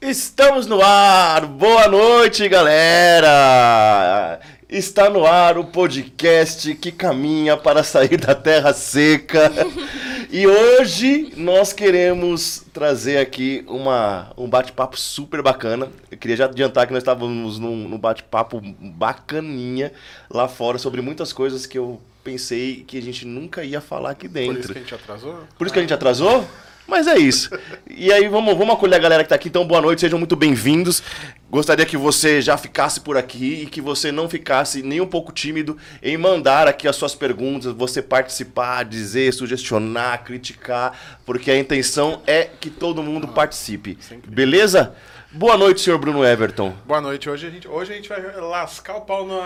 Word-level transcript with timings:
Estamos 0.00 0.66
no 0.66 0.82
ar! 0.82 1.46
Boa 1.46 1.86
noite, 1.88 2.48
galera! 2.48 4.40
Está 4.68 5.08
no 5.08 5.24
ar 5.24 5.56
o 5.56 5.64
podcast 5.64 6.74
que 6.74 6.90
caminha 6.90 7.56
para 7.56 7.84
sair 7.84 8.16
da 8.16 8.34
terra 8.34 8.72
seca. 8.72 9.52
e 10.36 10.48
hoje 10.48 11.32
nós 11.36 11.72
queremos 11.72 12.64
trazer 12.72 13.18
aqui 13.18 13.64
uma, 13.68 14.32
um 14.36 14.48
bate-papo 14.48 14.98
super 14.98 15.40
bacana. 15.40 15.88
Eu 16.10 16.18
queria 16.18 16.36
já 16.36 16.46
adiantar 16.46 16.88
que 16.88 16.92
nós 16.92 17.04
estávamos 17.04 17.60
num, 17.60 17.88
num 17.88 17.96
bate-papo 17.96 18.60
bacaninha 18.80 19.92
lá 20.28 20.48
fora 20.48 20.76
sobre 20.76 21.00
muitas 21.00 21.32
coisas 21.32 21.66
que 21.66 21.78
eu 21.78 22.02
pensei 22.24 22.82
que 22.84 22.98
a 22.98 23.00
gente 23.00 23.24
nunca 23.24 23.62
ia 23.62 23.80
falar 23.80 24.10
aqui 24.10 24.26
dentro. 24.26 24.54
Por 24.54 24.60
isso 24.60 24.72
que 24.72 24.78
a 24.78 24.82
gente 24.82 24.94
atrasou? 24.96 25.38
Por 25.56 25.66
isso 25.68 25.72
que 25.72 25.78
a 25.78 25.82
gente 25.82 25.94
atrasou? 25.94 26.44
Mas 26.86 27.06
é 27.06 27.16
isso. 27.16 27.50
E 27.88 28.12
aí, 28.12 28.28
vamos, 28.28 28.56
vamos 28.56 28.74
acolher 28.74 28.96
a 28.96 28.98
galera 28.98 29.22
que 29.22 29.26
está 29.26 29.34
aqui. 29.34 29.48
Então, 29.48 29.66
boa 29.66 29.80
noite, 29.80 30.00
sejam 30.00 30.18
muito 30.18 30.36
bem-vindos. 30.36 31.02
Gostaria 31.50 31.86
que 31.86 31.96
você 31.96 32.42
já 32.42 32.56
ficasse 32.56 33.00
por 33.00 33.16
aqui 33.16 33.62
e 33.62 33.66
que 33.66 33.80
você 33.80 34.12
não 34.12 34.28
ficasse 34.28 34.82
nem 34.82 35.00
um 35.00 35.06
pouco 35.06 35.32
tímido 35.32 35.78
em 36.02 36.16
mandar 36.16 36.66
aqui 36.66 36.86
as 36.86 36.96
suas 36.96 37.14
perguntas, 37.14 37.72
você 37.72 38.02
participar, 38.02 38.84
dizer, 38.84 39.32
sugestionar, 39.32 40.24
criticar, 40.24 41.18
porque 41.24 41.50
a 41.50 41.58
intenção 41.58 42.20
é 42.26 42.44
que 42.44 42.68
todo 42.68 43.02
mundo 43.02 43.28
participe. 43.28 43.96
Beleza? 44.26 44.94
Boa 45.32 45.56
noite, 45.56 45.80
senhor 45.80 45.98
Bruno 45.98 46.24
Everton. 46.24 46.74
Boa 46.86 47.00
noite. 47.00 47.28
Hoje 47.28 47.46
a 47.46 47.50
gente, 47.50 47.66
hoje 47.66 47.92
a 47.92 47.96
gente 47.96 48.08
vai 48.08 48.20
lascar 48.36 48.96
o 48.96 49.00
pau 49.00 49.26
no, 49.26 49.40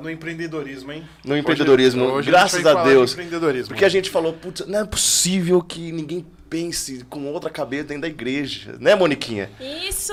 no 0.00 0.10
empreendedorismo, 0.10 0.92
hein? 0.92 1.04
No 1.24 1.36
empreendedorismo. 1.36 2.04
Hoje, 2.04 2.14
hoje 2.14 2.30
Graças 2.30 2.66
a, 2.66 2.80
a 2.80 2.84
Deus. 2.84 3.16
Porque 3.68 3.84
a 3.84 3.88
gente 3.88 4.10
falou, 4.10 4.32
putz, 4.32 4.66
não 4.66 4.80
é 4.80 4.84
possível 4.84 5.62
que 5.62 5.92
ninguém 5.92 6.26
pense 6.50 7.04
com 7.08 7.24
outra 7.26 7.48
cabeça 7.48 7.84
dentro 7.84 8.02
da 8.02 8.08
igreja, 8.08 8.76
né, 8.80 8.96
Moniquinha? 8.96 9.48
Isso! 9.60 10.12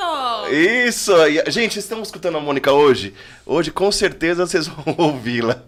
Isso! 0.52 1.12
Gente, 1.48 1.74
vocês 1.74 1.86
estão 1.86 2.02
escutando 2.04 2.38
a 2.38 2.40
Mônica 2.40 2.72
hoje? 2.72 3.16
Hoje, 3.44 3.72
com 3.72 3.92
certeza, 3.92 4.46
vocês 4.46 4.68
vão 4.68 4.94
ouvi-la. 4.98 5.60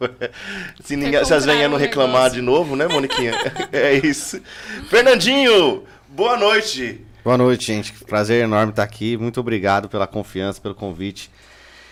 Se, 0.84 0.96
ninguém, 0.96 1.26
se 1.26 1.34
as 1.34 1.46
venham 1.46 1.72
não 1.72 1.78
reclamar 1.78 2.30
de 2.30 2.42
novo, 2.42 2.76
né, 2.76 2.88
Moniquinha? 2.88 3.34
é 3.74 3.96
isso. 3.96 4.40
Fernandinho, 4.90 5.84
boa 6.08 6.38
noite. 6.38 7.04
Boa 7.24 7.38
noite, 7.38 7.66
gente. 7.66 7.92
Prazer 8.06 8.44
enorme 8.44 8.72
estar 8.72 8.84
aqui. 8.84 9.18
Muito 9.18 9.40
obrigado 9.40 9.90
pela 9.90 10.06
confiança, 10.06 10.62
pelo 10.62 10.76
convite. 10.76 11.32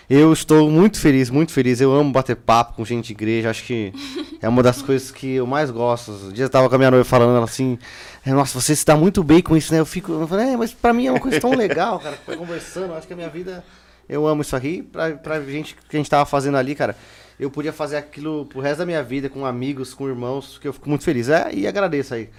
Eu 0.09 0.31
estou 0.31 0.71
muito 0.71 1.01
feliz, 1.01 1.29
muito 1.29 1.51
feliz. 1.51 1.81
Eu 1.81 1.91
amo 1.91 2.13
bater 2.13 2.37
papo 2.37 2.75
com 2.75 2.85
gente 2.85 3.07
de 3.07 3.11
igreja. 3.11 3.49
Acho 3.49 3.65
que 3.65 3.91
é 4.41 4.47
uma 4.47 4.63
das 4.63 4.81
coisas 4.81 5.11
que 5.11 5.33
eu 5.35 5.45
mais 5.45 5.69
gosto. 5.69 6.11
Um 6.11 6.31
dia 6.31 6.45
eu 6.45 6.47
estava 6.47 6.69
com 6.69 6.75
a 6.75 6.77
minha 6.77 6.89
noiva 6.89 7.03
falando 7.03 7.35
ela 7.35 7.43
assim: 7.43 7.77
é, 8.25 8.31
Nossa, 8.31 8.59
você 8.59 8.71
está 8.71 8.95
muito 8.95 9.21
bem 9.21 9.41
com 9.41 9.57
isso, 9.57 9.73
né? 9.73 9.81
Eu 9.81 9.85
fico. 9.85 10.13
Eu 10.13 10.25
falei, 10.25 10.53
é, 10.53 10.57
mas 10.57 10.73
para 10.73 10.93
mim 10.93 11.07
é 11.07 11.11
uma 11.11 11.19
coisa 11.19 11.41
tão 11.41 11.51
legal, 11.51 11.99
cara. 11.99 12.17
Conversando. 12.37 12.93
Acho 12.93 13.05
que 13.05 13.11
a 13.11 13.17
minha 13.17 13.29
vida. 13.29 13.65
Eu 14.07 14.25
amo 14.25 14.43
isso 14.43 14.55
aqui. 14.55 14.81
Pra, 14.81 15.11
pra 15.11 15.41
gente 15.41 15.75
que 15.75 15.97
a 15.97 15.99
gente 15.99 16.05
estava 16.05 16.25
fazendo 16.25 16.55
ali, 16.55 16.73
cara. 16.73 16.95
Eu 17.37 17.51
podia 17.51 17.73
fazer 17.73 17.97
aquilo 17.97 18.45
pro 18.45 18.61
resto 18.61 18.79
da 18.79 18.85
minha 18.85 19.03
vida, 19.03 19.29
com 19.29 19.45
amigos, 19.45 19.93
com 19.93 20.07
irmãos, 20.07 20.57
que 20.57 20.67
eu 20.69 20.73
fico 20.73 20.87
muito 20.87 21.03
feliz. 21.03 21.27
É, 21.27 21.53
e 21.53 21.67
agradeço 21.67 22.13
aí 22.13 22.29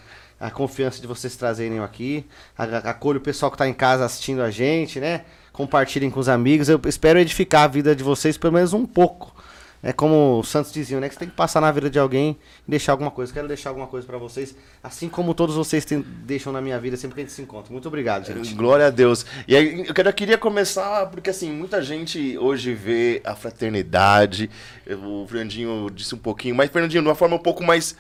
a 0.41 0.51
confiança 0.51 1.01
de 1.03 1.07
vocês 1.07 1.37
trazerem 1.37 1.77
eu 1.77 1.85
aqui. 1.85 2.25
Acolho 2.57 3.19
o 3.19 3.23
pessoal 3.23 3.51
que 3.51 3.57
está 3.57 3.69
em 3.69 3.75
casa 3.75 4.07
assistindo 4.07 4.41
a 4.41 4.51
gente, 4.51 4.99
né? 4.99 5.25
Compartilhem 5.59 6.09
com 6.09 6.21
os 6.21 6.29
amigos. 6.29 6.69
Eu 6.69 6.81
espero 6.87 7.19
edificar 7.19 7.65
a 7.65 7.67
vida 7.67 7.95
de 7.95 8.05
vocês 8.05 8.39
pelo 8.39 8.53
menos 8.53 8.73
um 8.73 8.87
pouco. 8.87 9.35
É 9.83 9.93
como 9.93 10.39
o 10.39 10.45
Santos 10.45 10.73
dizia, 10.73 10.99
né? 11.01 11.09
Que 11.09 11.15
você 11.15 11.21
tem 11.21 11.29
que 11.29 11.35
passar 11.35 11.61
na 11.61 11.71
vida 11.71 11.91
de 11.91 11.99
alguém 11.99 12.37
e 12.67 12.71
deixar 12.71 12.93
alguma 12.93 13.11
coisa. 13.11 13.33
Quero 13.33 13.49
deixar 13.49 13.71
alguma 13.71 13.87
coisa 13.89 14.07
para 14.07 14.19
vocês, 14.19 14.55
assim 14.83 15.09
como 15.09 15.35
todos 15.35 15.57
vocês 15.57 15.85
tem, 15.85 16.01
deixam 16.01 16.53
na 16.53 16.61
minha 16.61 16.79
vida 16.79 16.97
sempre 16.97 17.17
que 17.17 17.21
a 17.21 17.25
gente 17.25 17.33
se 17.33 17.43
encontra. 17.43 17.73
Muito 17.73 17.87
obrigado, 17.87 18.27
gente. 18.27 18.55
Glória 18.55 18.87
a 18.87 18.91
Deus. 18.91 19.27
E 19.49 19.57
aí, 19.57 19.87
eu 19.87 20.13
queria 20.13 20.39
começar, 20.39 21.07
porque 21.07 21.31
assim, 21.31 21.51
muita 21.51 21.83
gente 21.83 22.39
hoje 22.39 22.75
vê 22.75 23.21
a 23.25 23.35
fraternidade. 23.35 24.51
O 24.89 25.27
Fernandinho 25.27 25.91
disse 25.93 26.15
um 26.15 26.19
pouquinho, 26.19 26.55
mas 26.55 26.71
Fernandinho, 26.71 27.03
de 27.03 27.09
uma 27.09 27.15
forma 27.17 27.37
um 27.37 27.43
pouco 27.43 27.65
mais, 27.65 27.97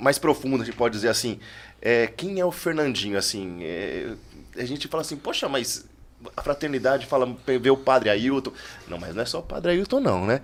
mais 0.00 0.18
profunda, 0.18 0.62
a 0.62 0.66
gente 0.66 0.76
pode 0.76 0.94
dizer 0.94 1.08
assim. 1.08 1.38
É, 1.80 2.08
quem 2.08 2.40
é 2.40 2.44
o 2.44 2.52
Fernandinho? 2.52 3.18
Assim, 3.18 3.58
é, 3.62 4.12
a 4.56 4.64
gente 4.64 4.88
fala 4.88 5.02
assim, 5.02 5.16
poxa, 5.16 5.48
mas 5.48 5.84
a 6.36 6.42
fraternidade 6.42 7.06
fala, 7.06 7.36
vê 7.46 7.70
o 7.70 7.76
padre 7.76 8.10
Ailton. 8.10 8.52
Não, 8.88 8.98
mas 8.98 9.14
não 9.14 9.22
é 9.22 9.26
só 9.26 9.40
o 9.40 9.42
padre 9.42 9.72
Ailton, 9.72 10.00
não, 10.00 10.26
né? 10.26 10.40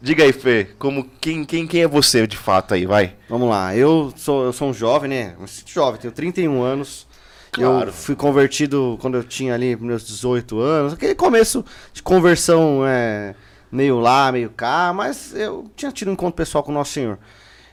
Diga 0.00 0.24
aí, 0.24 0.32
Fê, 0.32 0.68
como, 0.78 1.08
quem, 1.20 1.44
quem, 1.44 1.66
quem 1.66 1.82
é 1.82 1.88
você 1.88 2.26
de 2.26 2.36
fato 2.36 2.74
aí, 2.74 2.84
vai? 2.84 3.14
Vamos 3.28 3.48
lá, 3.48 3.74
eu 3.74 4.12
sou, 4.16 4.44
eu 4.44 4.52
sou 4.52 4.68
um 4.68 4.74
jovem, 4.74 5.08
né? 5.08 5.34
Um 5.40 5.46
jovem, 5.66 6.00
tenho 6.00 6.12
31 6.12 6.62
anos. 6.62 7.06
Claro. 7.50 7.88
Eu 7.88 7.92
fui 7.92 8.14
convertido 8.14 8.98
quando 9.00 9.16
eu 9.16 9.24
tinha 9.24 9.54
ali 9.54 9.74
meus 9.76 10.06
18 10.06 10.60
anos. 10.60 10.92
Aquele 10.92 11.14
começo 11.14 11.64
de 11.92 12.02
conversão 12.02 12.82
é, 12.86 13.34
meio 13.72 13.98
lá, 13.98 14.30
meio 14.30 14.50
cá, 14.50 14.92
mas 14.94 15.34
eu 15.34 15.70
tinha 15.74 15.90
tido 15.90 16.08
um 16.08 16.12
encontro 16.12 16.36
pessoal 16.36 16.62
com 16.62 16.70
o 16.70 16.74
Nosso 16.74 16.92
Senhor. 16.92 17.18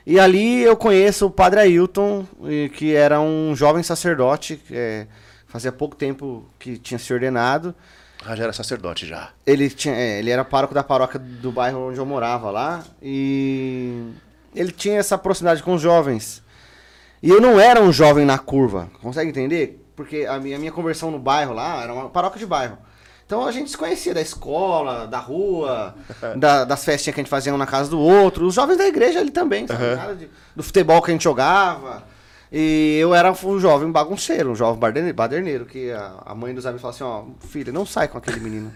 E 0.06 0.18
ali 0.18 0.62
eu 0.62 0.76
conheço 0.76 1.26
o 1.26 1.30
Padre 1.30 1.60
Ailton, 1.60 2.26
que 2.74 2.94
era 2.94 3.20
um 3.20 3.54
jovem 3.56 3.82
sacerdote, 3.82 4.60
é, 4.70 5.06
fazia 5.54 5.70
pouco 5.70 5.94
tempo 5.94 6.44
que 6.58 6.76
tinha 6.76 6.98
se 6.98 7.14
ordenado. 7.14 7.72
Ah, 8.26 8.34
já 8.34 8.42
era 8.42 8.52
sacerdote 8.52 9.06
já. 9.06 9.30
Ele, 9.46 9.70
tinha, 9.70 9.94
é, 9.94 10.18
ele 10.18 10.28
era 10.28 10.44
pároco 10.44 10.74
da 10.74 10.82
paróquia 10.82 11.20
do 11.20 11.52
bairro 11.52 11.90
onde 11.90 11.96
eu 11.96 12.04
morava 12.04 12.50
lá. 12.50 12.82
E 13.00 14.10
ele 14.52 14.72
tinha 14.72 14.98
essa 14.98 15.16
proximidade 15.16 15.62
com 15.62 15.74
os 15.74 15.80
jovens. 15.80 16.42
E 17.22 17.30
eu 17.30 17.40
não 17.40 17.60
era 17.60 17.80
um 17.80 17.92
jovem 17.92 18.26
na 18.26 18.36
curva. 18.36 18.90
Consegue 19.00 19.30
entender? 19.30 19.80
Porque 19.94 20.26
a 20.28 20.40
minha, 20.40 20.56
a 20.56 20.58
minha 20.58 20.72
conversão 20.72 21.12
no 21.12 21.20
bairro 21.20 21.54
lá 21.54 21.84
era 21.84 21.94
uma 21.94 22.10
paróquia 22.10 22.40
de 22.40 22.46
bairro. 22.46 22.76
Então 23.24 23.46
a 23.46 23.52
gente 23.52 23.70
se 23.70 23.78
conhecia 23.78 24.12
da 24.12 24.20
escola, 24.20 25.06
da 25.06 25.20
rua, 25.20 25.94
da, 26.36 26.64
das 26.64 26.84
festinhas 26.84 27.14
que 27.14 27.20
a 27.20 27.22
gente 27.22 27.30
fazia 27.30 27.54
um 27.54 27.56
na 27.56 27.66
casa 27.66 27.88
do 27.88 28.00
outro. 28.00 28.44
Os 28.44 28.56
jovens 28.56 28.76
da 28.76 28.88
igreja 28.88 29.20
ali 29.20 29.30
também, 29.30 29.68
sabe? 29.68 29.84
Uhum. 29.84 30.16
De, 30.16 30.30
do 30.56 30.64
futebol 30.64 31.00
que 31.00 31.12
a 31.12 31.14
gente 31.14 31.22
jogava. 31.22 32.12
E 32.56 32.98
eu 33.00 33.12
era 33.12 33.32
um 33.32 33.58
jovem 33.58 33.90
bagunceiro, 33.90 34.52
um 34.52 34.54
jovem 34.54 34.78
baderneiro, 35.12 35.66
que 35.66 35.90
a, 35.90 36.32
mãe 36.36 36.54
dos 36.54 36.64
amigos 36.64 36.82
falava 36.82 37.26
assim, 37.26 37.34
ó, 37.42 37.48
filha, 37.48 37.72
não 37.72 37.84
sai 37.84 38.06
com 38.06 38.16
aquele 38.16 38.38
menino. 38.38 38.72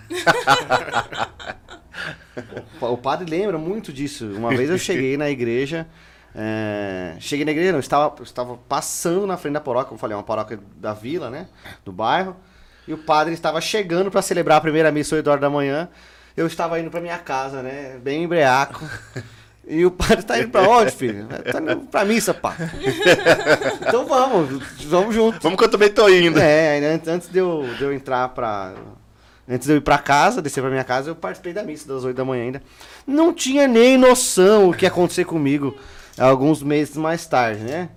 o, 2.80 2.96
padre 2.96 3.30
lembra 3.30 3.56
muito 3.56 3.92
disso. 3.92 4.26
Uma 4.34 4.48
vez 4.48 4.68
eu 4.68 4.76
cheguei 4.76 5.16
na 5.16 5.30
igreja, 5.30 5.86
é, 6.34 7.14
cheguei 7.20 7.44
na 7.44 7.52
igreja, 7.52 7.70
não, 7.70 7.78
estava, 7.78 8.20
estava 8.20 8.56
passando 8.68 9.28
na 9.28 9.36
frente 9.36 9.54
da 9.54 9.60
paróquia, 9.60 9.90
como 9.90 9.96
eu 9.96 10.00
falei, 10.00 10.16
uma 10.16 10.24
paróquia 10.24 10.58
da 10.74 10.92
vila, 10.92 11.30
né, 11.30 11.46
do 11.84 11.92
bairro, 11.92 12.34
e 12.84 12.92
o 12.92 12.98
padre 12.98 13.32
estava 13.32 13.60
chegando 13.60 14.10
para 14.10 14.22
celebrar 14.22 14.58
a 14.58 14.60
primeira 14.60 14.90
missa 14.90 15.14
8 15.14 15.30
horas 15.30 15.40
da 15.40 15.48
manhã, 15.48 15.88
eu 16.36 16.48
estava 16.48 16.80
indo 16.80 16.90
para 16.90 17.00
minha 17.00 17.18
casa, 17.18 17.62
né, 17.62 17.96
bem 18.02 18.24
embriaco. 18.24 18.84
E 19.68 19.84
o 19.84 19.90
padre 19.90 20.22
tá 20.22 20.38
indo 20.38 20.48
pra 20.48 20.62
onde, 20.62 20.90
filho? 20.90 21.26
Tá 21.26 21.60
indo 21.60 21.76
pra 21.90 22.04
missa, 22.04 22.32
pá. 22.32 22.56
então 23.86 24.06
vamos, 24.06 24.62
vamos 24.86 25.14
junto. 25.14 25.38
Vamos 25.42 25.58
que 25.58 25.64
eu 25.64 25.68
também 25.68 25.90
tô 25.90 26.08
indo. 26.08 26.38
É, 26.40 26.98
antes 27.06 27.28
de 27.28 27.38
eu, 27.38 27.68
de 27.76 27.84
eu 27.84 27.92
entrar 27.92 28.30
pra. 28.30 28.74
Antes 29.46 29.66
de 29.66 29.74
eu 29.74 29.76
ir 29.76 29.82
pra 29.82 29.98
casa, 29.98 30.40
descer 30.40 30.62
pra 30.62 30.70
minha 30.70 30.84
casa, 30.84 31.10
eu 31.10 31.14
participei 31.14 31.52
da 31.52 31.62
missa 31.62 31.86
das 31.86 32.02
8 32.02 32.16
da 32.16 32.24
manhã 32.24 32.44
ainda. 32.44 32.62
Não 33.06 33.32
tinha 33.32 33.68
nem 33.68 33.98
noção 33.98 34.70
o 34.70 34.74
que 34.74 34.86
ia 34.86 34.88
acontecer 34.88 35.24
comigo 35.24 35.76
alguns 36.18 36.62
meses 36.62 36.96
mais 36.96 37.26
tarde, 37.26 37.62
né? 37.62 37.90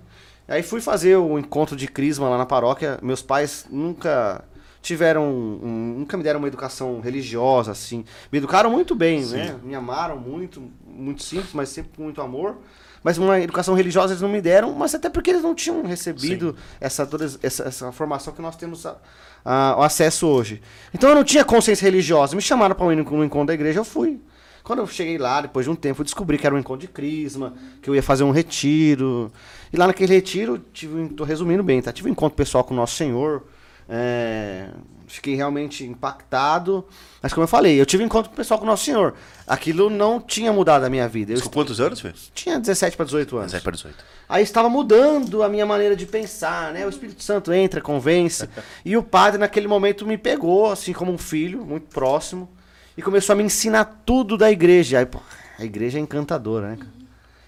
Aí 0.46 0.62
fui 0.62 0.80
fazer 0.80 1.16
o 1.16 1.38
encontro 1.38 1.74
de 1.74 1.88
crisma 1.88 2.28
lá 2.28 2.36
na 2.36 2.46
paróquia. 2.46 2.98
Meus 3.00 3.22
pais 3.22 3.66
nunca 3.70 4.44
tiveram. 4.82 5.24
Um, 5.24 5.94
nunca 6.00 6.16
me 6.16 6.22
deram 6.22 6.40
uma 6.40 6.48
educação 6.48 7.00
religiosa, 7.00 7.70
assim. 7.70 8.04
Me 8.30 8.38
educaram 8.38 8.70
muito 8.70 8.94
bem, 8.94 9.22
Sim. 9.22 9.36
né? 9.36 9.56
Me 9.62 9.74
amaram 9.74 10.18
muito, 10.18 10.62
muito 10.84 11.22
simples, 11.22 11.54
mas 11.54 11.68
sempre 11.70 11.92
com 11.96 12.02
muito 12.02 12.20
amor. 12.20 12.58
Mas 13.02 13.18
uma 13.18 13.40
educação 13.40 13.74
religiosa 13.74 14.12
eles 14.12 14.22
não 14.22 14.28
me 14.28 14.40
deram, 14.40 14.72
mas 14.72 14.94
até 14.94 15.08
porque 15.08 15.30
eles 15.30 15.42
não 15.42 15.54
tinham 15.54 15.82
recebido 15.82 16.54
essa, 16.80 17.04
toda 17.04 17.24
essa, 17.42 17.64
essa 17.64 17.90
formação 17.90 18.32
que 18.32 18.40
nós 18.40 18.54
temos 18.54 18.86
a, 18.86 18.96
a, 19.44 19.76
o 19.78 19.82
acesso 19.82 20.26
hoje. 20.28 20.62
Então 20.94 21.10
eu 21.10 21.16
não 21.16 21.24
tinha 21.24 21.44
consciência 21.44 21.84
religiosa. 21.84 22.36
Me 22.36 22.42
chamaram 22.42 22.76
para 22.76 22.86
um 22.86 23.24
encontro 23.24 23.46
da 23.46 23.54
igreja, 23.54 23.80
eu 23.80 23.84
fui. 23.84 24.20
Quando 24.62 24.78
eu 24.78 24.86
cheguei 24.86 25.18
lá, 25.18 25.40
depois 25.40 25.66
de 25.66 25.70
um 25.70 25.74
tempo, 25.74 26.00
eu 26.00 26.04
descobri 26.04 26.38
que 26.38 26.46
era 26.46 26.54
um 26.54 26.58
encontro 26.58 26.86
de 26.86 26.92
crisma, 26.92 27.54
que 27.80 27.90
eu 27.90 27.94
ia 27.96 28.02
fazer 28.02 28.22
um 28.22 28.30
retiro. 28.30 29.32
E 29.72 29.76
lá 29.76 29.88
naquele 29.88 30.14
retiro, 30.14 30.62
tive, 30.72 31.08
tô 31.08 31.24
resumindo 31.24 31.64
bem, 31.64 31.82
tá? 31.82 31.92
Tive 31.92 32.08
um 32.08 32.12
encontro 32.12 32.36
pessoal 32.36 32.62
com 32.62 32.72
o 32.72 32.76
Nosso 32.76 32.94
Senhor, 32.94 33.42
É, 33.88 34.68
fiquei 35.06 35.34
realmente 35.34 35.84
impactado. 35.84 36.84
Mas 37.20 37.32
como 37.32 37.44
eu 37.44 37.48
falei, 37.48 37.80
eu 37.80 37.86
tive 37.86 38.02
encontro 38.02 38.30
com 38.30 38.34
o 38.34 38.36
pessoal 38.36 38.58
com 38.58 38.64
o 38.64 38.68
Nosso 38.68 38.84
Senhor. 38.84 39.14
Aquilo 39.46 39.90
não 39.90 40.20
tinha 40.20 40.52
mudado 40.52 40.84
a 40.84 40.90
minha 40.90 41.08
vida. 41.08 41.32
Eu 41.32 41.42
Com 41.42 41.50
quantos 41.50 41.80
anos, 41.80 42.00
filho? 42.00 42.14
tinha 42.34 42.58
17 42.58 42.96
para 42.96 43.04
18 43.06 43.36
anos. 43.36 43.52
17 43.52 43.62
para 43.62 43.72
18. 43.72 44.04
Aí 44.28 44.42
estava 44.42 44.68
mudando 44.68 45.42
a 45.42 45.48
minha 45.48 45.66
maneira 45.66 45.94
de 45.94 46.06
pensar, 46.06 46.72
né? 46.72 46.86
O 46.86 46.88
Espírito 46.88 47.22
Santo 47.22 47.52
entra, 47.52 47.80
convence. 47.80 48.48
e 48.84 48.96
o 48.96 49.02
padre, 49.02 49.38
naquele 49.38 49.68
momento, 49.68 50.06
me 50.06 50.16
pegou, 50.16 50.70
assim, 50.70 50.92
como 50.92 51.12
um 51.12 51.18
filho, 51.18 51.64
muito 51.64 51.88
próximo, 51.88 52.48
e 52.96 53.02
começou 53.02 53.34
a 53.34 53.36
me 53.36 53.42
ensinar 53.42 54.02
tudo 54.06 54.38
da 54.38 54.50
igreja. 54.50 54.98
Aí, 54.98 55.06
pô, 55.06 55.20
a 55.58 55.64
igreja 55.64 55.98
é 55.98 56.00
encantadora, 56.00 56.70
né? 56.70 56.78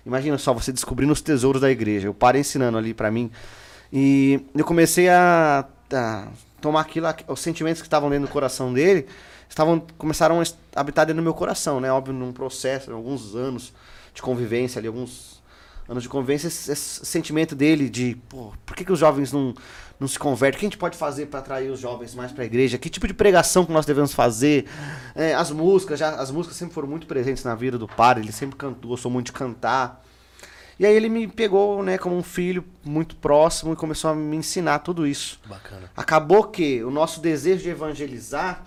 Imagina 0.05 0.37
só, 0.37 0.53
você 0.53 0.71
descobrindo 0.71 1.13
os 1.13 1.23
tesouros 1.23 1.63
da 1.63 1.71
igreja. 1.71 2.11
O 2.11 2.15
padre 2.15 2.41
ensinando 2.41 2.77
ali 2.77 2.93
pra 2.93 3.11
mim. 3.11 3.31
E 3.91 4.41
eu 4.55 4.65
comecei 4.65 5.09
a, 5.09 5.65
a 5.93 6.29
tomar 6.61 6.81
aquilo, 6.81 7.07
os 7.29 7.41
sentimentos 7.41 7.83
que 7.83 7.87
estavam 7.87 8.09
dentro 8.09 8.27
do 8.27 8.33
coração 8.33 8.73
dele, 8.73 9.07
estavam 9.49 9.85
começaram 9.99 10.41
a 10.41 10.81
habitar 10.81 11.07
dentro 11.07 11.21
do 11.21 11.25
meu 11.25 11.35
coração, 11.35 11.81
né? 11.81 11.91
Óbvio, 11.93 12.15
num 12.15 12.33
processo, 12.33 12.93
alguns 12.93 13.35
anos 13.35 13.73
de 14.15 14.23
convivência 14.23 14.79
ali, 14.79 14.89
alguns 14.89 15.43
anos 15.89 16.03
de 16.03 16.09
convivência, 16.09 16.49
esse, 16.49 16.71
esse 16.71 17.05
sentimento 17.05 17.55
dele 17.55 17.89
de, 17.91 18.17
pô, 18.29 18.53
por 18.65 18.75
que, 18.75 18.85
que 18.85 18.93
os 18.93 18.99
jovens 18.99 19.33
não, 19.33 19.55
não 20.01 20.09
se 20.09 20.19
convertem? 20.19 20.57
O 20.57 20.61
que 20.61 20.67
a 20.67 20.69
gente 20.71 20.79
pode 20.79 20.97
fazer 20.97 21.27
para 21.27 21.41
atrair 21.41 21.71
os 21.71 21.79
jovens 21.81 22.15
mais 22.15 22.33
para 22.33 22.43
a 22.43 22.47
igreja? 22.47 22.79
Que 22.79 22.89
tipo 22.89 23.07
de 23.07 23.15
pregação 23.15 23.65
que 23.67 23.73
nós 23.73 23.85
devemos 23.85 24.15
fazer? 24.15 24.67
É, 25.15 25.35
as 25.35 25.51
músicas, 25.51 25.99
já, 25.99 26.15
as 26.17 26.31
músicas 26.31 26.57
sempre 26.57 26.75
foram 26.75 26.89
muito 26.89 27.07
presentes 27.07 27.45
na 27.45 27.55
vida 27.55 27.77
do 27.77 27.87
padre, 27.87 28.25
ele 28.25 28.33
sempre 28.33 28.57
cantou, 28.57 28.91
gostou 28.91 29.11
muito 29.11 29.27
de 29.27 29.33
cantar. 29.33 30.04
E 30.79 30.85
aí 30.85 30.95
ele 30.95 31.09
me 31.09 31.29
pegou, 31.29 31.83
né, 31.83 31.99
como 31.99 32.17
um 32.17 32.23
filho 32.23 32.65
muito 32.85 33.15
próximo 33.17 33.73
e 33.73 33.77
começou 33.77 34.11
a 34.11 34.15
me 34.15 34.37
ensinar 34.37 34.81
tudo 34.81 35.07
isso. 35.07 35.41
Bacana. 35.47 35.91
Acabou 35.97 36.45
que 36.45 36.83
o 36.83 36.91
nosso 36.91 37.21
desejo 37.21 37.63
de 37.63 37.71
evangelizar 37.71 38.65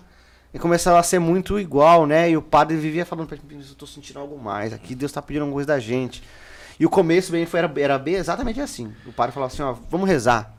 começava 0.58 0.98
a 0.98 1.02
ser 1.02 1.18
muito 1.18 1.58
igual, 1.58 2.06
né? 2.06 2.30
E 2.30 2.36
o 2.36 2.42
padre 2.42 2.76
vivia 2.76 3.06
falando 3.06 3.28
pra 3.28 3.38
mim, 3.48 3.64
eu 3.66 3.74
tô 3.74 3.86
sentindo 3.86 4.18
algo 4.18 4.38
mais 4.38 4.72
aqui, 4.72 4.94
Deus 4.94 5.12
tá 5.12 5.22
pedindo 5.22 5.42
alguma 5.42 5.54
coisa 5.54 5.68
da 5.68 5.78
gente. 5.78 6.22
E 6.78 6.84
o 6.86 6.90
começo 6.90 7.32
bem 7.32 7.46
foi, 7.46 7.60
era, 7.60 7.72
era 7.80 7.98
bem 7.98 8.14
exatamente 8.14 8.60
assim. 8.60 8.92
O 9.06 9.12
padre 9.12 9.32
falava 9.32 9.52
assim, 9.52 9.62
ó, 9.62 9.72
vamos 9.90 10.08
rezar. 10.08 10.54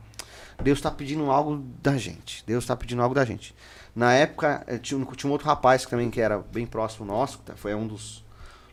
Deus 0.62 0.82
tá 0.82 0.92
pedindo 0.92 1.30
algo 1.32 1.64
da 1.82 1.98
gente. 1.98 2.44
Deus 2.46 2.66
tá 2.66 2.76
pedindo 2.76 3.02
algo 3.02 3.16
da 3.16 3.24
gente. 3.24 3.56
Na 3.96 4.14
época, 4.14 4.64
eh, 4.68 4.78
tinha 4.78 4.98
um, 4.98 5.06
tinha 5.06 5.30
um 5.30 5.32
outro 5.32 5.48
rapaz 5.48 5.86
que 5.86 5.92
também 5.92 6.10
que 6.10 6.20
era 6.20 6.40
bem 6.40 6.66
próximo 6.66 7.06
nosso, 7.06 7.40
que 7.40 7.52
foi 7.54 7.74
um 7.74 7.88
dos, 7.88 8.24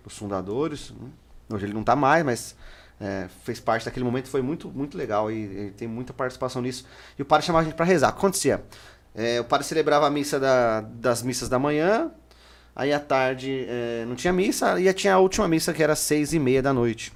dos 0.02 0.16
fundadores. 0.16 0.90
né? 0.90 1.08
Hoje 1.48 1.66
ele 1.66 1.72
não 1.72 1.84
tá 1.84 1.94
mais, 1.94 2.24
mas 2.24 2.56
é, 3.00 3.28
fez 3.44 3.60
parte 3.60 3.84
daquele 3.84 4.04
momento, 4.04 4.28
foi 4.28 4.42
muito, 4.42 4.68
muito 4.68 4.96
legal 4.96 5.30
e, 5.30 5.68
e 5.68 5.70
tem 5.76 5.86
muita 5.86 6.12
participação 6.12 6.62
nisso. 6.62 6.86
E 7.18 7.22
o 7.22 7.24
padre 7.24 7.46
chamava 7.46 7.62
a 7.62 7.64
gente 7.64 7.76
para 7.76 7.84
rezar. 7.84 8.08
Acontecia? 8.08 8.64
É, 9.14 9.40
o 9.40 9.44
padre 9.44 9.66
celebrava 9.66 10.06
a 10.06 10.10
missa 10.10 10.38
da, 10.38 10.80
das 10.80 11.22
missas 11.22 11.48
da 11.48 11.58
manhã, 11.58 12.10
aí 12.74 12.92
à 12.92 13.00
tarde 13.00 13.64
é, 13.68 14.04
não 14.06 14.14
tinha 14.14 14.32
missa, 14.32 14.78
e 14.80 14.92
tinha 14.92 15.14
a 15.14 15.18
última 15.18 15.48
missa 15.48 15.72
que 15.72 15.82
era 15.82 15.94
às 15.94 16.00
seis 16.00 16.32
e 16.32 16.38
meia 16.38 16.62
da 16.62 16.72
noite. 16.72 17.12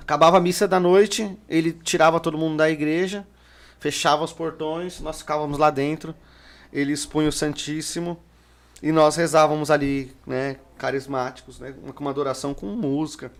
Acabava 0.00 0.38
a 0.38 0.40
missa 0.40 0.68
da 0.68 0.78
noite, 0.78 1.36
ele 1.48 1.72
tirava 1.72 2.20
todo 2.20 2.38
mundo 2.38 2.56
da 2.56 2.70
igreja, 2.70 3.26
fechava 3.80 4.24
os 4.24 4.32
portões, 4.32 5.00
nós 5.00 5.18
ficávamos 5.18 5.58
lá 5.58 5.70
dentro, 5.70 6.14
ele 6.72 6.92
expunha 6.92 7.28
o 7.28 7.32
Santíssimo 7.32 8.18
e 8.82 8.92
nós 8.92 9.16
rezávamos 9.16 9.70
ali, 9.70 10.12
né, 10.26 10.56
carismáticos, 10.76 11.58
né, 11.58 11.74
com 11.94 12.00
uma 12.00 12.10
adoração 12.10 12.54
com 12.54 12.66
música. 12.66 13.30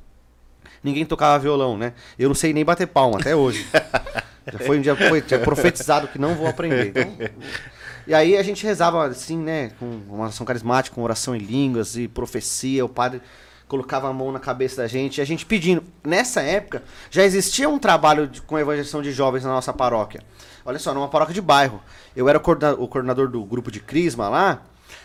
Ninguém 0.82 1.05
tocava 1.05 1.38
violão, 1.38 1.76
né? 1.76 1.94
Eu 2.19 2.29
não 2.29 2.35
sei 2.35 2.52
nem 2.52 2.64
bater 2.64 2.87
palma 2.87 3.19
até 3.19 3.35
hoje. 3.35 3.67
já 4.52 4.58
foi 4.58 4.79
um 4.79 4.82
dia 4.82 4.96
foi, 4.96 5.23
já 5.26 5.38
profetizado 5.38 6.08
que 6.08 6.19
não 6.19 6.35
vou 6.35 6.46
aprender. 6.46 6.88
Então, 6.88 7.17
e 8.06 8.14
aí 8.14 8.37
a 8.37 8.43
gente 8.43 8.64
rezava 8.64 9.06
assim, 9.06 9.38
né, 9.38 9.70
com 9.79 9.87
uma 10.08 10.23
oração 10.25 10.44
carismática, 10.44 10.94
com 10.94 11.02
oração 11.02 11.35
em 11.35 11.41
línguas 11.41 11.96
e 11.96 12.08
profecia, 12.08 12.84
o 12.84 12.88
padre 12.88 13.20
colocava 13.69 14.08
a 14.08 14.12
mão 14.12 14.32
na 14.32 14.41
cabeça 14.41 14.82
da 14.82 14.88
gente, 14.88 15.19
e 15.19 15.20
a 15.20 15.25
gente 15.25 15.44
pedindo. 15.44 15.84
Nessa 16.02 16.41
época, 16.41 16.82
já 17.11 17.23
existia 17.23 17.69
um 17.69 17.79
trabalho 17.79 18.26
de, 18.26 18.41
com 18.41 18.58
evangelização 18.58 19.02
de 19.02 19.12
jovens 19.12 19.44
na 19.44 19.50
nossa 19.50 19.73
paróquia. 19.73 20.23
Olha 20.64 20.79
só, 20.79 20.93
numa 20.94 21.08
paróquia 21.08 21.34
de 21.34 21.41
bairro. 21.41 21.81
Eu 22.17 22.29
era 22.29 22.38
o 22.38 22.88
coordenador 22.88 23.29
do 23.29 23.44
grupo 23.44 23.70
de 23.70 23.79
Crisma 23.79 24.29
lá, 24.29 24.62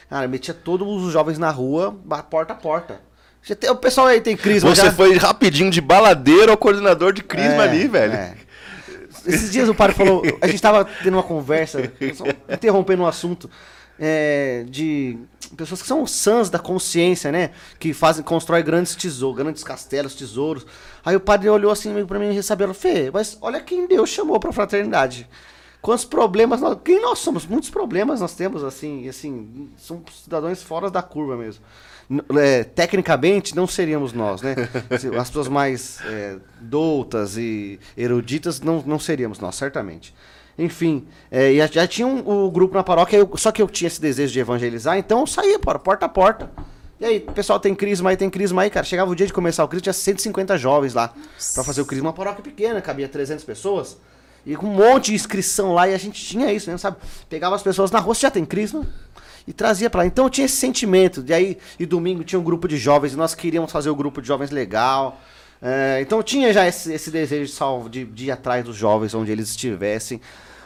cara, 0.10 0.28
metia 0.28 0.54
todos 0.54 1.04
os 1.04 1.12
jovens 1.14 1.38
na 1.38 1.50
rua, 1.50 1.98
porta 2.30 2.54
a 2.54 2.56
porta. 2.56 3.02
Tem- 3.60 3.70
O 3.70 3.76
pessoal 3.76 4.08
aí 4.08 4.22
tem 4.22 4.38
Crisma 4.38 4.74
Você 4.74 4.84
já... 4.84 4.92
foi 4.94 5.18
rapidinho 5.18 5.70
de 5.70 5.82
baladeiro 5.82 6.52
ao 6.52 6.58
coordenador 6.58 7.12
de 7.12 7.22
Crisma 7.22 7.66
É, 7.66 7.68
ali, 7.70 7.88
velho. 7.88 8.14
é. 8.14 8.36
Esses 9.26 9.52
dias 9.52 9.70
o 9.70 9.76
padre 9.76 9.96
falou, 9.96 10.22
a 10.42 10.48
gente 10.48 10.62
tava 10.62 10.86
tendo 11.04 11.14
uma 11.16 11.24
conversa, 11.24 11.80
interrompendo 12.50 13.04
um 13.04 13.08
assunto, 13.08 13.50
é, 14.00 14.66
de 14.68 15.18
pessoas 15.56 15.82
que 15.82 15.88
são 15.88 16.06
sãs 16.08 16.50
da 16.50 16.58
consciência, 16.60 17.32
né? 17.32 17.52
Que 17.80 17.94
fazem, 17.94 18.24
constroem 18.24 18.64
grandes 18.64 18.96
tesouros, 18.96 19.38
grandes 19.42 19.64
castelos, 19.64 20.16
tesouros. 20.16 20.66
Aí 21.06 21.16
o 21.16 21.20
padre 21.22 21.48
olhou 21.50 21.72
assim 21.72 21.94
meio 21.94 22.08
pra 22.08 22.20
mim 22.20 22.30
e 22.32 22.34
recebeu, 22.34 22.74
Fê, 22.74 23.10
mas 23.14 23.38
olha 23.42 23.62
quem 23.62 23.88
Deus 23.88 24.10
chamou 24.10 24.40
pra 24.40 24.52
fraternidade. 24.52 25.28
Quantos 25.84 26.06
problemas 26.06 26.62
nós. 26.62 26.78
Quem 26.82 27.02
nós 27.02 27.20
somos? 27.20 27.46
Muitos 27.46 27.70
problemas 27.70 28.22
nós 28.22 28.34
temos, 28.34 28.64
assim, 28.64 29.02
e 29.04 29.10
assim, 29.10 29.70
são 29.78 30.02
cidadãos 30.24 30.64
fora 30.64 30.90
da 30.90 31.02
curva 31.04 31.36
mesmo. 31.36 31.62
É, 32.40 32.64
tecnicamente, 32.64 33.54
não 33.54 33.68
seríamos 33.68 34.14
nós, 34.14 34.42
né? 34.42 34.56
As 35.20 35.28
pessoas 35.28 35.50
mais 35.50 36.00
é, 36.06 36.38
doutas 36.62 37.36
e 37.38 37.82
eruditas 37.98 38.62
não, 38.62 38.82
não 38.86 38.98
seríamos 38.98 39.40
nós, 39.40 39.56
certamente. 39.56 40.16
Enfim, 40.58 41.06
é, 41.30 41.54
já, 41.56 41.68
já 41.68 41.86
tinha 41.86 42.08
um, 42.08 42.46
o 42.46 42.50
grupo 42.50 42.76
na 42.76 42.84
paróquia, 42.84 43.18
eu- 43.18 43.30
só 43.36 43.52
que 43.52 43.62
eu 43.62 43.68
tinha 43.68 43.88
esse 43.90 44.00
desejo 44.00 44.32
de 44.32 44.40
evangelizar, 44.40 44.98
então 44.98 45.20
eu 45.20 45.28
saía 45.28 45.60
para 45.60 45.78
porta 45.78 46.06
a 46.06 46.10
porta. 46.10 46.50
E 46.98 47.04
aí, 47.06 47.20
pessoal, 47.20 47.60
tem 47.60 47.76
crisma 47.76 48.12
aí, 48.12 48.16
tem 48.16 48.30
crisma 48.30 48.62
aí, 48.62 48.70
cara. 48.70 48.86
Chegava 48.86 49.12
o 49.12 49.16
dia 49.16 49.28
de 49.28 49.34
começar 49.34 49.66
o 49.66 49.68
crisma, 49.68 49.84
tinha 49.84 49.94
150 49.94 50.58
jovens 50.58 50.94
lá 50.94 51.14
para 51.54 51.64
fazer 51.66 51.82
o 51.82 51.86
crisma. 51.86 52.08
Uma 52.08 52.14
paróquia 52.14 52.42
pequena, 52.42 52.82
cabia 52.82 53.10
300 53.10 53.44
pessoas. 53.44 53.98
E 54.46 54.56
com 54.56 54.68
um 54.68 54.74
monte 54.74 55.08
de 55.08 55.16
inscrição 55.16 55.74
lá, 55.74 55.88
e 55.88 55.94
a 55.94 55.98
gente 55.98 56.24
tinha 56.24 56.52
isso, 56.52 56.70
né, 56.70 56.78
sabe? 56.78 56.98
Pegava 57.30 57.56
as 57.56 57.64
pessoas 57.64 57.92
na 57.92 58.00
rua, 58.00 58.14
"Você 58.14 58.22
já 58.22 58.32
tem 58.32 58.46
crisma? 58.46 58.86
E 59.48 59.54
trazia 59.54 59.90
pra 59.90 60.02
lá. 60.02 60.08
Então 60.08 60.26
eu 60.26 60.30
tinha 60.30 60.46
esse 60.46 60.56
sentimento. 60.56 61.24
E 61.28 61.34
aí, 61.34 61.58
e 61.78 61.86
domingo 61.86 62.24
tinha 62.24 62.40
um 62.40 62.44
grupo 62.44 62.68
de 62.68 62.78
jovens, 62.78 63.14
e 63.14 63.18
nós 63.18 63.36
queríamos 63.36 63.72
fazer 63.72 63.90
o 63.90 63.96
grupo 63.96 64.22
de 64.22 64.28
jovens 64.28 64.52
legal. 64.52 65.20
É, 65.62 66.00
então 66.02 66.18
eu 66.20 66.24
tinha 66.24 66.52
já 66.52 66.68
esse, 66.68 66.92
esse 66.92 67.10
desejo 67.10 67.46
de, 67.46 67.52
salvo, 67.52 67.90
de, 67.90 68.06
de 68.06 68.26
ir 68.26 68.32
atrás 68.32 68.64
dos 68.66 68.76
jovens, 68.76 69.14
onde 69.14 69.32
eles 69.32 69.50
estivessem. 69.50 70.20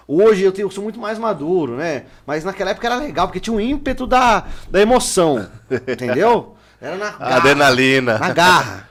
Hoje 0.08 0.42
eu, 0.42 0.52
tenho, 0.52 0.68
eu 0.68 0.72
sou 0.72 0.84
muito 0.84 1.00
mais 1.00 1.20
maduro, 1.20 1.76
né? 1.76 2.06
Mas 2.26 2.44
naquela 2.44 2.72
época 2.72 2.88
era 2.88 2.96
legal, 2.96 3.28
porque 3.28 3.40
tinha 3.40 3.56
um 3.56 3.60
ímpeto 3.60 4.08
da, 4.08 4.48
da 4.70 4.82
emoção. 4.82 5.48
Entendeu? 5.70 6.56
Era 6.80 6.96
na 6.96 7.12
garra, 7.12 7.36
Adrenalina. 7.36 8.18
Na 8.18 8.32
garra. 8.32 8.90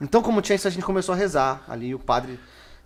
Então, 0.00 0.22
como 0.22 0.42
tinha 0.42 0.56
isso, 0.56 0.68
a 0.68 0.70
gente 0.70 0.84
começou 0.84 1.14
a 1.14 1.16
rezar. 1.16 1.62
Ali 1.68 1.94
o 1.94 1.98
padre 1.98 2.38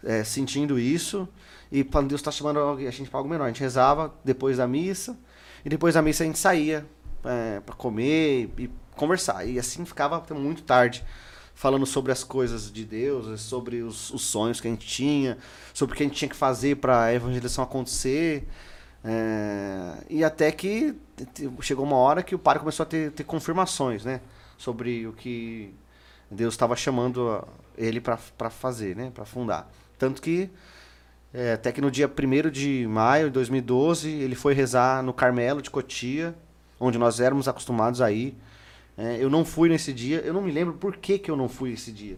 é, 0.05 0.23
sentindo 0.23 0.79
isso. 0.79 1.29
E 1.73 1.83
quando 1.83 2.09
Deus 2.09 2.21
está 2.21 2.31
chamando 2.31 2.59
a 2.59 2.91
gente 2.91 3.11
para 3.11 3.19
algo 3.19 3.29
menor. 3.29 3.45
A 3.45 3.49
gente 3.49 3.61
rezava 3.61 4.15
depois 4.25 4.59
da 4.59 4.67
missa. 4.67 5.19
E 5.65 5.69
depois 5.69 5.95
da 5.95 6.03
missa 6.03 6.23
a 6.23 6.27
gente 6.27 6.39
saía 6.39 6.87
é, 7.25 7.61
para 7.61 7.75
comer 7.75 8.51
e 8.59 8.71
conversar. 8.95 9.45
E 9.47 9.59
assim 9.59 9.85
ficava 9.85 10.17
até 10.19 10.35
muito 10.35 10.63
tarde. 10.63 11.05
Falando 11.57 11.87
sobre 11.87 12.11
as 12.11 12.25
coisas 12.25 12.71
de 12.71 12.85
Deus, 12.85 13.41
sobre 13.41 13.81
os, 13.81 14.13
os 14.13 14.23
sonhos 14.23 14.61
que 14.61 14.67
a 14.67 14.71
gente 14.71 14.87
tinha, 14.87 15.39
sobre 15.73 15.95
o 15.95 15.97
que 15.97 16.03
a 16.03 16.07
gente 16.07 16.17
tinha 16.17 16.29
que 16.29 16.35
fazer 16.35 16.77
para 16.77 17.05
a 17.05 17.15
evangelização 17.15 17.63
acontecer. 17.63 18.47
É, 19.05 20.05
e 20.11 20.25
até 20.25 20.51
que 20.51 20.97
chegou 21.61 21.85
uma 21.85 21.97
hora 21.97 22.23
que 22.23 22.35
o 22.35 22.39
padre 22.39 22.61
começou 22.61 22.83
a 22.83 22.87
ter, 22.87 23.13
ter 23.13 23.23
confirmações, 23.23 24.05
né? 24.05 24.21
Sobre 24.59 25.07
o 25.07 25.13
que 25.13 25.73
Deus 26.31 26.55
estava 26.55 26.75
chamando 26.75 27.47
ele 27.77 28.01
para 28.01 28.51
fazer, 28.51 28.97
né? 28.97 29.13
Para 29.15 29.25
fundar. 29.25 29.71
Tanto 29.99 30.21
que 30.21 30.51
é, 31.33 31.55
até 31.55 31.73
que 31.73 31.81
no 31.81 31.91
dia 31.91 32.09
1 32.09 32.51
de 32.51 32.87
maio 32.87 33.27
de 33.27 33.33
2012 33.33 34.09
ele 34.09 34.37
foi 34.37 34.55
rezar 34.55 35.03
no 35.03 35.13
Carmelo 35.13 35.61
de 35.61 35.69
Cotia, 35.69 36.35
onde 36.79 36.97
nós 36.97 37.19
éramos 37.19 37.49
acostumados 37.49 38.01
a 38.01 38.13
ir. 38.13 38.37
É, 38.97 39.17
eu 39.21 39.29
não 39.29 39.45
fui 39.45 39.69
nesse 39.69 39.93
dia, 39.93 40.21
eu 40.21 40.33
não 40.33 40.43
me 40.43 40.53
lembro 40.53 40.75
por 40.75 40.97
que, 40.97 41.19
que 41.19 41.29
eu 41.31 41.37
não 41.37 41.49
fui 41.49 41.73
esse 41.73 41.91
dia. 41.91 42.17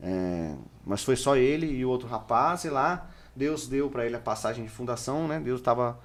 É, 0.00 0.54
mas 0.86 1.04
foi 1.04 1.16
só 1.16 1.36
ele 1.36 1.66
e 1.66 1.84
o 1.84 1.90
outro 1.90 2.08
rapaz, 2.08 2.64
e 2.64 2.70
lá 2.70 3.10
Deus 3.36 3.68
deu 3.68 3.90
para 3.90 4.06
ele 4.06 4.16
a 4.16 4.20
passagem 4.20 4.64
de 4.64 4.70
fundação, 4.70 5.28
né? 5.28 5.38
Deus 5.38 5.60
estava 5.60 6.00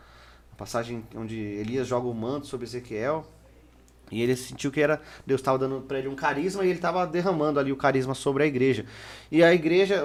a 0.51 0.55
passagem 0.55 1.03
onde 1.15 1.35
Elias 1.35 1.87
joga 1.87 2.07
o 2.07 2.13
manto 2.13 2.47
sobre 2.47 2.65
Ezequiel. 2.65 3.25
E 4.11 4.21
ele 4.21 4.35
sentiu 4.35 4.69
que 4.71 4.79
era 4.81 5.01
Deus 5.25 5.41
estava 5.41 5.57
dando 5.57 5.81
para 5.81 5.97
ele 5.97 6.07
um 6.07 6.15
carisma 6.15 6.63
e 6.63 6.67
ele 6.67 6.75
estava 6.77 7.05
derramando 7.07 7.59
ali 7.59 7.71
o 7.71 7.75
carisma 7.75 8.13
sobre 8.13 8.43
a 8.43 8.45
igreja. 8.45 8.85
E 9.31 9.43
a 9.43 9.53
igreja, 9.53 10.03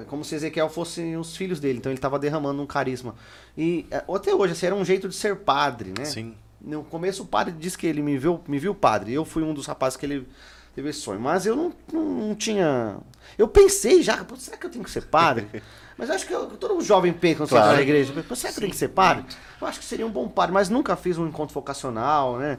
é 0.00 0.04
como 0.04 0.24
se 0.24 0.34
Ezequiel 0.34 0.68
fossem 0.68 1.16
os 1.16 1.36
filhos 1.36 1.60
dele, 1.60 1.78
então 1.78 1.92
ele 1.92 1.98
estava 1.98 2.18
derramando 2.18 2.60
um 2.60 2.66
carisma. 2.66 3.14
E 3.56 3.86
é, 3.90 4.02
até 4.12 4.34
hoje, 4.34 4.52
assim, 4.54 4.66
era 4.66 4.74
um 4.74 4.84
jeito 4.84 5.08
de 5.08 5.14
ser 5.14 5.36
padre, 5.36 5.92
né? 5.96 6.04
Sim. 6.04 6.34
No 6.60 6.82
começo 6.84 7.22
o 7.22 7.26
padre 7.26 7.54
disse 7.56 7.78
que 7.78 7.86
ele 7.86 8.02
me 8.02 8.18
viu, 8.18 8.40
me 8.48 8.58
viu 8.58 8.74
padre. 8.74 9.12
Eu 9.14 9.24
fui 9.24 9.42
um 9.42 9.54
dos 9.54 9.66
rapazes 9.66 9.96
que 9.96 10.04
ele 10.04 10.26
teve 10.74 10.88
esse 10.90 11.00
sonho. 11.00 11.20
Mas 11.20 11.46
eu 11.46 11.54
não, 11.56 11.72
não, 11.92 12.04
não 12.04 12.34
tinha. 12.34 12.96
Eu 13.38 13.46
pensei 13.48 14.02
já, 14.02 14.26
será 14.36 14.56
que 14.56 14.66
eu 14.66 14.70
tenho 14.70 14.84
que 14.84 14.90
ser 14.90 15.02
padre? 15.06 15.46
Mas 15.96 16.10
acho 16.10 16.26
que 16.26 16.32
eu- 16.34 16.46
todo 16.56 16.80
jovem 16.82 17.12
pensa 17.12 17.38
quando 17.38 17.48
você 17.50 17.54
Claro. 17.54 17.66
entra 17.72 17.76
na 17.76 17.82
igreja. 17.82 18.12
Será 18.34 18.52
que 18.52 18.58
eu 18.58 18.60
tenho 18.60 18.70
que 18.72 18.76
ser 18.78 18.88
padre? 18.88 19.24
Eu 19.60 19.66
acho 19.66 19.78
que 19.78 19.84
seria 19.84 20.06
um 20.06 20.10
bom 20.10 20.26
padre, 20.28 20.52
mas 20.52 20.68
nunca 20.70 20.96
fiz 20.96 21.18
um 21.18 21.26
encontro 21.26 21.52
vocacional, 21.54 22.38
né? 22.38 22.58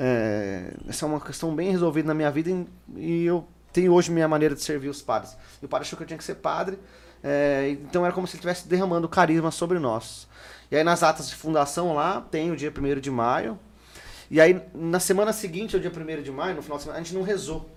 É, 0.00 0.72
essa 0.88 1.04
é 1.04 1.08
uma 1.08 1.20
questão 1.20 1.52
bem 1.54 1.72
resolvida 1.72 2.06
na 2.06 2.14
minha 2.14 2.30
vida 2.30 2.50
e- 2.50 2.66
e 2.96 3.24
eu 3.26 3.44
tenho 3.72 3.92
hoje 3.92 4.12
minha 4.12 4.28
maneira 4.28 4.54
de 4.54 4.62
servir 4.62 4.88
os 4.88 5.02
padres. 5.02 5.36
E 5.60 5.66
o 5.66 5.68
padre 5.68 5.86
achou 5.86 5.96
que 5.96 6.04
eu 6.04 6.06
tinha 6.06 6.16
que 6.18 6.22
ser 6.24 6.36
padre, 6.36 6.78
é, 7.22 7.68
então 7.70 8.04
era 8.04 8.14
como 8.14 8.26
se 8.26 8.32
ele 8.34 8.38
estivesse 8.38 8.68
derramando 8.68 9.08
carisma 9.08 9.50
sobre 9.50 9.78
nós. 9.80 10.28
E 10.70 10.76
aí 10.76 10.84
nas 10.84 11.02
atas 11.02 11.28
de 11.28 11.34
fundação 11.34 11.94
lá, 11.94 12.20
tem 12.30 12.50
o 12.52 12.56
dia 12.56 12.70
1 12.70 13.00
de 13.00 13.10
maio, 13.10 13.58
e 14.30 14.40
aí, 14.40 14.62
na 14.74 15.00
semana 15.00 15.32
seguinte, 15.32 15.74
ao 15.74 15.80
dia 15.80 15.90
1 15.90 16.22
de 16.22 16.30
maio, 16.30 16.54
no 16.54 16.62
final 16.62 16.76
de 16.76 16.84
semana, 16.84 17.00
a 17.00 17.02
gente 17.02 17.14
não 17.14 17.22
rezou, 17.22 17.68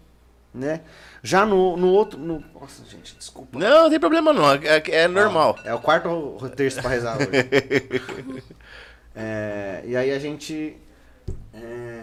né? 0.53 0.81
Já 1.23 1.45
no, 1.45 1.77
no 1.77 1.87
outro... 1.87 2.19
no- 2.19 2.43
Nossa, 2.53 2.83
gente, 2.85 3.15
desculpa. 3.15 3.57
Não, 3.57 3.83
não 3.83 3.89
tem 3.89 3.99
problema 3.99 4.33
não. 4.33 4.51
É, 4.51 4.83
é 4.89 5.07
normal. 5.07 5.57
É 5.63 5.73
o 5.73 5.79
quarto 5.79 6.37
terço 6.55 6.81
pra 6.81 6.89
rezar 6.91 7.17
hoje. 7.17 7.29
É, 9.15 9.81
e 9.85 9.95
aí 9.95 10.11
a 10.11 10.19
gente... 10.19 10.77
é, 11.53 12.00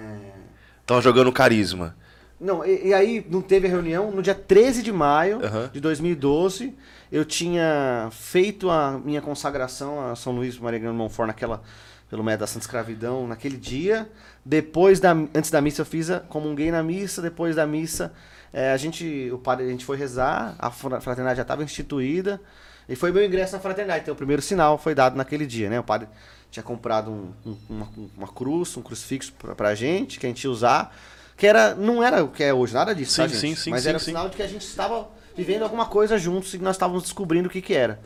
Tava 0.89 1.03
jogando 1.03 1.31
carisma. 1.31 1.95
Não, 2.41 2.65
e, 2.65 2.87
e 2.89 2.95
aí 2.95 3.27
não 3.29 3.43
teve 3.43 3.67
a 3.67 3.71
reunião. 3.71 4.11
No 4.11 4.23
dia 4.23 4.35
13 4.35 4.83
de 4.83 4.91
maio 4.91 5.45
Aham. 5.45 5.69
de 5.71 5.81
2012, 5.81 6.75
eu 7.13 7.27
tinha 7.27 8.09
feito 8.11 8.71
a 8.71 8.99
minha 9.05 9.21
consagração 9.21 10.11
a 10.11 10.17
São 10.17 10.33
Luís 10.33 10.59
Maria 10.59 10.79
Grande 10.79 10.95
do 10.97 10.99
Montfort 10.99 11.27
naquela, 11.27 11.63
pelo 12.09 12.25
método 12.25 12.41
da 12.41 12.47
Santa 12.47 12.61
Escravidão 12.65 13.29
naquele 13.29 13.59
dia. 13.59 14.11
Depois 14.43 14.99
da, 14.99 15.13
antes 15.35 15.51
da 15.51 15.61
missa 15.61 15.83
eu 15.83 15.87
fiz 15.87 16.09
a, 16.11 16.21
comunguei 16.21 16.71
na 16.71 16.83
missa, 16.83 17.21
depois 17.21 17.55
da 17.55 17.67
missa 17.67 18.15
eh, 18.51 18.73
a 18.73 18.77
gente, 18.79 19.29
o 19.31 19.37
padre, 19.37 19.67
a 19.67 19.69
gente 19.69 19.85
foi 19.85 19.99
rezar, 19.99 20.55
a 20.59 20.71
fra- 20.71 21.03
fraternidade 21.03 21.37
já 21.37 21.43
estava 21.43 21.63
instituída 21.63 22.41
e 22.89 22.97
foi 22.97 23.13
meu 23.13 23.23
ingresso 23.23 23.53
na 23.53 23.61
fraternidade. 23.61 24.05
Então 24.05 24.15
o 24.15 24.17
primeiro 24.17 24.41
sinal 24.41 24.79
foi 24.79 24.95
dado 24.95 25.17
naquele 25.17 25.45
dia, 25.45 25.69
né? 25.69 25.79
O 25.79 25.85
padre 25.85 26.09
tinha 26.51 26.63
comprado 26.63 27.11
um- 27.11 27.33
um- 27.47 27.57
uma, 27.69 27.89
uma 28.17 28.29
cruz, 28.29 28.77
um 28.77 28.83
crucifixo 28.83 29.33
pra, 29.39 29.55
pra 29.55 29.75
gente, 29.75 30.19
que 30.19 30.27
a 30.27 30.29
gente 30.29 30.45
ia 30.45 30.51
usar, 30.51 30.97
que 31.37 31.47
era, 31.47 31.75
não 31.75 32.03
era 32.03 32.25
o 32.25 32.29
que 32.29 32.43
é 32.43 32.53
hoje, 32.53 32.75
nada 32.75 32.95
disso, 32.95 33.17
tá, 33.17 33.29
Sim, 33.29 33.35
gente? 33.35 33.41
sim, 33.57 33.63
sim, 33.65 33.71
Mas 33.71 33.83
sim, 33.83 33.89
era 33.91 33.99
o 33.99 34.01
sim. 34.01 34.07
sinal 34.07 34.29
de 34.29 34.37
que 34.37 34.43
a 34.43 34.47
gente 34.49 34.63
estava 34.67 35.09
vivendo 35.37 35.63
alguma 35.63 35.87
coisa 35.87 36.19
juntos 36.19 36.55
e 36.55 36.59
nós 36.59 36.75
estávamos 36.77 37.03
descobrindo 37.05 37.49
o 37.49 37.51
que 37.51 37.61
que 37.63 37.75
era. 37.75 38.01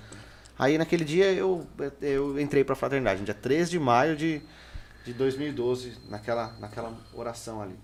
Aí 0.58 0.76
naquele 0.76 1.04
dia 1.04 1.32
eu, 1.32 1.66
eu 2.00 2.38
entrei 2.38 2.62
pra 2.62 2.74
fraternidade, 2.76 3.20
no 3.20 3.24
dia 3.24 3.34
13 3.34 3.70
de 3.70 3.78
maio 3.78 4.14
de, 4.16 4.42
de 5.04 5.12
2012, 5.14 5.94
naquela, 6.10 6.52
naquela 6.60 6.92
oração 7.14 7.62
ali. 7.62 7.74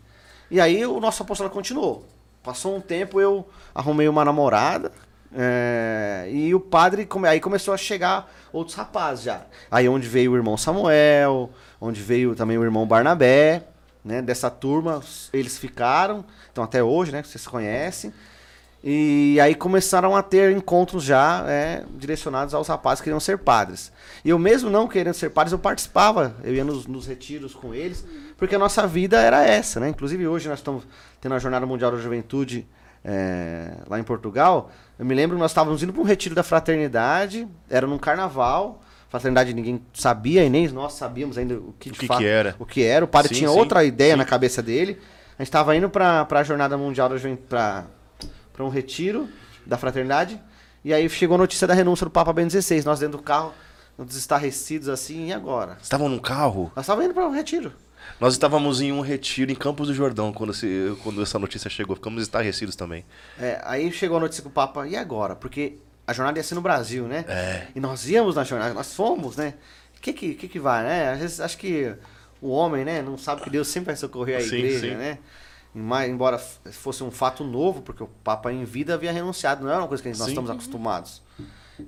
E 0.50 0.60
aí 0.60 0.84
o 0.84 1.00
nosso 1.00 1.22
apostolado 1.22 1.54
continuou. 1.54 2.06
Passou 2.42 2.76
um 2.76 2.80
tempo, 2.80 3.20
eu 3.20 3.48
arrumei 3.74 4.08
uma 4.08 4.24
namorada. 4.24 4.92
É, 5.34 6.28
e 6.30 6.54
o 6.54 6.60
padre 6.60 7.04
come- 7.04 7.28
aí 7.28 7.40
começou 7.40 7.74
a 7.74 7.76
chegar 7.76 8.30
outros 8.52 8.76
rapazes 8.76 9.24
já. 9.24 9.42
Aí 9.70 9.88
onde 9.88 10.08
veio 10.08 10.32
o 10.32 10.36
irmão 10.36 10.56
Samuel, 10.56 11.50
onde 11.80 12.00
veio 12.02 12.34
também 12.34 12.56
o 12.58 12.64
irmão 12.64 12.86
Barnabé, 12.86 13.64
né? 14.04 14.22
Dessa 14.22 14.50
turma, 14.50 15.02
eles 15.32 15.58
ficaram, 15.58 16.24
então 16.50 16.64
até 16.64 16.82
hoje, 16.82 17.12
né? 17.12 17.22
Vocês 17.22 17.46
conhecem. 17.46 18.12
E 18.82 19.38
aí 19.42 19.56
começaram 19.56 20.14
a 20.14 20.22
ter 20.22 20.56
encontros 20.56 21.02
já 21.02 21.44
é, 21.48 21.84
direcionados 21.96 22.54
aos 22.54 22.68
rapazes 22.68 23.00
que 23.00 23.04
queriam 23.04 23.18
ser 23.18 23.38
padres. 23.38 23.90
E 24.24 24.30
eu 24.30 24.38
mesmo 24.38 24.70
não 24.70 24.86
querendo 24.86 25.14
ser 25.14 25.30
padres, 25.30 25.52
eu 25.52 25.58
participava, 25.58 26.36
eu 26.44 26.54
ia 26.54 26.64
nos, 26.64 26.86
nos 26.86 27.04
retiros 27.06 27.54
com 27.54 27.74
eles, 27.74 28.06
porque 28.36 28.54
a 28.54 28.58
nossa 28.58 28.86
vida 28.86 29.20
era 29.20 29.44
essa, 29.44 29.80
né? 29.80 29.88
Inclusive 29.88 30.26
hoje 30.28 30.48
nós 30.48 30.60
estamos 30.60 30.84
tendo 31.20 31.34
a 31.34 31.38
Jornada 31.40 31.66
Mundial 31.66 31.90
da 31.90 31.98
Juventude 31.98 32.66
é, 33.04 33.72
lá 33.88 33.98
em 33.98 34.02
Portugal. 34.02 34.70
Eu 34.98 35.04
me 35.04 35.14
lembro 35.14 35.36
que 35.36 35.40
nós 35.42 35.50
estávamos 35.50 35.82
indo 35.82 35.92
para 35.92 36.02
um 36.02 36.04
retiro 36.04 36.34
da 36.34 36.42
fraternidade, 36.42 37.46
era 37.70 37.86
num 37.86 37.98
carnaval, 37.98 38.82
fraternidade 39.08 39.54
ninguém 39.54 39.80
sabia 39.94 40.44
e 40.44 40.50
nem 40.50 40.68
nós 40.68 40.94
sabíamos 40.94 41.38
ainda 41.38 41.54
o 41.54 41.74
que, 41.78 41.90
de 41.90 41.96
O 41.96 42.00
que 42.00 42.06
fato- 42.06 42.18
que 42.18 42.26
era. 42.26 42.56
o 42.58 42.66
que 42.66 42.82
era. 42.82 43.04
O 43.04 43.08
padre 43.08 43.28
Sim, 43.34 43.40
tinha 43.40 43.50
sim, 43.50 43.56
outra 43.58 43.84
ideia 43.84 44.12
sim. 44.14 44.18
na 44.18 44.24
cabeça 44.24 44.62
dele. 44.62 44.98
A 45.38 45.42
gente 45.42 45.48
estava 45.48 45.76
indo 45.76 45.88
para 45.88 46.26
a 46.28 46.42
Jornada 46.42 46.76
Mundial 46.76 47.08
da 47.08 47.16
Juventude, 47.16 47.46
para 47.48 47.84
um 48.60 48.68
retiro 48.68 49.28
da 49.64 49.76
fraternidade. 49.78 50.40
E 50.84 50.92
aí 50.92 51.08
chegou 51.08 51.36
a 51.36 51.38
notícia 51.38 51.66
da 51.66 51.74
renúncia 51.74 52.04
do 52.04 52.10
Papa 52.10 52.32
Bento 52.32 52.50
XVI. 52.60 52.82
Nós 52.84 52.98
dentro 52.98 53.18
do 53.18 53.22
carro, 53.22 53.52
desestarrecidos 53.98 54.88
assim, 54.88 55.26
e 55.28 55.32
agora? 55.32 55.76
Estavam 55.80 56.08
num 56.08 56.18
carro? 56.18 56.72
Nós 56.74 56.84
estávamos 56.84 57.06
indo 57.06 57.14
para 57.14 57.26
um 57.28 57.32
retiro. 57.32 57.72
Nós 58.20 58.34
estávamos 58.34 58.80
em 58.80 58.92
um 58.92 59.00
retiro 59.00 59.50
em 59.50 59.54
Campos 59.54 59.88
do 59.88 59.94
Jordão 59.94 60.32
quando, 60.32 60.52
quando 61.02 61.22
essa 61.22 61.38
notícia 61.38 61.70
chegou. 61.70 61.96
Ficamos 61.96 62.22
estarrecidos 62.22 62.74
também. 62.74 63.04
É, 63.38 63.60
aí 63.64 63.90
chegou 63.92 64.16
a 64.16 64.20
notícia 64.20 64.42
com 64.42 64.48
o 64.48 64.52
Papa, 64.52 64.86
e 64.86 64.96
agora? 64.96 65.36
Porque 65.36 65.78
a 66.06 66.12
jornada 66.12 66.38
ia 66.38 66.42
ser 66.42 66.54
no 66.54 66.60
Brasil, 66.60 67.06
né? 67.06 67.24
É. 67.28 67.66
E 67.74 67.80
nós 67.80 68.08
íamos 68.08 68.34
na 68.34 68.44
jornada, 68.44 68.72
nós 68.74 68.94
fomos, 68.94 69.36
né? 69.36 69.54
O 69.96 70.00
que 70.00 70.12
que, 70.12 70.34
que 70.34 70.48
que 70.48 70.58
vai, 70.58 70.82
né? 70.82 71.12
Às 71.12 71.18
vezes 71.18 71.40
acho 71.40 71.58
que 71.58 71.94
o 72.40 72.50
homem, 72.50 72.84
né, 72.84 73.02
não 73.02 73.18
sabe 73.18 73.42
que 73.42 73.50
Deus 73.50 73.68
sempre 73.68 73.86
vai 73.86 73.96
socorrer 73.96 74.38
a 74.38 74.40
Sim, 74.40 74.56
igreja, 74.56 74.88
sim. 74.90 74.94
né? 74.94 75.18
Embora 76.08 76.38
fosse 76.38 77.04
um 77.04 77.10
fato 77.10 77.44
novo, 77.44 77.82
porque 77.82 78.02
o 78.02 78.06
Papa 78.06 78.52
em 78.52 78.64
vida 78.64 78.94
havia 78.94 79.12
renunciado, 79.12 79.64
não 79.64 79.70
era 79.70 79.80
uma 79.80 79.88
coisa 79.88 80.02
que 80.02 80.08
nós 80.08 80.18
Sim. 80.18 80.28
estamos 80.28 80.50
acostumados. 80.50 81.22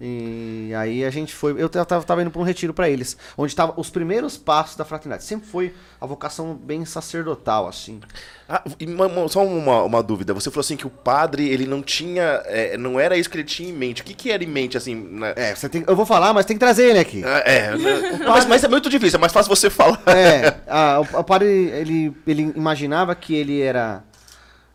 E 0.01 0.73
aí 0.77 1.05
a 1.05 1.11
gente 1.11 1.35
foi. 1.35 1.55
Eu 1.61 1.69
tava, 1.69 2.03
tava 2.05 2.23
indo 2.23 2.31
para 2.31 2.41
um 2.41 2.45
retiro 2.45 2.75
para 2.75 2.89
eles, 2.89 3.17
onde 3.37 3.51
estavam 3.53 3.75
os 3.77 3.89
primeiros 3.91 4.37
passos 4.37 4.77
da 4.77 4.85
fraternidade. 4.85 5.25
Sempre 5.25 5.49
foi 5.49 5.75
a 6.01 6.07
vocação 6.07 6.55
bem 6.55 6.85
sacerdotal, 6.85 7.67
assim. 7.67 8.01
Ah, 8.49 8.63
e 8.79 8.87
uma- 8.87 9.07
uma- 9.07 9.29
só 9.29 9.45
uma, 9.45 9.83
uma 9.83 10.03
dúvida. 10.03 10.33
Você 10.35 10.51
falou 10.51 10.61
assim 10.61 10.77
que 10.77 10.87
o 10.87 10.91
padre, 10.91 11.49
ele 11.49 11.67
não 11.67 11.83
tinha. 11.83 12.43
é, 12.47 12.77
não 12.77 13.01
era 13.01 13.17
isso 13.17 13.29
que 13.31 13.37
ele 13.37 13.45
tinha 13.45 13.69
em 13.69 13.73
mente. 13.73 14.03
O 14.03 14.05
que, 14.05 14.15
que 14.15 14.31
era 14.31 14.45
em 14.45 14.47
mente, 14.47 14.77
assim? 14.77 14.95
na- 14.95 15.29
É, 15.37 15.55
você 15.55 15.69
tem, 15.69 15.85
eu 15.87 15.97
vou 15.97 16.07
falar, 16.07 16.33
mas 16.35 16.47
tem 16.47 16.57
que 16.57 16.61
trazer 16.61 16.91
ele 16.91 16.99
aqui. 16.99 17.23
Ah, 17.25 17.43
é. 17.47 17.71
Não, 18.19 18.29
mas, 18.33 18.47
mas 18.47 18.65
é 18.65 18.69
muito 18.69 18.89
difícil, 18.91 19.17
é 19.17 19.21
mais 19.21 19.33
fácil 19.33 19.49
você 19.55 19.71
falar. 19.71 20.01
É, 20.07 20.55
a- 20.69 21.01
o, 21.01 21.19
o 21.21 21.25
padre, 21.25 21.49
ele, 21.49 22.13
ele 22.27 22.53
imaginava 22.57 23.15
que 23.15 23.35
ele 23.35 23.61
era. 23.61 24.05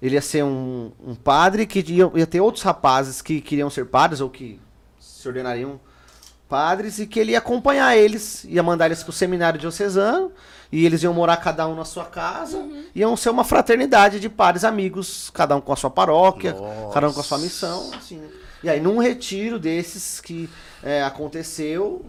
Ele 0.02 0.16
ia 0.16 0.22
ser 0.22 0.44
um, 0.44 0.92
um 1.04 1.16
padre 1.16 1.66
que 1.66 1.80
ia, 1.80 2.12
ia 2.16 2.28
ter 2.28 2.40
outros 2.42 2.64
rapazes 2.64 3.22
que 3.22 3.40
queriam 3.42 3.70
ser 3.70 3.86
padres 3.86 4.20
ou 4.22 4.30
que 4.30 4.60
se 5.26 5.28
ordenariam 5.28 5.80
padres 6.48 7.00
e 7.00 7.08
que 7.08 7.20
ele 7.20 7.32
ia 7.32 7.40
acompanhar 7.40 7.98
eles, 7.98 8.44
ia 8.44 8.62
mandar 8.62 8.86
eles 8.86 9.02
pro 9.02 9.12
seminário 9.12 9.60
diocesano 9.60 10.32
e 10.72 10.86
eles 10.86 11.02
iam 11.02 11.14
morar 11.14 11.38
cada 11.38 11.68
um 11.68 11.76
na 11.76 11.84
sua 11.84 12.06
casa, 12.06 12.64
iam 12.94 13.18
ser 13.18 13.30
uma 13.30 13.44
fraternidade 13.44 14.20
de 14.20 14.30
padres 14.30 14.64
amigos, 14.64 15.32
cada 15.34 15.56
um 15.56 15.62
com 15.62 15.74
a 15.74 15.76
sua 15.76 15.90
paróquia, 15.90 16.56
cada 16.94 17.10
um 17.10 17.14
com 17.14 17.20
a 17.20 17.24
sua 17.24 17.40
missão, 17.40 17.92
assim. 17.96 18.22
E 18.64 18.70
aí 18.70 18.80
num 18.80 19.00
retiro 19.00 19.58
desses 19.58 20.22
que 20.22 20.48
é, 20.84 21.04
aconteceu, 21.04 22.06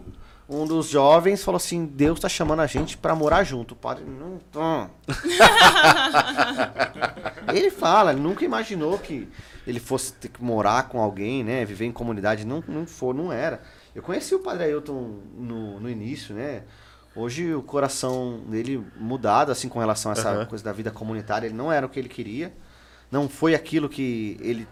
um 0.48 0.66
dos 0.66 0.88
jovens 0.88 1.42
falou 1.42 1.56
assim: 1.56 1.86
Deus 1.86 2.20
tá 2.20 2.28
chamando 2.28 2.60
a 2.60 2.66
gente 2.66 2.96
pra 2.96 3.14
morar 3.14 3.44
junto. 3.44 3.72
O 3.72 3.76
padre 3.76 4.04
não. 4.04 4.38
tá. 4.52 4.90
ele 7.52 7.70
fala, 7.70 8.12
ele 8.12 8.20
nunca 8.20 8.44
imaginou 8.44 8.98
que 8.98 9.28
ele 9.66 9.80
fosse 9.80 10.12
ter 10.12 10.28
que 10.28 10.42
morar 10.42 10.88
com 10.88 11.00
alguém, 11.00 11.42
né? 11.42 11.64
Viver 11.64 11.86
em 11.86 11.92
comunidade. 11.92 12.44
Não, 12.46 12.62
não 12.68 12.86
for, 12.86 13.14
não 13.14 13.32
era. 13.32 13.60
Eu 13.94 14.02
conheci 14.02 14.34
o 14.34 14.38
padre 14.38 14.64
Ailton 14.64 15.20
no, 15.34 15.80
no 15.80 15.90
início, 15.90 16.34
né? 16.34 16.62
Hoje 17.14 17.54
o 17.54 17.62
coração 17.62 18.40
dele 18.46 18.84
mudado, 18.96 19.50
assim, 19.50 19.68
com 19.68 19.78
relação 19.78 20.12
a 20.12 20.14
essa 20.14 20.30
Aham. 20.30 20.46
coisa 20.46 20.62
da 20.62 20.72
vida 20.72 20.90
comunitária. 20.90 21.46
Ele 21.46 21.54
não 21.56 21.72
era 21.72 21.86
o 21.86 21.88
que 21.88 21.98
ele 21.98 22.08
queria. 22.08 22.52
Não 23.10 23.28
foi 23.28 23.54
aquilo 23.54 23.88
que 23.88 24.36
ele 24.40 24.68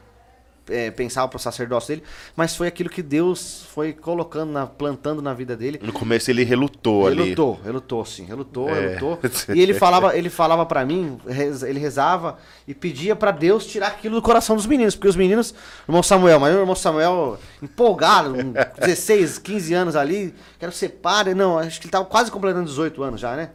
é, 0.69 0.91
pensava 0.91 1.29
pro 1.29 1.39
sacerdócio 1.39 1.89
dele, 1.89 2.03
mas 2.37 2.57
foi 2.57 2.67
aquilo 2.67 2.89
que 2.89 3.03
Deus 3.03 3.65
foi 3.75 3.93
colocando, 3.93 4.51
na, 4.53 4.67
plantando 4.67 5.21
na 5.21 5.35
vida 5.35 5.57
dele. 5.57 5.79
No 5.83 5.93
começo 5.93 6.31
ele 6.31 6.43
relutou 6.45 7.11
Ele 7.11 7.21
ali. 7.21 7.31
lutou, 7.31 7.61
relutou 7.65 8.05
sim, 8.05 8.25
relutou, 8.25 8.69
É. 8.71 8.81
relutou. 8.89 9.19
E 9.55 9.61
ele 9.61 9.75
falava, 9.75 10.17
ele 10.17 10.31
falava 10.31 10.65
para 10.67 10.85
mim, 10.85 11.19
ele 11.67 11.79
rezava 11.79 12.39
e 12.67 12.75
pedia 12.75 13.15
para 13.15 13.31
Deus 13.31 13.67
tirar 13.67 13.89
aquilo 13.89 14.15
do 14.15 14.23
coração 14.23 14.57
dos 14.57 14.67
meninos, 14.67 14.95
porque 14.95 15.09
os 15.09 15.17
meninos, 15.17 15.51
o 15.87 15.91
irmão 15.91 16.03
Samuel, 16.03 16.41
mas 16.41 16.55
o 16.55 16.59
irmão 16.61 16.75
Samuel 16.75 17.39
empolgado, 17.63 18.35
com 18.35 18.53
16, 18.85 19.39
15 19.39 19.75
anos 19.75 19.97
ali, 19.97 20.35
quero 20.59 20.73
ser 20.73 20.89
padre, 20.91 21.35
não, 21.35 21.59
acho 21.59 21.81
que 21.81 21.87
ele 21.87 21.93
tava 21.93 22.05
quase 22.05 22.31
completando 22.31 22.67
18 22.67 23.03
anos 23.03 23.21
já, 23.21 23.37
né? 23.37 23.51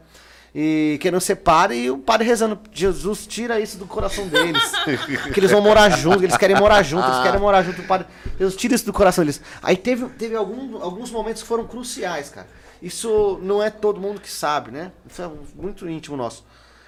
E 0.53 0.97
querendo 0.99 1.21
ser 1.21 1.35
padre, 1.35 1.77
e 1.77 1.91
o 1.91 1.97
padre 1.97 2.25
rezando, 2.27 2.59
Jesus, 2.71 3.27
tira 3.27 3.59
isso 3.59 3.77
do 3.77 3.85
coração 3.85 4.27
deles. 4.27 4.71
que 5.33 5.39
eles 5.39 5.51
vão 5.51 5.61
morar 5.61 5.89
juntos, 5.89 6.23
eles 6.23 6.37
querem 6.37 6.55
morar 6.55 6.81
juntos, 6.81 7.09
eles 7.09 7.21
querem 7.21 7.39
morar 7.39 7.61
junto, 7.61 7.81
o 7.81 7.85
padre. 7.85 8.07
Jesus, 8.37 8.55
tira 8.55 8.73
isso 8.73 8.85
do 8.85 8.93
coração 8.93 9.23
deles. 9.23 9.41
Aí 9.61 9.77
teve, 9.77 10.07
teve 10.09 10.35
algum, 10.35 10.81
alguns 10.81 11.11
momentos 11.11 11.43
que 11.43 11.47
foram 11.47 11.67
cruciais, 11.67 12.29
cara. 12.29 12.47
Isso 12.81 13.39
não 13.43 13.61
é 13.61 13.69
todo 13.69 13.99
mundo 13.99 14.21
que 14.21 14.31
sabe, 14.31 14.71
né? 14.71 14.91
Isso 15.09 15.21
é 15.21 15.29
muito 15.55 15.87
íntimo 15.87 16.15
nosso. 16.15 16.45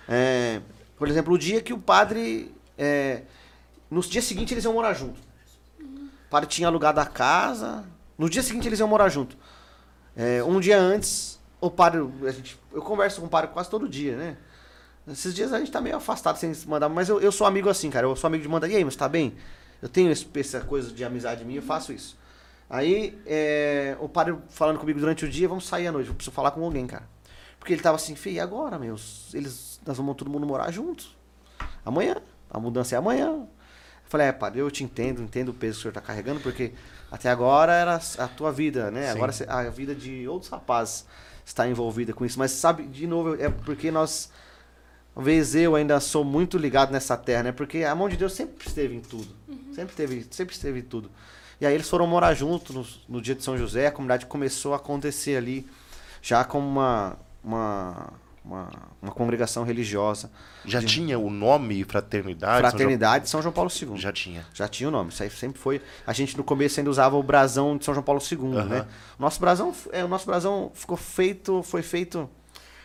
É, 0.08 0.62
por 0.98 1.08
exemplo, 1.08 1.34
o 1.34 1.38
dia 1.38 1.62
que 1.62 1.74
o 1.74 1.78
padre. 1.78 2.54
É, 2.78 3.24
no 3.90 4.02
dia 4.02 4.22
seguinte 4.22 4.54
eles 4.54 4.64
iam 4.64 4.74
morar 4.74 4.94
junto. 4.94 5.20
O 5.80 6.30
padre 6.30 6.50
tinha 6.50 6.68
alugado 6.68 7.00
a 7.00 7.06
casa. 7.06 7.84
No 8.18 8.30
dia 8.30 8.42
seguinte 8.42 8.68
eles 8.68 8.80
iam 8.80 8.88
morar 8.88 9.10
junto. 9.10 9.38
É, 10.16 10.42
um 10.44 10.60
dia 10.60 10.80
antes, 10.80 11.40
o 11.62 11.70
padre. 11.72 12.02
A 12.28 12.32
gente, 12.32 12.60
eu 12.74 12.82
converso 12.82 13.22
com 13.22 13.28
o 13.28 13.30
padre 13.30 13.52
quase 13.52 13.70
todo 13.70 13.88
dia, 13.88 14.18
né? 14.18 14.38
Esses 15.08 15.34
dias 15.34 15.54
a 15.54 15.60
gente 15.60 15.72
tá 15.72 15.80
meio 15.82 15.96
afastado 15.96 16.38
sem 16.38 16.54
se 16.54 16.68
mandar, 16.68 16.90
mas 16.90 17.08
eu, 17.10 17.20
eu 17.22 17.32
sou 17.32 17.48
amigo 17.48 17.70
assim, 17.70 17.90
cara. 17.90 18.06
Eu 18.06 18.16
sou 18.16 18.28
amigo 18.28 18.44
de 18.44 18.50
mandar, 18.50 18.68
e 18.68 18.76
aí, 18.76 18.84
mas 18.84 18.96
tá 18.96 19.08
bem? 19.08 19.36
Eu 19.82 19.88
tenho 19.90 20.12
esse- 20.12 20.28
essa 20.36 20.62
coisa 20.62 20.92
de 20.92 21.04
amizade 21.04 21.44
minha, 21.46 21.60
eu 21.60 21.64
faço 21.64 21.92
isso. 21.94 22.18
Aí, 22.70 23.20
é, 23.26 23.98
o 24.00 24.08
padre 24.08 24.36
falando 24.50 24.80
comigo 24.80 25.00
durante 25.00 25.26
o 25.26 25.30
dia, 25.30 25.48
vamos 25.48 25.68
sair 25.68 25.88
à 25.88 25.92
noite, 25.92 26.08
eu 26.10 26.14
preciso 26.16 26.34
falar 26.34 26.52
com 26.52 26.64
alguém, 26.64 26.86
cara. 26.88 27.04
Porque 27.60 27.74
ele 27.74 27.82
tava 27.82 27.96
assim, 27.98 28.16
filho, 28.16 28.36
e 28.38 28.40
agora, 28.40 28.78
meus? 28.80 29.34
Eles, 29.34 29.80
nós 29.86 29.98
vamos 29.98 30.16
todo 30.16 30.30
mundo 30.30 30.46
morar 30.48 30.72
juntos. 30.72 31.16
Amanhã. 31.86 32.16
A 32.50 32.60
mudança 32.60 32.96
é 32.96 32.98
amanhã. 32.98 33.28
Eu 33.28 33.48
falei, 34.06 34.28
é, 34.28 34.32
padre, 34.32 34.60
eu 34.60 34.70
te 34.70 34.84
entendo, 34.84 35.22
entendo 35.22 35.50
o 35.50 35.54
peso 35.54 35.74
que 35.76 35.80
o 35.80 35.82
senhor 35.84 35.94
tá 35.94 36.02
carregando, 36.02 36.40
porque 36.42 36.74
até 37.10 37.30
agora 37.30 37.74
era 37.74 38.00
a 38.18 38.28
tua 38.28 38.52
vida, 38.52 38.90
né? 38.92 39.08
Sim. 39.08 39.18
Agora 39.18 39.34
a 39.48 39.70
vida 39.70 39.96
de 39.96 40.28
outros 40.28 40.52
rapazes 40.52 41.06
está 41.46 41.68
envolvida 41.68 42.14
com 42.14 42.26
isso. 42.26 42.40
Mas 42.40 42.52
sabe, 42.52 42.84
de 42.84 43.08
novo, 43.08 43.36
é 43.42 43.50
porque 43.50 43.92
nós. 43.92 44.32
Talvez 45.14 45.56
eu 45.56 45.76
ainda 45.76 46.00
sou 46.00 46.24
muito 46.24 46.58
ligado 46.58 46.92
nessa 46.92 47.18
terra, 47.18 47.44
né? 47.44 47.52
Porque 47.52 47.84
a 47.84 47.94
mão 47.94 48.08
de 48.08 48.16
Deus 48.16 48.32
sempre 48.34 48.66
esteve 48.66 48.96
em 48.96 49.02
tudo. 49.02 49.28
Sempre 49.74 49.92
esteve, 49.92 50.28
sempre 50.32 50.56
esteve 50.56 50.80
em 50.80 50.84
tudo. 50.84 51.12
E 51.60 51.66
aí 51.66 51.76
eles 51.76 51.90
foram 51.90 52.08
morar 52.08 52.34
junto 52.34 52.74
no, 52.74 52.88
no 53.08 53.22
dia 53.22 53.36
de 53.36 53.44
São 53.44 53.56
José, 53.56 53.88
a 53.88 53.92
comunidade 53.92 54.26
começou 54.26 54.74
a 54.74 54.78
acontecer 54.78 55.38
ali, 55.38 55.68
já 56.20 56.44
como 56.44 56.68
uma, 56.68 57.20
uma, 57.44 58.14
uma, 58.44 58.70
uma 59.02 59.12
congregação 59.12 59.64
religiosa. 59.64 60.32
Já 60.66 60.82
tinha 60.82 61.18
o 61.20 61.30
nome 61.30 61.84
Fraternidade? 61.84 62.62
São 62.62 62.70
Fraternidade 62.70 63.30
São 63.30 63.42
João 63.42 63.54
Paulo 63.54 63.70
II. 63.72 63.88
João- 63.88 63.98
Já 63.98 64.12
tinha. 64.12 64.46
Já 64.54 64.68
tinha 64.68 64.90
o 64.90 64.92
nome, 64.92 65.10
isso 65.12 65.22
aí 65.24 65.30
sempre 65.30 65.60
foi. 65.60 65.82
A 66.06 66.14
gente 66.14 66.36
no 66.38 66.44
começo 66.44 66.80
ainda 66.80 66.90
usava 66.90 67.16
o 67.16 67.24
brasão 67.24 67.78
de 67.78 67.86
São 67.86 67.94
João 67.94 68.04
Paulo 68.04 68.22
II, 68.22 68.38
Aham. 68.58 68.66
né? 68.66 68.88
O 69.18 69.22
nosso 69.22 69.40
brasão, 69.40 69.74
é, 69.92 70.04
o 70.04 70.08
nosso 70.08 70.26
brasão 70.26 70.72
ficou 70.74 70.98
feito, 70.98 71.62
foi 71.64 71.82
feito 71.82 72.30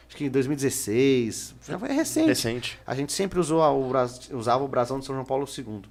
acho 0.08 0.16
que 0.16 0.24
em 0.24 0.30
2016, 0.30 1.54
já 1.66 1.78
foi 1.78 1.88
recente. 1.90 2.28
Recente. 2.28 2.78
A 2.86 2.94
gente 2.94 3.12
sempre 3.12 3.38
usou 3.40 3.62
a- 3.62 3.72
o 3.72 3.88
bras- 3.88 4.28
usava 4.32 4.62
o 4.62 4.68
brasão 4.68 4.98
de 5.00 5.04
São 5.06 5.14
João 5.14 5.24
Paulo 5.26 5.46
II. 5.46 5.82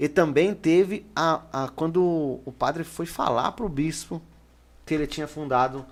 E 0.00 0.08
também 0.08 0.54
teve 0.54 1.04
a, 1.14 1.42
a 1.52 1.68
quando 1.68 2.00
o 2.44 2.52
padre 2.56 2.84
foi 2.84 3.04
falar 3.04 3.52
pro 3.52 3.68
bispo 3.68 4.22
que 4.86 4.94
ele 4.94 5.06
tinha 5.06 5.26
fundado 5.26 5.84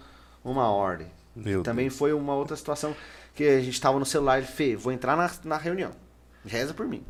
uma 0.44 0.70
ordem. 0.70 1.08
Meu 1.36 1.62
Também 1.62 1.90
foi 1.90 2.12
uma 2.12 2.34
outra 2.34 2.56
situação 2.56 2.96
que 3.34 3.44
a 3.44 3.60
gente 3.60 3.78
tava 3.80 3.98
no 3.98 4.06
celular, 4.06 4.38
ele 4.38 4.46
fez, 4.46 4.80
vou 4.80 4.92
entrar 4.92 5.16
na, 5.16 5.30
na 5.44 5.56
reunião. 5.58 5.90
Reza 6.44 6.72
por 6.72 6.86
mim. 6.86 7.04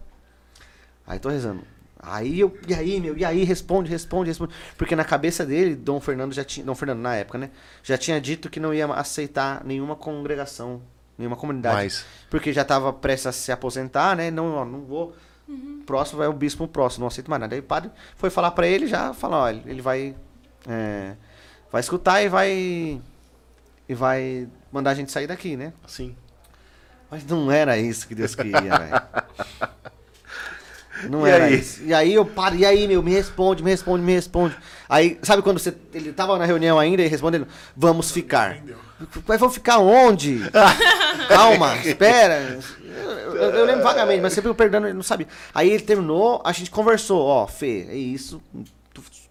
Aí 1.06 1.18
tô 1.18 1.28
rezando. 1.28 1.62
Aí 1.98 2.40
eu, 2.40 2.56
e 2.68 2.74
aí, 2.74 3.00
meu, 3.00 3.16
e 3.16 3.24
aí, 3.24 3.42
responde, 3.44 3.90
responde, 3.90 4.28
responde. 4.28 4.54
Porque 4.76 4.94
na 4.94 5.04
cabeça 5.04 5.46
dele, 5.46 5.74
Dom 5.74 6.00
Fernando 6.00 6.32
já 6.32 6.44
tinha, 6.44 6.66
Dom 6.66 6.74
Fernando 6.74 7.00
na 7.00 7.14
época, 7.14 7.38
né? 7.38 7.50
Já 7.82 7.96
tinha 7.96 8.20
dito 8.20 8.50
que 8.50 8.60
não 8.60 8.74
ia 8.74 8.86
aceitar 8.86 9.64
nenhuma 9.64 9.96
congregação, 9.96 10.82
nenhuma 11.16 11.36
comunidade. 11.36 11.76
Mas, 11.76 12.04
Porque 12.28 12.52
já 12.52 12.64
tava 12.64 12.92
prestes 12.92 13.26
a 13.26 13.32
se 13.32 13.50
aposentar, 13.50 14.16
né? 14.16 14.30
Não, 14.30 14.54
ó, 14.54 14.64
não 14.64 14.82
vou. 14.82 15.16
Próximo 15.86 16.18
vai 16.18 16.28
o 16.28 16.32
bispo 16.32 16.66
próximo, 16.66 17.02
não 17.02 17.08
aceito 17.08 17.30
mais 17.30 17.40
nada. 17.40 17.54
Aí 17.54 17.60
o 17.60 17.64
padre 17.64 17.90
foi 18.16 18.30
falar 18.30 18.50
pra 18.50 18.66
ele, 18.66 18.86
já 18.88 19.14
falou, 19.14 19.40
ó, 19.40 19.48
ele 19.48 19.62
ele 19.66 19.80
vai. 19.80 20.14
é, 20.68 21.14
vai 21.70 21.80
escutar 21.80 22.20
e 22.22 22.28
vai. 22.28 23.00
E 23.88 23.94
vai 23.94 24.48
mandar 24.72 24.90
a 24.90 24.94
gente 24.94 25.12
sair 25.12 25.26
daqui, 25.26 25.56
né? 25.56 25.72
assim. 25.84 26.14
Mas 27.10 27.24
não 27.24 27.50
era 27.52 27.78
isso 27.78 28.08
que 28.08 28.14
Deus 28.14 28.34
queria, 28.34 28.60
velho. 28.78 29.02
Não 31.10 31.26
E 31.26 31.30
era 31.30 31.44
aí? 31.44 31.58
isso. 31.60 31.82
E 31.84 31.92
aí 31.92 32.14
eu 32.14 32.24
paro, 32.24 32.56
e 32.56 32.64
aí, 32.64 32.88
meu, 32.88 33.02
me 33.02 33.12
responde, 33.12 33.62
me 33.62 33.70
responde, 33.70 34.02
me 34.02 34.12
responde. 34.14 34.56
Aí, 34.88 35.18
sabe 35.22 35.42
quando 35.42 35.58
você, 35.58 35.74
ele 35.92 36.12
tava 36.12 36.38
na 36.38 36.44
reunião 36.46 36.78
ainda 36.78 37.02
e 37.02 37.06
respondendo, 37.06 37.46
vamos 37.76 38.10
ficar. 38.10 38.58
Mas 39.26 39.38
vamos 39.38 39.54
ficar 39.54 39.78
onde? 39.78 40.40
Calma, 41.28 41.76
espera. 41.84 42.58
Eu, 42.82 43.34
eu- 43.36 43.50
eu 43.50 43.64
lembro 43.66 43.82
vagamente, 43.84 44.22
mas 44.22 44.32
sempre 44.32 44.50
eu 44.50 44.54
perdendo, 44.54 44.86
ele 44.86 44.94
não 44.94 45.02
sabia. 45.02 45.28
Aí 45.54 45.70
ele 45.70 45.82
terminou, 45.82 46.40
a 46.44 46.50
gente 46.52 46.70
conversou, 46.70 47.20
ó, 47.22 47.46
Fê, 47.46 47.86
é 47.90 47.94
isso, 47.94 48.40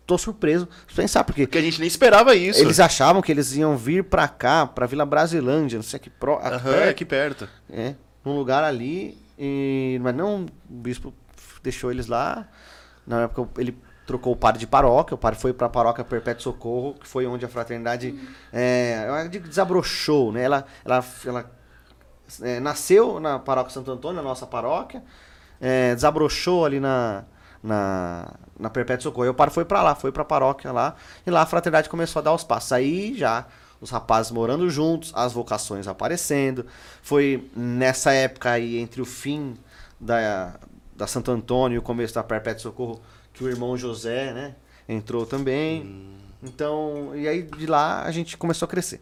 tô, 0.06 0.18
surpreso, 0.18 0.68
pensar, 0.96 1.24
porque 1.24 1.46
Porque 1.46 1.58
a 1.58 1.62
gente 1.62 1.80
nem 1.80 1.88
esperava 1.88 2.36
isso. 2.36 2.62
eles 2.62 2.80
achavam 2.80 3.22
que 3.22 3.32
eles 3.32 3.56
iam 3.56 3.76
vir 3.76 4.04
pra 4.04 4.28
cá, 4.28 4.66
pra 4.66 4.86
Vila 4.86 5.06
Brasilândia, 5.06 5.78
não 5.78 5.84
sei 5.84 6.00
que 6.00 6.10
pro, 6.10 6.36
aqui 6.36 6.48
Aham, 6.48 6.60
perto. 6.72 6.84
é 6.84 6.90
aqui 6.90 7.06
perto. 7.06 7.50
É, 7.70 7.96
num 8.24 8.36
lugar 8.36 8.64
ali, 8.64 9.18
e, 9.38 10.00
mas 10.02 10.16
não, 10.16 10.46
o 10.70 10.74
bispo 10.74 11.14
deixou 11.64 11.92
eles 11.92 12.08
lá. 12.08 12.48
Na 13.06 13.24
época 13.24 13.62
ele 13.62 13.78
trocou 14.06 14.34
o 14.34 14.36
padre 14.36 14.60
de 14.60 14.68
paróquia, 14.68 15.16
o 15.16 15.18
padre 15.18 15.40
foi 15.40 15.52
para 15.54 15.68
a 15.68 15.70
paróquia 15.70 16.04
Perpétuo 16.04 16.44
Socorro, 16.44 16.94
que 16.94 17.08
foi 17.08 17.26
onde 17.26 17.44
a 17.44 17.50
fraternidade 17.50 18.16
é, 18.54 19.28
desabrochou, 19.44 20.32
né? 20.32 20.44
Ela, 20.44 20.66
ela, 20.84 21.04
ela 21.26 21.52
é, 22.42 22.60
nasceu 22.60 23.20
na 23.20 23.40
paróquia 23.40 23.74
Santo 23.74 23.92
Antônio, 23.92 24.18
na 24.18 24.22
nossa 24.28 24.46
paróquia, 24.46 25.04
é, 25.60 25.94
desabrochou 25.96 26.66
ali 26.66 26.80
na, 26.80 27.24
na, 27.66 28.32
na 28.60 28.70
Perpétuo 28.70 29.04
Socorro. 29.04 29.26
E 29.26 29.30
o 29.30 29.34
padre 29.34 29.54
foi 29.54 29.66
para 29.66 29.82
lá, 29.82 29.96
foi 29.96 30.12
para 30.12 30.22
a 30.22 30.26
paróquia 30.26 30.72
lá, 30.72 30.96
e 31.26 31.32
lá 31.32 31.42
a 31.42 31.46
fraternidade 31.46 31.90
começou 31.90 32.20
a 32.20 32.24
dar 32.24 32.34
os 32.34 32.44
passos. 32.44 32.72
Aí 32.72 33.18
já 33.18 33.46
os 33.82 33.90
rapazes 33.90 34.32
morando 34.32 34.70
juntos, 34.70 35.12
as 35.16 35.34
vocações 35.34 35.88
aparecendo. 35.88 36.66
Foi 37.02 37.50
nessa 37.56 38.14
época 38.14 38.52
aí, 38.52 38.78
entre 38.78 39.02
o 39.02 39.06
fim 39.06 39.58
da, 40.00 40.56
da 40.96 41.08
Santo 41.08 41.32
Antônio 41.32 41.76
e 41.76 41.80
o 41.80 41.82
começo 41.82 42.14
da 42.14 42.24
Perpétuo 42.24 42.62
Socorro, 42.62 43.02
que 43.34 43.44
o 43.44 43.50
irmão 43.50 43.76
José, 43.76 44.32
né, 44.32 44.56
entrou 44.88 45.26
também. 45.26 46.14
Então, 46.44 47.12
e 47.16 47.28
aí 47.28 47.42
de 47.42 47.66
lá 47.66 48.04
a 48.04 48.12
gente 48.12 48.38
começou 48.38 48.66
a 48.68 48.70
crescer. 48.70 49.02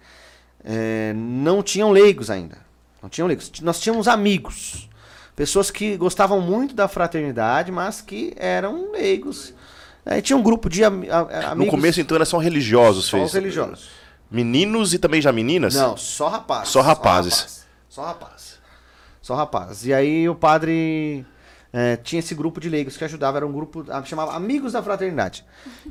É, 0.64 1.14
não 1.14 1.62
tinham 1.62 1.92
leigos 1.92 2.30
ainda. 2.30 2.58
Não 3.02 3.10
tinham 3.10 3.28
leigos. 3.28 3.52
Nós 3.62 3.82
tínhamos 3.82 4.08
amigos. 4.08 4.90
Pessoas 5.36 5.72
que 5.72 5.98
gostavam 5.98 6.40
muito 6.42 6.76
da 6.76 6.88
fraternidade, 6.88 7.72
mas 7.72 8.02
que 8.02 8.34
eram 8.38 8.92
leigos. 8.92 9.54
É, 10.06 10.22
tinha 10.22 10.38
um 10.38 10.44
grupo 10.44 10.70
de 10.70 10.84
ami- 10.84 11.10
a- 11.10 11.20
a- 11.20 11.52
amigos. 11.52 11.66
No 11.66 11.72
começo, 11.72 12.00
então, 12.02 12.16
era 12.16 12.26
só 12.26 12.38
religiosos, 12.38 13.06
só 13.06 13.18
fez. 13.18 13.30
os 13.30 13.34
religiosos. 13.34 13.90
Meninos 14.30 14.94
e 14.94 15.00
também 15.00 15.22
já 15.22 15.32
meninas? 15.32 15.76
Não, 15.76 15.96
só 15.98 16.28
rapazes. 16.28 16.70
Só 16.70 16.82
rapazes. 16.82 17.66
Só 17.90 18.04
rapazes. 18.06 18.60
Só 19.22 19.36
rapazes. 19.36 19.86
E 19.86 19.94
aí 19.94 20.28
o 20.28 20.36
padre 20.36 21.26
é, 21.72 21.96
tinha 21.98 22.20
esse 22.20 22.36
grupo 22.36 22.60
de 22.60 22.70
leigos 22.70 22.98
que 22.98 23.04
ajudava, 23.04 23.38
era 23.38 23.48
um 23.48 23.52
grupo, 23.52 23.86
chamava 24.06 24.36
Amigos 24.36 24.74
da 24.74 24.84
Fraternidade. 24.84 25.46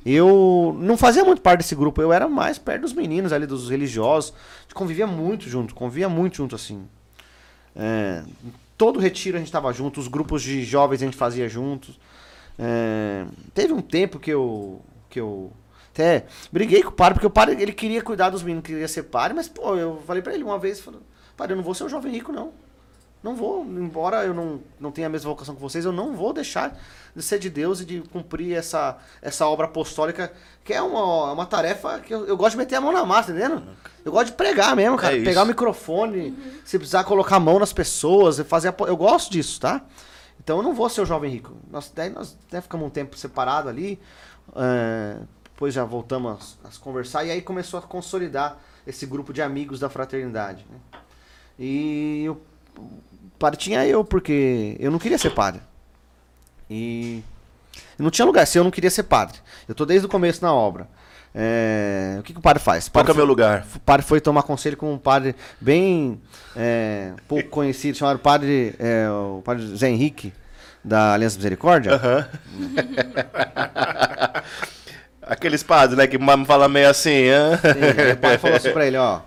Eu 0.05 0.77
não 0.79 0.97
fazia 0.97 1.25
muito 1.25 1.41
parte 1.41 1.59
desse 1.61 1.75
grupo, 1.75 2.01
eu 2.03 2.13
era 2.13 2.29
mais 2.29 2.59
perto 2.59 2.83
dos 2.83 2.93
meninos 2.93 3.33
ali, 3.33 3.47
dos 3.47 3.71
religiosos. 3.71 4.33
A 4.59 4.63
gente 4.63 4.75
convivia 4.75 5.07
muito 5.07 5.49
junto, 5.49 5.75
convivia 5.75 6.09
muito 6.09 6.37
junto 6.37 6.55
assim. 6.55 6.87
É, 7.75 8.23
todo 8.83 8.99
retiro 8.99 9.37
a 9.37 9.39
gente 9.39 9.47
estava 9.47 9.73
junto, 9.73 10.01
os 10.01 10.09
grupos 10.09 10.43
de 10.43 10.65
jovens 10.65 11.01
a 11.01 11.05
gente 11.05 11.17
fazia 11.17 11.49
juntos. 11.49 12.01
É, 12.59 13.25
teve 13.55 13.73
um 13.73 13.81
tempo 13.81 14.19
que 14.19 14.33
eu, 14.33 14.83
que 15.09 15.21
eu 15.21 15.53
até 15.93 16.27
briguei 16.51 16.83
com 16.83 16.89
o 16.89 16.93
padre, 16.93 17.15
porque 17.15 17.27
o 17.29 17.31
padre 17.31 17.63
ele 17.63 17.73
queria 17.73 18.03
cuidar 18.03 18.31
dos 18.31 18.43
meninos, 18.43 18.67
queria 18.67 18.89
ser 18.89 19.05
padre, 19.05 19.37
mas 19.37 19.49
pô, 19.49 19.77
eu 19.77 20.03
falei 20.05 20.21
pra 20.21 20.35
ele 20.35 20.43
uma 20.43 20.59
vez, 20.59 20.81
falei, 20.81 20.99
padre, 21.37 21.53
eu 21.53 21.59
não 21.59 21.63
vou 21.63 21.75
ser 21.75 21.85
um 21.85 21.89
jovem 21.89 22.11
rico, 22.11 22.33
não. 22.33 22.53
Não 23.23 23.37
vou, 23.37 23.65
embora 23.65 24.25
eu 24.25 24.35
não, 24.35 24.61
não 24.81 24.91
tenha 24.91 25.07
a 25.07 25.11
mesma 25.11 25.31
vocação 25.31 25.55
que 25.55 25.61
vocês, 25.61 25.85
eu 25.85 25.93
não 25.93 26.17
vou 26.17 26.33
deixar 26.33 26.77
de 27.15 27.23
ser 27.23 27.39
de 27.39 27.49
Deus 27.49 27.81
e 27.81 27.85
de 27.85 28.01
cumprir 28.01 28.57
essa, 28.57 28.99
essa 29.21 29.47
obra 29.47 29.67
apostólica, 29.67 30.33
que 30.65 30.73
é 30.75 30.83
uma, 30.83 31.33
uma 31.33 31.47
tarefa 31.47 32.01
que 32.01 32.13
eu, 32.13 32.27
eu 32.27 32.37
gosto 32.37 32.53
de 32.53 32.59
meter 32.59 32.75
a 32.77 32.81
mão 32.81 32.93
na 32.93 33.05
massa, 33.07 33.31
entendendo? 33.31 33.63
Eu 34.05 34.11
gosto 34.11 34.27
de 34.27 34.33
pregar 34.33 34.75
mesmo, 34.75 34.97
cara. 34.97 35.15
É 35.17 35.25
pegar 35.25 35.45
o 35.45 35.47
microfone, 35.47 36.37
se 36.65 36.77
precisar 36.79 37.05
colocar 37.05 37.37
a 37.37 37.41
mão 37.41 37.61
nas 37.61 37.73
pessoas, 37.73 38.41
fazer 38.41 38.69
apo- 38.69 38.87
Eu 38.89 38.97
gosto 38.97 39.31
disso, 39.31 39.61
tá? 39.61 39.83
Então 40.43 40.57
eu 40.57 40.63
não 40.65 40.75
vou 40.75 40.89
ser 40.89 41.03
o 41.03 41.07
jovem 41.07 41.31
rico. 41.31 41.53
Nós, 41.71 41.93
daí 41.95 42.11
nós 42.11 42.37
até 42.49 42.61
ficamos 42.61 42.85
um 42.87 42.91
tempo 42.91 43.17
separado 43.17 43.69
ali, 43.69 44.01
é, 44.57 45.19
depois 45.45 45.73
já 45.73 45.85
voltamos 45.85 46.59
a, 46.65 46.69
a 46.69 46.71
conversar, 46.81 47.25
e 47.25 47.31
aí 47.31 47.41
começou 47.41 47.79
a 47.79 47.83
consolidar 47.83 48.59
esse 48.85 49.07
grupo 49.07 49.33
de 49.33 49.41
amigos 49.41 49.79
da 49.79 49.89
fraternidade. 49.89 50.67
né? 50.69 50.79
E 51.59 52.27
o 52.29 52.37
padre 53.39 53.59
tinha 53.59 53.87
eu, 53.87 54.05
porque 54.05 54.77
eu 54.79 54.91
não 54.91 54.99
queria 54.99 55.19
ser 55.19 55.31
padre. 55.31 55.61
E 56.71 57.23
não 57.99 58.11
tinha 58.11 58.25
lugar, 58.25 58.47
se 58.47 58.59
eu 58.59 58.65
não 58.65 58.71
queria 58.71 58.91
ser 58.91 59.03
padre. 59.05 59.39
Eu 59.69 59.75
tô 59.75 59.85
desde 59.85 60.07
o 60.07 60.09
começo 60.09 60.43
na 60.43 60.53
obra. 60.53 60.89
É, 61.35 62.17
o 62.21 62.23
que, 62.23 62.33
que 62.35 62.39
o 62.39 62.43
padre 62.43 62.63
faz? 62.63 62.87
O 62.87 62.91
Qual 62.93 63.03
padre 63.05 63.13
é 63.13 63.15
o 63.15 63.17
meu 63.17 63.25
lugar? 63.27 63.67
o 63.75 63.81
padre 63.81 64.05
foi 64.05 64.21
tomar 64.21 64.43
conselho 64.43 64.77
com 64.77 64.93
um 64.93 64.99
padre 64.99 65.35
bem 65.61 66.21
é, 66.55 67.13
pouco 67.27 67.49
conhecido, 67.49 67.97
chamado 67.97 68.19
padre, 68.19 68.75
é, 68.79 69.09
o 69.09 69.41
padre 69.43 69.67
Zé 69.75 69.89
Henrique, 69.89 70.31
da 70.85 71.15
Aliança 71.15 71.37
Misericórdia. 71.37 71.95
Aham. 71.95 72.29
Aqueles 75.23 75.63
padres, 75.63 75.97
né, 75.97 76.07
que 76.07 76.19
ma- 76.19 76.45
fala 76.45 76.69
meio 76.69 76.89
assim, 76.91 77.29
hã? 77.29 77.57
Sim, 77.57 78.13
o 78.13 78.17
padre 78.19 78.39
falou 78.39 78.57
assim 78.57 78.73
pra 78.73 78.87
ele, 78.87 78.97
ó. 78.97 79.21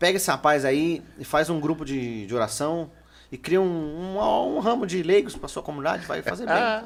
Pega 0.00 0.16
esse 0.16 0.30
rapaz 0.30 0.64
aí 0.64 1.02
e 1.18 1.24
faz 1.24 1.50
um 1.50 1.60
grupo 1.60 1.84
de, 1.84 2.26
de 2.26 2.34
oração 2.34 2.90
e 3.30 3.36
cria 3.36 3.60
um, 3.60 3.64
um, 4.18 4.56
um 4.56 4.58
ramo 4.58 4.86
de 4.86 5.02
leigos 5.02 5.36
pra 5.36 5.46
sua 5.46 5.62
comunidade, 5.62 6.06
vai 6.06 6.22
fazer 6.22 6.46
bem. 6.46 6.54
Ah. 6.58 6.84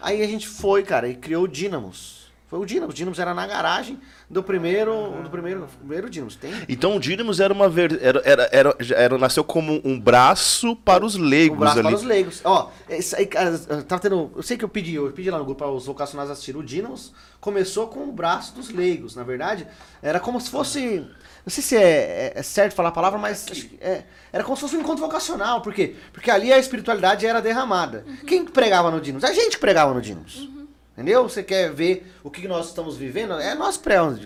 Aí 0.00 0.22
a 0.22 0.26
gente 0.26 0.48
foi, 0.48 0.82
cara, 0.82 1.08
e 1.08 1.14
criou 1.14 1.44
o 1.44 1.48
Dínamos. 1.48 2.22
Foi 2.48 2.58
o 2.58 2.66
Dínamos. 2.66 2.92
O 2.92 2.96
Dínamos 2.96 3.18
era 3.18 3.32
na 3.32 3.46
garagem 3.46 3.98
do 4.28 4.42
primeiro, 4.42 5.22
do 5.22 5.30
primeiro, 5.30 5.66
primeiro 5.78 6.10
Dínamos. 6.10 6.36
Tem 6.36 6.52
Então 6.68 6.96
o 6.96 7.00
Dínamos 7.00 7.40
era 7.40 7.52
uma 7.52 7.68
ver... 7.68 7.98
era, 8.02 8.20
era, 8.24 8.48
era, 8.52 8.76
já 8.80 8.96
era- 8.96 9.16
nasceu 9.16 9.42
como 9.42 9.80
um 9.84 9.98
braço 9.98 10.76
para 10.76 11.04
os 11.04 11.16
leigos 11.16 11.56
um 11.56 11.60
braço 11.60 11.78
ali. 11.78 11.88
para 11.88 11.96
os 11.96 12.02
leigos. 12.02 12.40
Ó, 12.44 12.70
isso 12.90 13.16
aí, 13.16 13.26
tava 13.26 14.00
tendo. 14.02 14.30
Eu 14.36 14.42
sei 14.42 14.56
que 14.56 14.64
eu 14.64 14.68
pedi, 14.68 14.94
eu 14.94 15.10
pedi 15.12 15.30
lá 15.30 15.38
no 15.38 15.44
grupo 15.44 15.58
para 15.60 15.70
os 15.72 15.86
vocacionais 15.86 16.30
assistirem. 16.30 16.60
O 16.60 16.64
Dínamos 16.64 17.12
começou 17.40 17.86
com 17.86 18.00
o 18.04 18.12
braço 18.12 18.54
dos 18.54 18.70
leigos, 18.70 19.16
na 19.16 19.22
verdade. 19.22 19.66
Era 20.02 20.20
como 20.20 20.40
se 20.40 20.50
fosse. 20.50 21.06
Não 21.44 21.50
sei 21.50 21.62
se 21.62 21.76
é, 21.76 21.82
é- 21.82 22.32
é 22.36 22.42
certo 22.42 22.74
falar 22.74 22.90
a 22.90 22.92
palavra, 22.92 23.18
mas 23.18 23.46
acho 23.50 23.66
que 23.66 23.78
é- 23.80 24.04
era 24.32 24.44
como 24.44 24.56
se 24.56 24.60
fosse 24.62 24.76
um 24.76 24.80
encontro 24.80 25.04
vocacional. 25.04 25.60
Por 25.60 25.74
quê? 25.74 25.96
Porque 26.12 26.30
ali 26.30 26.52
a 26.52 26.58
espiritualidade 26.58 27.26
era 27.26 27.40
derramada. 27.42 28.04
Quem 28.26 28.44
que 28.44 28.52
pregava 28.52 28.90
no 28.90 29.00
Dínamos? 29.00 29.24
A 29.24 29.32
gente 29.32 29.56
que 29.56 29.60
pregava 29.60 29.92
no 29.92 30.00
Dínamos. 30.00 30.48
Entendeu? 30.94 31.22
Você 31.26 31.42
quer 31.42 31.72
ver 31.72 32.14
o 32.22 32.30
que 32.30 32.46
nós 32.46 32.68
estamos 32.68 32.98
vivendo? 32.98 33.32
É 33.32 33.54
nós 33.54 33.78
que 33.78 33.82
pregamos. 33.82 34.20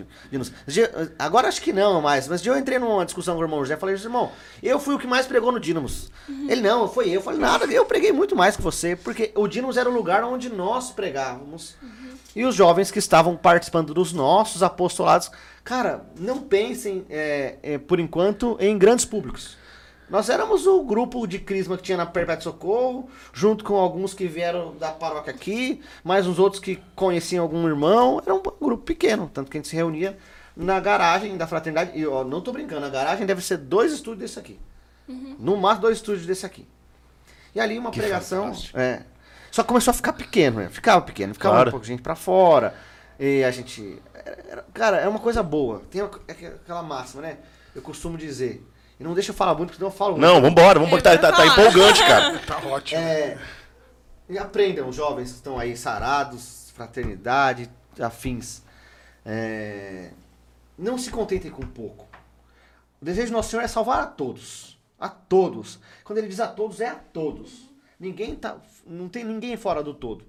Dia- 0.67 1.13
Agora 1.17 1.47
acho 1.47 1.61
que 1.61 1.71
não 1.71 2.01
mais, 2.01 2.27
mas 2.27 2.41
um 2.41 2.43
dia 2.43 2.51
eu 2.51 2.57
entrei 2.57 2.77
numa 2.77 3.05
discussão 3.05 3.35
com 3.35 3.41
o 3.41 3.43
irmão 3.45 3.59
José 3.59 3.75
e 3.75 3.77
falei, 3.77 3.95
irmão, 3.95 4.31
eu 4.61 4.77
fui 4.77 4.93
o 4.93 4.99
que 4.99 5.07
mais 5.07 5.25
pregou 5.25 5.49
no 5.51 5.61
Dínamos. 5.61 6.11
Ele, 6.49 6.59
não, 6.61 6.87
foi 6.89 7.07
eu. 7.07 7.13
Eu 7.13 7.21
falei, 7.21 7.39
nada, 7.39 7.65
eu 7.65 7.85
preguei 7.85 8.11
muito 8.11 8.35
mais 8.35 8.57
que 8.57 8.61
você, 8.61 8.97
porque 8.97 9.31
o 9.33 9.47
Dínamos 9.47 9.77
era 9.77 9.89
o 9.89 9.93
lugar 9.93 10.23
onde 10.25 10.49
nós 10.49 10.91
pregávamos. 10.91 11.75
E 12.35 12.43
os 12.45 12.53
jovens 12.53 12.91
que 12.91 12.99
estavam 12.99 13.35
participando 13.37 13.93
dos 13.93 14.11
nossos 14.13 14.61
apostolados, 14.61 15.31
cara, 15.67 16.05
não 16.17 16.39
pensem, 16.39 17.05
é, 17.09 17.57
é, 17.61 17.77
por 17.77 17.99
enquanto, 17.99 18.55
em 18.57 18.77
grandes 18.77 19.03
públicos. 19.03 19.57
Nós 20.09 20.29
éramos 20.29 20.65
o 20.65 20.81
grupo 20.85 21.27
de 21.27 21.39
crisma 21.39 21.75
que 21.75 21.83
tinha 21.83 21.97
na 21.97 22.05
Perpétuo 22.05 22.43
Socorro, 22.45 23.09
junto 23.33 23.65
com 23.65 23.75
alguns 23.75 24.13
que 24.13 24.25
vieram 24.27 24.73
da 24.77 24.91
paróquia 24.91 25.33
aqui, 25.33 25.81
mais 26.05 26.25
uns 26.25 26.39
outros 26.39 26.61
que 26.61 26.79
conheciam 26.95 27.43
algum 27.43 27.67
irmão. 27.67 28.21
Era 28.25 28.33
um 28.33 28.41
grupo 28.41 28.77
pequeno, 28.85 29.29
tanto 29.33 29.51
que 29.51 29.57
a 29.57 29.59
gente 29.59 29.67
se 29.67 29.75
reunia 29.75 30.17
na 30.55 30.79
garagem 30.79 31.35
da 31.35 31.45
fraternidade. 31.45 31.91
E 31.99 32.07
ó, 32.07 32.23
não 32.23 32.39
tô 32.39 32.53
brincando, 32.53 32.85
a 32.85 32.89
garagem 32.89 33.25
deve 33.25 33.41
ser 33.41 33.57
dois 33.57 33.91
estúdios 33.91 34.19
desse 34.31 34.39
aqui. 34.39 34.57
No 35.37 35.57
máximo 35.57 35.81
dois 35.81 35.97
estúdios 35.97 36.25
desse 36.25 36.45
aqui. 36.45 36.65
E 37.53 37.59
ali 37.59 37.77
uma 37.77 37.91
Que 37.91 37.99
pregação. 37.99 38.45
fantástico. 38.45 38.79
É. 38.79 39.03
Só 39.51 39.61
começou 39.65 39.91
a 39.91 39.93
ficar 39.93 40.13
pequeno, 40.13 40.59
né? 40.61 40.69
Ficava 40.69 41.01
pequeno, 41.01 41.33
ficava 41.33 41.55
Claro. 41.55 41.67
um 41.69 41.71
pouco 41.71 41.85
de 41.85 41.91
gente 41.91 42.01
pra 42.01 42.15
fora. 42.15 42.73
E 43.19 43.43
a 43.43 43.49
gente. 43.51 44.01
Cara, 44.73 44.97
é 44.97 45.07
uma 45.07 45.19
coisa 45.19 45.41
boa. 45.43 45.81
Tem 45.89 46.01
aqu- 46.01 46.21
aquela 46.27 46.83
máxima, 46.83 47.21
né? 47.21 47.37
Eu 47.75 47.81
costumo 47.81 48.17
dizer. 48.17 48.65
E 48.99 49.03
não 49.03 49.13
deixa 49.13 49.31
eu 49.31 49.35
falar 49.35 49.53
muito, 49.53 49.69
porque 49.69 49.77
senão 49.77 49.89
eu 49.91 49.95
falo 49.95 50.17
Não, 50.17 50.41
vambora, 50.41 50.79
vambora. 50.79 50.97
Eu 50.97 51.03
Tá, 51.03 51.17
tá, 51.17 51.31
tá 51.31 51.45
empolgante, 51.45 51.99
cara. 51.99 52.39
Tá 52.45 52.57
ótimo. 52.65 52.99
É, 52.99 53.37
e 54.27 54.37
aprendam, 54.37 54.89
os 54.89 54.95
jovens 54.95 55.29
que 55.29 55.35
estão 55.35 55.59
aí 55.59 55.77
sarados, 55.77 56.71
fraternidade, 56.75 57.69
afins. 57.99 58.63
É, 59.25 60.11
não 60.77 60.97
se 60.97 61.11
contentem 61.11 61.51
com 61.51 61.61
pouco. 61.61 62.07
O 63.01 63.05
desejo 63.05 63.27
do 63.31 63.33
nosso 63.33 63.49
Senhor 63.51 63.61
é 63.61 63.67
salvar 63.67 64.01
a 64.01 64.07
todos. 64.07 64.79
A 64.99 65.09
todos. 65.09 65.79
Quando 66.03 66.17
ele 66.17 66.27
diz 66.27 66.39
a 66.39 66.47
todos, 66.47 66.81
é 66.81 66.87
a 66.89 66.95
todos. 66.95 67.69
Ninguém 67.99 68.35
tá, 68.35 68.57
não 68.85 69.07
tem 69.07 69.23
ninguém 69.23 69.55
fora 69.57 69.83
do 69.83 69.93
todo. 69.93 70.25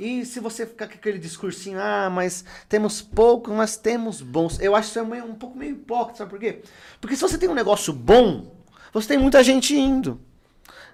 E 0.00 0.24
se 0.24 0.40
você 0.40 0.64
ficar 0.66 0.88
com 0.88 0.94
aquele 0.94 1.18
discursinho, 1.18 1.78
ah, 1.80 2.08
mas 2.10 2.42
temos 2.68 3.02
pouco, 3.02 3.50
mas 3.52 3.76
temos 3.76 4.22
bons. 4.22 4.58
Eu 4.58 4.74
acho 4.74 4.88
isso 4.88 4.98
é 4.98 5.04
meio- 5.04 5.24
um 5.26 5.34
pouco 5.34 5.58
meio 5.58 5.72
hipócrita, 5.72 6.18
sabe 6.18 6.30
por 6.30 6.38
quê? 6.40 6.62
Porque 7.00 7.14
se 7.14 7.20
você 7.22 7.36
tem 7.36 7.48
um 7.50 7.54
negócio 7.54 7.92
bom, 7.92 8.50
você 8.94 9.08
tem 9.08 9.18
muita 9.18 9.44
gente 9.44 9.76
indo. 9.76 10.18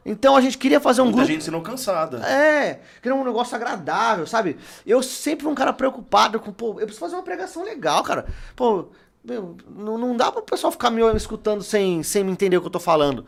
Então 0.05 0.37
a 0.37 0.41
gente 0.41 0.59
queria 0.59 0.81
fazer 0.81 1.01
um 1.03 1.07
Muita 1.07 1.19
grupo. 1.19 1.33
gente 1.33 1.45
sendo 1.45 1.61
cansada. 1.61 2.19
É, 2.27 2.81
queria 3.03 3.15
um 3.17 3.25
negócio 3.25 3.55
agradável, 3.57 4.27
sabe? 4.27 4.57
Eu 4.85 5.03
sempre 5.03 5.45
fui 5.45 5.53
um 5.53 5.55
cara 5.57 5.73
preocupado 5.73 6.39
com, 6.39 6.53
pô, 6.53 6.71
eu 6.81 6.87
preciso 6.87 7.01
fazer 7.01 7.15
uma 7.17 7.23
pregação 7.23 7.65
legal, 7.65 8.03
cara. 8.05 8.27
Pô, 8.55 8.87
meu, 9.25 9.57
não, 9.69 9.99
não 9.99 10.17
dá 10.17 10.31
pro 10.31 10.43
pessoal 10.43 10.71
ficar 10.71 10.91
me 10.91 11.01
escutando 11.17 11.63
sem, 11.63 12.03
sem 12.05 12.23
me 12.23 12.31
entender 12.31 12.57
o 12.57 12.61
que 12.61 12.67
eu 12.69 12.71
tô 12.73 12.79
falando. 12.79 13.27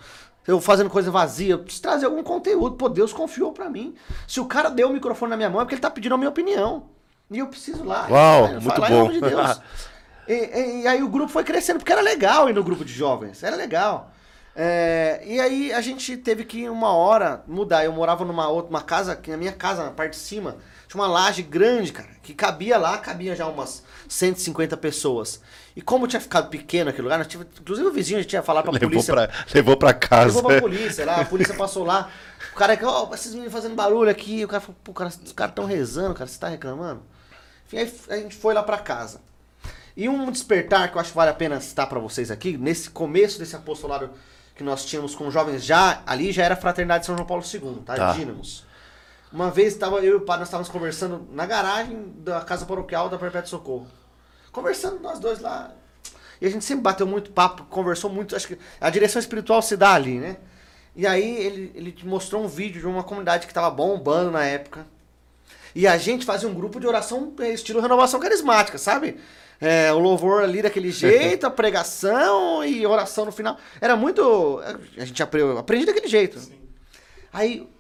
Eu 0.49 0.61
fazendo 0.61 0.89
coisa 0.91 1.11
vazia, 1.11 1.53
eu 1.53 1.59
preciso 1.59 1.83
trazer 1.83 2.07
algum 2.07 2.23
conteúdo. 2.23 2.75
Pô, 2.77 2.89
Deus 2.89 3.13
confiou 3.13 3.53
pra 3.53 3.69
mim. 3.69 3.95
Se 4.27 4.41
o 4.41 4.47
cara 4.47 4.71
deu 4.71 4.89
o 4.89 4.93
microfone 4.93 5.31
na 5.31 5.37
minha 5.37 5.51
mão 5.51 5.61
é 5.61 5.65
porque 5.65 5.75
ele 5.75 5.83
tá 5.83 5.91
pedindo 5.91 6.15
a 6.15 6.19
minha 6.19 6.31
opinião. 6.31 6.85
E 7.31 7.39
eu 7.39 7.47
preciso 7.47 7.85
lá. 7.85 8.07
Uau, 8.11 8.49
muito 8.53 8.65
vai 8.65 8.79
lá, 8.81 8.89
em 8.89 8.93
bom. 8.93 8.99
nome 9.05 9.15
de 9.15 9.21
Deus. 9.21 9.61
E, 10.31 10.33
e- 10.35 10.83
e 10.83 10.87
aí 10.87 11.03
o 11.03 11.09
grupo 11.09 11.33
foi 11.33 11.43
crescendo, 11.43 11.79
porque 11.79 11.91
era 11.91 12.03
legal 12.03 12.51
ir 12.51 12.53
no 12.53 12.63
grupo 12.63 12.85
de 12.85 12.93
jovens. 12.93 13.43
Era 13.43 13.57
legal. 13.57 14.11
É, 14.55 15.23
e 15.25 15.41
aí 15.41 15.73
a 15.73 15.81
gente 15.81 16.19
teve 16.19 16.45
que, 16.45 16.69
uma 16.69 16.93
hora, 16.93 17.43
mudar. 17.47 17.83
Eu 17.85 17.93
morava 17.93 18.27
numa 18.27 18.47
outra 18.49 18.69
uma 18.69 18.83
casa, 18.83 19.17
que 19.17 19.31
na 19.31 19.39
minha 19.39 19.53
casa, 19.53 19.85
na 19.85 19.91
parte 19.91 20.11
de 20.11 20.17
cima, 20.19 20.57
tinha 20.89 21.01
uma 21.03 21.07
laje 21.07 21.43
grande, 21.43 21.93
cara, 21.93 22.09
que 22.23 22.33
cabia 22.33 22.79
lá, 22.79 22.97
cabia 22.97 23.37
já 23.37 23.47
umas 23.47 23.85
150 24.09 24.77
pessoas. 24.79 25.41
E 25.77 25.83
como 25.83 26.09
tinha 26.09 26.21
ficado 26.21 26.49
pequeno 26.49 26.89
aquele 26.89 27.03
lugar, 27.03 27.25
tive, 27.27 27.47
inclusive 27.61 27.87
o 27.87 27.93
vizinho 27.93 28.21
já 28.21 28.27
tinha 28.27 28.43
falado 28.43 28.65
pra 28.65 28.73
Levou 28.73 28.89
polícia. 28.89 29.15
pra, 29.15 29.31
levou 29.55 29.77
pra 29.77 29.93
casa. 29.93 30.37
Levou 30.37 30.43
pra 30.45 30.61
polícia 30.61 31.05
lá, 31.05 31.21
a 31.21 31.25
polícia 31.27 31.55
passou 31.55 31.85
lá. 31.85 32.11
O 32.53 32.57
cara, 32.57 32.79
ó, 32.83 33.15
esses 33.15 33.33
meninos 33.33 33.53
fazendo 33.53 33.75
barulho 33.75 34.11
aqui. 34.11 34.45
O 34.45 34.49
cara 34.49 34.61
falou, 34.61 34.77
pô, 34.83 34.93
cara, 34.95 35.11
os 35.11 35.33
caras 35.33 35.55
tão 35.55 35.67
rezando, 35.67 36.15
cara, 36.15 36.27
você 36.27 36.39
tá 36.39 36.49
reclamando? 36.49 37.03
Enfim, 37.67 37.77
aí 38.09 38.21
a 38.21 38.23
gente 38.23 38.35
foi 38.35 38.55
lá 38.55 38.63
pra 38.63 38.79
casa. 38.79 39.21
E 39.95 40.09
um 40.09 40.31
despertar 40.31 40.91
que 40.91 40.97
eu 40.97 41.01
acho 41.01 41.11
que 41.11 41.17
vale 41.17 41.31
a 41.31 41.35
pena 41.35 41.61
citar 41.61 41.87
pra 41.89 41.99
vocês 41.99 42.31
aqui, 42.31 42.57
nesse 42.57 42.89
começo 42.89 43.39
desse 43.39 43.55
apostolado 43.55 44.11
que 44.55 44.65
nós 44.65 44.85
tínhamos 44.85 45.15
com 45.15 45.31
jovens 45.31 45.65
já, 45.65 46.03
ali 46.07 46.33
já 46.33 46.45
era 46.45 46.55
a 46.55 46.57
Fraternidade 46.57 47.03
de 47.03 47.07
São 47.07 47.15
João 47.17 47.27
Paulo 47.27 47.45
II, 47.45 47.83
tá? 47.85 47.95
Tá. 47.95 48.13
Dínamos. 48.13 48.65
Uma 49.33 49.51
vez 49.51 49.77
tava, 49.77 49.99
eu 49.99 50.13
e 50.13 50.17
o 50.17 50.21
padre, 50.21 50.41
nós 50.41 50.49
estávamos 50.49 50.71
conversando 50.71 51.27
na 51.33 51.45
garagem 51.45 52.15
da 52.19 52.41
casa 52.41 52.65
paroquial 52.65 53.09
da 53.09 53.19
Perpétuo 53.19 53.51
Socorro. 53.51 53.87
Conversando 54.51 55.01
nós 55.01 55.19
dois 55.19 55.41
lá. 55.41 55.73
E 56.41 56.47
a 56.47 56.51
gente 56.51 56.65
sempre 56.65 56.83
bateu 56.83 57.07
muito 57.07 57.31
papo, 57.31 57.65
conversou 57.65 58.11
muito. 58.11 58.35
Acho 58.35 58.49
que 58.49 58.59
a 58.81 58.89
direção 58.89 59.21
espiritual 59.21 59.61
se 59.61 59.77
dá 59.77 59.93
ali, 59.93 60.19
né? 60.19 60.39
E 60.97 61.07
aí 61.07 61.37
ele, 61.37 61.73
ele 61.75 61.93
te 61.93 62.07
mostrou 62.07 62.43
um 62.43 62.49
vídeo 62.49 62.81
de 62.81 62.87
uma 62.87 63.05
comunidade 63.05 63.47
que 63.47 63.55
tava 63.55 63.71
bombando 63.71 64.31
na 64.31 64.45
época. 64.45 64.87
E 65.75 65.87
a 65.87 65.99
gente 65.99 66.25
fazia 66.25 66.49
um 66.49 66.55
grupo 66.55 66.81
de 66.81 66.87
oração 66.87 67.33
eh, 67.41 67.53
estilo 67.53 67.81
renovação 67.81 68.19
carismática, 68.19 68.79
sabe? 68.79 69.17
É, 69.61 69.93
o 69.93 69.99
louvor 69.99 70.43
ali 70.43 70.63
daquele 70.63 70.91
jeito, 70.93 71.47
a 71.47 71.51
pregação 71.51 72.65
e 72.65 72.87
oração 72.87 73.27
no 73.27 73.33
final. 73.33 73.59
Era 73.81 73.95
muito. 73.95 74.61
A 74.97 75.05
gente 75.05 75.23
aprendeu, 75.23 75.59
aprendi 75.59 75.85
daquele 75.85 76.09
jeito. 76.09 76.41
Aí 77.33 77.61
o 77.61 77.78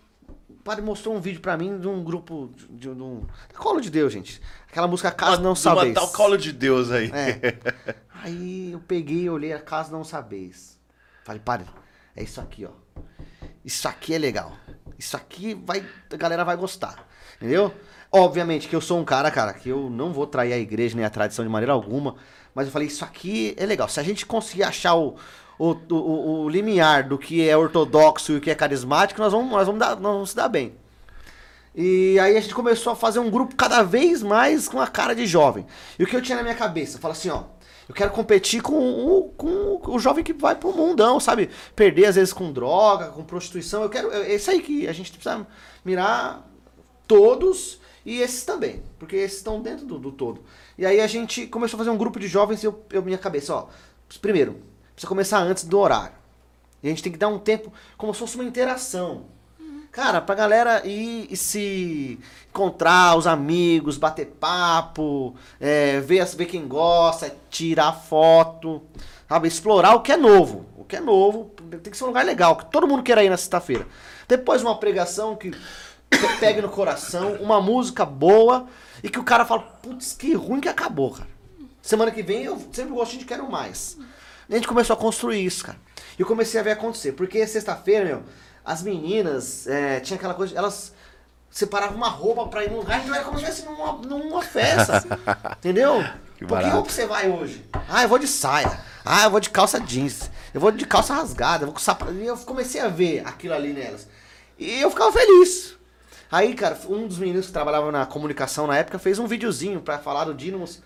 padre 0.68 0.84
mostrou 0.84 1.16
um 1.16 1.20
vídeo 1.20 1.40
pra 1.40 1.56
mim 1.56 1.80
de 1.80 1.88
um 1.88 2.04
grupo 2.04 2.52
de, 2.54 2.66
de, 2.68 2.90
um. 2.90 3.26
Colo 3.56 3.80
de 3.80 3.88
Deus, 3.88 4.12
gente. 4.12 4.38
Aquela 4.70 4.86
música 4.86 5.10
Caso 5.10 5.40
Não 5.40 5.54
Sabeis. 5.54 5.94
tal 5.94 6.08
colo 6.08 6.36
de 6.36 6.52
Deus 6.52 6.90
aí. 6.92 7.10
É. 7.10 7.94
Aí 8.22 8.72
eu 8.72 8.80
peguei 8.80 9.22
e 9.22 9.30
olhei 9.30 9.54
a 9.54 9.60
Caso 9.60 9.90
Não 9.90 10.04
Sabeis. 10.04 10.78
Falei, 11.24 11.40
padre, 11.42 11.66
é 12.14 12.22
isso 12.22 12.38
aqui, 12.38 12.66
ó. 12.66 13.02
Isso 13.64 13.88
aqui 13.88 14.12
é 14.12 14.18
legal. 14.18 14.52
Isso 14.98 15.16
aqui 15.16 15.54
vai. 15.54 15.82
A 16.12 16.16
galera 16.16 16.44
vai 16.44 16.56
gostar. 16.56 17.08
Entendeu? 17.36 17.72
Obviamente 18.12 18.68
que 18.68 18.76
eu 18.76 18.80
sou 18.82 18.98
um 18.98 19.04
cara, 19.04 19.30
cara, 19.30 19.54
que 19.54 19.70
eu 19.70 19.88
não 19.88 20.12
vou 20.12 20.26
trair 20.26 20.52
a 20.52 20.58
igreja 20.58 20.96
nem 20.96 21.04
a 21.04 21.10
tradição 21.10 21.44
de 21.44 21.50
maneira 21.50 21.72
alguma. 21.72 22.16
Mas 22.54 22.66
eu 22.66 22.72
falei, 22.72 22.88
isso 22.88 23.06
aqui 23.06 23.54
é 23.56 23.64
legal. 23.64 23.88
Se 23.88 24.00
a 24.00 24.02
gente 24.02 24.26
conseguir 24.26 24.64
achar 24.64 24.96
o, 24.96 25.16
o, 25.58 25.72
o, 25.90 26.42
o- 26.44 26.48
limiar 26.48 27.08
do 27.08 27.18
que 27.18 27.46
é 27.48 27.56
ortodoxo 27.56 28.32
e 28.32 28.36
o 28.36 28.40
que 28.40 28.50
é 28.50 28.54
carismático, 28.54 29.20
nós 29.20 29.32
vamos, 29.32 29.50
nós 29.50 29.66
vamos, 29.66 29.80
dar, 29.80 29.96
nós 29.96 30.12
vamos 30.12 30.30
se 30.30 30.36
dar 30.36 30.48
bem. 30.48 30.74
E 31.74 32.18
aí 32.18 32.36
a 32.36 32.40
gente 32.40 32.54
começou 32.54 32.92
a 32.92 32.96
fazer 32.96 33.18
um 33.20 33.30
grupo 33.30 33.54
cada 33.54 33.82
vez 33.82 34.22
mais 34.22 34.68
com 34.68 34.80
a 34.80 34.86
cara 34.86 35.14
de 35.14 35.26
jovem. 35.26 35.64
E 35.98 36.02
o 36.02 36.06
que 36.06 36.16
eu 36.16 36.22
tinha 36.22 36.36
na 36.36 36.42
minha 36.42 36.54
cabeça? 36.54 36.96
Eu 36.96 37.00
falo 37.00 37.12
assim, 37.12 37.30
ó. 37.30 37.44
Eu 37.88 37.94
quero 37.94 38.10
competir 38.10 38.60
com 38.60 38.74
o, 38.74 39.22
com 39.34 39.80
o 39.92 39.98
jovem 39.98 40.22
que 40.22 40.34
vai 40.34 40.54
pro 40.54 40.72
mundão, 40.72 41.18
sabe? 41.18 41.48
Perder 41.74 42.04
às 42.06 42.16
vezes 42.16 42.34
com 42.34 42.52
droga, 42.52 43.06
com 43.08 43.24
prostituição. 43.24 43.82
Eu 43.82 43.88
quero. 43.88 44.12
É 44.12 44.34
isso 44.34 44.50
aí 44.50 44.60
que 44.60 44.86
a 44.86 44.92
gente 44.92 45.10
precisa 45.10 45.46
mirar 45.82 46.46
todos 47.06 47.80
e 48.04 48.20
esses 48.20 48.44
também. 48.44 48.82
Porque 48.98 49.16
esses 49.16 49.38
estão 49.38 49.62
dentro 49.62 49.86
do, 49.86 49.98
do 49.98 50.12
todo. 50.12 50.42
E 50.76 50.84
aí 50.84 51.00
a 51.00 51.06
gente 51.06 51.46
começou 51.46 51.76
a 51.76 51.78
fazer 51.78 51.90
um 51.90 51.96
grupo 51.96 52.20
de 52.20 52.28
jovens 52.28 52.62
e 52.62 52.66
eu, 52.66 52.84
eu 52.92 53.02
minha 53.02 53.16
cabeça, 53.16 53.54
ó. 53.54 53.68
Primeiro, 54.20 54.60
precisa 54.98 55.08
começar 55.08 55.38
antes 55.38 55.62
do 55.64 55.78
horário. 55.78 56.14
E 56.82 56.88
a 56.88 56.90
gente 56.90 57.02
tem 57.02 57.12
que 57.12 57.18
dar 57.18 57.28
um 57.28 57.38
tempo 57.38 57.72
como 57.96 58.12
se 58.12 58.18
fosse 58.20 58.34
uma 58.34 58.44
interação. 58.44 59.26
Cara, 59.92 60.20
pra 60.20 60.34
galera 60.34 60.86
ir 60.86 61.26
e 61.30 61.36
se 61.36 62.18
encontrar, 62.50 63.16
os 63.16 63.26
amigos, 63.26 63.96
bater 63.96 64.26
papo, 64.26 65.34
é, 65.60 66.00
ver, 66.00 66.24
ver 66.26 66.46
quem 66.46 66.68
gosta, 66.68 67.34
tirar 67.48 67.92
foto, 67.92 68.82
sabe? 69.28 69.48
Explorar 69.48 69.94
o 69.94 70.02
que 70.02 70.12
é 70.12 70.16
novo. 70.16 70.66
O 70.76 70.84
que 70.84 70.96
é 70.96 71.00
novo 71.00 71.52
tem 71.82 71.90
que 71.90 71.96
ser 71.96 72.04
um 72.04 72.08
lugar 72.08 72.24
legal, 72.24 72.56
que 72.56 72.66
todo 72.66 72.86
mundo 72.86 73.02
queira 73.02 73.24
ir 73.24 73.30
na 73.30 73.36
sexta-feira. 73.36 73.86
Depois 74.28 74.62
uma 74.62 74.78
pregação 74.78 75.34
que 75.36 75.50
pe- 76.10 76.18
pegue 76.38 76.60
no 76.60 76.68
coração, 76.68 77.34
uma 77.40 77.60
música 77.60 78.04
boa 78.04 78.66
e 79.02 79.08
que 79.08 79.18
o 79.18 79.24
cara 79.24 79.44
fala, 79.44 79.62
putz, 79.62 80.12
que 80.12 80.34
ruim 80.34 80.60
que 80.60 80.68
acabou, 80.68 81.12
cara. 81.12 81.28
Semana 81.80 82.10
que 82.10 82.22
vem 82.22 82.42
eu 82.44 82.58
sempre 82.72 82.92
gosto 82.92 83.16
de 83.16 83.24
quero 83.24 83.50
mais. 83.50 83.96
A 84.48 84.54
gente 84.54 84.66
começou 84.66 84.94
a 84.94 84.98
construir 84.98 85.44
isso, 85.44 85.64
cara. 85.64 85.78
E 86.18 86.22
eu 86.22 86.26
comecei 86.26 86.58
a 86.58 86.62
ver 86.62 86.72
acontecer. 86.72 87.12
Porque 87.12 87.46
sexta-feira, 87.46 88.04
meu, 88.04 88.22
as 88.64 88.82
meninas, 88.82 89.66
é, 89.66 90.00
tinha 90.00 90.16
aquela 90.16 90.34
coisa, 90.34 90.56
elas 90.56 90.92
separava 91.50 91.94
uma 91.94 92.08
roupa 92.08 92.46
pra 92.46 92.64
ir 92.64 92.70
num 92.70 92.78
lugar, 92.78 93.00
então 93.00 93.14
era 93.14 93.24
como 93.24 93.38
se 93.38 93.44
estivesse 93.44 93.68
numa, 93.68 93.92
numa 93.92 94.42
festa. 94.42 95.04
entendeu? 95.58 96.04
Que 96.36 96.46
Por 96.46 96.58
que 96.58 96.68
roupa 96.68 96.90
você 96.90 97.06
vai 97.06 97.28
hoje? 97.28 97.64
Ah, 97.88 98.02
eu 98.02 98.08
vou 98.08 98.18
de 98.18 98.28
saia. 98.28 98.80
Ah, 99.04 99.24
eu 99.24 99.30
vou 99.30 99.40
de 99.40 99.50
calça 99.50 99.80
jeans. 99.80 100.30
Eu 100.54 100.60
vou 100.60 100.70
de 100.70 100.86
calça 100.86 101.14
rasgada. 101.14 101.62
Eu 101.62 101.66
vou 101.66 101.74
com 101.74 101.80
sapato. 101.80 102.12
E 102.12 102.26
eu 102.26 102.36
comecei 102.38 102.80
a 102.80 102.88
ver 102.88 103.22
aquilo 103.26 103.54
ali 103.54 103.72
nelas. 103.72 104.06
E 104.58 104.80
eu 104.80 104.90
ficava 104.90 105.10
feliz. 105.12 105.76
Aí, 106.30 106.54
cara, 106.54 106.78
um 106.88 107.06
dos 107.06 107.18
meninos 107.18 107.46
que 107.46 107.52
trabalhava 107.52 107.90
na 107.90 108.04
comunicação 108.04 108.66
na 108.66 108.76
época 108.76 108.98
fez 108.98 109.18
um 109.18 109.26
videozinho 109.26 109.80
pra 109.80 109.98
falar 109.98 110.24
do 110.24 110.34
Dynamos. 110.34 110.82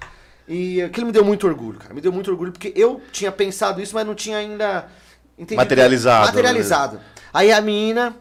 E 0.48 0.83
aquilo 0.83 1.07
me 1.07 1.12
deu 1.12 1.24
muito 1.24 1.46
orgulho, 1.46 1.78
cara. 1.78 1.94
Me 1.94 2.00
deu 2.00 2.12
muito 2.12 2.31
orgulho 2.31 2.52
porque 2.52 2.72
eu 2.76 3.00
tinha 3.12 3.31
pensado 3.33 3.81
isso, 3.81 3.94
mas 3.94 4.07
não 4.07 4.14
tinha 4.14 4.38
ainda 4.38 4.87
entendido- 5.38 5.57
Materializado, 5.57 6.26
Materializado. 6.26 7.00
Aí 7.33 7.50
a 7.52 7.61
menina 7.61 8.14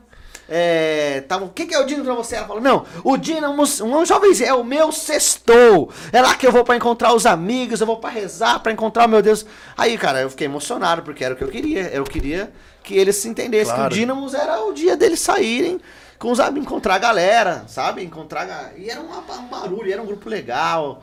é, 0.48 1.22
tava, 1.28 1.46
o 1.46 1.50
que, 1.50 1.66
que 1.66 1.74
é 1.74 1.80
o 1.80 1.86
Dínamo 1.86 2.06
pra 2.06 2.14
você? 2.16 2.36
Ela 2.36 2.48
falou, 2.48 2.62
não, 2.62 2.86
o 3.04 3.18
Dínamo, 3.18 3.64
um 3.64 4.06
jovem, 4.06 4.32
é 4.46 4.54
o 4.54 4.64
meu 4.64 4.92
sextou. 4.92 5.92
É 6.12 6.22
lá 6.22 6.36
que 6.36 6.46
eu 6.46 6.52
vou 6.52 6.64
pra 6.64 6.76
encontrar 6.76 7.14
os 7.14 7.26
amigos, 7.26 7.80
eu 7.82 7.88
vou 7.88 7.98
pra 7.98 8.10
rezar, 8.10 8.60
pra 8.60 8.72
encontrar 8.72 9.06
o 9.08 9.10
meu 9.10 9.22
Deus. 9.22 9.46
Aí, 9.78 9.98
cara, 9.98 10.22
eu 10.22 10.30
fiquei 10.30 10.46
emocionado, 10.46 11.02
porque 11.04 11.24
era 11.24 11.34
o 11.34 11.38
que 11.38 11.44
eu 11.44 11.48
queria. 11.50 11.90
Eu 11.94 12.04
queria 12.04 12.52
que 12.84 12.96
eles 12.96 13.16
se 13.16 13.28
entendessem 13.30 13.74
Claro. 13.74 13.90
que 13.90 13.96
o 13.96 14.00
Dínamos 14.00 14.34
era 14.34 14.62
o 14.64 14.74
dia 14.74 14.96
deles 14.98 15.20
saírem 15.20 15.80
com 16.20 16.32
os 16.32 16.40
amigos, 16.40 16.66
encontrar 16.68 16.96
a 16.96 17.00
galera, 17.00 17.64
sabe? 17.68 18.04
Encontrar. 18.04 18.74
E 18.78 18.90
era 18.90 19.00
uma- 19.00 19.20
um 19.40 19.48
barulho, 19.48 19.92
era 19.92 20.02
um 20.02 20.06
grupo 20.06 20.30
legal, 20.30 21.02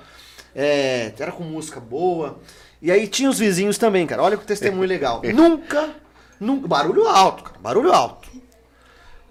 é, 0.61 1.15
era 1.17 1.31
com 1.31 1.45
música 1.45 1.79
boa. 1.79 2.41
E 2.83 2.91
aí 2.91 3.07
tinha 3.07 3.31
os 3.31 3.39
vizinhos 3.39 3.79
também, 3.79 4.07
cara. 4.07 4.23
Olha 4.23 4.37
que 4.37 4.45
testemunho 4.45 4.89
legal. 4.89 5.23
nunca, 5.33 5.95
nunca. 6.41 6.67
Barulho 6.67 7.07
alto, 7.07 7.45
cara. 7.45 7.59
Barulho 7.61 7.93
alto. 7.93 8.29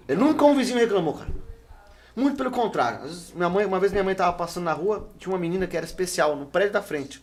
Eu 0.08 0.16
nunca 0.16 0.42
um 0.44 0.54
vizinho 0.56 0.78
reclamou, 0.78 1.12
cara. 1.14 1.28
Muito 2.16 2.36
pelo 2.36 2.50
contrário. 2.50 3.02
Vezes, 3.02 3.32
minha 3.34 3.48
mãe, 3.48 3.66
uma 3.66 3.78
vez 3.78 3.92
minha 3.92 4.02
mãe 4.02 4.14
tava 4.14 4.32
passando 4.36 4.64
na 4.64 4.72
rua, 4.72 5.08
tinha 5.18 5.30
uma 5.32 5.38
menina 5.38 5.66
que 5.66 5.76
era 5.76 5.84
especial, 5.84 6.34
no 6.34 6.46
prédio 6.46 6.72
da 6.72 6.82
frente. 6.82 7.22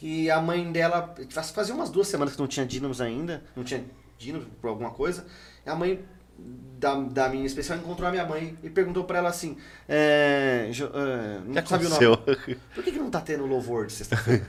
E 0.00 0.30
a 0.30 0.40
mãe 0.40 0.70
dela, 0.72 1.14
faz- 1.30 1.50
fazia 1.50 1.74
umas 1.74 1.90
duas 1.90 2.08
semanas 2.08 2.34
que 2.34 2.40
não 2.40 2.48
tinha 2.48 2.64
dínamos 2.66 3.00
ainda, 3.00 3.42
não 3.54 3.62
tinha 3.62 3.84
dínamos 4.18 4.48
por 4.60 4.68
alguma 4.68 4.90
coisa. 4.90 5.26
E 5.66 5.68
a 5.70 5.74
mãe 5.74 6.02
da, 6.38 6.94
da 6.94 7.28
menina 7.28 7.46
especial 7.46 7.78
encontrou 7.78 8.08
a 8.08 8.10
minha 8.10 8.24
mãe 8.26 8.56
e 8.62 8.68
perguntou 8.70 9.04
pra 9.04 9.18
ela 9.18 9.28
assim: 9.28 9.56
é, 9.88 10.68
Jo- 10.72 10.90
é, 10.94 11.38
O 11.38 11.42
que 11.42 11.48
não 11.60 11.66
sabia 11.66 11.86
o 11.86 11.90
nome. 11.90 12.04
aconteceu? 12.06 12.56
Por 12.74 12.84
que, 12.84 12.92
que 12.92 12.98
não 12.98 13.10
tá 13.10 13.20
tendo 13.20 13.46
louvor 13.46 13.86
de 13.86 13.92
sexta-feira? 13.92 14.46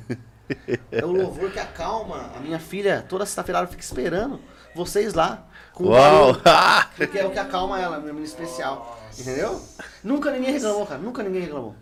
é 0.91 1.05
o 1.05 1.11
louvor 1.11 1.51
que 1.51 1.59
acalma. 1.59 2.31
A 2.35 2.39
minha 2.39 2.59
filha, 2.59 3.05
toda 3.07 3.25
sexta-feira, 3.25 3.59
ela 3.59 3.67
fica 3.67 3.81
esperando 3.83 4.39
vocês 4.75 5.13
lá. 5.13 5.45
Com 5.73 5.85
o 5.85 5.89
Uau! 5.89 6.33
barulho, 6.33 6.89
porque 6.97 7.17
é 7.19 7.25
o 7.25 7.31
que 7.31 7.39
acalma 7.39 7.79
ela, 7.79 7.97
minha 7.99 8.13
menina 8.13 8.25
especial. 8.27 8.99
Entendeu? 9.17 9.59
Nunca 10.03 10.31
ninguém 10.31 10.51
reclamou, 10.51 10.85
cara. 10.85 10.99
Nunca 11.01 11.23
ninguém 11.23 11.41
reclamou. 11.41 11.75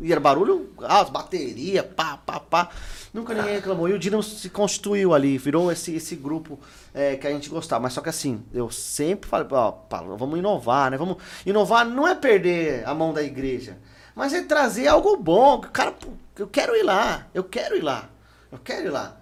E 0.00 0.12
era 0.12 0.20
barulho 0.20 0.70
alto, 0.82 1.10
bateria, 1.10 1.82
pá, 1.82 2.16
pá, 2.18 2.38
pá. 2.38 2.70
Nunca 3.12 3.32
ninguém 3.32 3.54
reclamou. 3.54 3.88
E 3.88 3.94
o 3.94 3.98
Dinamo 3.98 4.22
se 4.22 4.50
constituiu 4.50 5.14
ali, 5.14 5.38
virou 5.38 5.72
esse, 5.72 5.94
esse 5.94 6.14
grupo 6.14 6.58
é, 6.92 7.16
que 7.16 7.26
a 7.26 7.30
gente 7.30 7.48
gostava. 7.48 7.82
Mas 7.82 7.94
só 7.94 8.02
que 8.02 8.10
assim, 8.10 8.44
eu 8.52 8.70
sempre 8.70 9.28
falei, 9.28 9.46
ó, 9.50 9.72
Paulo, 9.72 10.16
vamos 10.16 10.38
inovar, 10.38 10.90
né? 10.90 10.98
Vamos. 10.98 11.16
Inovar 11.46 11.86
não 11.86 12.06
é 12.06 12.14
perder 12.14 12.86
a 12.86 12.94
mão 12.94 13.14
da 13.14 13.22
igreja, 13.22 13.78
mas 14.14 14.34
é 14.34 14.42
trazer 14.42 14.86
algo 14.86 15.16
bom. 15.16 15.60
Cara, 15.60 15.94
eu 16.38 16.46
quero 16.46 16.76
ir 16.76 16.82
lá, 16.82 17.26
eu 17.32 17.44
quero 17.44 17.76
ir 17.76 17.82
lá, 17.82 18.10
eu 18.52 18.58
quero 18.58 18.86
ir 18.86 18.90
lá. 18.90 19.16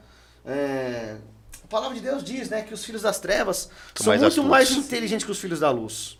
É, 0.44 1.16
a 1.62 1.66
palavra 1.68 1.94
de 1.94 2.02
Deus 2.02 2.24
diz, 2.24 2.50
né, 2.50 2.62
que 2.62 2.74
os 2.74 2.84
filhos 2.84 3.02
das 3.02 3.20
trevas 3.20 3.70
são 3.94 4.08
mais 4.08 4.20
muito 4.20 4.28
astutos. 4.28 4.50
mais 4.50 4.70
inteligentes 4.72 5.24
que 5.24 5.30
os 5.30 5.38
filhos 5.38 5.60
da 5.60 5.70
luz. 5.70 6.18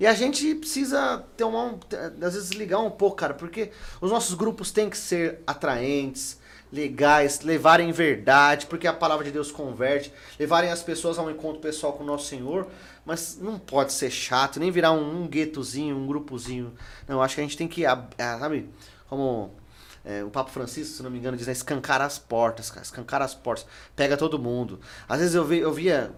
E 0.00 0.06
a 0.06 0.14
gente 0.14 0.54
precisa 0.54 1.22
ter 1.36 1.44
uma, 1.44 1.78
às 2.22 2.34
vezes 2.34 2.50
ligar 2.52 2.78
um 2.78 2.90
pouco, 2.90 3.16
cara, 3.16 3.34
porque 3.34 3.70
os 4.00 4.10
nossos 4.10 4.34
grupos 4.34 4.72
têm 4.72 4.88
que 4.88 4.96
ser 4.96 5.42
atraentes, 5.46 6.40
legais, 6.72 7.40
levarem 7.42 7.92
verdade, 7.92 8.64
porque 8.64 8.86
a 8.86 8.94
palavra 8.94 9.26
de 9.26 9.30
Deus 9.30 9.52
converte, 9.52 10.10
levarem 10.38 10.70
as 10.70 10.82
pessoas 10.82 11.18
a 11.18 11.22
um 11.22 11.30
encontro 11.30 11.60
pessoal 11.60 11.92
com 11.92 12.02
o 12.02 12.06
nosso 12.06 12.26
Senhor, 12.28 12.66
mas 13.04 13.36
não 13.38 13.58
pode 13.58 13.92
ser 13.92 14.10
chato, 14.10 14.58
nem 14.58 14.70
virar 14.70 14.92
um, 14.92 15.22
um 15.22 15.28
guetozinho, 15.28 15.94
um 15.94 16.06
grupozinho. 16.06 16.72
Não, 17.06 17.20
acho 17.22 17.34
que 17.34 17.42
a 17.42 17.44
gente 17.44 17.58
tem 17.58 17.68
que, 17.68 17.84
ah, 17.84 18.08
sabe, 18.16 18.70
como 19.06 19.54
é, 20.02 20.24
o 20.24 20.30
Papa 20.30 20.50
Francisco, 20.50 20.96
se 20.96 21.02
não 21.02 21.10
me 21.10 21.18
engano, 21.18 21.36
diz, 21.36 21.46
né, 21.46 21.52
escancar 21.52 22.00
as 22.00 22.18
portas, 22.18 22.70
cara, 22.70 22.82
escancar 22.82 23.20
as 23.20 23.34
portas, 23.34 23.66
pega 23.94 24.16
todo 24.16 24.38
mundo. 24.38 24.80
Às 25.06 25.18
vezes 25.18 25.34
eu, 25.34 25.44
vi, 25.44 25.58
eu 25.58 25.72
via 25.74 26.10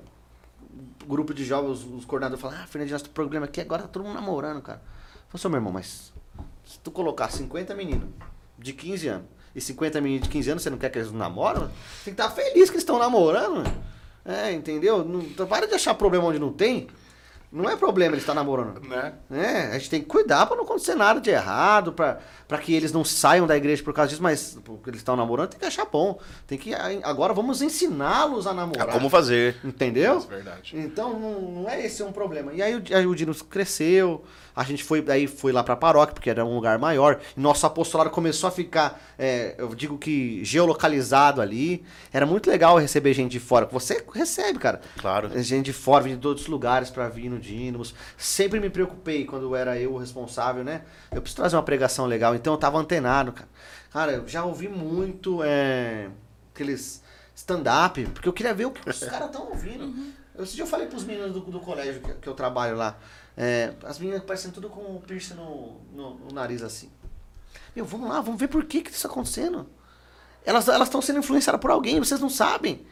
grupo 1.06 1.34
de 1.34 1.44
jovens, 1.44 1.84
os, 1.84 2.04
coordenadores 2.04 2.40
falam, 2.40 2.58
ah, 2.60 2.66
Fernandinho, 2.66 2.98
nosso 2.98 3.10
programa 3.10 3.46
aqui 3.46 3.60
agora 3.60 3.82
tá 3.82 3.88
todo 3.88 4.04
mundo 4.04 4.14
namorando, 4.14 4.62
cara. 4.62 4.80
Eu 4.80 5.22
falei, 5.28 5.40
"Seu 5.40 5.50
meu 5.50 5.58
irmão, 5.58 5.72
mas 5.72 6.12
se 6.64 6.78
tu 6.78 6.90
colocar 6.90 7.30
50 7.30 7.74
meninos 7.74 8.08
de 8.58 8.72
15 8.72 9.08
anos 9.08 9.26
e 9.54 9.60
50 9.60 10.00
meninos 10.00 10.24
de 10.24 10.32
15 10.32 10.50
anos, 10.50 10.62
você 10.62 10.70
não 10.70 10.78
quer 10.78 10.90
que 10.90 10.98
eles 10.98 11.12
namoram? 11.12 11.68
Tem 12.04 12.14
que 12.14 12.20
estar 12.22 12.30
feliz 12.30 12.70
que 12.70 12.76
eles 12.76 12.82
estão 12.82 12.98
namorando. 12.98 13.64
É, 14.24 14.52
entendeu? 14.52 15.04
Não, 15.04 15.20
então 15.20 15.46
para 15.46 15.66
de 15.66 15.74
achar 15.74 15.94
problema 15.94 16.26
onde 16.26 16.38
não 16.38 16.52
tem. 16.52 16.88
Não 17.52 17.68
é 17.68 17.76
problema 17.76 18.14
eles 18.14 18.22
estar 18.22 18.32
namorando. 18.34 18.80
Né? 18.88 19.12
É, 19.30 19.66
a 19.66 19.72
gente 19.78 19.90
tem 19.90 20.00
que 20.00 20.06
cuidar 20.06 20.46
pra 20.46 20.56
não 20.56 20.64
acontecer 20.64 20.94
nada 20.94 21.20
de 21.20 21.28
errado, 21.28 21.92
pra 21.92 22.18
pra 22.52 22.58
que 22.58 22.74
eles 22.74 22.92
não 22.92 23.02
saiam 23.02 23.46
da 23.46 23.56
igreja 23.56 23.82
por 23.82 23.94
causa 23.94 24.10
disso, 24.10 24.22
mas 24.22 24.58
porque 24.62 24.90
eles 24.90 25.00
estão 25.00 25.16
namorando, 25.16 25.48
tem 25.48 25.58
que 25.60 25.64
achar 25.64 25.86
bom. 25.86 26.20
Tem 26.46 26.58
que 26.58 26.74
agora 27.02 27.32
vamos 27.32 27.62
ensiná-los 27.62 28.46
a 28.46 28.52
namorar. 28.52 28.90
Ah, 28.90 28.92
Como 28.92 29.08
fazer? 29.08 29.56
Entendeu? 29.64 30.18
É 30.18 30.34
verdade. 30.34 30.76
Então 30.76 31.18
não, 31.18 31.40
não 31.40 31.68
é 31.68 31.86
esse 31.86 32.02
um 32.02 32.12
problema. 32.12 32.52
E 32.52 32.60
aí 32.60 32.74
o, 32.76 32.82
aí 32.94 33.06
o 33.06 33.14
Dinos 33.14 33.40
cresceu, 33.40 34.22
a 34.54 34.62
gente 34.64 34.84
foi 34.84 35.00
daí 35.00 35.26
foi 35.26 35.52
lá 35.52 35.62
pra 35.62 35.74
paróquia, 35.74 36.14
porque 36.14 36.30
era 36.30 36.44
um 36.44 36.54
lugar 36.54 36.78
maior. 36.78 37.20
Nosso 37.36 37.66
apostolado 37.66 38.10
começou 38.10 38.48
a 38.48 38.50
ficar, 38.50 39.00
é, 39.18 39.54
eu 39.58 39.74
digo 39.74 39.96
que 39.98 40.44
geolocalizado 40.44 41.40
ali. 41.40 41.84
Era 42.12 42.26
muito 42.26 42.50
legal 42.50 42.78
receber 42.78 43.14
gente 43.14 43.32
de 43.32 43.40
fora. 43.40 43.66
Você 43.66 44.04
recebe, 44.12 44.58
cara. 44.58 44.80
Claro. 44.98 45.30
Gente 45.42 45.66
de 45.66 45.72
fora, 45.72 46.04
vindo 46.04 46.20
de 46.20 46.26
outros 46.26 46.46
lugares 46.46 46.90
pra 46.90 47.08
vir 47.08 47.30
no 47.30 47.38
Dínamos. 47.38 47.94
Sempre 48.16 48.60
me 48.60 48.68
preocupei 48.68 49.24
quando 49.24 49.54
era 49.56 49.78
eu 49.78 49.94
o 49.94 49.98
responsável, 49.98 50.62
né? 50.62 50.82
Eu 51.10 51.20
preciso 51.20 51.36
trazer 51.36 51.56
uma 51.56 51.62
pregação 51.62 52.06
legal, 52.06 52.34
então 52.34 52.52
eu 52.52 52.58
tava 52.58 52.78
antenado, 52.78 53.32
cara. 53.32 53.48
Cara, 53.92 54.12
eu 54.12 54.26
já 54.26 54.44
ouvi 54.44 54.68
muito 54.68 55.42
é, 55.44 56.08
aqueles 56.54 57.02
stand-up, 57.34 58.04
porque 58.06 58.28
eu 58.28 58.32
queria 58.32 58.54
ver 58.54 58.66
o 58.66 58.70
que 58.70 58.88
os 58.88 59.00
caras 59.04 59.26
estão 59.26 59.48
ouvindo. 59.48 60.12
Esse 60.38 60.54
dia 60.54 60.64
eu 60.64 60.66
falei 60.66 60.86
pros 60.86 61.04
meninos 61.04 61.32
do, 61.32 61.40
do 61.40 61.60
colégio 61.60 62.00
que, 62.00 62.12
que 62.14 62.28
eu 62.28 62.34
trabalho 62.34 62.76
lá. 62.76 62.96
É, 63.36 63.72
as 63.84 63.98
meninas 63.98 64.22
parecem 64.24 64.50
tudo 64.50 64.68
com 64.68 64.80
o 64.80 65.00
piercing 65.06 65.34
no, 65.34 65.80
no, 65.94 66.14
no 66.14 66.32
nariz 66.32 66.62
assim. 66.62 66.90
Meu, 67.74 67.84
vamos 67.84 68.08
lá, 68.08 68.20
vamos 68.20 68.38
ver 68.38 68.48
por 68.48 68.64
que, 68.64 68.82
que 68.82 68.90
isso 68.90 69.02
tá 69.02 69.08
acontecendo. 69.08 69.66
Elas 70.44 70.66
estão 70.68 71.00
sendo 71.00 71.20
influenciadas 71.20 71.60
por 71.60 71.70
alguém, 71.70 71.98
vocês 71.98 72.20
não 72.20 72.28
sabem. 72.28 72.84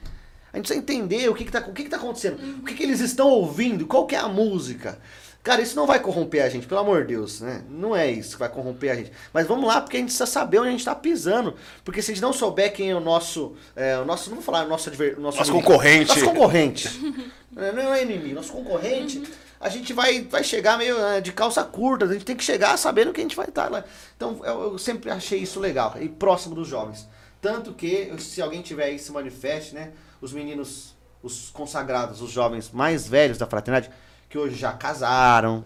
A 0.53 0.57
gente 0.57 0.67
precisa 0.67 0.79
entender 0.81 1.29
o 1.29 1.35
que, 1.35 1.45
que, 1.45 1.53
tá, 1.53 1.61
o 1.61 1.73
que, 1.73 1.85
que 1.85 1.89
tá 1.91 1.97
acontecendo. 1.97 2.39
O 2.61 2.65
que, 2.65 2.75
que 2.75 2.83
eles 2.83 3.01
estão 3.01 3.29
ouvindo, 3.29 3.87
qual 3.87 4.07
que 4.07 4.15
é 4.17 4.19
a 4.19 4.29
música. 4.29 4.99
Cara, 5.43 5.63
isso 5.63 5.75
não 5.75 5.87
vai 5.87 5.99
corromper 6.01 6.45
a 6.45 6.49
gente, 6.51 6.67
pelo 6.67 6.81
amor 6.81 7.03
de 7.03 7.15
Deus, 7.15 7.41
né? 7.41 7.63
Não 7.71 7.97
é 7.97 8.11
isso 8.11 8.33
que 8.33 8.41
vai 8.41 8.49
corromper 8.51 8.91
a 8.93 8.95
gente. 8.95 9.11
Mas 9.33 9.47
vamos 9.47 9.67
lá, 9.67 9.81
porque 9.81 9.97
a 9.97 10.01
gente 10.01 10.09
precisa 10.09 10.27
saber 10.27 10.59
onde 10.59 10.69
a 10.69 10.73
gente 10.73 10.85
tá 10.85 10.95
pisando. 10.95 11.55
Porque 11.83 12.03
se 12.03 12.11
a 12.11 12.15
gente 12.15 12.23
não 12.23 12.33
souber 12.33 12.73
quem 12.75 12.91
é 12.91 12.95
o 12.95 13.01
nosso. 13.01 13.55
É, 13.75 13.99
o 13.99 14.05
nosso 14.05 14.29
não 14.29 14.37
vou 14.37 14.45
falar 14.45 14.67
o 14.67 14.69
nosso, 14.69 14.91
o 14.91 14.93
nosso, 15.21 15.39
Nosso 15.39 15.51
inimigo. 15.51 15.67
concorrente. 15.67 16.09
Nosso 16.09 16.25
concorrente. 16.25 17.31
É, 17.57 17.73
não 17.73 17.93
é 17.93 18.05
inimigo, 18.05 18.37
nosso 18.37 18.53
concorrente. 18.53 19.25
A 19.61 19.69
gente 19.69 19.93
vai, 19.93 20.23
vai 20.23 20.43
chegar 20.43 20.79
meio 20.79 20.99
é, 20.99 21.21
de 21.21 21.33
calça 21.33 21.63
curta, 21.63 22.07
a 22.07 22.13
gente 22.13 22.25
tem 22.25 22.35
que 22.35 22.43
chegar 22.43 22.77
sabendo 22.79 23.13
que 23.13 23.21
a 23.21 23.23
gente 23.23 23.37
vai 23.37 23.47
estar 23.47 23.71
lá. 23.71 23.85
Então 24.17 24.41
eu, 24.43 24.73
eu 24.73 24.79
sempre 24.79 25.11
achei 25.11 25.39
isso 25.39 25.61
legal, 25.61 25.95
e 26.01 26.09
próximo 26.09 26.55
dos 26.55 26.67
jovens. 26.67 27.07
Tanto 27.43 27.75
que, 27.75 28.13
se 28.19 28.41
alguém 28.41 28.63
tiver 28.63 28.85
aí, 28.85 28.99
se 28.99 29.13
manifeste, 29.13 29.75
né? 29.75 29.93
Os 30.21 30.33
meninos, 30.33 30.95
os 31.23 31.51
consagrados, 31.51 32.21
os 32.21 32.31
jovens 32.31 32.71
mais 32.71 33.07
velhos 33.07 33.39
da 33.39 33.47
fraternidade, 33.47 33.93
que 34.29 34.39
hoje 34.39 34.55
já 34.55 34.73
casaram, 34.73 35.65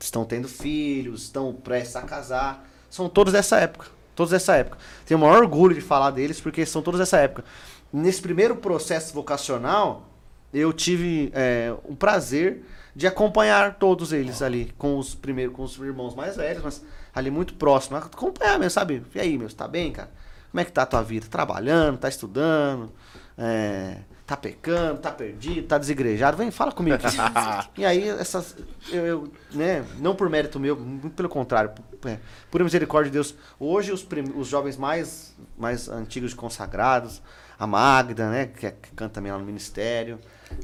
estão 0.00 0.24
tendo 0.24 0.48
filhos, 0.48 1.24
estão 1.24 1.52
prestes 1.52 1.96
a 1.96 2.02
casar, 2.02 2.68
são 2.88 3.08
todos 3.08 3.32
dessa 3.32 3.58
época. 3.58 3.86
Todos 4.14 4.32
dessa 4.32 4.56
época. 4.56 4.78
Tenho 5.06 5.18
o 5.18 5.22
maior 5.22 5.42
orgulho 5.42 5.74
de 5.74 5.80
falar 5.80 6.10
deles, 6.10 6.40
porque 6.40 6.66
são 6.66 6.82
todos 6.82 6.98
dessa 6.98 7.18
época. 7.18 7.44
Nesse 7.92 8.20
primeiro 8.20 8.56
processo 8.56 9.14
vocacional, 9.14 10.08
eu 10.52 10.72
tive 10.72 11.30
é, 11.34 11.72
o 11.84 11.94
prazer 11.94 12.64
de 12.98 13.06
acompanhar 13.06 13.76
todos 13.76 14.12
eles 14.12 14.42
ali, 14.42 14.74
com 14.76 14.98
os 14.98 15.14
primeiros, 15.14 15.54
com 15.54 15.62
os 15.62 15.76
irmãos 15.78 16.16
mais 16.16 16.36
velhos, 16.36 16.64
mas 16.64 16.84
ali 17.14 17.30
muito 17.30 17.54
próximo. 17.54 17.96
Acompanhar 17.96 18.58
mesmo, 18.58 18.72
sabe? 18.72 19.04
E 19.14 19.20
aí, 19.20 19.38
meu, 19.38 19.48
você 19.48 19.54
tá 19.54 19.68
bem, 19.68 19.92
cara? 19.92 20.10
Como 20.50 20.60
é 20.60 20.64
que 20.64 20.72
tá 20.72 20.82
a 20.82 20.86
tua 20.86 21.00
vida? 21.02 21.24
Trabalhando, 21.30 21.96
tá 21.96 22.08
estudando, 22.08 22.90
é, 23.38 23.98
tá 24.26 24.36
pecando, 24.36 24.98
tá 25.00 25.12
perdido, 25.12 25.68
tá 25.68 25.78
desigrejado? 25.78 26.36
Vem, 26.36 26.50
fala 26.50 26.72
comigo 26.72 26.96
e 27.78 27.86
aí, 27.86 28.08
essas. 28.08 28.56
Eu, 28.90 29.06
eu, 29.06 29.32
né, 29.52 29.84
não 30.00 30.16
por 30.16 30.28
mérito 30.28 30.58
meu, 30.58 30.74
muito 30.76 31.10
pelo 31.14 31.28
contrário, 31.28 31.70
por, 32.00 32.10
é, 32.10 32.18
por 32.50 32.60
misericórdia 32.64 33.10
de 33.12 33.14
Deus. 33.14 33.32
Hoje, 33.60 33.92
os, 33.92 34.02
prim- 34.02 34.32
os 34.34 34.48
jovens 34.48 34.76
mais, 34.76 35.36
mais 35.56 35.88
antigos 35.88 36.34
consagrados, 36.34 37.22
a 37.56 37.64
Magda, 37.64 38.28
né, 38.28 38.46
que, 38.46 38.66
é- 38.66 38.72
que 38.72 38.90
canta 38.90 39.14
também 39.14 39.30
lá 39.30 39.38
no 39.38 39.44
ministério, 39.44 40.18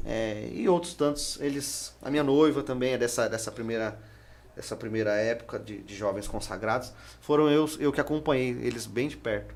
é, 0.05 0.49
e 0.51 0.67
outros 0.67 0.93
tantos, 0.93 1.37
eles. 1.41 1.93
A 2.01 2.09
minha 2.09 2.23
noiva 2.23 2.63
também 2.63 2.93
é 2.93 2.97
dessa, 2.97 3.27
dessa 3.27 3.51
primeira 3.51 3.97
essa 4.57 4.75
primeira 4.75 5.11
época 5.15 5.59
de, 5.59 5.79
de 5.79 5.93
jovens 5.93 6.27
consagrados, 6.27 6.93
foram 7.19 7.49
eu, 7.49 7.69
eu 7.77 7.91
que 7.91 7.99
acompanhei 7.99 8.51
eles 8.51 8.85
bem 8.85 9.07
de 9.07 9.17
perto. 9.17 9.53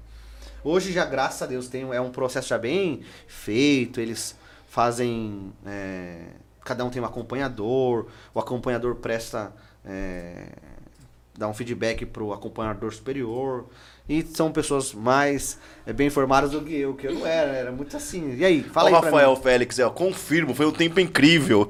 Hoje 0.63 0.91
já, 0.91 1.05
graças 1.05 1.41
a 1.41 1.45
Deus, 1.45 1.69
tem, 1.69 1.83
é 1.93 2.01
um 2.01 2.11
processo 2.11 2.49
já 2.49 2.57
bem 2.57 3.01
feito, 3.27 4.01
eles 4.01 4.35
fazem. 4.67 5.53
é, 5.65 6.25
cada 6.65 6.83
um 6.83 6.89
tem 6.89 7.01
um 7.01 7.05
acompanhador, 7.05 8.07
o 8.33 8.39
acompanhador 8.39 8.95
presta. 8.95 9.53
é, 9.85 10.47
dá 11.39 11.47
um 11.47 11.53
feedback 11.53 12.05
pro 12.05 12.33
acompanhador 12.33 12.93
superior. 12.93 13.65
E 14.07 14.23
são 14.23 14.51
pessoas 14.51 14.91
mais 14.93 15.57
é, 15.85 15.93
bem 15.93 16.07
informadas 16.07 16.51
do 16.51 16.61
que 16.61 16.75
eu, 16.75 16.95
que 16.95 17.07
eu 17.07 17.13
não 17.13 17.25
era, 17.27 17.51
era 17.51 17.71
muito 17.71 17.95
assim. 17.95 18.35
E 18.35 18.43
aí, 18.43 18.63
fala 18.63 18.89
Ô, 18.91 18.95
aí 18.95 19.01
Rafael 19.01 19.35
mim. 19.35 19.41
Félix, 19.41 19.77
eu 19.79 19.91
confirmo, 19.91 20.53
foi 20.53 20.65
um 20.65 20.71
tempo 20.71 20.99
incrível. 20.99 21.69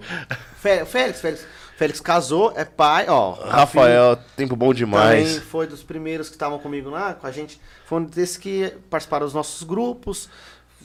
Fé- 0.57 0.85
Félix, 0.85 1.21
Félix. 1.21 1.45
Félix 1.77 2.01
casou, 2.01 2.51
é 2.57 2.65
pai, 2.65 3.05
ó. 3.07 3.31
Rafael, 3.31 4.17
tempo 4.35 4.53
bom 4.55 4.67
Também 4.67 4.77
demais. 4.79 5.37
foi 5.43 5.65
dos 5.65 5.81
primeiros 5.81 6.27
que 6.27 6.35
estavam 6.35 6.59
comigo 6.59 6.89
lá, 6.89 7.13
com 7.13 7.25
a 7.27 7.31
gente. 7.31 7.59
Foi 7.85 7.99
um 7.99 8.03
desses 8.03 8.35
que 8.35 8.73
participaram 8.89 9.25
dos 9.25 9.33
nossos 9.33 9.63
grupos. 9.63 10.29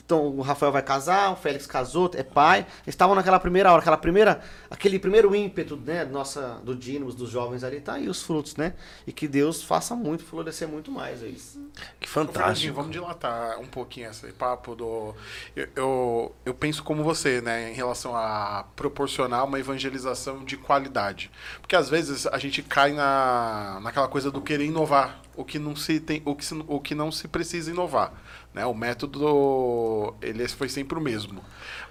Então, 0.05 0.27
o 0.27 0.41
Rafael 0.41 0.71
vai 0.71 0.83
casar, 0.83 1.31
o 1.31 1.35
Félix 1.35 1.65
casou, 1.65 2.11
é 2.13 2.21
pai. 2.21 2.59
Eles 2.59 2.89
estavam 2.89 3.15
naquela 3.15 3.39
primeira 3.39 3.71
hora, 3.71 3.81
aquela 3.81 3.97
primeira, 3.97 4.39
aquele 4.69 4.99
primeiro 4.99 5.35
ímpeto, 5.35 5.75
né, 5.75 6.05
nossa, 6.05 6.59
do 6.63 6.75
Dínamos, 6.75 7.15
dos 7.15 7.31
jovens 7.31 7.63
ali, 7.63 7.81
tá 7.81 7.93
aí 7.93 8.07
os 8.07 8.21
frutos, 8.21 8.55
né? 8.55 8.73
E 9.07 9.11
que 9.11 9.27
Deus 9.27 9.63
faça 9.63 9.95
muito, 9.95 10.23
florescer 10.23 10.67
muito 10.67 10.91
mais, 10.91 11.23
é 11.23 11.27
isso. 11.27 11.59
Que 11.99 12.07
Ô, 12.07 12.11
fantástico. 12.11 12.75
vamos 12.75 12.91
dilatar 12.91 13.59
um 13.59 13.65
pouquinho 13.65 14.11
esse 14.11 14.31
papo 14.33 14.75
do. 14.75 15.15
Eu, 15.55 15.67
eu, 15.75 16.35
eu 16.45 16.53
penso 16.53 16.83
como 16.83 17.03
você, 17.03 17.41
né, 17.41 17.71
em 17.71 17.73
relação 17.73 18.15
a 18.15 18.63
proporcionar 18.75 19.43
uma 19.43 19.59
evangelização 19.59 20.43
de 20.45 20.55
qualidade. 20.55 21.31
Porque 21.61 21.75
às 21.75 21.89
vezes 21.89 22.27
a 22.27 22.37
gente 22.37 22.61
cai 22.61 22.91
na, 22.93 23.79
naquela 23.81 24.07
coisa 24.07 24.29
do 24.29 24.39
querer 24.39 24.65
inovar, 24.65 25.19
o 25.35 25.43
que 25.43 25.57
não 25.57 25.75
se 25.75 25.99
tem, 25.99 26.21
o 26.25 26.35
que, 26.35 26.45
se- 26.45 26.63
o 26.67 26.79
que 26.79 26.93
não 26.93 27.11
se 27.11 27.27
precisa 27.27 27.71
inovar. 27.71 28.13
Né? 28.55 28.65
O 28.65 28.73
método 28.73 30.15
ele 30.21 30.47
foi 30.47 30.69
sempre 30.69 30.97
o 30.97 31.01
mesmo. 31.01 31.43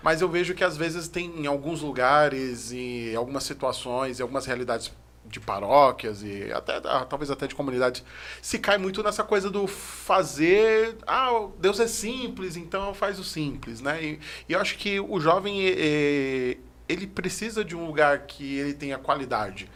Mas 0.03 0.23
eu 0.23 0.29
vejo 0.31 0.55
que 0.55 0.65
às 0.65 0.79
vezes 0.79 1.09
tem 1.09 1.27
em 1.41 1.47
alguns 1.47 1.83
lugares, 1.83 2.73
em 2.73 3.15
algumas 3.15 3.45
situações, 3.45 4.19
em 4.19 4.23
algumas 4.23 4.47
realidades 4.47 4.91
de 5.27 5.41
paróquias 5.41 6.23
e 6.23 6.51
até 6.53 6.77
ah, 6.85 7.07
talvez 7.09 7.31
até 7.31 7.47
de 7.47 7.55
comunidades 7.55 8.05
se 8.43 8.59
cai 8.59 8.77
muito 8.77 9.03
nessa 9.03 9.25
coisa 9.25 9.51
do 9.51 9.67
fazer 9.67 10.99
ah 11.07 11.49
Deus 11.59 11.81
é 11.81 11.87
simples 11.87 12.59
então 12.59 12.93
faz 12.93 13.19
o 13.19 13.25
simples 13.25 13.81
né 13.81 14.05
e, 14.05 14.21
e 14.47 14.53
eu 14.53 14.61
acho 14.61 14.77
que 14.77 15.01
o 15.01 15.19
jovem 15.19 15.67
eh, 15.67 16.59
ele 16.87 17.07
precisa 17.07 17.65
de 17.65 17.75
um 17.75 17.87
lugar 17.87 18.27
que 18.27 18.59
ele 18.59 18.75
tenha 18.75 18.99
qualidade 18.99 19.67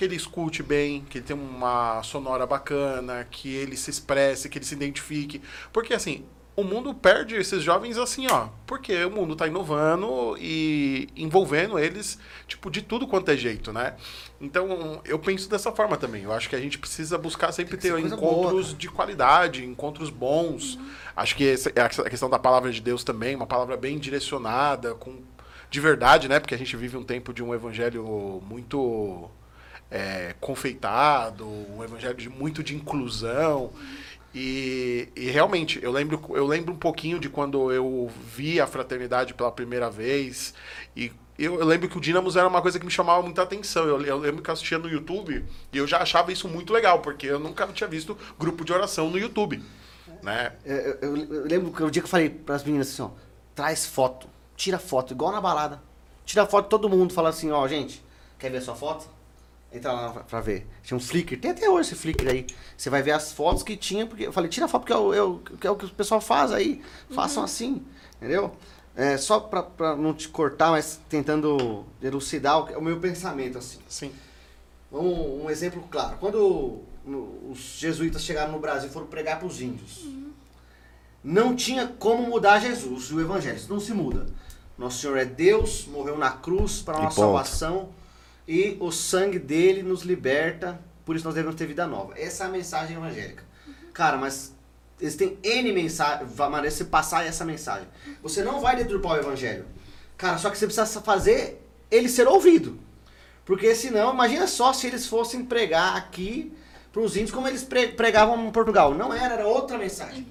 que 0.00 0.04
ele 0.06 0.16
escute 0.16 0.62
bem, 0.62 1.04
que 1.10 1.18
ele 1.18 1.26
tenha 1.26 1.38
uma 1.38 2.02
sonora 2.02 2.46
bacana, 2.46 3.26
que 3.30 3.54
ele 3.54 3.76
se 3.76 3.90
expresse, 3.90 4.48
que 4.48 4.56
ele 4.56 4.64
se 4.64 4.74
identifique. 4.74 5.42
Porque 5.74 5.92
assim, 5.92 6.24
o 6.56 6.64
mundo 6.64 6.94
perde 6.94 7.34
esses 7.34 7.62
jovens 7.62 7.98
assim, 7.98 8.26
ó. 8.30 8.48
Porque 8.66 9.04
o 9.04 9.10
mundo 9.10 9.36
tá 9.36 9.46
inovando 9.46 10.38
e 10.38 11.06
envolvendo 11.14 11.78
eles, 11.78 12.18
tipo, 12.48 12.70
de 12.70 12.80
tudo 12.80 13.06
quanto 13.06 13.30
é 13.30 13.36
jeito, 13.36 13.74
né? 13.74 13.94
Então, 14.40 15.02
eu 15.04 15.18
penso 15.18 15.50
dessa 15.50 15.70
forma 15.70 15.98
também. 15.98 16.22
Eu 16.22 16.32
acho 16.32 16.48
que 16.48 16.56
a 16.56 16.60
gente 16.60 16.78
precisa 16.78 17.18
buscar 17.18 17.52
sempre 17.52 17.76
ter 17.76 17.92
encontros 17.98 18.68
boa, 18.68 18.78
de 18.78 18.88
qualidade, 18.88 19.66
encontros 19.66 20.08
bons. 20.08 20.78
Acho 21.14 21.36
que 21.36 21.46
essa 21.46 21.70
é 21.76 21.82
a 21.82 21.90
questão 21.90 22.30
da 22.30 22.38
palavra 22.38 22.72
de 22.72 22.80
Deus 22.80 23.04
também, 23.04 23.36
uma 23.36 23.46
palavra 23.46 23.76
bem 23.76 23.98
direcionada, 23.98 24.94
com 24.94 25.18
de 25.70 25.78
verdade, 25.78 26.26
né? 26.26 26.40
Porque 26.40 26.54
a 26.54 26.58
gente 26.58 26.74
vive 26.74 26.96
um 26.96 27.04
tempo 27.04 27.34
de 27.34 27.44
um 27.44 27.54
evangelho 27.54 28.42
muito 28.48 29.30
é, 29.90 30.34
confeitado, 30.40 31.46
um 31.48 31.82
evangelho 31.82 32.14
de, 32.14 32.28
muito 32.28 32.62
de 32.62 32.74
inclusão. 32.76 33.72
E, 34.34 35.08
e 35.16 35.30
realmente, 35.30 35.80
eu 35.82 35.90
lembro, 35.90 36.20
eu 36.30 36.46
lembro 36.46 36.72
um 36.72 36.76
pouquinho 36.76 37.18
de 37.18 37.28
quando 37.28 37.72
eu 37.72 38.10
vi 38.32 38.60
a 38.60 38.66
fraternidade 38.66 39.34
pela 39.34 39.50
primeira 39.50 39.90
vez. 39.90 40.54
E 40.96 41.10
eu, 41.38 41.58
eu 41.58 41.66
lembro 41.66 41.88
que 41.88 41.98
o 41.98 42.00
Dínamos 42.00 42.36
era 42.36 42.46
uma 42.46 42.62
coisa 42.62 42.78
que 42.78 42.84
me 42.86 42.92
chamava 42.92 43.22
muita 43.22 43.42
atenção. 43.42 43.84
Eu, 43.86 44.00
eu 44.04 44.18
lembro 44.18 44.42
que 44.42 44.48
eu 44.50 44.52
assistia 44.52 44.78
no 44.78 44.88
YouTube 44.88 45.44
e 45.72 45.78
eu 45.78 45.86
já 45.86 45.98
achava 45.98 46.32
isso 46.32 46.48
muito 46.48 46.72
legal, 46.72 47.00
porque 47.00 47.26
eu 47.26 47.40
nunca 47.40 47.66
tinha 47.68 47.88
visto 47.88 48.16
grupo 48.38 48.64
de 48.64 48.72
oração 48.72 49.10
no 49.10 49.18
YouTube. 49.18 49.62
Né? 50.22 50.52
Eu, 50.64 50.76
eu- 50.76 51.16
eu 51.34 51.44
lembro 51.46 51.72
que 51.72 51.82
o 51.82 51.90
dia 51.90 52.02
que 52.02 52.06
eu 52.06 52.10
falei 52.10 52.28
pras 52.30 52.62
meninas 52.62 52.88
assim, 52.88 53.02
ó, 53.02 53.10
traz 53.54 53.86
foto, 53.86 54.28
tira 54.56 54.78
foto, 54.78 55.12
igual 55.12 55.32
na 55.32 55.40
balada. 55.40 55.82
Tira 56.24 56.46
foto 56.46 56.68
todo 56.68 56.88
mundo, 56.88 57.12
fala 57.12 57.30
assim, 57.30 57.50
ó, 57.50 57.66
gente, 57.66 58.04
quer 58.38 58.50
ver 58.50 58.60
sua 58.62 58.74
foto? 58.76 59.08
Entra 59.72 59.92
lá 59.92 60.10
pra, 60.10 60.40
ver. 60.40 60.66
Tinha 60.82 60.96
um 60.96 61.00
Flickr, 61.00 61.38
tem 61.38 61.52
até 61.52 61.68
hoje 61.70 61.90
esse 61.92 61.94
Flickr 62.00 62.28
aí. 62.28 62.46
Você 62.76 62.90
vai 62.90 63.02
ver 63.02 63.12
as 63.12 63.32
fotos 63.32 63.62
que 63.62 63.76
tinha, 63.76 64.04
porque 64.06 64.26
eu 64.26 64.32
falei, 64.32 64.50
tira 64.50 64.66
foto 64.66 64.82
porque 64.82 64.92
é 64.92 64.96
o, 64.96 65.14
é 65.14 65.22
o- 65.22 65.38
que 65.38 65.66
é 65.66 65.70
o 65.70 65.76
que 65.76 65.84
o 65.84 65.90
pessoal 65.90 66.20
faz 66.20 66.50
aí. 66.52 66.82
Façam 67.10 67.44
assim, 67.44 67.82
entendeu? 68.16 68.52
É, 68.96 69.16
só 69.16 69.38
pra, 69.38 69.62
pra 69.62 69.94
não 69.94 70.12
te 70.12 70.28
cortar, 70.28 70.72
mas 70.72 71.00
tentando 71.08 71.84
elucidar 72.02 72.58
o, 72.72 72.78
o 72.78 72.82
meu 72.82 72.98
pensamento, 72.98 73.58
assim. 73.58 73.78
Sim. 73.88 74.12
Um, 74.92 75.44
um 75.44 75.50
exemplo 75.50 75.84
claro. 75.88 76.16
Quando 76.18 76.80
no- 77.06 77.50
os 77.52 77.58
jesuítas 77.78 78.24
chegaram 78.24 78.50
no 78.50 78.58
Brasil 78.58 78.88
e 78.88 78.92
foram 78.92 79.06
pregar 79.06 79.38
para 79.38 79.46
os 79.46 79.60
índios, 79.60 80.04
não 81.22 81.54
tinha 81.54 81.86
como 81.86 82.24
mudar 82.26 82.58
Jesus 82.60 83.04
e 83.10 83.14
o 83.14 83.20
evangelho. 83.20 83.56
Isso 83.56 83.72
não 83.72 83.78
se 83.78 83.92
muda. 83.92 84.26
Nosso 84.76 84.98
Senhor 84.98 85.16
é 85.16 85.24
Deus, 85.24 85.86
morreu 85.86 86.18
na 86.18 86.30
cruz 86.32 86.80
para 86.82 86.94
nossa 86.94 87.08
ponto. 87.08 87.14
salvação 87.26 87.88
e 88.50 88.76
o 88.80 88.90
sangue 88.90 89.38
dele 89.38 89.80
nos 89.80 90.02
liberta, 90.02 90.80
por 91.04 91.14
isso 91.14 91.24
nós 91.24 91.36
devemos 91.36 91.54
ter 91.54 91.66
vida 91.66 91.86
nova. 91.86 92.14
Essa 92.18 92.42
é 92.42 92.46
a 92.48 92.50
mensagem 92.50 92.96
evangélica. 92.96 93.44
Cara, 93.92 94.16
mas 94.16 94.52
eles 95.00 95.14
têm 95.14 95.38
N 95.44 95.72
mensagem, 95.72 96.26
maneiras 96.36 96.72
de 96.72 96.78
você 96.78 96.84
passar 96.86 97.24
essa 97.24 97.44
mensagem. 97.44 97.86
Você 98.20 98.42
não 98.42 98.60
vai 98.60 98.74
deturpar 98.74 99.12
o 99.12 99.20
evangelho. 99.20 99.66
Cara, 100.16 100.36
só 100.36 100.50
que 100.50 100.58
você 100.58 100.66
precisa 100.66 101.00
fazer 101.00 101.64
ele 101.92 102.08
ser 102.08 102.26
ouvido. 102.26 102.76
Porque 103.44 103.72
senão, 103.72 104.12
imagina 104.12 104.48
só 104.48 104.72
se 104.72 104.88
eles 104.88 105.06
fossem 105.06 105.44
pregar 105.44 105.96
aqui 105.96 106.52
para 106.92 107.02
os 107.02 107.16
índios 107.16 107.30
como 107.30 107.46
eles 107.46 107.62
pre- 107.62 107.92
pregavam 107.92 108.48
em 108.48 108.50
Portugal. 108.50 108.92
Não 108.92 109.14
era, 109.14 109.34
era 109.34 109.46
outra 109.46 109.78
mensagem. 109.78 110.26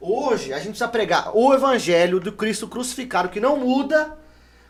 Hoje, 0.00 0.52
a 0.52 0.58
gente 0.58 0.68
precisa 0.68 0.86
pregar 0.86 1.36
o 1.36 1.52
evangelho 1.52 2.20
do 2.20 2.30
Cristo 2.30 2.68
crucificado, 2.68 3.30
que 3.30 3.40
não 3.40 3.56
muda, 3.56 4.16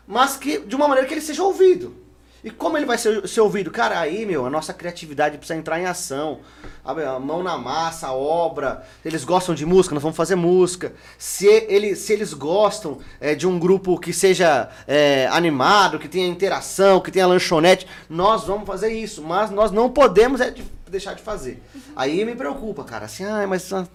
mas 0.07 0.37
que 0.37 0.57
de 0.57 0.75
uma 0.75 0.87
maneira 0.87 1.07
que 1.07 1.13
ele 1.13 1.21
seja 1.21 1.43
ouvido. 1.43 2.08
E 2.43 2.49
como 2.49 2.77
ele 2.77 2.85
vai 2.85 2.97
ser, 2.97 3.27
ser 3.27 3.41
ouvido? 3.41 3.69
Cara, 3.69 3.99
aí, 3.99 4.25
meu, 4.25 4.45
a 4.45 4.49
nossa 4.49 4.73
criatividade 4.73 5.37
precisa 5.37 5.59
entrar 5.59 5.79
em 5.79 5.85
ação. 5.85 6.39
A 6.85 7.19
mão 7.19 7.43
na 7.43 7.57
massa, 7.57 8.07
a 8.07 8.13
obra. 8.13 8.83
Eles 9.03 9.23
gostam 9.23 9.53
de 9.53 9.65
música, 9.65 9.93
nós 9.93 10.01
vamos 10.01 10.15
fazer 10.17 10.35
música. 10.35 10.93
Se, 11.17 11.45
ele, 11.47 11.95
se 11.95 12.13
eles 12.13 12.33
gostam 12.33 12.99
é, 13.19 13.35
de 13.35 13.45
um 13.45 13.59
grupo 13.59 13.99
que 13.99 14.13
seja 14.13 14.69
é, 14.87 15.27
animado, 15.31 15.99
que 15.99 16.07
tenha 16.07 16.27
interação, 16.27 17.01
que 17.01 17.11
tenha 17.11 17.27
lanchonete, 17.27 17.85
nós 18.09 18.45
vamos 18.45 18.65
fazer 18.65 18.91
isso. 18.93 19.21
Mas 19.21 19.51
nós 19.51 19.71
não 19.71 19.89
podemos 19.89 20.39
é, 20.39 20.49
de- 20.49 20.63
deixar 20.89 21.13
de 21.13 21.21
fazer. 21.21 21.61
Aí 21.95 22.23
me 22.23 22.35
preocupa, 22.35 22.83
cara. 22.83 23.05
Assim, 23.05 23.25
ah, 23.25 23.45
mas 23.47 23.71
ah, 23.73 23.85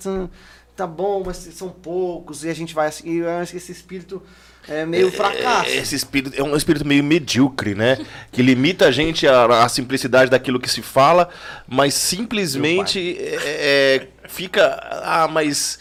tá, 0.76 0.87
bom, 0.87 1.22
mas 1.24 1.37
são 1.37 1.68
poucos. 1.68 2.44
E 2.44 2.48
a 2.48 2.54
gente 2.54 2.74
vai 2.74 2.88
assim. 2.88 3.08
E 3.08 3.18
eu 3.18 3.30
acho 3.30 3.52
que 3.52 3.58
esse 3.58 3.72
espírito 3.72 4.22
é 4.68 4.84
meio 4.87 5.10
fracasso. 5.10 5.70
É, 5.70 5.76
Esse 5.76 5.94
espírito 5.94 6.38
é 6.38 6.42
um 6.42 6.56
espírito 6.56 6.87
meio 6.87 7.04
medíocre, 7.04 7.74
né? 7.74 7.98
Que 8.32 8.42
limita 8.42 8.87
a 8.87 8.90
gente 8.90 9.26
à, 9.26 9.64
à 9.64 9.68
simplicidade 9.68 10.30
daquilo 10.30 10.58
que 10.58 10.70
se 10.70 10.82
fala, 10.82 11.28
mas 11.68 11.94
simplesmente 11.94 13.16
é, 13.18 13.37
é, 13.42 14.08
fica. 14.28 14.64
Ah, 15.04 15.28
mas. 15.28 15.78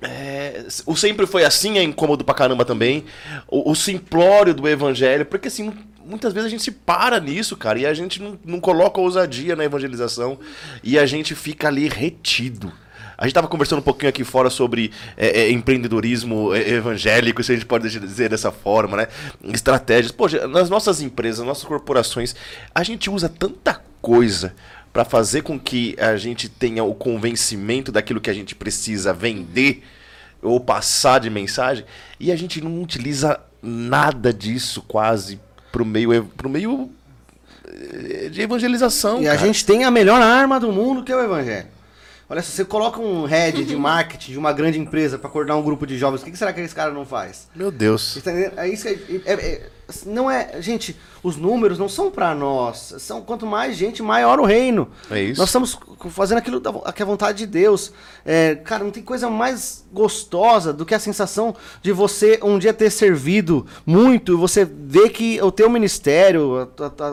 é, 0.00 0.64
o 0.86 0.96
sempre 0.96 1.26
foi 1.26 1.44
assim 1.44 1.78
é 1.78 1.82
incômodo 1.82 2.24
pra 2.24 2.34
caramba 2.34 2.64
também. 2.64 3.04
O, 3.48 3.70
o 3.70 3.74
simplório 3.74 4.54
do 4.54 4.66
evangelho, 4.66 5.26
porque 5.26 5.48
assim, 5.48 5.72
muitas 6.04 6.32
vezes 6.32 6.46
a 6.46 6.50
gente 6.50 6.62
se 6.62 6.70
para 6.70 7.20
nisso, 7.20 7.56
cara, 7.56 7.78
e 7.78 7.84
a 7.86 7.92
gente 7.92 8.22
não, 8.22 8.38
não 8.44 8.60
coloca 8.60 9.00
ousadia 9.00 9.54
na 9.54 9.64
evangelização 9.64 10.38
e 10.82 10.98
a 10.98 11.04
gente 11.04 11.34
fica 11.34 11.68
ali 11.68 11.88
retido. 11.88 12.72
A 13.18 13.24
gente 13.24 13.30
estava 13.30 13.48
conversando 13.48 13.78
um 13.78 13.82
pouquinho 13.82 14.10
aqui 14.10 14.24
fora 14.24 14.50
sobre 14.50 14.92
é, 15.16 15.42
é, 15.42 15.50
empreendedorismo 15.50 16.54
evangélico, 16.54 17.42
se 17.42 17.52
a 17.52 17.54
gente 17.54 17.66
pode 17.66 17.88
dizer 17.88 18.28
dessa 18.28 18.52
forma, 18.52 18.96
né? 18.96 19.08
Estratégias. 19.44 20.12
Poxa, 20.12 20.46
nas 20.46 20.68
nossas 20.68 21.00
empresas, 21.00 21.38
nas 21.38 21.48
nossas 21.48 21.64
corporações, 21.64 22.34
a 22.74 22.82
gente 22.82 23.08
usa 23.08 23.28
tanta 23.28 23.80
coisa 24.02 24.54
para 24.92 25.04
fazer 25.04 25.42
com 25.42 25.58
que 25.58 25.96
a 25.98 26.16
gente 26.16 26.48
tenha 26.48 26.84
o 26.84 26.94
convencimento 26.94 27.90
daquilo 27.90 28.20
que 28.20 28.30
a 28.30 28.34
gente 28.34 28.54
precisa 28.54 29.12
vender 29.12 29.82
ou 30.42 30.60
passar 30.60 31.20
de 31.20 31.30
mensagem, 31.30 31.84
e 32.20 32.30
a 32.30 32.36
gente 32.36 32.60
não 32.62 32.82
utiliza 32.82 33.40
nada 33.62 34.32
disso 34.32 34.82
quase 34.86 35.40
pro 35.72 35.84
meio, 35.84 36.24
pro 36.36 36.48
meio 36.48 36.90
eh, 37.66 38.28
de 38.30 38.42
evangelização. 38.42 39.20
E 39.20 39.28
a 39.28 39.34
cara. 39.34 39.46
gente 39.46 39.64
tem 39.64 39.84
a 39.84 39.90
melhor 39.90 40.20
arma 40.20 40.60
do 40.60 40.70
mundo, 40.70 41.02
que 41.02 41.10
é 41.10 41.16
o 41.16 41.24
evangelho. 41.24 41.75
Olha, 42.28 42.42
se 42.42 42.50
você 42.50 42.64
coloca 42.64 43.00
um 43.00 43.24
head 43.24 43.64
de 43.64 43.76
marketing 43.76 44.32
de 44.32 44.38
uma 44.38 44.52
grande 44.52 44.78
empresa 44.80 45.16
para 45.16 45.30
coordenar 45.30 45.56
um 45.58 45.62
grupo 45.62 45.86
de 45.86 45.96
jovens, 45.96 46.22
o 46.22 46.24
que, 46.24 46.32
que 46.32 46.36
será 46.36 46.52
que 46.52 46.60
esse 46.60 46.74
cara 46.74 46.90
não 46.90 47.06
faz? 47.06 47.48
Meu 47.54 47.70
Deus. 47.70 48.20
Tá? 48.22 48.32
É 48.32 48.68
isso 48.68 48.82
que 48.88 49.22
é, 49.24 49.32
é- 49.32 49.34
é- 49.34 49.70
não 50.04 50.28
é, 50.30 50.60
gente, 50.60 50.96
os 51.22 51.36
números 51.36 51.78
não 51.78 51.88
são 51.88 52.10
para 52.10 52.34
nós. 52.34 52.94
São 52.98 53.22
quanto 53.22 53.46
mais 53.46 53.76
gente, 53.76 54.02
maior 54.02 54.40
o 54.40 54.44
reino. 54.44 54.88
É 55.10 55.20
isso. 55.22 55.40
Nós 55.40 55.48
estamos 55.48 55.78
fazendo 56.10 56.38
aquilo 56.38 56.60
que 56.60 57.02
é 57.02 57.04
a 57.04 57.06
vontade 57.06 57.38
de 57.38 57.46
Deus. 57.46 57.92
É, 58.24 58.56
cara, 58.56 58.82
não 58.82 58.90
tem 58.90 59.02
coisa 59.02 59.30
mais 59.30 59.84
gostosa 59.92 60.72
do 60.72 60.84
que 60.84 60.94
a 60.94 60.98
sensação 60.98 61.54
de 61.82 61.92
você 61.92 62.38
um 62.42 62.58
dia 62.58 62.72
ter 62.74 62.90
servido 62.90 63.64
muito 63.86 64.32
e 64.32 64.36
você 64.36 64.64
ver 64.64 65.10
que 65.10 65.40
o 65.40 65.52
teu 65.52 65.70
ministério, 65.70 66.68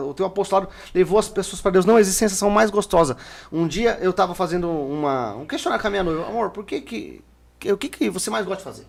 o 0.08 0.14
teu 0.14 0.26
apostolado 0.26 0.68
levou 0.94 1.18
as 1.18 1.28
pessoas 1.28 1.62
para 1.62 1.70
Deus. 1.70 1.84
Não 1.86 1.98
existe 1.98 2.18
sensação 2.18 2.50
mais 2.50 2.70
gostosa. 2.70 3.16
Um 3.52 3.68
dia 3.68 3.98
eu 4.02 4.10
estava 4.10 4.34
fazendo 4.34 4.68
uma, 4.68 5.34
um 5.36 5.46
questionário 5.46 5.80
com 5.80 5.88
a 5.88 5.90
minha 5.90 6.02
noiva. 6.04 6.26
Amor, 6.26 6.50
por 6.50 6.64
que 6.64 6.80
que, 6.80 7.22
que- 7.58 7.72
o 7.72 7.76
que 7.76 7.88
que 7.88 8.10
você 8.10 8.30
mais 8.30 8.44
gosta 8.44 8.58
de 8.58 8.64
fazer? 8.64 8.86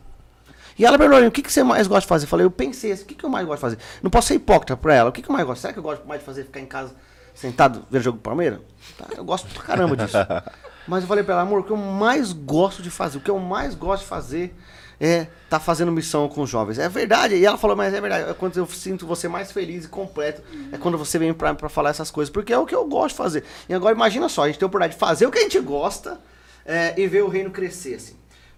E 0.77 0.85
ela 0.85 0.97
perguntou, 0.97 1.25
o 1.25 1.31
que, 1.31 1.41
que 1.41 1.51
você 1.51 1.63
mais 1.63 1.87
gosta 1.87 2.01
de 2.01 2.07
fazer? 2.07 2.25
Eu 2.25 2.29
falei, 2.29 2.45
eu 2.45 2.51
pensei, 2.51 2.91
assim, 2.91 3.03
o 3.03 3.05
que, 3.05 3.15
que 3.15 3.23
eu 3.23 3.29
mais 3.29 3.45
gosto 3.45 3.57
de 3.57 3.61
fazer? 3.61 3.77
Não 4.03 4.11
posso 4.11 4.27
ser 4.27 4.35
hipócrita 4.35 4.75
pra 4.75 4.93
ela. 4.93 5.09
O 5.09 5.13
que, 5.13 5.21
que 5.21 5.29
eu 5.29 5.33
mais 5.33 5.45
gosto? 5.45 5.61
Será 5.61 5.73
que 5.73 5.79
eu 5.79 5.83
gosto 5.83 6.05
mais 6.05 6.19
de 6.19 6.25
fazer 6.25 6.43
ficar 6.43 6.59
em 6.59 6.65
casa 6.65 6.93
sentado 7.33 7.85
ver 7.89 8.01
jogo 8.01 8.17
do 8.17 8.21
Palmeiras? 8.21 8.59
Tá, 8.97 9.07
eu 9.15 9.23
gosto 9.23 9.47
pra 9.53 9.63
caramba 9.63 9.95
disso. 9.95 10.17
Mas 10.87 11.03
eu 11.03 11.07
falei 11.07 11.23
pra 11.23 11.33
ela, 11.33 11.43
amor, 11.43 11.61
o 11.61 11.63
que 11.63 11.71
eu 11.71 11.77
mais 11.77 12.31
gosto 12.31 12.83
de 12.83 12.91
fazer, 12.91 13.17
o 13.17 13.21
que 13.21 13.31
eu 13.31 13.39
mais 13.39 13.73
gosto 13.73 14.03
de 14.03 14.07
fazer 14.07 14.55
é 14.99 15.27
tá 15.49 15.59
fazendo 15.59 15.91
missão 15.91 16.27
com 16.29 16.41
os 16.41 16.49
jovens. 16.49 16.77
É 16.79 16.87
verdade. 16.87 17.35
E 17.35 17.45
ela 17.45 17.57
falou, 17.57 17.75
mas 17.75 17.93
é 17.93 17.99
verdade. 17.99 18.29
É 18.29 18.33
quando 18.33 18.57
eu 18.57 18.65
sinto 18.67 19.05
você 19.05 19.27
mais 19.27 19.51
feliz 19.51 19.85
e 19.85 19.87
completo. 19.87 20.41
É 20.71 20.77
quando 20.77 20.97
você 20.97 21.17
vem 21.17 21.33
pra, 21.33 21.53
pra 21.53 21.69
falar 21.69 21.89
essas 21.89 22.11
coisas. 22.11 22.31
Porque 22.31 22.53
é 22.53 22.57
o 22.57 22.65
que 22.65 22.75
eu 22.75 22.85
gosto 22.85 23.09
de 23.09 23.17
fazer. 23.17 23.43
E 23.67 23.73
agora 23.73 23.95
imagina 23.95 24.29
só, 24.29 24.43
a 24.43 24.47
gente 24.47 24.59
tem 24.59 24.65
a 24.65 24.67
oportunidade 24.67 24.93
de 24.93 24.99
fazer 24.99 25.25
o 25.25 25.31
que 25.31 25.39
a 25.39 25.41
gente 25.41 25.59
gosta 25.59 26.19
é, 26.65 26.93
e 26.97 27.07
ver 27.07 27.23
o 27.23 27.27
reino 27.27 27.51
crescer, 27.51 27.95
assim. 27.95 28.15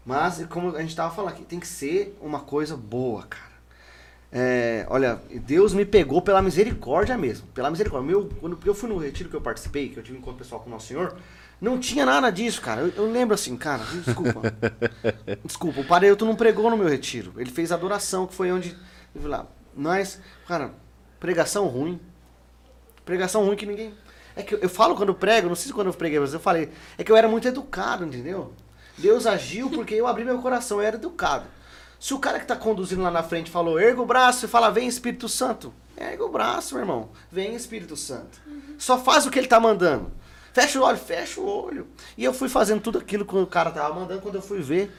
Mas, 0.07 0.45
como 0.45 0.73
a 0.73 0.81
gente 0.81 0.95
tava 0.95 1.13
falando 1.13 1.33
aqui, 1.33 1.43
tem 1.43 1.59
que 1.59 1.67
ser 1.67 2.17
uma 2.21 2.39
coisa 2.39 2.77
boa, 2.77 3.23
cara. 3.23 3.57
É, 4.31 4.85
olha, 4.89 5.21
Deus 5.45 5.73
me 5.73 5.83
pegou 5.83 6.21
pela 6.21 6.41
misericórdia 6.41 7.17
mesmo. 7.17 7.45
Pela 7.47 7.69
misericórdia. 7.69 8.07
Meu, 8.07 8.29
quando 8.39 8.57
eu 8.65 8.73
fui 8.73 8.87
no 8.87 8.97
retiro 8.97 9.29
que 9.29 9.35
eu 9.35 9.41
participei, 9.41 9.89
que 9.89 9.97
eu 9.97 10.03
tive 10.03 10.17
um 10.17 10.21
encontro 10.21 10.37
pessoal 10.37 10.61
com 10.61 10.69
o 10.69 10.71
Nosso 10.71 10.87
Senhor, 10.87 11.17
não 11.59 11.77
tinha 11.77 12.05
nada 12.05 12.29
disso, 12.29 12.61
cara. 12.61 12.83
Eu, 12.83 12.93
eu 12.95 13.11
lembro 13.11 13.35
assim, 13.35 13.57
cara, 13.57 13.83
desculpa. 13.83 14.41
desculpa, 15.43 15.81
o 15.81 15.85
Padre 15.85 16.15
tu 16.15 16.25
não 16.25 16.37
pregou 16.37 16.69
no 16.69 16.77
meu 16.77 16.87
retiro. 16.87 17.33
Ele 17.35 17.51
fez 17.51 17.73
adoração, 17.73 18.25
que 18.25 18.33
foi 18.33 18.49
onde. 18.49 18.77
Lá. 19.13 19.45
Nós, 19.75 20.21
cara, 20.47 20.71
pregação 21.19 21.67
ruim. 21.67 21.99
Pregação 23.03 23.43
ruim 23.43 23.57
que 23.57 23.65
ninguém. 23.65 23.93
É 24.37 24.41
que 24.41 24.55
eu, 24.55 24.59
eu 24.59 24.69
falo 24.69 24.95
quando 24.95 25.09
eu 25.09 25.15
prego, 25.15 25.49
não 25.49 25.55
sei 25.55 25.67
se 25.67 25.73
quando 25.73 25.87
eu 25.87 25.93
preguei, 25.93 26.17
mas 26.17 26.33
eu 26.33 26.39
falei. 26.39 26.69
É 26.97 27.03
que 27.03 27.11
eu 27.11 27.17
era 27.17 27.27
muito 27.27 27.45
educado, 27.45 28.05
entendeu? 28.05 28.53
Deus 28.97 29.25
agiu 29.25 29.69
porque 29.69 29.93
eu 29.93 30.07
abri 30.07 30.23
meu 30.25 30.39
coração, 30.39 30.79
eu 30.79 30.87
era 30.87 30.95
educado. 30.95 31.45
Se 31.99 32.13
o 32.13 32.19
cara 32.19 32.39
que 32.39 32.45
tá 32.45 32.55
conduzindo 32.55 33.01
lá 33.01 33.11
na 33.11 33.23
frente 33.23 33.49
falou, 33.49 33.79
erga 33.79 34.01
o 34.01 34.05
braço 34.05 34.45
e 34.45 34.47
fala, 34.47 34.69
vem 34.69 34.87
Espírito 34.87 35.27
Santo. 35.27 35.73
Erga 35.95 36.23
o 36.23 36.29
braço, 36.29 36.75
meu 36.75 36.83
irmão. 36.83 37.09
Vem 37.31 37.55
Espírito 37.55 37.95
Santo. 37.95 38.39
Só 38.77 38.99
faz 38.99 39.25
o 39.25 39.31
que 39.31 39.39
ele 39.39 39.47
tá 39.47 39.59
mandando. 39.59 40.11
Fecha 40.53 40.79
o 40.79 40.83
olho, 40.83 40.97
fecha 40.97 41.39
o 41.39 41.47
olho. 41.47 41.87
E 42.17 42.23
eu 42.23 42.33
fui 42.33 42.49
fazendo 42.49 42.81
tudo 42.81 42.99
aquilo 42.99 43.25
que 43.25 43.35
o 43.35 43.47
cara 43.47 43.71
tava 43.71 43.93
mandando, 43.93 44.21
quando 44.21 44.35
eu 44.35 44.41
fui 44.41 44.61
ver, 44.61 44.91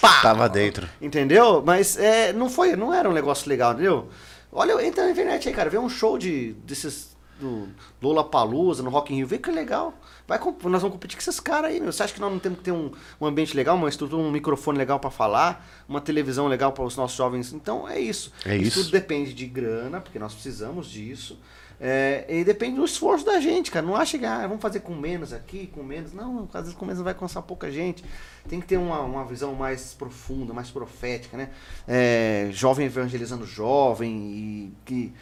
pá! 0.00 0.22
Tava 0.22 0.48
dentro. 0.48 0.88
Entendeu? 1.00 1.62
Mas 1.64 1.96
é, 1.96 2.32
não 2.32 2.48
foi, 2.48 2.74
não 2.76 2.92
era 2.92 3.08
um 3.08 3.12
negócio 3.12 3.48
legal, 3.48 3.72
entendeu? 3.72 4.08
Olha, 4.52 4.84
entra 4.84 5.04
na 5.04 5.10
internet 5.10 5.48
aí, 5.48 5.54
cara, 5.54 5.70
vê 5.70 5.78
um 5.78 5.88
show 5.88 6.16
de 6.16 6.52
desses 6.64 7.13
do 7.40 7.68
Lola 8.00 8.24
Palusa 8.24 8.82
no 8.82 8.90
Rock 8.90 9.12
in 9.12 9.16
Rio, 9.18 9.26
vê 9.26 9.38
que 9.38 9.50
legal. 9.50 9.94
Vai, 10.26 10.38
nós 10.38 10.82
vamos 10.82 10.92
competir 10.92 11.16
com 11.16 11.20
esses 11.20 11.40
caras 11.40 11.70
aí, 11.70 11.80
meu. 11.80 11.92
Você 11.92 12.02
acha 12.02 12.14
que 12.14 12.20
nós 12.20 12.32
não 12.32 12.38
temos 12.38 12.58
que 12.58 12.64
ter 12.64 12.72
um, 12.72 12.90
um 13.20 13.26
ambiente 13.26 13.56
legal, 13.56 13.76
uma 13.76 13.88
estrutura, 13.88 14.22
um 14.22 14.30
microfone 14.30 14.78
legal 14.78 14.98
pra 14.98 15.10
falar, 15.10 15.66
uma 15.88 16.00
televisão 16.00 16.46
legal 16.46 16.72
para 16.72 16.84
os 16.84 16.96
nossos 16.96 17.16
jovens? 17.16 17.52
Então 17.52 17.88
é 17.88 17.98
isso. 17.98 18.32
É 18.44 18.56
isso. 18.56 18.80
tudo 18.80 18.92
depende 18.92 19.34
de 19.34 19.46
grana, 19.46 20.00
porque 20.00 20.18
nós 20.18 20.32
precisamos 20.32 20.88
disso. 20.88 21.38
É, 21.80 22.24
e 22.28 22.44
depende 22.44 22.76
do 22.76 22.84
esforço 22.84 23.26
da 23.26 23.40
gente, 23.40 23.70
cara. 23.70 23.84
Não 23.84 23.96
acha 23.96 24.18
que 24.18 24.24
ah, 24.24 24.46
vamos 24.46 24.62
fazer 24.62 24.80
com 24.80 24.94
menos 24.94 25.32
aqui, 25.32 25.66
com 25.66 25.82
menos. 25.82 26.12
Não, 26.12 26.48
às 26.52 26.62
vezes 26.62 26.74
com 26.74 26.86
menos 26.86 27.02
vai 27.02 27.12
alcançar 27.12 27.42
pouca 27.42 27.70
gente. 27.70 28.04
Tem 28.48 28.60
que 28.60 28.66
ter 28.66 28.76
uma, 28.76 29.00
uma 29.00 29.24
visão 29.24 29.54
mais 29.54 29.92
profunda, 29.92 30.52
mais 30.52 30.70
profética, 30.70 31.36
né? 31.36 31.50
É, 31.86 32.48
jovem 32.52 32.86
evangelizando 32.86 33.44
jovem 33.44 34.10
e 34.10 34.72
que 34.84 35.12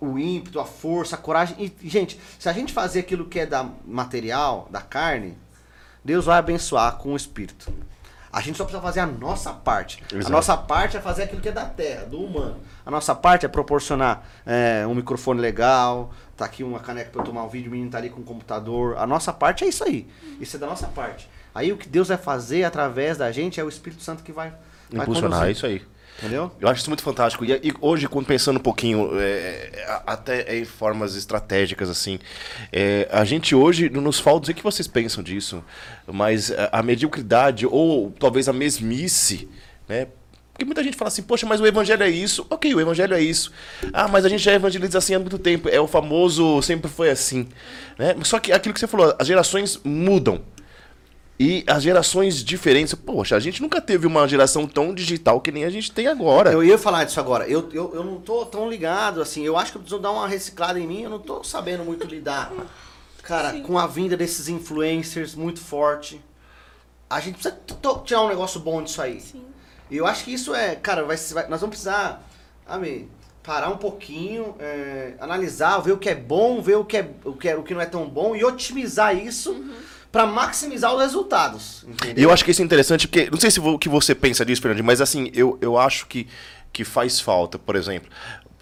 o 0.00 0.18
ímpeto, 0.18 0.60
a 0.60 0.64
força, 0.64 1.16
a 1.16 1.18
coragem. 1.18 1.56
E, 1.58 1.88
gente, 1.88 2.20
se 2.38 2.48
a 2.48 2.52
gente 2.52 2.72
fazer 2.72 3.00
aquilo 3.00 3.26
que 3.26 3.40
é 3.40 3.46
da 3.46 3.68
material, 3.86 4.68
da 4.70 4.80
carne, 4.80 5.36
Deus 6.04 6.24
vai 6.24 6.38
abençoar 6.38 6.96
com 6.96 7.12
o 7.12 7.16
espírito. 7.16 7.72
A 8.32 8.40
gente 8.40 8.56
só 8.56 8.64
precisa 8.64 8.82
fazer 8.82 9.00
a 9.00 9.06
nossa 9.06 9.52
parte. 9.52 10.02
A 10.10 10.16
Exato. 10.16 10.32
nossa 10.32 10.56
parte 10.56 10.96
é 10.96 11.00
fazer 11.00 11.24
aquilo 11.24 11.42
que 11.42 11.50
é 11.50 11.52
da 11.52 11.66
terra, 11.66 12.06
do 12.06 12.18
humano. 12.18 12.56
A 12.84 12.90
nossa 12.90 13.14
parte 13.14 13.44
é 13.44 13.48
proporcionar 13.48 14.26
é, 14.46 14.86
um 14.86 14.94
microfone 14.94 15.38
legal, 15.38 16.10
tá 16.34 16.46
aqui 16.46 16.64
uma 16.64 16.80
caneca 16.80 17.10
para 17.10 17.20
eu 17.20 17.24
tomar 17.26 17.44
um 17.44 17.48
vídeo, 17.48 17.68
o 17.68 17.72
menino 17.72 17.90
tá 17.90 17.98
ali 17.98 18.08
com 18.08 18.22
o 18.22 18.24
computador. 18.24 18.96
A 18.96 19.06
nossa 19.06 19.34
parte 19.34 19.64
é 19.64 19.68
isso 19.68 19.84
aí. 19.84 20.08
Isso 20.40 20.56
é 20.56 20.58
da 20.58 20.66
nossa 20.66 20.86
parte. 20.88 21.28
Aí 21.54 21.70
o 21.72 21.76
que 21.76 21.86
Deus 21.86 22.08
vai 22.08 22.16
fazer 22.16 22.64
através 22.64 23.18
da 23.18 23.30
gente 23.30 23.60
é 23.60 23.64
o 23.64 23.68
Espírito 23.68 24.02
Santo 24.02 24.22
que 24.22 24.32
vai, 24.32 24.50
vai 24.90 25.02
Impulsionar, 25.02 25.40
conduzir. 25.40 25.48
é 25.48 25.52
isso 25.52 25.66
aí. 25.66 25.82
Entendeu? 26.18 26.52
Eu 26.60 26.68
acho 26.68 26.80
isso 26.82 26.90
muito 26.90 27.02
fantástico. 27.02 27.44
E, 27.44 27.50
e 27.52 27.72
hoje, 27.80 28.06
quando 28.06 28.26
pensando 28.26 28.58
um 28.58 28.62
pouquinho, 28.62 29.10
é, 29.18 29.84
a- 29.88 30.12
até 30.12 30.56
em 30.58 30.64
formas 30.64 31.16
estratégicas, 31.16 31.88
assim, 31.88 32.18
é, 32.72 33.08
a 33.10 33.24
gente 33.24 33.54
hoje, 33.54 33.88
nos 33.90 34.20
falta 34.20 34.50
o 34.50 34.54
que 34.54 34.62
vocês 34.62 34.86
pensam 34.86 35.22
disso, 35.22 35.64
mas 36.06 36.52
a, 36.52 36.68
a 36.78 36.82
mediocridade, 36.82 37.66
ou 37.66 38.12
talvez 38.20 38.48
a 38.48 38.52
mesmice, 38.52 39.48
né? 39.88 40.06
Porque 40.52 40.66
muita 40.66 40.84
gente 40.84 40.96
fala 40.98 41.08
assim, 41.08 41.22
poxa, 41.22 41.46
mas 41.46 41.60
o 41.62 41.66
evangelho 41.66 42.02
é 42.02 42.10
isso. 42.10 42.46
Ok, 42.50 42.72
o 42.74 42.80
evangelho 42.80 43.14
é 43.14 43.20
isso. 43.20 43.50
Ah, 43.90 44.06
mas 44.06 44.24
a 44.26 44.28
gente 44.28 44.42
já 44.44 44.52
evangeliza 44.52 44.98
assim 44.98 45.14
há 45.14 45.18
muito 45.18 45.38
tempo. 45.38 45.66
É 45.68 45.80
o 45.80 45.86
famoso 45.88 46.60
sempre 46.60 46.90
foi 46.90 47.08
assim. 47.10 47.48
Né? 47.98 48.14
Só 48.22 48.38
que 48.38 48.52
aquilo 48.52 48.74
que 48.74 48.78
você 48.78 48.86
falou, 48.86 49.14
as 49.18 49.26
gerações 49.26 49.80
mudam. 49.82 50.42
E 51.38 51.64
as 51.66 51.82
gerações 51.82 52.36
diferentes, 52.44 52.94
poxa, 52.94 53.34
a 53.34 53.40
gente 53.40 53.60
nunca 53.60 53.80
teve 53.80 54.06
uma 54.06 54.28
geração 54.28 54.66
tão 54.66 54.94
digital 54.94 55.40
que 55.40 55.50
nem 55.50 55.64
a 55.64 55.70
gente 55.70 55.90
tem 55.90 56.06
agora. 56.06 56.52
Eu 56.52 56.62
ia 56.62 56.78
falar 56.78 57.04
disso 57.04 57.18
agora. 57.18 57.48
Eu, 57.48 57.68
eu, 57.72 57.94
eu 57.94 58.04
não 58.04 58.20
tô 58.20 58.46
tão 58.46 58.70
ligado, 58.70 59.20
assim. 59.20 59.42
Eu 59.44 59.56
acho 59.56 59.72
que 59.72 59.78
eu 59.78 59.82
preciso 59.82 60.00
dar 60.00 60.12
uma 60.12 60.28
reciclada 60.28 60.78
em 60.78 60.86
mim. 60.86 61.02
Eu 61.02 61.10
não 61.10 61.18
tô 61.18 61.42
sabendo 61.42 61.84
muito 61.84 62.06
lidar, 62.06 62.52
cara, 63.22 63.58
com 63.60 63.76
a 63.76 63.86
vinda 63.88 64.16
desses 64.16 64.48
influencers 64.48 65.34
muito 65.34 65.60
forte. 65.60 66.20
A 67.10 67.18
gente 67.18 67.34
precisa 67.34 67.58
tirar 68.04 68.22
um 68.22 68.28
negócio 68.28 68.60
bom 68.60 68.82
disso 68.82 69.02
aí. 69.02 69.20
Sim. 69.20 69.42
E 69.90 69.96
eu 69.96 70.06
acho 70.06 70.24
que 70.24 70.32
isso 70.32 70.54
é, 70.54 70.76
cara, 70.76 71.02
vai, 71.04 71.16
vai- 71.16 71.48
nós 71.48 71.60
vamos 71.60 71.74
precisar, 71.76 72.26
sabe, 72.66 73.08
parar 73.42 73.68
um 73.68 73.76
pouquinho, 73.76 74.54
é, 74.60 75.14
analisar, 75.18 75.78
ver 75.80 75.92
o 75.92 75.98
que 75.98 76.08
é 76.08 76.14
bom, 76.14 76.62
ver 76.62 76.76
o 76.76 76.84
que, 76.84 76.96
é, 76.96 77.10
o, 77.24 77.32
que 77.34 77.48
é, 77.48 77.56
o 77.56 77.62
que 77.62 77.74
não 77.74 77.80
é 77.80 77.86
tão 77.86 78.08
bom 78.08 78.34
e 78.36 78.44
otimizar 78.44 79.14
isso 79.16 79.62
pra 80.12 80.26
maximizar 80.26 80.94
os 80.94 81.00
resultados. 81.00 81.84
Entendeu? 81.88 82.14
E 82.18 82.22
eu 82.22 82.30
acho 82.30 82.44
que 82.44 82.50
isso 82.50 82.60
é 82.60 82.64
interessante, 82.64 83.08
porque. 83.08 83.30
Não 83.30 83.40
sei 83.40 83.50
se 83.50 83.58
o 83.58 83.78
que 83.78 83.88
você 83.88 84.14
pensa 84.14 84.44
disso, 84.44 84.60
Fernandinho, 84.60 84.84
mas 84.84 85.00
assim, 85.00 85.30
eu, 85.34 85.58
eu 85.62 85.78
acho 85.78 86.06
que, 86.06 86.28
que 86.70 86.84
faz 86.84 87.18
falta, 87.18 87.58
por 87.58 87.74
exemplo. 87.74 88.10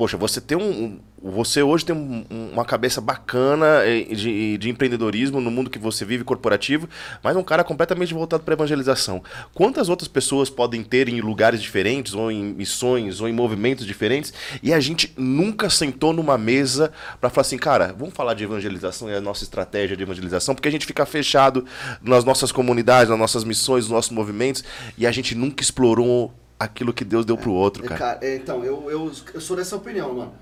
Poxa, 0.00 0.16
você 0.16 0.40
tem 0.40 0.56
um. 0.56 0.98
Você 1.22 1.62
hoje 1.62 1.84
tem 1.84 1.94
um- 1.94 2.24
uma 2.54 2.64
cabeça 2.64 3.02
bacana 3.02 3.82
eh, 3.84 4.04
de, 4.04 4.56
de 4.56 4.70
empreendedorismo 4.70 5.42
no 5.42 5.50
mundo 5.50 5.68
que 5.68 5.78
você 5.78 6.06
vive, 6.06 6.24
corporativo, 6.24 6.88
mas 7.22 7.36
um 7.36 7.42
cara 7.42 7.62
completamente 7.62 8.14
voltado 8.14 8.42
para 8.42 8.54
evangelização. 8.54 9.22
Quantas 9.52 9.90
outras 9.90 10.08
pessoas 10.08 10.48
podem 10.48 10.82
ter 10.82 11.06
em 11.10 11.20
lugares 11.20 11.60
diferentes, 11.60 12.14
ou 12.14 12.32
em 12.32 12.42
missões, 12.42 13.20
ou 13.20 13.28
em 13.28 13.32
movimentos 13.34 13.84
diferentes, 13.84 14.32
e 14.62 14.72
a 14.72 14.80
gente 14.80 15.12
nunca 15.18 15.68
sentou 15.68 16.14
numa 16.14 16.38
mesa 16.38 16.90
para 17.20 17.28
falar 17.28 17.42
assim, 17.42 17.58
cara, 17.58 17.94
vamos 17.94 18.14
falar 18.14 18.32
de 18.32 18.44
evangelização 18.44 19.10
e 19.10 19.14
a 19.14 19.20
nossa 19.20 19.44
estratégia 19.44 19.94
de 19.98 20.02
evangelização, 20.02 20.54
porque 20.54 20.68
a 20.68 20.72
gente 20.72 20.86
fica 20.86 21.04
fechado 21.04 21.66
nas 22.00 22.24
nossas 22.24 22.50
comunidades, 22.50 23.10
nas 23.10 23.18
nossas 23.18 23.44
missões, 23.44 23.84
nos 23.84 23.92
nossos 23.92 24.12
movimentos, 24.12 24.64
e 24.96 25.06
a 25.06 25.12
gente 25.12 25.34
nunca 25.34 25.62
explorou 25.62 26.32
aquilo 26.60 26.92
que 26.92 27.04
Deus 27.04 27.24
deu 27.24 27.36
pro 27.38 27.52
outro, 27.52 27.84
É, 27.84 27.88
cara. 27.88 27.98
cara, 27.98 28.18
é, 28.26 28.36
então, 28.36 28.62
eu, 28.62 28.90
eu, 28.90 29.10
eu 29.34 29.40
sou 29.40 29.56
dessa 29.56 29.74
opinião, 29.76 30.14
mano. 30.14 30.34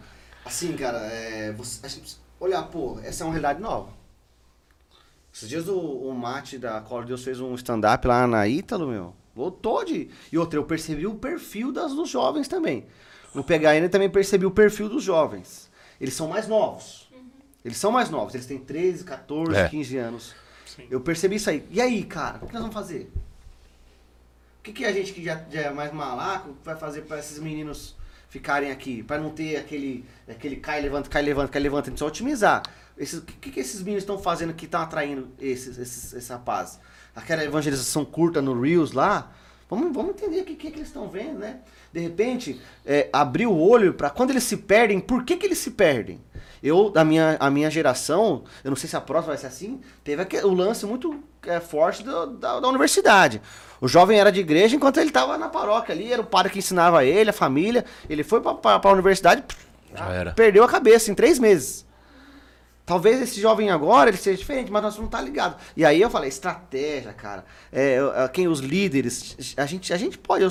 Assim, 0.44 0.72
cara, 0.76 0.98
é, 0.98 1.52
você, 1.52 1.84
a 1.84 1.88
gente 1.88 2.00
precisa 2.00 2.20
olhar, 2.40 2.62
pô, 2.64 2.98
essa 3.02 3.22
é 3.22 3.24
uma 3.24 3.32
realidade 3.32 3.60
nova. 3.60 3.96
Esses 5.32 5.48
dias 5.48 5.68
o, 5.68 5.78
o 5.78 6.12
Mate 6.14 6.58
da 6.58 6.80
Cola 6.80 7.02
de 7.02 7.08
Deus 7.08 7.22
fez 7.22 7.40
um 7.40 7.54
stand-up 7.54 8.06
lá 8.06 8.26
na 8.26 8.48
Ítalo, 8.48 8.88
meu. 8.88 9.14
Voltou 9.34 9.84
de. 9.84 10.10
E 10.32 10.36
outra, 10.38 10.58
eu 10.58 10.64
percebi 10.64 11.06
o 11.06 11.14
perfil 11.14 11.70
das, 11.70 11.94
dos 11.94 12.08
jovens 12.08 12.48
também. 12.48 12.86
No 13.32 13.44
PHN 13.44 13.82
eu 13.84 13.90
também 13.90 14.10
percebi 14.10 14.44
o 14.46 14.50
perfil 14.50 14.88
dos 14.88 15.04
jovens. 15.04 15.70
Eles 16.00 16.14
são 16.14 16.26
mais 16.28 16.48
novos. 16.48 17.08
Eles 17.64 17.76
são 17.76 17.92
mais 17.92 18.10
novos. 18.10 18.34
Eles 18.34 18.46
têm 18.46 18.58
13, 18.58 19.04
14, 19.04 19.54
É. 19.54 19.68
15 19.68 19.96
anos. 19.98 20.34
Sim. 20.66 20.86
Eu 20.90 21.00
percebi 21.00 21.36
isso 21.36 21.50
aí. 21.50 21.64
E 21.70 21.80
aí, 21.80 22.02
cara, 22.04 22.38
o 22.42 22.46
que 22.46 22.52
nós 22.52 22.62
vamos 22.62 22.74
fazer? 22.74 23.12
Que, 24.68 24.72
que 24.72 24.84
a 24.84 24.92
gente 24.92 25.12
que 25.12 25.24
já, 25.24 25.40
já 25.50 25.62
é 25.62 25.70
mais 25.70 25.92
malaco 25.92 26.54
vai 26.62 26.76
fazer 26.76 27.02
para 27.02 27.18
esses 27.18 27.38
meninos 27.38 27.96
ficarem 28.28 28.70
aqui? 28.70 29.02
Para 29.02 29.18
não 29.18 29.30
ter 29.30 29.56
aquele, 29.56 30.04
aquele 30.28 30.56
cai, 30.56 30.80
levanta, 30.82 31.08
cai, 31.08 31.22
levanta, 31.22 31.50
cai, 31.50 31.62
levanta. 31.62 31.88
A 31.88 31.90
gente 31.90 31.98
precisa 31.98 32.06
otimizar. 32.06 32.62
O 32.96 33.22
que, 33.22 33.50
que, 33.50 33.60
esses 33.60 33.80
meninos 33.80 34.02
estão 34.02 34.18
fazendo 34.18 34.52
que 34.52 34.66
estão 34.66 34.82
atraindo 34.82 35.28
esses, 35.38 35.78
esses, 35.78 36.12
esses 36.12 36.28
rapazes? 36.28 36.78
Aquela 37.16 37.42
evangelização 37.44 38.04
curta 38.04 38.42
no 38.42 38.60
Reels 38.60 38.92
lá, 38.92 39.32
Vamos, 39.70 39.94
vamos 39.94 40.12
entender 40.12 40.40
o 40.40 40.44
que, 40.46 40.54
que, 40.54 40.70
que 40.70 40.78
eles 40.78 40.88
estão 40.88 41.10
vendo, 41.10 41.40
né? 41.40 41.58
De 41.92 42.00
repente, 42.00 42.58
é, 42.86 43.10
abrir 43.12 43.46
o 43.46 43.54
olho 43.54 43.92
para 43.92 44.08
quando 44.08 44.30
eles 44.30 44.44
se 44.44 44.56
perdem, 44.56 44.98
por 44.98 45.24
que, 45.24 45.36
que 45.36 45.44
eles 45.44 45.58
se 45.58 45.72
perdem? 45.72 46.22
Eu, 46.62 46.88
da 46.88 47.04
minha, 47.04 47.36
a 47.38 47.50
minha 47.50 47.70
geração, 47.70 48.44
eu 48.64 48.70
não 48.70 48.76
sei 48.76 48.88
se 48.88 48.96
a 48.96 49.00
próxima 49.00 49.34
vai 49.34 49.38
ser 49.38 49.46
assim, 49.46 49.80
teve 50.02 50.22
o 50.42 50.54
lance 50.54 50.86
muito 50.86 51.22
é, 51.42 51.60
forte 51.60 52.02
do, 52.02 52.28
da, 52.28 52.60
da 52.60 52.68
universidade. 52.68 53.42
O 53.80 53.88
jovem 53.88 54.18
era 54.18 54.30
de 54.30 54.40
igreja 54.40 54.74
enquanto 54.76 54.98
ele 54.98 55.08
estava 55.08 55.38
na 55.38 55.48
paróquia 55.48 55.94
ali, 55.94 56.12
era 56.12 56.20
o 56.20 56.26
padre 56.26 56.52
que 56.52 56.58
ensinava 56.58 57.04
ele, 57.04 57.30
a 57.30 57.32
família. 57.32 57.84
Ele 58.08 58.24
foi 58.24 58.40
para 58.40 58.80
a 58.82 58.92
universidade, 58.92 59.44
Já 59.94 60.12
era. 60.12 60.32
perdeu 60.32 60.64
a 60.64 60.68
cabeça 60.68 61.10
em 61.10 61.14
três 61.14 61.38
meses. 61.38 61.86
Talvez 62.84 63.20
esse 63.20 63.38
jovem 63.38 63.70
agora 63.70 64.08
ele 64.08 64.16
seja 64.16 64.38
diferente, 64.38 64.72
mas 64.72 64.82
nós 64.82 64.98
não 64.98 65.06
tá 65.06 65.20
ligado. 65.20 65.60
E 65.76 65.84
aí 65.84 66.00
eu 66.00 66.08
falei, 66.08 66.30
estratégia, 66.30 67.12
cara. 67.12 67.44
É, 67.70 67.98
é, 68.16 68.28
quem 68.28 68.48
os 68.48 68.60
líderes, 68.60 69.54
a 69.58 69.66
gente, 69.66 69.92
a 69.92 69.96
gente 69.96 70.16
pode. 70.16 70.42
eu 70.42 70.50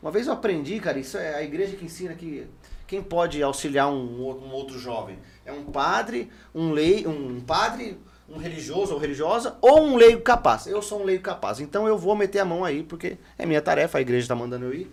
uma 0.00 0.10
vez 0.10 0.26
eu 0.26 0.34
aprendi, 0.34 0.78
cara, 0.78 0.98
isso 0.98 1.16
é 1.16 1.34
a 1.34 1.42
igreja 1.42 1.76
que 1.76 1.84
ensina 1.84 2.14
que 2.14 2.46
quem 2.86 3.02
pode 3.02 3.42
auxiliar 3.42 3.88
um, 3.90 4.20
um 4.20 4.52
outro 4.52 4.78
jovem 4.78 5.18
é 5.44 5.52
um 5.52 5.64
padre, 5.64 6.30
um 6.54 6.70
lei, 6.70 7.06
um 7.06 7.40
padre, 7.40 7.98
um 8.28 8.38
religioso 8.38 8.94
ou 8.94 8.98
religiosa 8.98 9.56
ou 9.60 9.86
um 9.86 9.96
leigo 9.96 10.22
capaz. 10.22 10.66
Eu 10.66 10.80
sou 10.80 11.00
um 11.00 11.04
leigo 11.04 11.22
capaz, 11.22 11.60
então 11.60 11.86
eu 11.86 11.98
vou 11.98 12.16
meter 12.16 12.38
a 12.38 12.44
mão 12.44 12.64
aí 12.64 12.82
porque 12.82 13.18
é 13.38 13.46
minha 13.46 13.62
tarefa, 13.62 13.98
a 13.98 14.00
igreja 14.00 14.28
tá 14.28 14.34
mandando 14.34 14.66
eu 14.66 14.74
ir. 14.74 14.90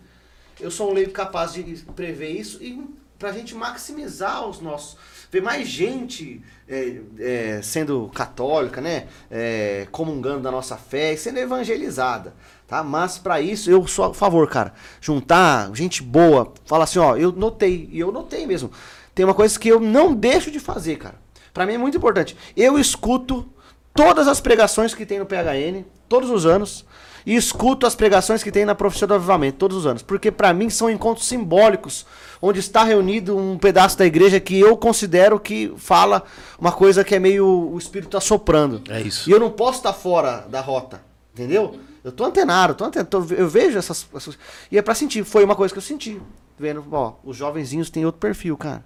Eu 0.59 0.69
sou 0.69 0.91
um 0.91 0.93
leigo 0.93 1.11
capaz 1.11 1.53
de 1.53 1.63
prever 1.95 2.29
isso 2.29 2.61
e 2.61 2.83
pra 3.17 3.31
gente 3.31 3.53
maximizar 3.53 4.47
os 4.47 4.59
nossos. 4.59 4.97
Ver 5.31 5.41
mais 5.41 5.67
gente 5.67 6.41
é, 6.67 6.99
é, 7.19 7.61
sendo 7.61 8.11
católica, 8.13 8.81
né? 8.81 9.07
É, 9.29 9.87
comungando 9.91 10.41
da 10.41 10.51
nossa 10.51 10.75
fé 10.75 11.13
e 11.13 11.17
sendo 11.17 11.37
evangelizada. 11.39 12.33
Tá? 12.67 12.83
Mas 12.83 13.17
pra 13.17 13.39
isso, 13.39 13.69
eu 13.69 13.85
sou 13.87 14.05
a 14.05 14.13
favor, 14.13 14.47
cara. 14.49 14.73
Juntar 14.99 15.69
gente 15.73 16.01
boa, 16.01 16.53
falar 16.65 16.85
assim, 16.85 16.99
ó, 16.99 17.15
eu 17.15 17.31
notei, 17.31 17.87
e 17.91 17.99
eu 17.99 18.11
notei 18.11 18.45
mesmo. 18.47 18.71
Tem 19.13 19.23
uma 19.23 19.33
coisa 19.33 19.57
que 19.59 19.69
eu 19.69 19.79
não 19.79 20.13
deixo 20.13 20.49
de 20.49 20.59
fazer, 20.59 20.97
cara. 20.97 21.20
Pra 21.53 21.65
mim 21.65 21.73
é 21.73 21.77
muito 21.77 21.97
importante. 21.97 22.35
Eu 22.55 22.77
escuto 22.79 23.45
todas 23.93 24.27
as 24.27 24.39
pregações 24.39 24.93
que 24.93 25.05
tem 25.05 25.19
no 25.19 25.25
PHN, 25.25 25.83
todos 26.07 26.29
os 26.29 26.45
anos, 26.45 26.85
e 27.25 27.35
escuto 27.35 27.85
as 27.85 27.93
pregações 27.93 28.41
que 28.41 28.51
tem 28.51 28.65
na 28.65 28.73
Profissão 28.73 29.07
do 29.07 29.13
Avivamento, 29.13 29.57
todos 29.57 29.77
os 29.77 29.85
anos. 29.85 30.01
Porque 30.01 30.31
pra 30.31 30.53
mim 30.53 30.69
são 30.69 30.89
encontros 30.89 31.27
simbólicos, 31.27 32.05
onde 32.41 32.59
está 32.59 32.83
reunido 32.83 33.37
um 33.37 33.57
pedaço 33.57 33.97
da 33.97 34.05
igreja 34.05 34.39
que 34.39 34.59
eu 34.59 34.75
considero 34.75 35.39
que 35.39 35.71
fala 35.77 36.23
uma 36.59 36.71
coisa 36.71 37.03
que 37.03 37.13
é 37.13 37.19
meio 37.19 37.45
o 37.45 37.77
Espírito 37.77 38.17
assoprando. 38.17 38.81
É 38.89 39.01
isso. 39.01 39.29
E 39.29 39.33
eu 39.33 39.39
não 39.39 39.51
posso 39.51 39.77
estar 39.79 39.93
fora 39.93 40.47
da 40.49 40.61
rota, 40.61 41.01
entendeu? 41.33 41.79
Eu 42.03 42.11
tô 42.11 42.23
antenado, 42.23 42.73
tô 42.73 42.85
antenado, 42.85 43.27
eu 43.35 43.47
vejo 43.47 43.77
essas, 43.77 44.07
essas- 44.15 44.35
E 44.71 44.77
é 44.77 44.81
pra 44.81 44.95
sentir, 44.95 45.23
foi 45.23 45.43
uma 45.43 45.55
coisa 45.55 45.71
que 45.71 45.77
eu 45.77 45.83
senti. 45.83 46.19
Vendo, 46.57 46.83
ó, 46.91 47.13
os 47.23 47.37
jovenzinhos 47.37 47.91
têm 47.91 48.05
outro 48.05 48.19
perfil, 48.19 48.57
cara. 48.57 48.83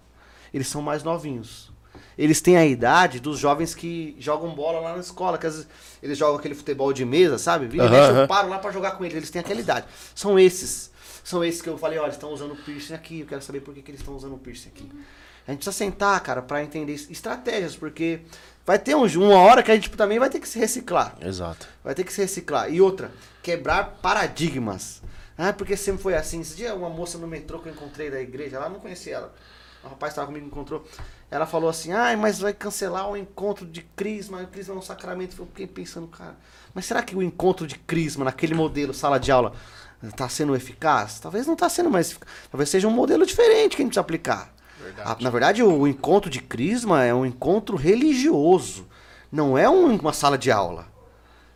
Eles 0.53 0.67
são 0.67 0.81
mais 0.81 1.03
novinhos. 1.03 1.71
Eles 2.17 2.39
têm 2.41 2.55
a 2.57 2.65
idade 2.65 3.19
dos 3.19 3.37
jovens 3.39 3.75
que 3.75 4.15
jogam 4.19 4.49
bola 4.55 4.79
lá 4.79 4.93
na 4.93 4.99
escola, 4.99 5.37
que 5.37 5.45
às 5.47 5.53
vezes 5.55 5.67
eles 6.01 6.17
jogam 6.17 6.37
aquele 6.39 6.55
futebol 6.55 6.91
de 6.93 7.03
mesa, 7.05 7.37
sabe? 7.37 7.67
Vira 7.67 7.85
e 7.85 7.89
mexe, 7.89 8.11
eu 8.21 8.27
paro 8.27 8.47
lá 8.49 8.57
pra 8.59 8.71
jogar 8.71 8.91
com 8.91 9.03
eles, 9.03 9.17
eles 9.17 9.29
têm 9.29 9.39
aquela 9.41 9.59
idade. 9.59 9.85
São 10.13 10.37
esses. 10.39 10.91
São 11.23 11.43
esses 11.43 11.61
que 11.61 11.67
eu 11.69 11.77
falei, 11.77 11.97
olha, 11.97 12.05
eles 12.07 12.15
estão 12.15 12.31
usando 12.31 12.55
piercing 12.55 12.93
aqui, 12.93 13.21
eu 13.21 13.25
quero 13.25 13.41
saber 13.41 13.59
por 13.61 13.73
que, 13.73 13.81
que 13.81 13.89
eles 13.89 13.99
estão 14.01 14.15
usando 14.15 14.35
o 14.35 14.37
piercing 14.37 14.69
aqui. 14.69 14.89
A 15.47 15.51
gente 15.51 15.59
precisa 15.59 15.75
sentar, 15.75 16.19
cara, 16.21 16.41
pra 16.41 16.63
entender 16.63 16.93
es- 16.93 17.09
estratégias, 17.09 17.75
porque 17.75 18.21
vai 18.65 18.77
ter 18.79 18.95
um, 18.95 19.05
uma 19.05 19.37
hora 19.39 19.61
que 19.63 19.71
a 19.71 19.75
gente 19.75 19.89
também 19.91 20.17
vai 20.19 20.29
ter 20.29 20.39
que 20.39 20.47
se 20.47 20.57
reciclar. 20.59 21.15
Exato. 21.21 21.67
Vai 21.83 21.93
ter 21.95 22.03
que 22.03 22.13
se 22.13 22.21
reciclar. 22.21 22.71
E 22.71 22.79
outra, 22.81 23.11
quebrar 23.43 23.97
paradigmas. 24.01 25.01
Ah, 25.37 25.51
porque 25.51 25.75
sempre 25.75 26.01
foi 26.01 26.15
assim. 26.15 26.41
Esse 26.41 26.55
dia 26.55 26.73
uma 26.73 26.89
moça 26.89 27.17
no 27.17 27.27
metrô 27.27 27.59
que 27.59 27.69
eu 27.69 27.73
encontrei 27.73 28.09
da 28.09 28.19
igreja, 28.21 28.55
ela 28.57 28.69
não 28.69 28.79
conhecia 28.79 29.15
ela. 29.15 29.33
O 29.83 29.87
rapaz 29.87 30.13
estava 30.13 30.27
comigo, 30.27 30.45
encontrou. 30.47 30.85
Ela 31.29 31.45
falou 31.45 31.69
assim: 31.69 31.91
ai, 31.91 32.15
mas 32.15 32.39
vai 32.39 32.53
cancelar 32.53 33.09
o 33.09 33.17
encontro 33.17 33.65
de 33.65 33.81
crisma, 33.95 34.41
o 34.41 34.47
crisma 34.47 34.75
é 34.75 34.77
um 34.77 34.81
sacramento. 34.81 35.35
Eu 35.39 35.45
fiquei 35.47 35.67
pensando, 35.67 36.07
cara, 36.07 36.35
mas 36.73 36.85
será 36.85 37.01
que 37.01 37.15
o 37.15 37.21
encontro 37.23 37.65
de 37.65 37.75
crisma 37.79 38.25
naquele 38.25 38.53
modelo, 38.53 38.93
sala 38.93 39.19
de 39.19 39.31
aula, 39.31 39.53
está 40.03 40.29
sendo 40.29 40.55
eficaz? 40.55 41.19
Talvez 41.19 41.45
não 41.47 41.53
está 41.53 41.67
sendo 41.67 41.89
mais 41.89 42.11
eficaz. 42.11 42.31
Talvez 42.51 42.69
seja 42.69 42.87
um 42.87 42.91
modelo 42.91 43.25
diferente 43.25 43.75
que 43.75 43.81
a 43.81 43.85
gente 43.85 43.89
precisa 43.91 44.01
aplicar. 44.01 44.53
Verdade. 44.79 45.09
A- 45.11 45.23
na 45.23 45.29
verdade, 45.29 45.63
o, 45.63 45.87
encontro 45.87 46.29
de 46.29 46.39
crisma 46.41 47.03
é 47.03 47.13
um 47.13 47.25
encontro 47.25 47.75
religioso. 47.75 48.85
Não 49.31 49.57
é 49.57 49.67
um- 49.69 49.95
uma 49.97 50.13
sala 50.13 50.37
de 50.37 50.51
aula. 50.51 50.87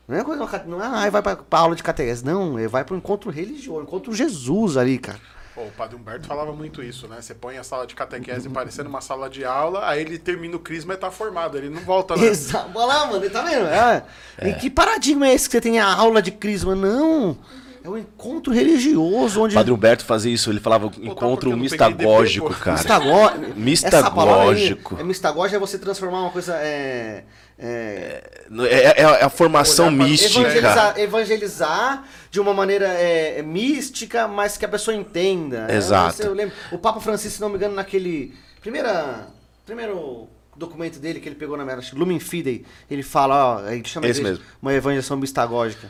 Não 0.08 0.18
é 0.18 0.24
coisa, 0.24 0.64
não 0.66 0.84
é, 0.84 1.06
ah, 1.08 1.10
vai 1.12 1.22
pra, 1.22 1.36
pra 1.36 1.60
aula 1.60 1.76
de 1.76 1.84
catequese. 1.84 2.26
Não, 2.26 2.58
é, 2.58 2.68
vai 2.68 2.84
pro 2.84 2.98
encontro 2.98 3.30
religioso, 3.30 3.84
encontro 3.84 4.12
Jesus 4.16 4.76
ali, 4.76 4.98
cara. 4.98 5.20
Pô, 5.60 5.66
o 5.66 5.72
Padre 5.72 5.98
Humberto 5.98 6.26
falava 6.26 6.54
muito 6.54 6.82
isso, 6.82 7.06
né? 7.10 7.18
Você 7.20 7.36
põe 7.36 7.58
a 7.58 7.64
sala 7.66 7.86
de 7.86 7.94
catequese 7.94 8.48
parecendo 8.50 8.88
uma 8.88 9.02
sala 9.02 9.30
de 9.30 9.44
aula, 9.44 9.90
aí 9.90 10.00
ele 10.00 10.18
termina 10.18 10.56
o 10.56 10.60
crisma 10.60 10.94
e 10.94 10.98
tá 10.98 11.12
formado, 11.12 11.58
ele 11.58 11.70
não 11.70 11.82
volta, 11.82 12.16
né? 12.16 12.28
Exato. 12.28 12.70
Olha 12.74 12.86
lá, 12.86 13.08
mano, 13.08 13.30
tá 13.30 13.42
vendo? 13.42 13.66
É. 13.68 14.04
Em 14.42 14.54
que 14.54 14.70
paradigma 14.70 15.28
é 15.28 15.34
esse 15.34 15.50
que 15.50 15.52
você 15.52 15.60
tem 15.60 15.78
a 15.78 15.94
aula 15.94 16.22
de 16.22 16.32
crisma? 16.32 16.76
Não. 16.76 17.38
É 17.84 17.90
um 17.90 17.98
encontro 17.98 18.54
religioso 18.54 19.42
onde. 19.42 19.54
Padre 19.54 19.74
Humberto 19.74 20.06
fazia 20.06 20.34
isso, 20.34 20.50
ele 20.50 20.62
falava 20.62 20.90
porque 20.90 21.06
encontro 21.06 21.50
eu 21.50 21.58
não 21.58 21.64
peguei 21.64 21.88
mistagógico, 21.88 22.48
pô. 22.48 22.54
cara. 22.54 22.78
Mistagó... 22.78 23.26
Essa 23.28 24.12
palavra 24.12 24.44
aí, 24.44 24.50
Mistagógico. 24.54 24.98
É 24.98 25.04
mistagógico 25.04 25.56
é 25.58 25.60
você 25.60 25.78
transformar 25.78 26.22
uma 26.22 26.32
coisa. 26.32 26.56
É, 26.56 27.26
é, 27.60 28.24
É, 28.66 29.02
é 29.02 29.24
a 29.24 29.30
formação 29.30 29.88
Olhar 29.88 29.98
pra- 29.98 30.06
mística. 30.08 30.40
evangelizar, 30.40 31.00
evangelizar 31.00 32.04
de 32.32 32.40
uma 32.40 32.54
maneira 32.54 32.88
é, 32.88 33.42
mística, 33.42 34.28
mas 34.28 34.56
que 34.58 34.66
a 34.66 34.70
pessoa 34.70 34.96
entenda. 34.96 35.68
É, 35.70 35.76
Exato. 35.76 36.22
Eu, 36.24 36.34
lembro, 36.34 36.56
o 36.72 36.78
Papa 36.78 37.00
Francisco, 37.02 37.36
se 37.36 37.42
não 37.42 37.50
me 37.50 37.56
engano, 37.56 37.76
naquele 37.76 38.34
primeira, 38.62 39.28
primeiro 39.66 40.28
documento 40.56 41.00
dele 41.00 41.20
que 41.20 41.28
ele 41.30 41.36
pegou 41.36 41.56
na 41.58 41.64
merda, 41.66 41.84
Lumen 41.94 42.20
Fidei, 42.20 42.66
ele 42.90 43.04
fala, 43.04 43.56
ó, 43.64 43.70
ele 43.70 43.84
chama 43.88 44.08
a 44.08 44.10
Esse 44.10 44.20
igreja 44.20 44.38
mesmo. 44.40 44.52
uma 44.62 44.74
evangelização 44.74 45.18
mistagógica. 45.18 45.90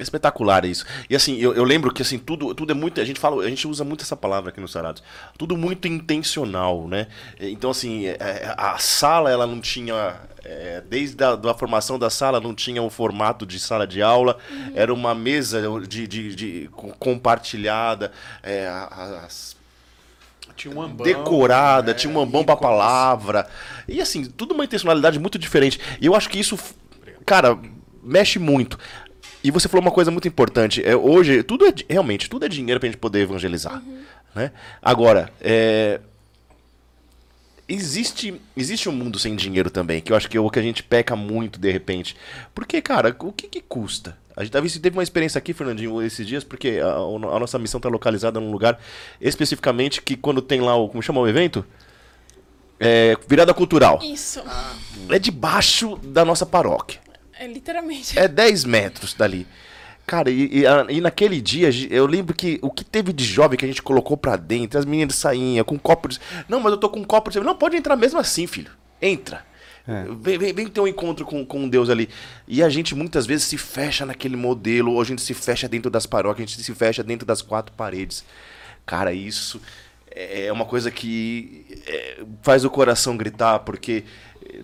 É 0.00 0.02
espetacular 0.02 0.64
isso. 0.64 0.86
E 1.10 1.14
assim, 1.14 1.36
eu, 1.36 1.52
eu 1.54 1.62
lembro 1.62 1.92
que 1.92 2.00
assim, 2.00 2.18
tudo, 2.18 2.54
tudo 2.54 2.72
é 2.72 2.74
muito. 2.74 3.00
A 3.00 3.04
gente 3.04 3.20
fala, 3.20 3.44
a 3.44 3.48
gente 3.50 3.68
usa 3.68 3.84
muito 3.84 4.02
essa 4.02 4.16
palavra 4.16 4.48
aqui 4.50 4.58
nos 4.60 4.72
Sarados. 4.72 5.02
Tudo 5.36 5.56
muito 5.58 5.86
intencional, 5.86 6.88
né? 6.88 7.06
Então, 7.38 7.70
assim, 7.70 8.06
é, 8.06 8.16
é, 8.18 8.54
a 8.56 8.78
sala 8.78 9.30
ela 9.30 9.46
não 9.46 9.60
tinha. 9.60 10.16
é, 10.42 10.82
desde 10.88 11.22
a 11.22 11.36
da 11.36 11.52
formação 11.52 11.98
da 11.98 12.08
sala 12.08 12.40
não 12.40 12.54
tinha 12.54 12.82
o 12.82 12.88
formato 12.88 13.44
de 13.44 13.60
sala 13.60 13.86
de 13.86 14.00
aula, 14.00 14.38
era 14.74 14.92
uma 14.92 15.14
mesa 15.14 15.60
de, 15.86 16.06
de, 16.08 16.34
de- 16.34 16.68
com- 16.72 16.92
compartilhada, 16.92 18.10
é, 18.42 18.66
as 18.68 19.54
Tinha 20.56 20.74
um 20.74 20.80
ambão. 20.80 21.04
decorada, 21.04 21.92
né? 21.92 21.98
tinha 21.98 22.10
um 22.12 22.18
ambão 22.20 22.42
pra 22.42 22.54
Ícones. 22.54 22.70
palavra. 22.70 23.46
E 23.86 24.00
assim, 24.00 24.24
tudo 24.24 24.54
uma 24.54 24.64
intencionalidade 24.64 25.18
muito 25.18 25.38
diferente. 25.38 25.78
E 26.00 26.06
eu 26.06 26.14
acho 26.14 26.28
que 26.30 26.38
isso, 26.40 26.58
cara, 27.26 27.58
mexe 28.02 28.38
muito. 28.38 28.78
E 29.42 29.50
você 29.50 29.68
falou 29.68 29.82
uma 29.82 29.92
coisa 29.92 30.10
muito 30.10 30.28
importante. 30.28 30.84
É, 30.84 30.94
hoje, 30.94 31.42
tudo 31.42 31.66
é, 31.66 31.72
realmente, 31.88 32.28
tudo 32.28 32.44
é 32.44 32.48
dinheiro 32.48 32.78
pra 32.78 32.88
gente 32.88 32.98
poder 32.98 33.20
evangelizar. 33.20 33.82
Né? 34.34 34.52
Agora, 34.82 35.32
é, 35.40 36.00
existe, 37.68 38.40
existe 38.56 38.88
um 38.88 38.92
mundo 38.92 39.18
sem 39.18 39.34
dinheiro 39.34 39.70
também, 39.70 40.00
que 40.00 40.12
eu 40.12 40.16
acho 40.16 40.28
que 40.28 40.36
é 40.36 40.40
o 40.40 40.50
que 40.50 40.58
a 40.58 40.62
gente 40.62 40.82
peca 40.82 41.14
muito 41.16 41.58
de 41.58 41.70
repente. 41.70 42.16
Porque, 42.54 42.82
cara, 42.82 43.16
o 43.20 43.32
que, 43.32 43.48
que 43.48 43.60
custa? 43.60 44.18
A 44.36 44.42
gente 44.42 44.52
teve, 44.52 44.80
teve 44.80 44.96
uma 44.96 45.02
experiência 45.02 45.38
aqui, 45.38 45.52
Fernandinho, 45.52 46.02
esses 46.02 46.26
dias, 46.26 46.44
porque 46.44 46.80
a, 46.82 46.94
a 46.94 47.38
nossa 47.38 47.58
missão 47.58 47.78
está 47.78 47.88
localizada 47.88 48.40
num 48.40 48.50
lugar 48.50 48.80
especificamente 49.20 50.02
que 50.02 50.16
quando 50.16 50.40
tem 50.40 50.60
lá 50.60 50.74
o. 50.76 50.88
Como 50.88 51.02
chama 51.02 51.20
o 51.20 51.28
evento? 51.28 51.64
É, 52.78 53.16
virada 53.28 53.52
cultural. 53.52 54.00
Isso. 54.02 54.42
É 55.10 55.18
debaixo 55.18 55.96
da 56.02 56.24
nossa 56.24 56.46
paróquia. 56.46 57.00
É 57.40 57.46
literalmente. 57.46 58.18
É 58.18 58.28
10 58.28 58.64
metros 58.66 59.14
dali. 59.14 59.46
Cara, 60.06 60.30
e, 60.30 60.58
e, 60.58 60.64
e 60.90 61.00
naquele 61.00 61.40
dia, 61.40 61.70
eu 61.88 62.04
lembro 62.04 62.34
que 62.34 62.58
o 62.60 62.70
que 62.70 62.84
teve 62.84 63.14
de 63.14 63.24
jovem 63.24 63.58
que 63.58 63.64
a 63.64 63.68
gente 63.68 63.80
colocou 63.80 64.14
pra 64.14 64.36
dentro, 64.36 64.78
as 64.78 64.84
meninas 64.84 65.14
sainham 65.14 65.64
com 65.64 65.78
copo 65.78 66.08
de. 66.08 66.18
Não, 66.46 66.60
mas 66.60 66.72
eu 66.72 66.76
tô 66.76 66.90
com 66.90 67.00
um 67.00 67.04
copo 67.04 67.30
de. 67.30 67.40
Não, 67.40 67.56
pode 67.56 67.78
entrar 67.78 67.96
mesmo 67.96 68.18
assim, 68.20 68.46
filho. 68.46 68.70
Entra. 69.00 69.42
Vem, 70.20 70.36
vem, 70.36 70.52
vem 70.52 70.68
ter 70.68 70.80
um 70.80 70.86
encontro 70.86 71.24
com, 71.24 71.44
com 71.46 71.66
Deus 71.66 71.88
ali. 71.88 72.10
E 72.46 72.62
a 72.62 72.68
gente 72.68 72.94
muitas 72.94 73.24
vezes 73.24 73.46
se 73.46 73.56
fecha 73.56 74.04
naquele 74.04 74.36
modelo, 74.36 74.92
ou 74.92 75.00
a 75.00 75.04
gente 75.04 75.22
se 75.22 75.32
fecha 75.32 75.66
dentro 75.66 75.90
das 75.90 76.04
paróquias, 76.04 76.46
a 76.46 76.52
gente 76.52 76.62
se 76.62 76.74
fecha 76.74 77.02
dentro 77.02 77.26
das 77.26 77.40
quatro 77.40 77.74
paredes. 77.74 78.22
Cara, 78.84 79.14
isso 79.14 79.60
é 80.10 80.52
uma 80.52 80.66
coisa 80.66 80.90
que 80.90 81.64
é, 81.86 82.18
faz 82.42 82.66
o 82.66 82.70
coração 82.70 83.16
gritar, 83.16 83.60
porque 83.60 84.04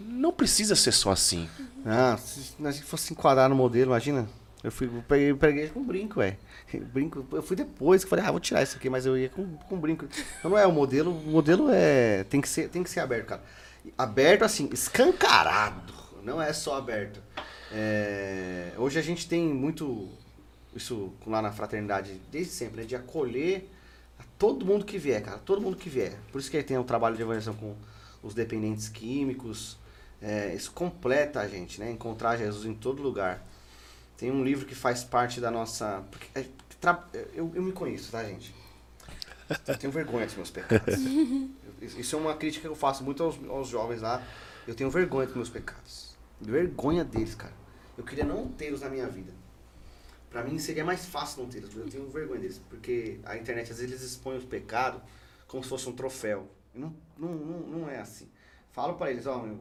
não 0.00 0.32
precisa 0.32 0.76
ser 0.76 0.92
só 0.92 1.10
assim. 1.10 1.48
Ah, 1.88 2.16
se 2.16 2.56
a 2.62 2.70
gente 2.72 2.84
fosse 2.84 3.12
enquadrar 3.12 3.48
no 3.48 3.54
modelo, 3.54 3.92
imagina. 3.92 4.28
Eu 4.64 4.72
fui, 4.72 4.88
eu 4.88 5.04
peguei, 5.06 5.30
eu 5.30 5.36
peguei 5.36 5.68
com 5.68 5.84
brinco, 5.84 6.18
ué. 6.18 6.36
Brinco, 6.92 7.24
eu 7.30 7.42
fui 7.42 7.54
depois 7.54 8.02
que 8.02 8.10
falei, 8.10 8.24
ah, 8.24 8.32
vou 8.32 8.40
tirar 8.40 8.64
isso 8.64 8.76
aqui, 8.76 8.90
mas 8.90 9.06
eu 9.06 9.16
ia 9.16 9.28
com, 9.28 9.56
com 9.56 9.78
brinco. 9.78 10.04
Então 10.38 10.50
não 10.50 10.58
é 10.58 10.66
o 10.66 10.72
modelo, 10.72 11.12
o 11.12 11.30
modelo 11.30 11.68
é 11.70 12.24
tem 12.24 12.40
que 12.40 12.48
ser, 12.48 12.68
tem 12.68 12.82
que 12.82 12.90
ser 12.90 12.98
aberto, 12.98 13.26
cara. 13.26 13.44
Aberto 13.96 14.42
assim, 14.42 14.68
escancarado, 14.72 15.94
não 16.24 16.42
é 16.42 16.52
só 16.52 16.76
aberto. 16.76 17.22
É, 17.70 18.72
hoje 18.76 18.98
a 18.98 19.02
gente 19.02 19.28
tem 19.28 19.46
muito 19.46 20.08
isso 20.74 21.12
lá 21.24 21.40
na 21.40 21.52
fraternidade 21.52 22.20
desde 22.32 22.52
sempre, 22.52 22.80
né? 22.80 22.86
de 22.86 22.96
acolher 22.96 23.70
todo 24.36 24.66
mundo 24.66 24.84
que 24.84 24.98
vier, 24.98 25.22
cara, 25.22 25.38
todo 25.38 25.60
mundo 25.60 25.76
que 25.76 25.88
vier. 25.88 26.18
Por 26.32 26.40
isso 26.40 26.50
que 26.50 26.56
ele 26.56 26.64
tem 26.64 26.76
o 26.76 26.84
trabalho 26.84 27.14
de 27.14 27.22
evangelização 27.22 27.54
com 27.54 27.76
os 28.22 28.34
dependentes 28.34 28.88
químicos. 28.88 29.78
É, 30.20 30.54
isso 30.54 30.72
completa 30.72 31.40
a 31.40 31.48
gente, 31.48 31.78
né? 31.80 31.90
Encontrar 31.90 32.36
Jesus 32.36 32.64
em 32.64 32.74
todo 32.74 33.02
lugar. 33.02 33.46
Tem 34.16 34.30
um 34.30 34.42
livro 34.42 34.66
que 34.66 34.74
faz 34.74 35.04
parte 35.04 35.40
da 35.40 35.50
nossa. 35.50 36.02
É, 36.34 36.44
eu, 37.34 37.52
eu 37.54 37.62
me 37.62 37.72
conheço, 37.72 38.10
tá, 38.10 38.24
gente? 38.24 38.54
Eu 39.66 39.76
tenho 39.76 39.92
vergonha 39.92 40.26
dos 40.26 40.34
meus 40.34 40.50
pecados. 40.50 40.94
Isso 41.80 42.16
é 42.16 42.18
uma 42.18 42.34
crítica 42.34 42.62
que 42.62 42.72
eu 42.72 42.76
faço 42.76 43.04
muito 43.04 43.22
aos, 43.22 43.38
aos 43.48 43.68
jovens 43.68 44.00
lá. 44.00 44.22
Eu 44.66 44.74
tenho 44.74 44.90
vergonha 44.90 45.26
dos 45.26 45.36
meus 45.36 45.48
pecados. 45.48 46.16
Vergonha 46.40 47.04
deles, 47.04 47.34
cara. 47.34 47.52
Eu 47.96 48.04
queria 48.04 48.24
não 48.24 48.48
tê-los 48.48 48.80
na 48.80 48.88
minha 48.88 49.06
vida. 49.06 49.32
Pra 50.30 50.42
mim 50.42 50.58
seria 50.58 50.84
mais 50.84 51.06
fácil 51.06 51.42
não 51.42 51.50
tê-los. 51.50 51.74
Eu 51.76 51.88
tenho 51.88 52.08
vergonha 52.10 52.40
deles. 52.40 52.60
Porque 52.68 53.20
a 53.24 53.36
internet, 53.36 53.70
às 53.70 53.78
vezes, 53.78 53.92
eles 53.92 54.02
expõem 54.02 54.38
os 54.38 54.44
pecados 54.44 55.00
como 55.46 55.62
se 55.62 55.68
fosse 55.68 55.88
um 55.88 55.92
troféu. 55.92 56.48
Não, 56.74 56.94
não, 57.16 57.34
não, 57.34 57.58
não 57.60 57.88
é 57.88 58.00
assim. 58.00 58.28
Falo 58.72 58.94
pra 58.94 59.10
eles, 59.10 59.26
ó, 59.26 59.38
meu, 59.38 59.58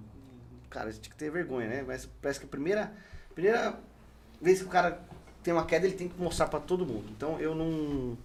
cara, 0.69 0.89
a 0.89 0.91
gente 0.91 1.01
tem 1.03 1.11
que 1.11 1.17
ter 1.17 1.29
vergonha, 1.31 1.67
né? 1.67 1.83
Mas 1.85 2.07
parece 2.21 2.39
que 2.39 2.45
a 2.45 2.49
primeira, 2.49 2.91
primeira 3.33 3.79
vez 4.41 4.59
que 4.59 4.65
o 4.65 4.69
cara 4.69 4.99
tem 5.43 5.53
uma 5.53 5.65
queda, 5.65 5.85
ele 5.85 5.95
tem 5.95 6.09
que 6.09 6.19
mostrar 6.19 6.47
pra 6.47 6.59
todo 6.59 6.85
mundo. 6.85 7.09
Então 7.11 7.39
eu 7.39 7.53
não. 7.55 8.17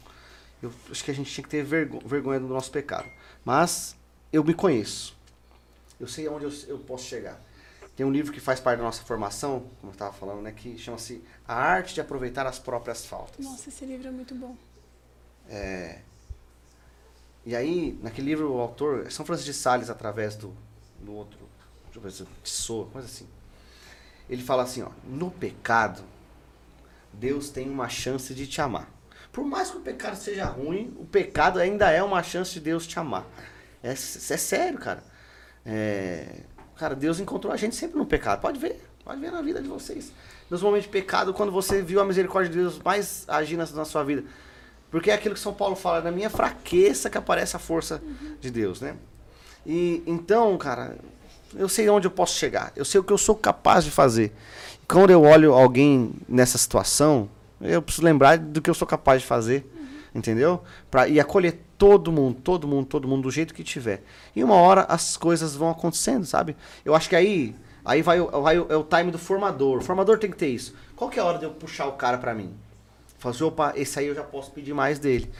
Eu 0.62 0.72
acho 0.90 1.02
que 1.04 1.10
a 1.10 1.14
gente 1.14 1.32
tinha 1.32 1.42
que 1.44 1.50
ter 1.50 1.62
vergo- 1.64 2.00
vergonha 2.06 2.38
do 2.40 2.48
nosso 2.48 2.70
pecado. 2.70 3.08
Mas 3.44 3.96
eu 4.32 4.44
me 4.44 4.52
conheço. 4.54 5.16
Eu 5.98 6.06
sei 6.06 6.26
aonde 6.26 6.44
eu, 6.44 6.52
eu 6.68 6.78
posso 6.78 7.04
chegar. 7.04 7.40
Tem 7.96 8.04
um 8.06 8.10
livro 8.10 8.32
que 8.32 8.40
faz 8.40 8.60
parte 8.60 8.78
da 8.78 8.84
nossa 8.84 9.02
formação, 9.02 9.60
como 9.80 9.90
eu 9.90 9.92
estava 9.92 10.12
falando, 10.12 10.40
né? 10.42 10.52
Que 10.52 10.78
chama-se 10.78 11.22
A 11.46 11.54
Arte 11.54 11.94
de 11.94 12.00
Aproveitar 12.00 12.46
as 12.46 12.58
Próprias 12.58 13.04
Faltas. 13.04 13.44
Nossa, 13.44 13.68
esse 13.68 13.84
livro 13.84 14.08
é 14.08 14.10
muito 14.10 14.34
bom. 14.34 14.56
É, 15.48 15.98
E 17.44 17.56
aí, 17.56 17.98
naquele 18.02 18.28
livro, 18.28 18.52
o 18.52 18.60
autor, 18.60 19.06
é 19.06 19.10
São 19.10 19.24
Francisco 19.26 19.50
de 19.50 19.56
Sales, 19.56 19.90
através 19.90 20.36
do, 20.36 20.54
do 21.00 21.12
outro, 21.12 21.38
deixa 21.92 21.98
eu 21.98 22.02
ver 22.02 22.12
se 22.44 22.50
soa, 22.50 22.86
coisa 22.86 23.06
assim. 23.06 23.26
Ele 24.28 24.42
fala 24.42 24.62
assim, 24.62 24.82
ó, 24.82 24.90
no 25.04 25.30
pecado, 25.30 26.02
Deus 27.12 27.50
tem 27.50 27.68
uma 27.68 27.88
chance 27.88 28.32
de 28.32 28.46
te 28.46 28.60
amar. 28.60 28.88
Por 29.32 29.44
mais 29.44 29.70
que 29.70 29.76
o 29.76 29.80
pecado 29.80 30.16
seja 30.16 30.44
ruim, 30.44 30.94
o 30.98 31.04
pecado 31.04 31.58
ainda 31.58 31.90
é 31.90 32.02
uma 32.02 32.22
chance 32.22 32.52
de 32.52 32.60
Deus 32.60 32.86
te 32.86 32.98
amar. 32.98 33.26
É, 33.82 33.90
é 33.90 33.94
sério, 33.94 34.78
cara. 34.78 35.02
É, 35.64 36.42
cara, 36.76 36.94
Deus 36.94 37.20
encontrou 37.20 37.52
a 37.52 37.56
gente 37.56 37.74
sempre 37.74 37.98
no 37.98 38.06
pecado. 38.06 38.40
Pode 38.40 38.58
ver, 38.58 38.80
pode 39.04 39.20
ver 39.20 39.30
na 39.30 39.42
vida 39.42 39.60
de 39.60 39.68
vocês. 39.68 40.12
Nos 40.48 40.62
momentos 40.62 40.86
de 40.86 40.92
pecado, 40.92 41.32
quando 41.32 41.52
você 41.52 41.82
viu 41.82 42.00
a 42.00 42.04
misericórdia 42.04 42.50
de 42.50 42.58
Deus 42.58 42.78
mais 42.78 43.24
agir 43.28 43.56
na, 43.56 43.66
na 43.66 43.84
sua 43.84 44.02
vida. 44.04 44.24
Porque 44.90 45.10
é 45.10 45.14
aquilo 45.14 45.34
que 45.34 45.40
São 45.40 45.54
Paulo 45.54 45.76
fala, 45.76 46.00
na 46.00 46.10
minha 46.10 46.28
fraqueza 46.28 47.08
que 47.08 47.16
aparece 47.16 47.54
a 47.54 47.58
força 47.60 48.02
de 48.40 48.50
Deus, 48.50 48.80
né? 48.80 48.96
E 49.64 50.02
então, 50.06 50.56
cara, 50.58 50.96
eu 51.54 51.68
sei 51.68 51.88
onde 51.88 52.06
eu 52.06 52.10
posso 52.10 52.36
chegar. 52.36 52.72
Eu 52.76 52.84
sei 52.84 53.00
o 53.00 53.04
que 53.04 53.12
eu 53.12 53.18
sou 53.18 53.34
capaz 53.34 53.84
de 53.84 53.90
fazer. 53.90 54.32
Quando 54.88 55.10
eu 55.10 55.22
olho 55.22 55.52
alguém 55.52 56.12
nessa 56.28 56.58
situação, 56.58 57.28
eu 57.60 57.82
preciso 57.82 58.04
lembrar 58.04 58.38
do 58.38 58.60
que 58.60 58.70
eu 58.70 58.74
sou 58.74 58.86
capaz 58.86 59.22
de 59.22 59.26
fazer, 59.26 59.64
entendeu? 60.14 60.62
Pra, 60.90 61.06
e 61.08 61.20
acolher 61.20 61.60
todo 61.76 62.10
mundo, 62.10 62.40
todo 62.42 62.66
mundo, 62.66 62.86
todo 62.86 63.08
mundo 63.08 63.22
do 63.22 63.30
jeito 63.30 63.54
que 63.54 63.62
tiver. 63.62 64.02
E 64.34 64.42
uma 64.42 64.54
hora 64.54 64.82
as 64.82 65.16
coisas 65.16 65.54
vão 65.54 65.70
acontecendo, 65.70 66.26
sabe? 66.26 66.56
Eu 66.84 66.94
acho 66.94 67.08
que 67.08 67.16
aí, 67.16 67.54
aí 67.84 68.02
vai, 68.02 68.20
vai 68.20 68.56
é 68.56 68.76
o 68.76 68.84
time 68.84 69.10
do 69.10 69.18
formador. 69.18 69.78
O 69.78 69.82
formador 69.82 70.18
tem 70.18 70.30
que 70.30 70.36
ter 70.36 70.48
isso. 70.48 70.74
Qual 70.96 71.08
que 71.08 71.18
é 71.18 71.22
a 71.22 71.24
hora 71.24 71.38
de 71.38 71.44
eu 71.44 71.50
puxar 71.50 71.86
o 71.86 71.92
cara 71.92 72.18
pra 72.18 72.34
mim? 72.34 72.52
Assim, 73.22 73.44
opa, 73.44 73.72
esse 73.76 73.98
aí 73.98 74.06
eu 74.06 74.14
já 74.14 74.22
posso 74.22 74.50
pedir 74.50 74.74
mais 74.74 74.98
dele. 74.98 75.30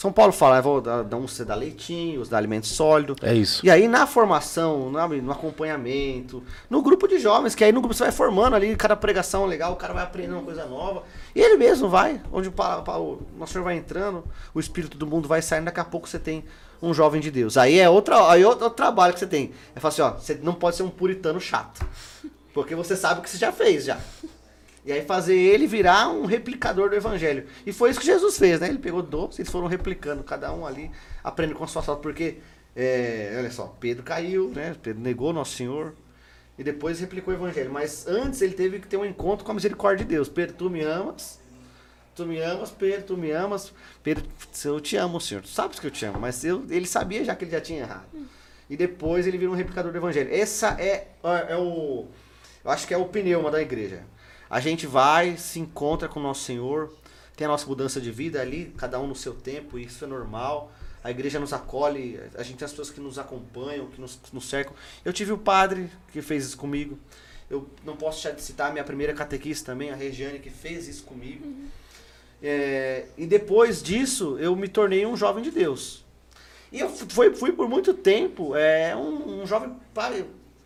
São 0.00 0.10
Paulo 0.10 0.32
fala, 0.32 0.56
eu 0.56 0.62
vou 0.62 0.80
dar, 0.80 1.14
um 1.14 1.28
você 1.28 1.44
dá 1.44 1.54
leitinho, 1.54 2.24
você 2.24 2.30
dá 2.30 2.38
alimento 2.38 2.66
sólido. 2.66 3.14
É 3.20 3.34
isso. 3.34 3.60
E 3.62 3.70
aí 3.70 3.86
na 3.86 4.06
formação, 4.06 4.90
no 4.90 5.30
acompanhamento, 5.30 6.42
no 6.70 6.80
grupo 6.80 7.06
de 7.06 7.18
jovens, 7.18 7.54
que 7.54 7.62
aí 7.62 7.70
no 7.70 7.82
grupo 7.82 7.94
você 7.94 8.04
vai 8.04 8.12
formando 8.12 8.56
ali, 8.56 8.74
cada 8.76 8.96
pregação 8.96 9.44
legal, 9.44 9.74
o 9.74 9.76
cara 9.76 9.92
vai 9.92 10.02
aprendendo 10.02 10.36
uma 10.36 10.42
coisa 10.42 10.64
nova. 10.64 11.02
E 11.34 11.40
ele 11.42 11.58
mesmo 11.58 11.86
vai, 11.86 12.18
onde 12.32 12.48
o, 12.48 12.50
o 12.50 13.20
nosso 13.38 13.52
Senhor 13.52 13.62
vai 13.62 13.76
entrando, 13.76 14.24
o 14.54 14.58
espírito 14.58 14.96
do 14.96 15.06
mundo 15.06 15.28
vai 15.28 15.42
saindo, 15.42 15.66
daqui 15.66 15.80
a 15.80 15.84
pouco 15.84 16.08
você 16.08 16.18
tem 16.18 16.46
um 16.80 16.94
jovem 16.94 17.20
de 17.20 17.30
Deus. 17.30 17.58
Aí 17.58 17.78
é 17.78 17.90
outra, 17.90 18.26
aí 18.30 18.40
é 18.40 18.48
outro 18.48 18.70
trabalho 18.70 19.12
que 19.12 19.18
você 19.20 19.26
tem. 19.26 19.52
É 19.76 19.80
falar 19.80 19.92
assim, 19.92 20.00
ó, 20.00 20.12
você 20.12 20.34
não 20.42 20.54
pode 20.54 20.76
ser 20.76 20.82
um 20.82 20.88
puritano 20.88 21.38
chato. 21.38 21.84
Porque 22.54 22.74
você 22.74 22.96
sabe 22.96 23.20
o 23.20 23.22
que 23.22 23.28
você 23.28 23.36
já 23.36 23.52
fez 23.52 23.84
já. 23.84 24.00
E 24.90 24.92
aí 24.92 25.02
fazer 25.02 25.36
ele 25.36 25.68
virar 25.68 26.08
um 26.08 26.26
replicador 26.26 26.90
do 26.90 26.96
evangelho. 26.96 27.46
E 27.64 27.72
foi 27.72 27.90
isso 27.90 28.00
que 28.00 28.06
Jesus 28.06 28.36
fez, 28.36 28.58
né? 28.58 28.68
Ele 28.68 28.78
pegou 28.78 29.00
12, 29.00 29.40
eles 29.40 29.48
foram 29.48 29.68
replicando, 29.68 30.24
cada 30.24 30.52
um 30.52 30.66
ali, 30.66 30.90
aprendendo 31.22 31.58
com 31.58 31.62
a 31.62 31.68
sua 31.68 31.80
sorte. 31.80 32.02
Porque, 32.02 32.38
é, 32.74 33.36
olha 33.38 33.52
só, 33.52 33.68
Pedro 33.78 34.02
caiu, 34.02 34.50
né? 34.50 34.74
Pedro 34.82 35.00
negou 35.00 35.32
Nosso 35.32 35.54
Senhor. 35.54 35.94
E 36.58 36.64
depois 36.64 36.98
replicou 36.98 37.32
o 37.32 37.36
evangelho. 37.36 37.70
Mas 37.70 38.08
antes 38.08 38.42
ele 38.42 38.52
teve 38.52 38.80
que 38.80 38.88
ter 38.88 38.96
um 38.96 39.04
encontro 39.04 39.44
com 39.44 39.52
a 39.52 39.54
misericórdia 39.54 40.04
de 40.04 40.12
Deus. 40.12 40.28
Pedro, 40.28 40.56
tu 40.56 40.68
me 40.68 40.82
amas. 40.82 41.38
Tu 42.16 42.26
me 42.26 42.40
amas, 42.40 42.72
Pedro, 42.72 43.06
tu 43.06 43.16
me 43.16 43.30
amas. 43.30 43.72
Pedro, 44.02 44.24
eu 44.64 44.80
te 44.80 44.96
amo, 44.96 45.20
Senhor. 45.20 45.40
Tu 45.40 45.50
sabes 45.50 45.78
que 45.78 45.86
eu 45.86 45.90
te 45.92 46.04
amo. 46.04 46.18
Mas 46.18 46.42
eu, 46.44 46.66
ele 46.68 46.88
sabia 46.88 47.24
já 47.24 47.36
que 47.36 47.44
ele 47.44 47.52
já 47.52 47.60
tinha 47.60 47.82
errado. 47.82 48.08
E 48.68 48.76
depois 48.76 49.24
ele 49.24 49.38
vira 49.38 49.52
um 49.52 49.54
replicador 49.54 49.92
do 49.92 49.98
evangelho. 49.98 50.34
Essa 50.34 50.76
é, 50.80 51.06
é 51.48 51.56
o. 51.56 52.08
Eu 52.64 52.70
acho 52.72 52.88
que 52.88 52.92
é 52.92 52.98
o 52.98 53.04
pneuma 53.04 53.52
da 53.52 53.62
igreja. 53.62 54.02
A 54.50 54.58
gente 54.58 54.84
vai, 54.84 55.36
se 55.36 55.60
encontra 55.60 56.08
com 56.08 56.18
o 56.18 56.22
nosso 56.22 56.42
Senhor, 56.42 56.92
tem 57.36 57.46
a 57.46 57.48
nossa 57.48 57.66
mudança 57.66 58.00
de 58.00 58.10
vida 58.10 58.40
ali, 58.40 58.74
cada 58.76 58.98
um 58.98 59.06
no 59.06 59.14
seu 59.14 59.32
tempo, 59.32 59.78
e 59.78 59.84
isso 59.84 60.04
é 60.04 60.08
normal. 60.08 60.72
A 61.04 61.10
igreja 61.10 61.38
nos 61.38 61.52
acolhe, 61.52 62.20
a 62.34 62.42
gente 62.42 62.58
tem 62.58 62.66
as 62.66 62.72
pessoas 62.72 62.90
que 62.90 63.00
nos 63.00 63.16
acompanham, 63.16 63.86
que 63.86 64.00
nos, 64.00 64.18
nos 64.32 64.48
cercam. 64.48 64.74
Eu 65.04 65.12
tive 65.12 65.32
o 65.32 65.38
padre 65.38 65.88
que 66.12 66.20
fez 66.20 66.44
isso 66.44 66.56
comigo. 66.58 66.98
Eu 67.48 67.68
não 67.84 67.96
posso 67.96 68.22
deixar 68.22 68.36
de 68.36 68.42
citar 68.42 68.70
a 68.70 68.72
minha 68.72 68.84
primeira 68.84 69.14
catequista 69.14 69.72
também, 69.72 69.90
a 69.90 69.94
Regiane, 69.94 70.40
que 70.40 70.50
fez 70.50 70.88
isso 70.88 71.04
comigo. 71.04 71.46
É, 72.42 73.06
e 73.16 73.26
depois 73.26 73.80
disso, 73.80 74.36
eu 74.38 74.56
me 74.56 74.66
tornei 74.66 75.06
um 75.06 75.16
jovem 75.16 75.44
de 75.44 75.52
Deus. 75.52 76.04
E 76.72 76.80
eu 76.80 76.88
fui, 76.88 77.34
fui 77.34 77.52
por 77.52 77.68
muito 77.68 77.94
tempo 77.94 78.56
é, 78.56 78.94
um, 78.96 79.42
um 79.42 79.46
jovem 79.46 79.74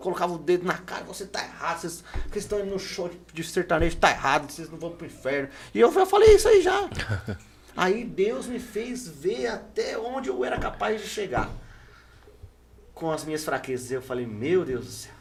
colocava 0.04 0.34
o 0.34 0.38
dedo 0.38 0.66
na 0.66 0.74
cara, 0.74 1.02
você 1.02 1.24
tá 1.24 1.42
errado, 1.42 1.80
vocês, 1.80 2.04
vocês 2.30 2.44
estão 2.44 2.60
indo 2.60 2.70
no 2.70 2.78
show 2.78 3.08
de, 3.08 3.18
de 3.32 3.42
sertanejo, 3.42 3.96
tá 3.96 4.10
errado, 4.10 4.50
vocês 4.52 4.68
não 4.68 4.76
vão 4.78 4.90
pro 4.90 5.06
inferno. 5.06 5.48
E 5.74 5.80
eu, 5.80 5.90
já 5.90 6.04
falei 6.04 6.34
isso 6.34 6.46
aí 6.46 6.60
já. 6.60 6.90
aí 7.74 8.04
Deus 8.04 8.46
me 8.46 8.60
fez 8.60 9.08
ver 9.08 9.46
até 9.46 9.96
onde 9.96 10.28
eu 10.28 10.44
era 10.44 10.58
capaz 10.58 11.00
de 11.00 11.08
chegar. 11.08 11.50
Com 12.92 13.10
as 13.10 13.24
minhas 13.24 13.42
fraquezas. 13.42 13.90
Eu 13.90 14.02
falei, 14.02 14.26
meu 14.26 14.62
Deus 14.64 14.84
do 14.84 14.90
céu. 14.92 15.12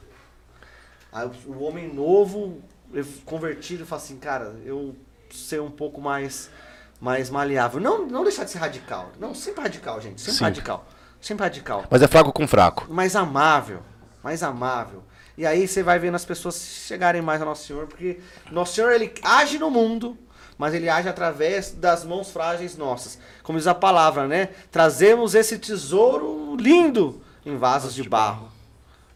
Aí 1.14 1.32
o- 1.48 1.64
homem 1.64 1.92
novo, 1.92 2.62
eu 2.94 3.06
convertido, 3.26 3.86
fala 3.86 4.02
assim, 4.02 4.18
cara, 4.18 4.54
eu 4.66 4.96
ser 5.32 5.62
um 5.62 5.72
pouco 5.72 6.02
mais 6.02 6.52
mais 7.00 7.30
maleável. 7.30 7.80
Não, 7.80 8.06
não 8.06 8.24
deixar 8.24 8.44
de 8.44 8.52
ser 8.52 8.60
radical. 8.60 9.12
Não, 9.20 9.34
sempre 9.34 9.62
radical, 9.62 10.00
gente. 10.02 10.22
Sempre 10.22 10.38
Sim. 10.38 10.44
radical. 10.44 10.86
Sempre 11.22 11.44
radical. 11.44 11.86
Mas 11.90 12.02
é 12.02 12.08
fraco 12.08 12.32
com 12.34 12.48
fraco. 12.48 12.86
Mais 12.94 13.16
amável. 13.16 13.82
Mais 14.24 14.42
amável. 14.44 15.04
E 15.38 15.46
aí 15.46 15.68
você 15.68 15.82
vai 15.84 15.98
vendo 16.00 16.16
as 16.16 16.24
pessoas 16.26 16.56
chegarem 16.88 17.22
mais 17.22 17.42
ao 17.42 17.48
Nosso 17.48 17.66
Senhor, 17.68 17.88
porque 17.88 18.20
Nosso 18.52 18.76
Senhor, 18.76 18.92
ele 18.92 19.12
age 19.24 19.58
no 19.58 19.70
mundo, 19.72 20.18
mas 20.58 20.74
ele 20.74 20.88
age 20.88 21.10
através 21.10 21.72
das 21.72 22.04
mãos 22.06 22.30
frágeis 22.32 22.78
nossas. 22.78 23.18
Como 23.42 23.58
diz 23.58 23.68
a 23.68 23.74
palavra, 23.76 24.28
né? 24.28 24.50
Trazemos 24.72 25.34
esse 25.36 25.58
tesouro 25.58 26.56
lindo 26.56 27.22
em 27.46 27.58
vasos 27.58 27.94
de 27.94 28.04
barro. 28.08 28.50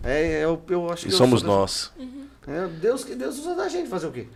É, 0.03 0.43
eu, 0.43 0.61
eu 0.69 0.91
acho 0.91 1.05
E 1.05 1.09
que 1.09 1.13
eu 1.13 1.17
somos 1.17 1.41
dessa- 1.41 1.53
nós. 1.53 1.91
é, 2.47 2.67
Deus 2.67 3.03
que 3.03 3.15
Deus 3.15 3.37
usa 3.39 3.55
da 3.55 3.67
gente 3.69 3.87
fazer 3.89 4.07
o 4.07 4.11
quê? 4.11 4.27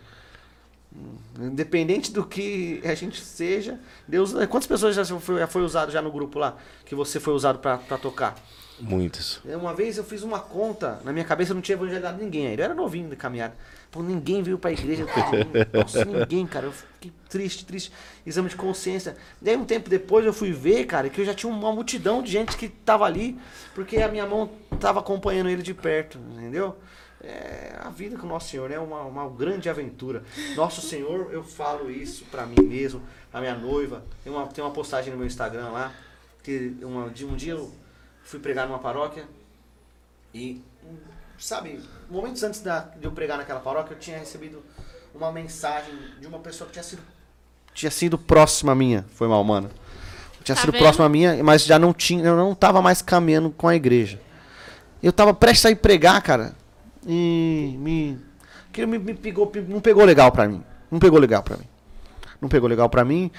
Independente 1.40 2.12
do 2.12 2.24
que 2.24 2.80
a 2.84 2.94
gente 2.94 3.20
seja, 3.20 3.80
Deus. 4.06 4.32
Quantas 4.48 4.66
pessoas 4.66 4.94
já 4.94 5.04
foi, 5.04 5.38
já 5.38 5.46
foi 5.46 5.62
usado 5.62 5.90
já 5.90 6.02
no 6.02 6.12
grupo 6.12 6.38
lá 6.38 6.56
que 6.84 6.94
você 6.94 7.18
foi 7.18 7.32
usado 7.32 7.58
pra 7.58 7.78
tocar? 7.98 8.36
Muitos. 8.82 9.40
É, 9.46 9.56
Uma 9.56 9.72
vez 9.72 9.96
eu 9.96 10.02
fiz 10.02 10.24
uma 10.24 10.40
conta, 10.40 11.00
na 11.04 11.12
minha 11.12 11.24
cabeça 11.24 11.52
eu 11.52 11.54
não 11.54 11.62
tinha 11.62 11.76
evangelizado 11.76 12.22
ninguém 12.22 12.48
ainda. 12.48 12.62
Eu 12.62 12.64
era 12.64 12.74
novinho 12.74 13.08
de 13.08 13.14
caminhada. 13.14 13.54
Pô, 13.92 14.02
ninguém 14.02 14.42
veio 14.42 14.58
pra 14.58 14.72
igreja. 14.72 15.06
Nossa, 15.72 16.04
ninguém, 16.04 16.46
cara. 16.46 16.66
Eu 16.66 16.72
fiquei 16.72 17.12
triste, 17.28 17.64
triste. 17.64 17.92
Exame 18.26 18.48
de 18.48 18.56
consciência. 18.56 19.16
Daí 19.40 19.56
um 19.56 19.64
tempo 19.64 19.88
depois 19.88 20.26
eu 20.26 20.32
fui 20.32 20.50
ver, 20.50 20.86
cara, 20.86 21.08
que 21.08 21.20
eu 21.20 21.24
já 21.24 21.32
tinha 21.32 21.52
uma 21.52 21.72
multidão 21.72 22.22
de 22.22 22.32
gente 22.32 22.56
que 22.56 22.68
tava 22.68 23.04
ali, 23.04 23.38
porque 23.74 23.98
a 23.98 24.08
minha 24.08 24.26
mão 24.26 24.50
tava 24.80 24.98
acompanhando 24.98 25.48
ele 25.48 25.62
de 25.62 25.74
perto, 25.74 26.18
entendeu? 26.32 26.76
É, 27.22 27.76
a 27.78 27.88
vida 27.90 28.18
com 28.18 28.26
o 28.26 28.28
Nosso 28.28 28.48
Senhor 28.48 28.68
é 28.72 28.80
uma, 28.80 29.02
uma 29.02 29.28
grande 29.28 29.68
aventura. 29.68 30.24
Nosso 30.56 30.80
Senhor, 30.80 31.32
eu 31.32 31.44
falo 31.44 31.88
isso 31.88 32.24
pra 32.32 32.44
mim 32.46 32.56
mesmo, 32.64 33.00
pra 33.30 33.40
minha 33.40 33.54
noiva. 33.54 34.02
Tem 34.24 34.32
uma, 34.32 34.46
tem 34.48 34.64
uma 34.64 34.72
postagem 34.72 35.12
no 35.12 35.18
meu 35.18 35.26
Instagram 35.26 35.68
lá, 35.68 35.92
que 36.42 36.74
uma, 36.82 37.08
de 37.10 37.24
um 37.24 37.36
dia 37.36 37.52
eu 37.52 37.70
fui 38.24 38.38
pregar 38.40 38.66
numa 38.66 38.78
paróquia 38.78 39.24
e, 40.34 40.62
sabe, 41.38 41.80
momentos 42.10 42.42
antes 42.42 42.60
da, 42.60 42.80
de 42.80 43.04
eu 43.04 43.12
pregar 43.12 43.36
naquela 43.38 43.60
paróquia, 43.60 43.94
eu 43.94 43.98
tinha 43.98 44.18
recebido 44.18 44.62
uma 45.14 45.30
mensagem 45.30 45.94
de 46.20 46.26
uma 46.26 46.38
pessoa 46.38 46.66
que 46.66 46.72
tinha 46.74 46.82
sido 46.82 47.02
tinha 47.74 47.90
sido 47.90 48.18
próxima 48.18 48.74
minha. 48.74 49.04
Foi 49.14 49.26
mal, 49.26 49.42
mano. 49.42 49.70
Tinha 50.44 50.54
Tá 50.54 50.60
sido 50.60 50.72
vendo? 50.72 50.82
próxima 50.82 51.08
minha, 51.08 51.42
mas 51.42 51.64
já 51.64 51.78
não 51.78 51.92
tinha, 51.94 52.22
eu 52.24 52.36
não 52.36 52.54
tava 52.54 52.82
mais 52.82 53.00
caminhando 53.00 53.50
com 53.50 53.66
a 53.66 53.74
igreja. 53.74 54.20
Eu 55.02 55.10
tava 55.12 55.32
prestes 55.32 55.64
a 55.66 55.70
ir 55.70 55.76
pregar, 55.76 56.20
cara. 56.22 56.54
E 57.06 57.74
me. 57.78 58.18
Aquilo 58.68 58.88
me, 58.88 58.98
me 58.98 59.14
pegou, 59.14 59.50
não 59.68 59.80
pegou 59.80 60.04
legal 60.04 60.30
pra 60.30 60.46
mim. 60.46 60.62
Não 60.90 60.98
pegou 60.98 61.18
legal 61.18 61.42
pra 61.42 61.56
mim. 61.56 61.64
Não 62.40 62.48
pegou 62.48 62.68
legal 62.68 62.90
pra 62.90 63.04
mim. 63.04 63.30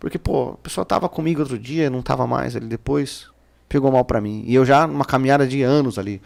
Porque, 0.00 0.18
pô, 0.18 0.52
a 0.52 0.56
pessoa 0.56 0.84
tava 0.84 1.08
comigo 1.08 1.40
outro 1.40 1.58
dia, 1.58 1.90
não 1.90 2.00
tava 2.02 2.26
mais 2.26 2.56
ali 2.56 2.66
depois. 2.66 3.26
Pegou 3.72 3.90
mal 3.90 4.04
pra 4.04 4.20
mim. 4.20 4.44
E 4.46 4.54
eu 4.54 4.66
já 4.66 4.86
numa 4.86 5.02
caminhada 5.06 5.46
de 5.46 5.62
anos 5.62 5.98
ali. 5.98 6.20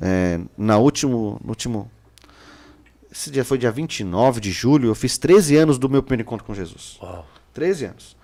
É, 0.00 0.40
na 0.56 0.78
último, 0.78 1.38
no 1.44 1.50
último. 1.50 1.90
Esse 3.12 3.30
dia 3.30 3.44
foi 3.44 3.58
dia 3.58 3.70
29 3.70 4.40
de 4.40 4.50
julho. 4.50 4.88
Eu 4.88 4.94
fiz 4.94 5.18
13 5.18 5.58
anos 5.58 5.78
do 5.78 5.90
meu 5.90 6.02
primeiro 6.02 6.22
encontro 6.22 6.46
com 6.46 6.54
Jesus. 6.54 6.96
Uau. 7.02 7.26
13 7.52 7.84
anos. 7.84 8.16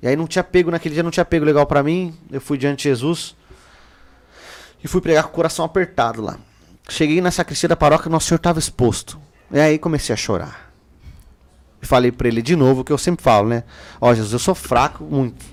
E 0.00 0.06
aí 0.06 0.14
não 0.14 0.28
tinha 0.28 0.44
pego, 0.44 0.70
naquele 0.70 0.94
dia 0.94 1.02
não 1.02 1.10
tinha 1.10 1.24
pego 1.24 1.44
legal 1.44 1.66
pra 1.66 1.82
mim. 1.82 2.14
Eu 2.30 2.40
fui 2.40 2.56
diante 2.56 2.84
de 2.84 2.90
Jesus. 2.90 3.34
E 4.84 4.86
fui 4.86 5.00
pregar 5.00 5.24
com 5.24 5.30
o 5.30 5.32
coração 5.32 5.64
apertado 5.64 6.22
lá. 6.22 6.38
Cheguei 6.88 7.20
na 7.20 7.32
sacristia 7.32 7.68
da 7.68 7.74
paróquia, 7.74 8.08
nosso 8.08 8.28
senhor 8.28 8.36
estava 8.36 8.60
exposto. 8.60 9.18
E 9.50 9.58
aí 9.58 9.80
comecei 9.80 10.12
a 10.12 10.16
chorar. 10.16 10.72
E 11.82 11.86
falei 11.86 12.12
pra 12.12 12.28
ele 12.28 12.40
de 12.40 12.54
novo 12.54 12.82
o 12.82 12.84
que 12.84 12.92
eu 12.92 12.98
sempre 12.98 13.24
falo, 13.24 13.48
né? 13.48 13.64
Ó, 14.00 14.14
Jesus, 14.14 14.32
eu 14.32 14.38
sou 14.38 14.54
fraco 14.54 15.02
muito. 15.02 15.44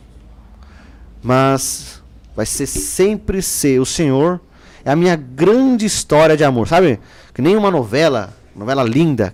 Mas 1.24 2.03
vai 2.36 2.46
ser 2.46 2.68
sempre 2.68 3.42
ser 3.42 3.80
o 3.80 3.86
Senhor. 3.86 4.40
É 4.86 4.92
a 4.92 4.96
minha 4.96 5.16
grande 5.16 5.86
história 5.86 6.36
de 6.36 6.44
amor, 6.44 6.68
sabe? 6.68 7.00
Que 7.34 7.42
nem 7.42 7.56
uma 7.56 7.72
novela, 7.72 8.34
novela 8.56 8.84
linda, 8.84 9.34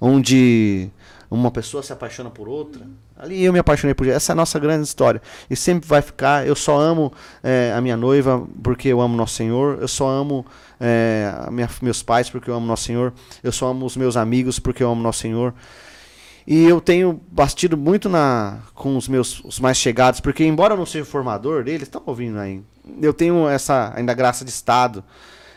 onde 0.00 0.88
uma 1.30 1.50
pessoa 1.50 1.82
se 1.82 1.92
apaixona 1.92 2.30
por 2.30 2.48
outra. 2.48 2.86
Ali 3.16 3.44
eu 3.44 3.52
me 3.52 3.58
apaixonei 3.58 3.94
por 3.94 4.06
essa 4.08 4.32
é 4.32 4.34
a 4.34 4.36
nossa 4.36 4.58
grande 4.58 4.84
história. 4.86 5.22
E 5.48 5.56
sempre 5.56 5.88
vai 5.88 6.02
ficar. 6.02 6.46
Eu 6.46 6.54
só 6.54 6.78
amo 6.78 7.12
eh, 7.42 7.72
a 7.76 7.80
minha 7.80 7.96
noiva 7.96 8.44
porque 8.62 8.88
eu 8.88 9.00
amo 9.00 9.16
Nosso 9.16 9.34
Senhor. 9.34 9.78
Eu 9.80 9.88
só 9.88 10.08
amo 10.08 10.44
a 11.46 11.50
minha- 11.50 11.68
meus 11.80 12.02
pais 12.02 12.28
porque 12.28 12.50
eu 12.50 12.54
amo 12.54 12.66
Nosso 12.66 12.84
Senhor. 12.84 13.12
Eu 13.42 13.52
só 13.52 13.68
amo 13.68 13.86
os 13.86 13.96
meus 13.96 14.16
amigos 14.16 14.58
porque 14.58 14.82
eu 14.82 14.90
amo 14.90 15.00
Nosso 15.02 15.20
Senhor. 15.20 15.54
E 16.46 16.64
eu 16.64 16.80
tenho 16.80 17.20
bastido 17.30 17.76
muito 17.76 18.08
na 18.08 18.58
com 18.74 18.96
os 18.96 19.08
meus 19.08 19.42
os 19.44 19.58
mais 19.58 19.78
chegados, 19.78 20.20
porque 20.20 20.44
embora 20.44 20.74
eu 20.74 20.78
não 20.78 20.84
seja 20.84 21.04
formador 21.04 21.64
deles, 21.64 21.82
estão 21.82 22.02
ouvindo 22.04 22.38
aí. 22.38 22.62
Eu 23.00 23.14
tenho 23.14 23.48
essa 23.48 23.92
ainda 23.96 24.12
graça 24.12 24.44
de 24.44 24.50
estado 24.50 25.02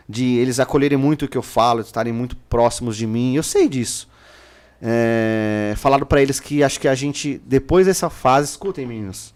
de 0.08 0.38
eles 0.38 0.60
acolherem 0.60 0.98
muito 0.98 1.26
o 1.26 1.28
que 1.28 1.38
eu 1.38 1.42
falo, 1.42 1.82
de 1.82 1.88
estarem 1.88 2.14
muito 2.14 2.36
próximos 2.36 2.96
de 2.96 3.06
mim. 3.06 3.36
Eu 3.36 3.44
sei 3.44 3.68
disso. 3.68 4.08
É, 4.82 5.74
falaram 5.78 6.06
pra 6.06 6.22
eles 6.22 6.40
que 6.40 6.64
acho 6.64 6.80
que 6.80 6.88
a 6.88 6.96
gente 6.96 7.42
depois 7.46 7.88
dessa 7.88 8.10
fase, 8.10 8.52
escutem 8.52 8.86
meninos, 8.86 9.34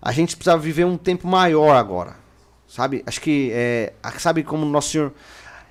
a 0.00 0.12
gente 0.12 0.36
precisa 0.36 0.56
viver 0.58 0.84
um 0.84 0.96
tempo 0.96 1.26
maior 1.26 1.74
agora, 1.74 2.16
sabe? 2.68 3.02
Acho 3.06 3.20
que 3.20 3.50
é, 3.52 3.94
sabe 4.18 4.42
como 4.44 4.66
nosso 4.66 4.90
Senhor 4.90 5.12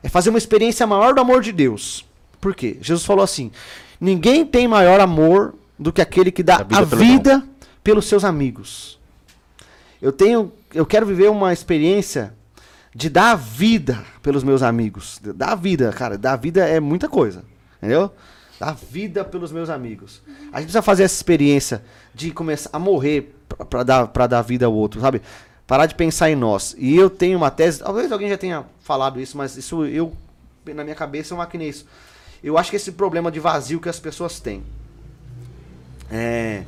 é 0.03 0.09
fazer 0.09 0.29
uma 0.29 0.37
experiência 0.37 0.85
maior 0.85 1.13
do 1.13 1.21
amor 1.21 1.41
de 1.41 1.51
Deus. 1.51 2.05
Por 2.41 2.55
quê? 2.55 2.77
Jesus 2.81 3.05
falou 3.05 3.23
assim: 3.23 3.51
ninguém 3.99 4.45
tem 4.45 4.67
maior 4.67 4.99
amor 4.99 5.53
do 5.77 5.91
que 5.93 6.01
aquele 6.01 6.31
que 6.31 6.43
dá 6.43 6.55
A 6.57 6.63
vida 6.63 6.77
a 6.81 6.85
pelo 6.85 7.01
vida 7.01 7.43
pelos 7.83 8.05
seus 8.05 8.23
amigos. 8.23 8.99
Eu 10.01 10.11
tenho, 10.11 10.51
eu 10.73 10.85
quero 10.85 11.05
viver 11.05 11.29
uma 11.29 11.53
experiência 11.53 12.33
de 12.93 13.09
dar 13.09 13.31
a 13.31 13.35
vida 13.35 14.03
pelos 14.21 14.43
meus 14.43 14.61
amigos. 14.63 15.19
Dar 15.35 15.51
a 15.51 15.55
vida, 15.55 15.91
cara, 15.93 16.17
dar 16.17 16.33
a 16.33 16.35
vida 16.35 16.67
é 16.67 16.79
muita 16.79 17.07
coisa, 17.07 17.43
entendeu? 17.77 18.11
Dar 18.59 18.69
a 18.69 18.73
vida 18.73 19.23
pelos 19.23 19.51
meus 19.51 19.69
amigos. 19.69 20.21
A 20.51 20.57
gente 20.57 20.65
precisa 20.65 20.81
fazer 20.81 21.03
essa 21.03 21.15
experiência 21.15 21.83
de 22.13 22.31
começar 22.31 22.69
a 22.73 22.79
morrer 22.79 23.35
pra- 23.47 23.65
pra 23.65 23.83
dar, 23.83 24.07
pra 24.07 24.27
dar 24.27 24.41
vida 24.41 24.65
ao 24.65 24.73
outro, 24.73 24.99
sabe? 24.99 25.21
Parar 25.67 25.85
de 25.85 25.95
pensar 25.95 26.29
em 26.31 26.35
nós. 26.35 26.75
E 26.77 26.95
eu 26.95 27.09
tenho 27.09 27.37
uma 27.37 27.51
tese, 27.51 27.79
talvez 27.79 28.11
alguém 28.11 28.29
já 28.29 28.37
tenha 28.37 28.63
falado 28.81 29.19
isso, 29.21 29.37
mas 29.37 29.55
isso 29.57 29.85
eu, 29.85 30.11
na 30.65 30.83
minha 30.83 30.95
cabeça, 30.95 31.33
eu 31.33 31.37
maquinei 31.37 31.69
isso. 31.69 31.85
Eu 32.43 32.57
acho 32.57 32.69
que 32.69 32.75
esse 32.75 32.91
problema 32.91 33.31
de 33.31 33.39
vazio 33.39 33.79
que 33.79 33.89
as 33.89 33.99
pessoas 33.99 34.39
têm. 34.39 34.63
É, 36.11 36.63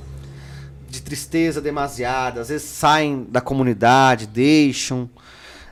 de 0.89 1.01
tristeza 1.01 1.61
demasiada, 1.61 2.41
às 2.41 2.49
vezes 2.49 2.67
saem 2.67 3.25
da 3.29 3.39
comunidade, 3.39 4.25
deixam. 4.25 5.09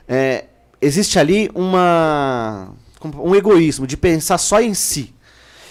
É, 0.06 0.44
existe 0.80 1.18
ali 1.18 1.50
uma 1.54 2.72
um 3.04 3.34
egoísmo 3.34 3.86
de 3.86 3.96
pensar 3.96 4.38
só 4.38 4.60
em 4.60 4.74
si. 4.74 5.14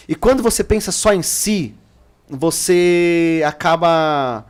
E 0.07 0.15
quando 0.15 0.41
você 0.41 0.63
pensa 0.63 0.91
só 0.91 1.13
em 1.13 1.21
si, 1.21 1.73
você 2.29 3.43
acaba 3.45 4.45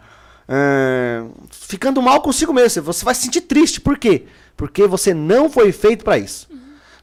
é, 0.47 1.23
ficando 1.51 2.01
mal 2.01 2.21
consigo 2.21 2.53
mesmo. 2.53 2.83
Você 2.83 3.03
vai 3.03 3.15
se 3.15 3.23
sentir 3.23 3.41
triste. 3.41 3.81
Por 3.81 3.97
quê? 3.97 4.25
Porque 4.55 4.85
você 4.87 5.13
não 5.13 5.49
foi 5.49 5.71
feito 5.71 6.03
para 6.03 6.17
isso. 6.17 6.47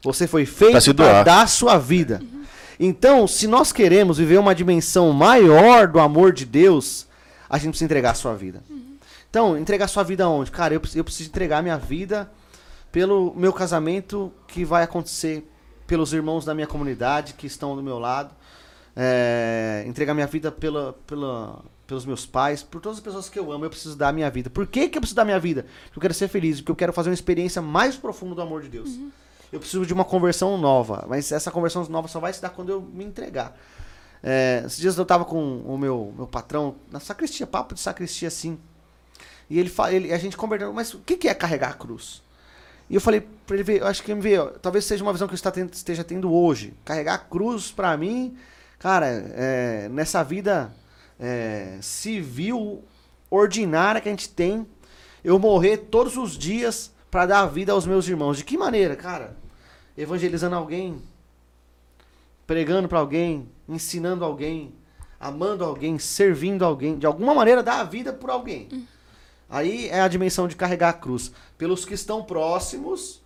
Você 0.03 0.27
foi 0.27 0.45
feito 0.45 0.93
para 0.93 1.23
dar 1.23 1.41
a 1.43 1.47
sua 1.47 1.77
vida. 1.77 2.21
Então, 2.79 3.27
se 3.27 3.47
nós 3.47 3.71
queremos 3.71 4.17
viver 4.17 4.37
uma 4.37 4.53
dimensão 4.53 5.11
maior 5.11 5.87
do 5.87 5.99
amor 5.99 6.33
de 6.33 6.45
Deus, 6.45 7.07
a 7.49 7.57
gente 7.57 7.69
precisa 7.69 7.85
entregar 7.85 8.11
a 8.11 8.15
sua 8.15 8.35
vida. 8.35 8.63
Então, 9.29 9.57
entregar 9.57 9.85
a 9.85 9.87
sua 9.89 10.03
vida 10.03 10.23
aonde? 10.23 10.51
Cara, 10.51 10.73
eu, 10.73 10.81
eu 10.95 11.03
preciso 11.03 11.29
entregar 11.29 11.61
minha 11.61 11.77
vida 11.77 12.31
pelo 12.91 13.33
meu 13.35 13.51
casamento 13.51 14.31
que 14.47 14.63
vai 14.63 14.83
acontecer, 14.83 15.45
pelos 15.85 16.13
irmãos 16.13 16.45
da 16.45 16.55
minha 16.55 16.67
comunidade 16.67 17.33
que 17.33 17.45
estão 17.45 17.75
do 17.75 17.83
meu 17.83 17.99
lado, 17.99 18.33
é, 18.95 19.83
entregar 19.85 20.13
minha 20.13 20.27
vida 20.27 20.51
pela, 20.51 20.93
pela, 21.05 21.61
pelos 21.85 22.05
meus 22.05 22.25
pais, 22.25 22.63
por 22.63 22.79
todas 22.79 22.97
as 22.97 23.03
pessoas 23.03 23.27
que 23.27 23.37
eu 23.37 23.51
amo, 23.51 23.65
eu 23.65 23.69
preciso 23.69 23.97
dar 23.97 24.09
a 24.09 24.13
minha 24.13 24.29
vida. 24.29 24.49
Por 24.49 24.65
que, 24.65 24.87
que 24.87 24.97
eu 24.97 25.01
preciso 25.01 25.17
dar 25.17 25.25
minha 25.25 25.39
vida? 25.39 25.65
Porque 25.85 25.97
eu 25.97 26.01
quero 26.01 26.13
ser 26.13 26.29
feliz, 26.29 26.61
porque 26.61 26.71
eu 26.71 26.75
quero 26.75 26.93
fazer 26.93 27.09
uma 27.09 27.15
experiência 27.15 27.61
mais 27.61 27.97
profunda 27.97 28.35
do 28.35 28.41
amor 28.41 28.61
de 28.61 28.69
Deus. 28.69 28.89
Eu 29.55 29.59
preciso 29.61 29.85
de 29.85 29.93
uma 29.93 30.03
conversão 30.03 30.57
nova, 30.57 31.05
mas 31.07 31.31
essa 31.31 31.49
conversão 31.49 31.85
nova 31.85 32.09
só 32.09 32.19
vai 32.19 32.33
se 32.33 32.41
dar 32.41 32.49
quando 32.49 32.69
eu 32.73 32.81
me 32.81 33.05
entregar. 33.05 33.57
É, 34.21 34.61
esses 34.65 34.77
dias 34.77 34.97
eu 34.97 35.05
tava 35.05 35.23
com 35.23 35.59
o 35.59 35.77
meu, 35.77 36.13
meu 36.13 36.27
patrão 36.27 36.75
na 36.91 36.99
sacristia, 36.99 37.47
papo 37.47 37.73
de 37.73 37.79
sacristia 37.79 38.27
assim. 38.27 38.59
E 39.49 39.57
ele, 39.57 39.71
ele 39.91 40.11
a 40.11 40.17
gente 40.17 40.35
conversando, 40.35 40.73
mas 40.73 40.93
o 40.93 40.99
que, 40.99 41.15
que 41.15 41.29
é 41.29 41.33
carregar 41.33 41.69
a 41.69 41.73
cruz? 41.73 42.21
E 42.89 42.95
eu 42.95 42.99
falei 42.99 43.21
pra 43.47 43.55
ele 43.55 43.63
ver, 43.63 43.79
eu 43.79 43.87
acho 43.87 44.03
que 44.03 44.13
me 44.13 44.19
veio, 44.19 44.51
talvez 44.61 44.83
seja 44.83 45.01
uma 45.01 45.13
visão 45.13 45.25
que 45.25 45.41
tendo- 45.51 45.73
esteja 45.73 46.03
tendo 46.03 46.33
hoje. 46.33 46.73
Carregar 46.83 47.13
a 47.13 47.19
cruz 47.19 47.71
pra 47.71 47.95
mim, 47.95 48.35
cara, 48.77 49.07
é, 49.07 49.87
nessa 49.89 50.21
vida 50.21 50.69
é, 51.17 51.77
civil 51.81 52.83
ordinária 53.31 54.01
que 54.01 54.09
a 54.09 54.11
gente 54.11 54.27
tem, 54.27 54.67
eu 55.23 55.39
morrer 55.39 55.77
todos 55.77 56.17
os 56.17 56.37
dias 56.37 56.91
pra 57.09 57.25
dar 57.25 57.45
vida 57.45 57.71
aos 57.71 57.85
meus 57.85 58.05
irmãos. 58.05 58.35
De 58.37 58.43
que 58.43 58.57
maneira, 58.57 58.97
cara? 58.97 59.44
Evangelizando 59.97 60.55
alguém, 60.55 61.01
pregando 62.45 62.87
pra 62.87 62.99
alguém, 62.99 63.49
ensinando 63.67 64.25
alguém, 64.25 64.73
amando 65.19 65.63
alguém, 65.63 65.97
servindo 65.97 66.63
alguém, 66.63 66.97
de 66.97 67.05
alguma 67.05 67.33
maneira 67.33 67.63
dar 67.63 67.79
a 67.79 67.83
vida 67.83 68.13
por 68.13 68.29
alguém. 68.29 68.87
Aí 69.49 69.87
é 69.89 70.01
a 70.01 70.07
dimensão 70.07 70.47
de 70.47 70.55
carregar 70.55 70.89
a 70.89 70.93
cruz. 70.93 71.31
Pelos 71.57 71.85
que 71.85 71.93
estão 71.93 72.23
próximos, 72.23 73.21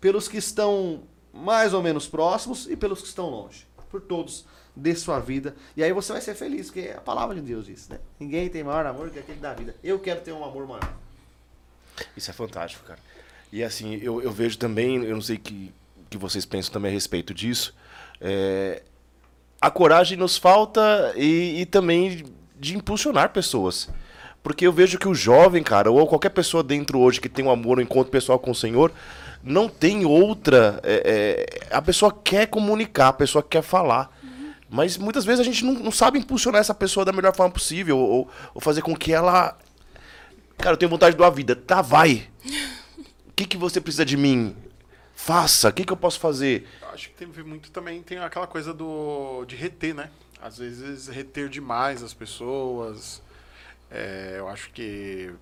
pelos 0.00 0.28
que 0.28 0.36
estão 0.36 1.02
mais 1.32 1.72
ou 1.72 1.82
menos 1.82 2.06
próximos 2.06 2.68
e 2.68 2.76
pelos 2.76 3.00
que 3.00 3.08
estão 3.08 3.28
longe. 3.30 3.66
Por 3.90 4.00
todos 4.00 4.44
de 4.74 4.94
sua 4.94 5.20
vida. 5.20 5.54
E 5.76 5.82
aí 5.82 5.92
você 5.92 6.12
vai 6.12 6.20
ser 6.20 6.34
feliz, 6.34 6.66
porque 6.66 6.94
a 6.96 7.00
palavra 7.00 7.34
de 7.34 7.42
Deus 7.42 7.66
diz, 7.66 7.88
né? 7.88 7.98
Ninguém 8.18 8.48
tem 8.48 8.64
maior 8.64 8.86
amor 8.86 9.10
que 9.10 9.18
aquele 9.18 9.38
da 9.38 9.52
vida. 9.52 9.74
Eu 9.82 9.98
quero 9.98 10.20
ter 10.20 10.32
um 10.32 10.44
amor 10.44 10.66
maior. 10.66 10.94
Isso 12.16 12.30
é 12.30 12.34
fantástico, 12.34 12.84
cara. 12.84 12.98
E 13.50 13.62
assim, 13.62 13.96
eu, 13.96 14.22
eu 14.22 14.30
vejo 14.30 14.56
também, 14.56 14.96
eu 15.04 15.14
não 15.14 15.20
sei 15.20 15.36
que, 15.36 15.72
que 16.18 16.22
vocês 16.22 16.44
pensam 16.44 16.72
também 16.72 16.90
a 16.90 16.94
respeito 16.94 17.32
disso. 17.34 17.74
é, 18.20 18.82
a 19.60 19.70
coragem 19.70 20.18
nos 20.18 20.36
falta 20.36 21.12
e, 21.16 21.60
e 21.60 21.66
também 21.66 22.24
de 22.58 22.76
impulsionar 22.76 23.30
pessoas. 23.30 23.88
Porque 24.42 24.66
eu 24.66 24.72
vejo 24.72 24.98
que 24.98 25.06
o 25.06 25.14
jovem, 25.14 25.62
cara, 25.62 25.90
ou 25.90 26.04
qualquer 26.06 26.30
pessoa 26.30 26.64
dentro 26.64 26.98
hoje 26.98 27.20
que 27.20 27.28
tem 27.28 27.44
um 27.44 27.50
amor, 27.50 27.78
um 27.78 27.82
encontro 27.82 28.10
pessoal 28.10 28.40
com 28.40 28.50
o 28.50 28.54
Senhor, 28.54 28.90
não 29.42 29.68
tem 29.68 30.04
outra. 30.04 30.80
é, 30.82 31.66
é, 31.70 31.74
a 31.74 31.80
pessoa 31.80 32.12
quer 32.12 32.46
comunicar, 32.46 33.08
a 33.08 33.12
pessoa 33.12 33.42
quer 33.42 33.62
falar. 33.62 34.10
Mas 34.68 34.96
muitas 34.96 35.24
vezes 35.24 35.40
a 35.40 35.44
gente 35.44 35.64
não, 35.64 35.74
não 35.74 35.92
sabe 35.92 36.18
impulsionar 36.18 36.60
essa 36.60 36.74
pessoa 36.74 37.04
da 37.04 37.12
melhor 37.12 37.36
forma 37.36 37.52
possível, 37.52 37.98
ou, 37.98 38.28
ou 38.52 38.60
fazer 38.60 38.82
com 38.82 38.96
que 38.96 39.12
ela 39.12 39.56
Cara, 40.62 40.74
eu 40.74 40.78
tenho 40.78 40.90
vontade 40.90 41.12
de 41.12 41.18
doar 41.18 41.32
vida. 41.32 41.56
Tá, 41.56 41.82
vai. 41.82 42.28
O 43.24 43.34
que, 43.34 43.46
que 43.46 43.56
você 43.56 43.80
precisa 43.80 44.04
de 44.04 44.14
mim? 44.14 44.54
Faça. 45.14 45.68
O 45.68 45.72
que, 45.72 45.84
que 45.84 45.92
eu 45.92 45.96
posso 45.96 46.18
fazer? 46.18 46.66
Acho 46.92 47.08
que 47.10 47.14
tem 47.14 47.44
muito 47.44 47.70
também, 47.70 48.02
tem 48.02 48.18
aquela 48.18 48.46
coisa 48.46 48.72
do 48.74 49.44
de 49.46 49.56
reter, 49.56 49.94
né? 49.94 50.10
Às 50.40 50.58
vezes 50.58 51.08
reter 51.08 51.48
demais 51.48 52.02
as 52.02 52.12
pessoas. 52.12 53.22
É, 53.90 54.36
eu 54.38 54.48
acho 54.48 54.70
que 54.70 55.32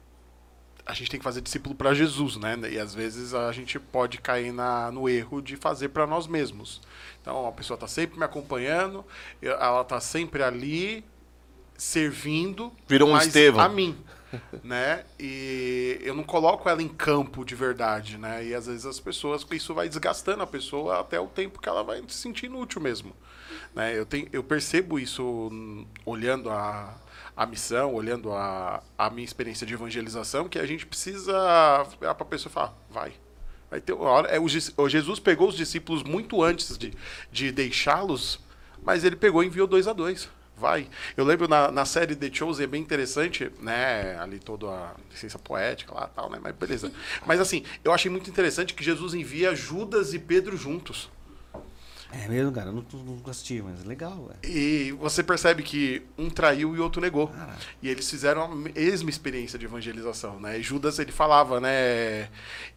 a 0.84 0.92
gente 0.92 1.10
tem 1.10 1.20
que 1.20 1.24
fazer 1.24 1.40
discípulo 1.40 1.74
para 1.74 1.94
Jesus, 1.94 2.36
né? 2.36 2.58
E 2.70 2.78
às 2.78 2.94
vezes 2.94 3.32
a 3.32 3.50
gente 3.52 3.78
pode 3.78 4.18
cair 4.18 4.52
na, 4.52 4.90
no 4.90 5.08
erro 5.08 5.40
de 5.40 5.56
fazer 5.56 5.88
para 5.90 6.06
nós 6.06 6.26
mesmos. 6.26 6.80
Então 7.22 7.46
a 7.46 7.52
pessoa 7.52 7.76
está 7.76 7.86
sempre 7.86 8.18
me 8.18 8.24
acompanhando, 8.24 9.04
ela 9.40 9.82
está 9.82 10.00
sempre 10.00 10.42
ali, 10.42 11.04
servindo 11.76 12.72
Virou 12.88 13.10
um 13.10 13.16
Estevão. 13.16 13.60
a 13.60 13.68
mim. 13.68 13.96
Né? 14.62 15.04
E 15.18 15.98
eu 16.02 16.14
não 16.14 16.22
coloco 16.22 16.68
ela 16.68 16.82
em 16.82 16.88
campo 16.88 17.44
de 17.44 17.54
verdade, 17.54 18.16
né? 18.16 18.44
E 18.44 18.54
às 18.54 18.66
vezes 18.66 18.86
as 18.86 19.00
pessoas, 19.00 19.44
isso 19.50 19.74
vai 19.74 19.88
desgastando 19.88 20.42
a 20.42 20.46
pessoa 20.46 21.00
até 21.00 21.18
o 21.18 21.26
tempo 21.26 21.60
que 21.60 21.68
ela 21.68 21.82
vai 21.82 22.02
se 22.08 22.18
sentir 22.18 22.46
inútil 22.46 22.80
mesmo. 22.80 23.12
Né? 23.74 23.98
Eu, 23.98 24.06
tenho, 24.06 24.28
eu 24.32 24.42
percebo 24.42 24.98
isso 24.98 25.22
hum, 25.24 25.86
olhando 26.04 26.50
a, 26.50 26.96
a 27.36 27.46
missão, 27.46 27.94
olhando 27.94 28.32
a, 28.32 28.82
a 28.96 29.10
minha 29.10 29.24
experiência 29.24 29.66
de 29.66 29.74
evangelização, 29.74 30.48
que 30.48 30.58
a 30.58 30.66
gente 30.66 30.86
precisa 30.86 31.32
para 31.98 32.10
a 32.10 32.24
pessoa 32.24 32.52
falar, 32.52 32.74
vai. 32.90 33.12
Vai 33.70 33.80
ter 33.80 33.92
uma 33.92 34.10
hora. 34.10 34.28
É, 34.28 34.38
o, 34.40 34.88
Jesus 34.88 35.20
pegou 35.20 35.48
os 35.48 35.56
discípulos 35.56 36.02
muito 36.02 36.42
antes 36.42 36.76
de, 36.76 36.92
de 37.30 37.52
deixá-los, 37.52 38.40
mas 38.82 39.04
ele 39.04 39.14
pegou 39.14 39.44
e 39.44 39.46
enviou 39.46 39.66
dois 39.66 39.86
a 39.86 39.92
dois. 39.92 40.28
Vai. 40.60 40.88
Eu 41.16 41.24
lembro 41.24 41.48
na, 41.48 41.70
na 41.70 41.86
série 41.86 42.14
The 42.14 42.30
Chosen, 42.30 42.64
é 42.64 42.66
bem 42.66 42.82
interessante, 42.82 43.50
né? 43.60 44.18
Ali 44.20 44.38
toda 44.38 44.66
a 44.66 44.94
licença 45.10 45.38
poética 45.38 45.94
lá 45.94 46.10
e 46.12 46.14
tal, 46.14 46.28
né? 46.28 46.38
Mas 46.40 46.54
beleza. 46.54 46.92
Mas 47.24 47.40
assim, 47.40 47.64
eu 47.82 47.92
achei 47.94 48.10
muito 48.10 48.28
interessante 48.28 48.74
que 48.74 48.84
Jesus 48.84 49.14
envia 49.14 49.54
Judas 49.54 50.12
e 50.12 50.18
Pedro 50.18 50.58
juntos. 50.58 51.08
É 52.12 52.28
mesmo, 52.28 52.52
cara. 52.52 52.70
Eu 52.70 52.72
não, 52.72 52.84
não 53.04 53.30
assisti, 53.30 53.62
mas 53.62 53.84
legal, 53.84 54.26
velho. 54.26 54.56
E 54.56 54.92
você 54.92 55.22
percebe 55.22 55.62
que 55.62 56.02
um 56.18 56.28
traiu 56.28 56.74
e 56.74 56.78
o 56.78 56.82
outro 56.82 57.00
negou. 57.00 57.30
E 57.80 57.88
eles 57.88 58.08
fizeram 58.08 58.42
a 58.42 58.48
mesma 58.48 59.10
experiência 59.10 59.58
de 59.58 59.64
evangelização, 59.66 60.40
né? 60.40 60.58
E 60.58 60.62
Judas 60.62 60.98
ele 60.98 61.12
falava, 61.12 61.60
né? 61.60 62.28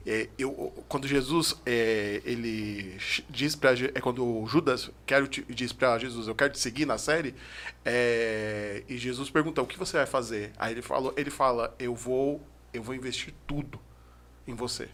é, 0.05 0.27
eu, 0.37 0.51
quando 0.87 1.07
Jesus 1.07 1.55
é, 1.65 2.21
ele 2.25 2.97
diz 3.29 3.55
para 3.55 3.71
é 3.71 4.01
quando 4.01 4.45
Judas 4.45 4.91
quero 5.05 5.27
te, 5.27 5.43
diz 5.49 5.71
para 5.71 5.97
Jesus, 5.97 6.27
eu 6.27 6.35
quero 6.35 6.51
te 6.51 6.59
seguir 6.59 6.85
na 6.85 6.97
série, 6.97 7.33
é, 7.85 8.83
e 8.87 8.97
Jesus 8.97 9.29
pergunta 9.29 9.61
o 9.61 9.67
que 9.67 9.77
você 9.77 9.97
vai 9.97 10.05
fazer. 10.05 10.51
Aí 10.57 10.73
ele 10.73 10.81
falou, 10.81 11.13
ele 11.15 11.29
fala, 11.29 11.73
eu 11.79 11.95
vou, 11.95 12.41
eu 12.73 12.83
vou 12.83 12.93
investir 12.93 13.33
tudo 13.47 13.79
em 14.45 14.53
você. 14.53 14.89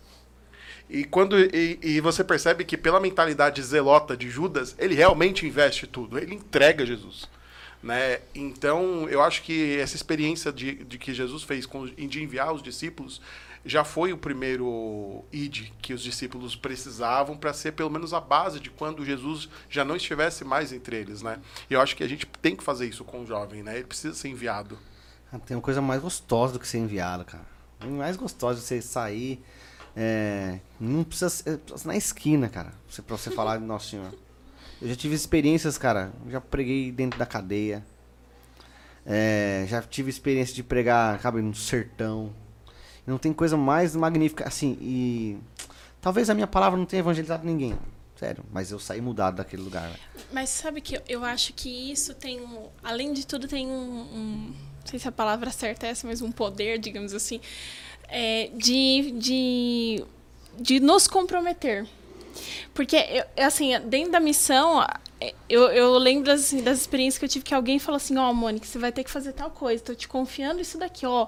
E 0.89 1.03
quando 1.03 1.39
e, 1.39 1.79
e 1.81 2.01
você 2.01 2.23
percebe 2.23 2.65
que 2.65 2.75
pela 2.75 2.99
mentalidade 2.99 3.61
zelota 3.61 4.17
de 4.17 4.29
Judas, 4.29 4.75
ele 4.79 4.95
realmente 4.95 5.45
investe 5.45 5.85
tudo, 5.85 6.17
ele 6.17 6.33
entrega 6.33 6.85
Jesus. 6.85 7.29
Né? 7.81 8.19
Então, 8.35 9.07
eu 9.07 9.21
acho 9.21 9.43
que 9.43 9.77
essa 9.77 9.95
experiência 9.95 10.51
de, 10.51 10.83
de 10.83 10.97
que 10.97 11.13
Jesus 11.13 11.43
fez 11.43 11.65
com, 11.65 11.85
de 11.85 12.23
enviar 12.23 12.53
os 12.53 12.61
discípulos 12.61 13.21
já 13.65 13.83
foi 13.83 14.11
o 14.13 14.17
primeiro 14.17 15.23
id 15.31 15.71
que 15.81 15.93
os 15.93 16.01
discípulos 16.01 16.55
precisavam 16.55 17.37
para 17.37 17.53
ser 17.53 17.73
pelo 17.73 17.89
menos 17.89 18.13
a 18.13 18.19
base 18.19 18.59
de 18.59 18.69
quando 18.69 19.05
Jesus 19.05 19.49
já 19.69 19.83
não 19.83 19.95
estivesse 19.95 20.43
mais 20.43 20.71
entre 20.71 20.95
eles, 20.95 21.21
né? 21.21 21.39
E 21.69 21.73
eu 21.73 21.81
acho 21.81 21.95
que 21.95 22.03
a 22.03 22.07
gente 22.07 22.25
tem 22.41 22.55
que 22.55 22.63
fazer 22.63 22.87
isso 22.87 23.03
com 23.03 23.21
o 23.21 23.25
jovem, 23.25 23.61
né? 23.61 23.75
Ele 23.75 23.85
precisa 23.85 24.15
ser 24.15 24.29
enviado. 24.29 24.77
Ah, 25.31 25.39
Tem 25.39 25.55
uma 25.55 25.63
coisa 25.63 25.81
mais 25.81 26.01
gostosa 26.01 26.53
do 26.53 26.59
que 26.59 26.67
ser 26.67 26.79
enviado, 26.79 27.25
cara. 27.25 27.45
Mais 27.85 28.17
gostosa 28.17 28.59
de 28.59 28.65
você 28.65 28.81
sair. 28.81 29.43
É, 30.01 30.59
não 30.79 31.03
precisa 31.03 31.29
ser 31.29 31.59
na 31.83 31.97
esquina, 31.97 32.47
cara. 32.47 32.71
Pra 33.05 33.17
você 33.17 33.29
falar, 33.29 33.59
nossa 33.61 33.89
senhora. 33.89 34.13
Eu 34.81 34.87
já 34.87 34.95
tive 34.95 35.13
experiências, 35.13 35.77
cara. 35.77 36.13
Já 36.29 36.39
preguei 36.39 36.89
dentro 36.89 37.19
da 37.19 37.25
cadeia. 37.25 37.85
É, 39.05 39.65
já 39.67 39.81
tive 39.81 40.09
experiência 40.09 40.55
de 40.55 40.63
pregar, 40.63 41.19
cabe 41.19 41.41
no 41.41 41.53
sertão. 41.53 42.33
Não 43.05 43.17
tem 43.17 43.33
coisa 43.33 43.57
mais 43.57 43.93
magnífica, 43.95 44.47
assim, 44.47 44.77
e. 44.79 45.37
Talvez 46.01 46.29
a 46.29 46.33
minha 46.33 46.47
palavra 46.47 46.77
não 46.79 46.85
tenha 46.85 47.01
evangelizado 47.01 47.45
ninguém. 47.45 47.77
Sério, 48.15 48.43
mas 48.53 48.71
eu 48.71 48.79
saí 48.79 49.01
mudado 49.01 49.35
daquele 49.37 49.61
lugar. 49.61 49.91
Mas 50.31 50.49
sabe 50.49 50.79
que 50.79 50.95
eu, 50.95 51.01
eu 51.09 51.25
acho 51.25 51.51
que 51.53 51.91
isso 51.91 52.13
tem 52.13 52.39
um. 52.39 52.67
Além 52.81 53.11
de 53.11 53.27
tudo, 53.27 53.47
tem 53.49 53.67
um. 53.67 53.71
um- 53.71 54.53
não 54.79 54.87
sei 54.91 54.97
se 54.99 55.07
a 55.07 55.11
palavra 55.11 55.51
certa 55.51 55.87
é 55.87 55.89
essa, 55.89 56.07
mas 56.07 56.21
um 56.21 56.31
poder, 56.31 56.79
digamos 56.79 57.13
assim, 57.13 57.39
é, 58.09 58.49
de, 58.53 59.11
de, 59.17 60.05
de 60.59 60.79
nos 60.79 61.07
comprometer. 61.07 61.87
Porque, 62.73 62.95
eu, 62.95 63.45
assim, 63.45 63.77
dentro 63.85 64.11
da 64.11 64.19
missão, 64.19 64.85
eu, 65.49 65.63
eu 65.63 65.97
lembro 65.97 66.31
assim, 66.31 66.61
das 66.61 66.79
experiências 66.79 67.17
que 67.19 67.25
eu 67.25 67.29
tive 67.29 67.45
que 67.45 67.53
alguém 67.53 67.79
falou 67.79 67.97
assim: 67.97 68.17
Ó, 68.17 68.31
Mônica, 68.33 68.65
você 68.65 68.79
vai 68.79 68.91
ter 68.91 69.03
que 69.03 69.11
fazer 69.11 69.33
tal 69.33 69.49
coisa, 69.49 69.83
tô 69.83 69.93
te 69.93 70.07
confiando 70.07 70.61
isso 70.61 70.77
daqui, 70.77 71.05
ó. 71.05 71.27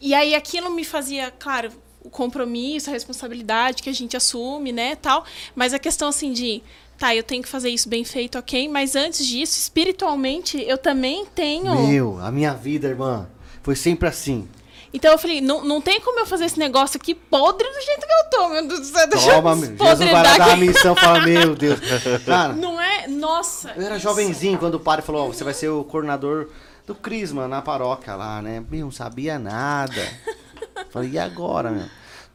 E 0.00 0.14
aí 0.14 0.34
aquilo 0.34 0.70
me 0.70 0.84
fazia, 0.84 1.30
claro, 1.30 1.72
o 2.04 2.10
compromisso, 2.10 2.90
a 2.90 2.92
responsabilidade 2.92 3.82
que 3.82 3.88
a 3.88 3.92
gente 3.92 4.16
assume, 4.16 4.72
né, 4.72 4.96
tal. 4.96 5.24
Mas 5.54 5.72
a 5.72 5.78
questão 5.78 6.08
assim 6.08 6.32
de, 6.32 6.62
tá, 6.98 7.14
eu 7.14 7.22
tenho 7.22 7.42
que 7.42 7.48
fazer 7.48 7.70
isso 7.70 7.88
bem 7.88 8.04
feito, 8.04 8.38
ok. 8.38 8.68
Mas 8.68 8.94
antes 8.94 9.26
disso, 9.26 9.58
espiritualmente, 9.58 10.62
eu 10.62 10.76
também 10.76 11.24
tenho. 11.26 11.74
Meu, 11.88 12.18
a 12.20 12.30
minha 12.30 12.52
vida, 12.52 12.88
irmã, 12.88 13.28
foi 13.62 13.74
sempre 13.74 14.08
assim. 14.08 14.46
Então 14.92 15.12
eu 15.12 15.18
falei, 15.18 15.40
não, 15.40 15.64
não 15.64 15.80
tem 15.80 16.00
como 16.00 16.18
eu 16.20 16.26
fazer 16.26 16.46
esse 16.46 16.58
negócio 16.58 16.96
aqui 16.96 17.14
podre 17.14 17.68
do 17.68 17.80
jeito 17.80 18.06
que 18.06 18.12
eu 18.12 18.30
tô, 18.30 18.48
meu 18.48 18.68
Deus 18.68 18.80
do 18.80 18.86
céu. 18.86 19.06
Deixa 19.08 19.34
Toma. 19.34 19.54
Jesus 19.56 19.98
vai 19.98 20.12
lá 20.12 20.38
dar 20.38 20.52
a 20.52 20.56
missão 20.56 20.94
e 20.94 21.00
fala, 21.00 21.20
meu 21.26 21.54
Deus. 21.54 21.78
Cara, 22.24 22.52
Não 22.54 22.80
é? 22.80 23.06
Nossa. 23.06 23.72
eu 23.76 23.82
era 23.82 23.96
isso. 23.96 24.04
jovenzinho 24.04 24.58
quando 24.58 24.76
o 24.76 24.80
padre 24.80 25.04
falou, 25.04 25.26
ó, 25.26 25.28
você 25.28 25.44
vai 25.44 25.52
ser 25.54 25.68
o 25.68 25.84
coordenador 25.84 26.48
do 26.86 26.94
Crisma 26.94 27.46
na 27.46 27.60
paróquia 27.60 28.14
lá, 28.14 28.40
né? 28.40 28.64
Meu, 28.70 28.86
não 28.86 28.90
sabia 28.90 29.38
nada. 29.38 30.08
Falei, 30.90 31.10
e 31.10 31.18
agora, 31.18 31.70
meu? 31.70 31.86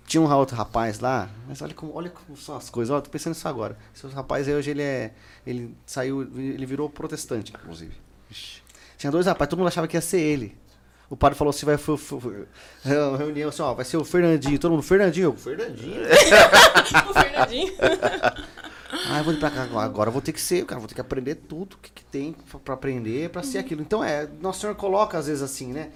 Tinha 0.05 0.21
um 0.21 0.31
outro 0.31 0.55
rapaz 0.55 0.99
lá, 0.99 1.29
mas 1.47 1.61
olha 1.61 1.73
como, 1.73 1.95
olha 1.95 2.09
como 2.09 2.37
são 2.37 2.55
as 2.55 2.69
coisas. 2.69 2.95
Ó, 2.95 3.01
tô 3.01 3.09
pensando 3.09 3.33
nisso 3.33 3.47
agora. 3.47 3.77
Esse 3.95 4.05
rapaz 4.07 4.47
aí 4.47 4.53
hoje 4.53 4.69
ele 4.69 4.81
é. 4.83 5.13
Ele 5.47 5.75
saiu, 5.85 6.21
ele 6.21 6.65
virou 6.65 6.89
protestante, 6.89 7.51
inclusive. 7.51 7.95
Tinha 8.97 9.11
dois 9.11 9.25
rapazes, 9.25 9.49
todo 9.49 9.59
mundo 9.59 9.69
achava 9.69 9.87
que 9.87 9.97
ia 9.97 10.01
ser 10.01 10.19
ele. 10.19 10.55
O 11.13 11.15
padre 11.15 11.37
falou 11.37 11.51
assim, 11.51 11.63
vai 11.63 11.77
foi, 11.77 11.95
foi, 11.95 12.19
foi, 12.19 12.47
reunião 13.19 13.49
assim, 13.49 13.61
ó, 13.61 13.71
vai 13.75 13.85
ser 13.85 13.97
o 13.97 14.03
Fernandinho. 14.03 14.57
Todo 14.57 14.71
mundo, 14.71 14.81
Fernandinho, 14.81 15.25
eu, 15.25 15.33
Fernandinho. 15.33 16.01
O 17.07 17.13
Fernandinho. 17.13 17.73
Ah, 19.09 19.19
eu 19.19 19.23
vou 19.23 19.31
ir 19.33 19.37
pra 19.39 19.51
cá 19.51 19.63
agora. 19.83 20.07
Eu 20.07 20.11
vou 20.11 20.23
ter 20.23 20.31
que 20.33 20.41
ser, 20.41 20.65
cara, 20.65 20.79
vou 20.79 20.87
ter 20.87 20.95
que 20.95 21.01
aprender 21.01 21.35
tudo 21.35 21.77
que, 21.79 21.91
que 21.91 22.03
tem 22.05 22.33
pra- 22.49 22.59
pra 22.59 22.73
aprender, 22.73 23.29
pra 23.29 23.43
ser 23.43 23.59
aquilo. 23.59 23.81
Então 23.81 24.03
é, 24.03 24.27
Nosso 24.41 24.61
Senhor 24.61 24.75
coloca 24.75 25.15
às 25.17 25.27
vezes 25.27 25.43
assim, 25.43 25.71
né? 25.71 25.89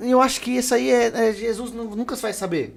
Eu 0.00 0.20
acho 0.20 0.40
que 0.40 0.50
isso 0.50 0.74
aí 0.74 0.90
é, 0.90 1.06
é- 1.28 1.32
Jesus 1.32 1.70
nu- 1.70 1.94
nunca 1.94 2.16
vai 2.16 2.32
saber. 2.32 2.76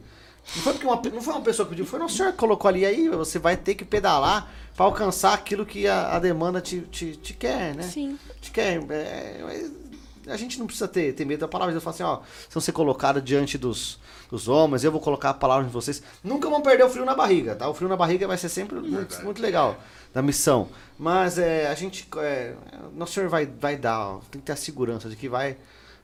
Não 0.55 0.61
foi, 0.61 0.73
porque 0.73 0.85
uma, 0.87 1.01
não 1.15 1.21
foi 1.21 1.33
uma 1.33 1.41
pessoa 1.41 1.65
que 1.65 1.71
pediu, 1.71 1.85
foi 1.85 1.97
Nosso 1.97 2.15
Senhor 2.15 2.31
que 2.31 2.37
colocou 2.37 2.69
ali. 2.69 2.85
Aí 2.85 3.09
você 3.09 3.39
vai 3.39 3.57
ter 3.57 3.73
que 3.73 3.83
pedalar 3.83 4.51
pra 4.75 4.85
alcançar 4.85 5.33
aquilo 5.33 5.65
que 5.65 5.87
a, 5.87 6.15
a 6.15 6.19
demanda 6.19 6.61
te, 6.61 6.81
te, 6.81 7.15
te 7.15 7.33
quer, 7.33 7.73
né? 7.75 7.83
Sim. 7.83 8.19
Te 8.39 8.51
quer. 8.51 8.79
é, 8.91 9.39
mas 9.43 9.88
a 10.29 10.37
gente 10.37 10.59
não 10.59 10.65
precisa 10.65 10.87
ter, 10.87 11.13
ter 11.13 11.25
medo 11.25 11.41
da 11.41 11.47
palavra. 11.47 11.73
Eu 11.73 11.81
falo 11.81 11.93
assim, 11.93 12.03
ó, 12.03 12.19
se 12.47 12.53
vão 12.53 12.61
ser 12.61 12.71
colocados 12.71 13.23
diante 13.23 13.57
dos, 13.57 13.99
dos 14.29 14.47
homens, 14.47 14.83
eu 14.83 14.91
vou 14.91 15.01
colocar 15.01 15.31
a 15.31 15.33
palavra 15.33 15.67
em 15.67 15.69
vocês. 15.69 16.01
Nunca 16.23 16.49
vão 16.49 16.61
perder 16.61 16.83
o 16.85 16.89
frio 16.89 17.05
na 17.05 17.15
barriga, 17.15 17.55
tá? 17.55 17.67
O 17.69 17.73
frio 17.73 17.89
na 17.89 17.95
barriga 17.97 18.27
vai 18.27 18.37
ser 18.37 18.49
sempre 18.49 18.79
muito, 18.79 19.23
muito 19.23 19.41
legal 19.41 19.77
da 20.13 20.21
missão. 20.21 20.69
Mas 20.97 21.37
é, 21.37 21.67
a 21.67 21.75
gente. 21.75 22.07
É, 22.17 22.53
nosso 22.95 23.13
Senhor 23.13 23.29
vai, 23.29 23.45
vai 23.45 23.75
dar, 23.77 23.99
ó, 24.07 24.19
tem 24.31 24.39
que 24.41 24.47
ter 24.47 24.53
a 24.53 24.55
segurança 24.55 25.09
de 25.09 25.15
que 25.15 25.29
vai 25.29 25.57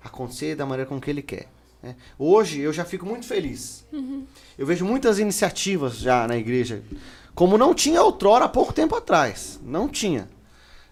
acontecer 0.03 0.55
da 0.55 0.65
maneira 0.65 0.88
com 0.88 0.99
que 1.01 1.09
Ele 1.09 1.21
quer. 1.21 1.47
né? 1.82 1.95
Hoje 2.17 2.61
eu 2.61 2.71
já 2.71 2.86
fico 2.86 3.05
muito 3.05 3.26
feliz. 3.26 3.86
Eu 4.57 4.65
vejo 4.65 4.86
muitas 4.86 5.19
iniciativas 5.19 5.97
já 5.97 6.28
na 6.28 6.38
igreja, 6.38 6.82
como 7.34 7.57
não 7.57 7.73
tinha 7.73 8.01
outrora 8.01 8.45
há 8.45 8.49
pouco 8.49 8.71
tempo 8.71 8.95
atrás. 8.95 9.59
Não 9.63 9.89
tinha. 9.89 10.30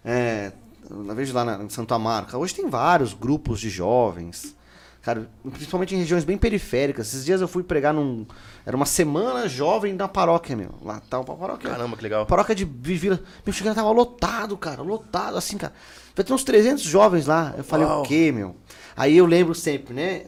É, 0.04 0.52
eu 0.90 1.14
vejo 1.14 1.34
lá 1.34 1.44
na, 1.44 1.62
em 1.64 1.68
Santo 1.68 1.92
Amaro, 1.94 2.26
hoje 2.38 2.54
tem 2.54 2.68
vários 2.68 3.12
grupos 3.14 3.60
de 3.60 3.70
jovens, 3.70 4.54
cara, 5.02 5.28
principalmente 5.52 5.94
em 5.94 5.98
regiões 5.98 6.24
bem 6.24 6.36
periféricas. 6.38 7.08
Esses 7.08 7.24
dias 7.24 7.40
eu 7.40 7.48
fui 7.48 7.62
pregar 7.62 7.92
num. 7.94 8.26
Era 8.66 8.76
uma 8.76 8.86
semana 8.86 9.48
jovem 9.48 9.96
da 9.96 10.08
paróquia, 10.08 10.56
meu. 10.56 10.74
Lá 10.82 11.00
tá 11.00 11.20
uma 11.20 11.36
paróquia. 11.36 11.70
Caramba, 11.70 11.96
que 11.96 12.02
legal. 12.02 12.24
Paróquia 12.26 12.54
de 12.54 12.64
Vivila. 12.64 13.20
Meu, 13.44 13.52
chegando 13.52 13.74
tava 13.74 13.90
lotado, 13.90 14.56
cara, 14.56 14.82
lotado, 14.82 15.36
assim, 15.36 15.58
cara. 15.58 15.72
Vai 16.16 16.24
ter 16.24 16.32
uns 16.32 16.44
300 16.44 16.82
jovens 16.82 17.26
lá. 17.26 17.54
Eu 17.58 17.64
falei, 17.64 17.86
Uau. 17.86 18.00
o 18.00 18.02
quê, 18.04 18.32
meu? 18.32 18.56
Aí 18.96 19.16
eu 19.16 19.26
lembro 19.26 19.54
sempre, 19.54 19.92
né? 19.92 20.24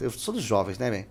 Eu 0.00 0.10
sou 0.10 0.34
dos 0.34 0.42
jovens, 0.42 0.78
né, 0.78 0.90
velho? 0.90 1.06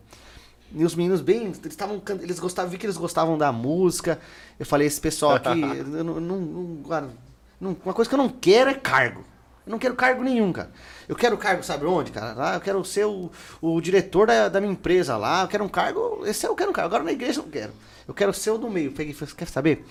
E 0.73 0.85
os 0.85 0.95
meninos 0.95 1.19
bem, 1.21 1.47
eles 1.47 1.59
estavam 1.65 2.01
eles 2.21 2.39
gostavam, 2.39 2.71
vi 2.71 2.77
que 2.77 2.85
eles 2.85 2.95
gostavam 2.97 3.37
da 3.37 3.51
música. 3.51 4.19
Eu 4.59 4.65
falei, 4.65 4.87
esse 4.87 5.01
pessoal 5.01 5.33
aqui, 5.35 5.59
eu 5.61 6.03
não, 6.03 6.19
não- 6.19 6.39
não- 6.39 7.15
uma 7.61 7.93
coisa 7.93 8.09
que 8.09 8.15
eu 8.15 8.17
não 8.17 8.29
quero 8.29 8.69
é 8.69 8.73
cargo. 8.73 9.23
Eu 9.65 9.71
não 9.71 9.79
quero 9.79 9.95
cargo 9.95 10.23
nenhum, 10.23 10.51
cara. 10.51 10.71
Eu 11.07 11.15
quero 11.15 11.37
cargo, 11.37 11.63
sabe 11.63 11.85
onde, 11.85 12.11
cara? 12.11 12.33
Lá 12.33 12.53
eu 12.55 12.61
quero 12.61 12.83
ser 12.83 13.05
o, 13.05 13.29
o 13.61 13.79
diretor 13.79 14.25
da, 14.25 14.49
da 14.49 14.59
minha 14.59 14.73
empresa 14.73 15.15
lá. 15.17 15.43
Eu 15.43 15.47
quero 15.47 15.63
um 15.63 15.69
cargo. 15.69 16.23
Esse 16.25 16.47
eu 16.47 16.55
quero 16.55 16.71
um 16.71 16.73
cargo. 16.73 16.87
Agora 16.87 17.03
na 17.03 17.11
igreja 17.11 17.39
eu 17.39 17.43
não 17.43 17.51
quero. 17.51 17.71
Eu 18.07 18.13
quero 18.13 18.33
ser 18.33 18.49
o 18.51 18.57
do 18.57 18.69
meio. 18.69 18.91
Peguei 18.91 19.13
falei, 19.13 19.33
quer 19.35 19.47
saber? 19.47 19.85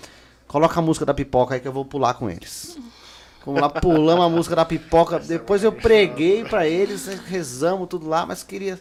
Coloca 0.47 0.77
a 0.77 0.81
música 0.83 1.05
da 1.05 1.13
pipoca 1.13 1.55
aí 1.55 1.61
que 1.61 1.67
eu 1.67 1.71
vou 1.71 1.85
pular 1.85 2.13
com 2.15 2.29
eles. 2.29 2.77
Vamos 3.45 3.61
lá, 3.61 3.69
pulamos 3.69 4.25
a 4.25 4.29
música 4.29 4.55
da 4.55 4.65
pipoca. 4.65 5.19
Depois 5.19 5.63
eu 5.63 5.71
preguei 5.71 6.43
pra 6.43 6.67
eles, 6.67 7.07
rezamos 7.25 7.87
tudo 7.87 8.07
lá, 8.07 8.25
mas 8.25 8.43
queria 8.43 8.77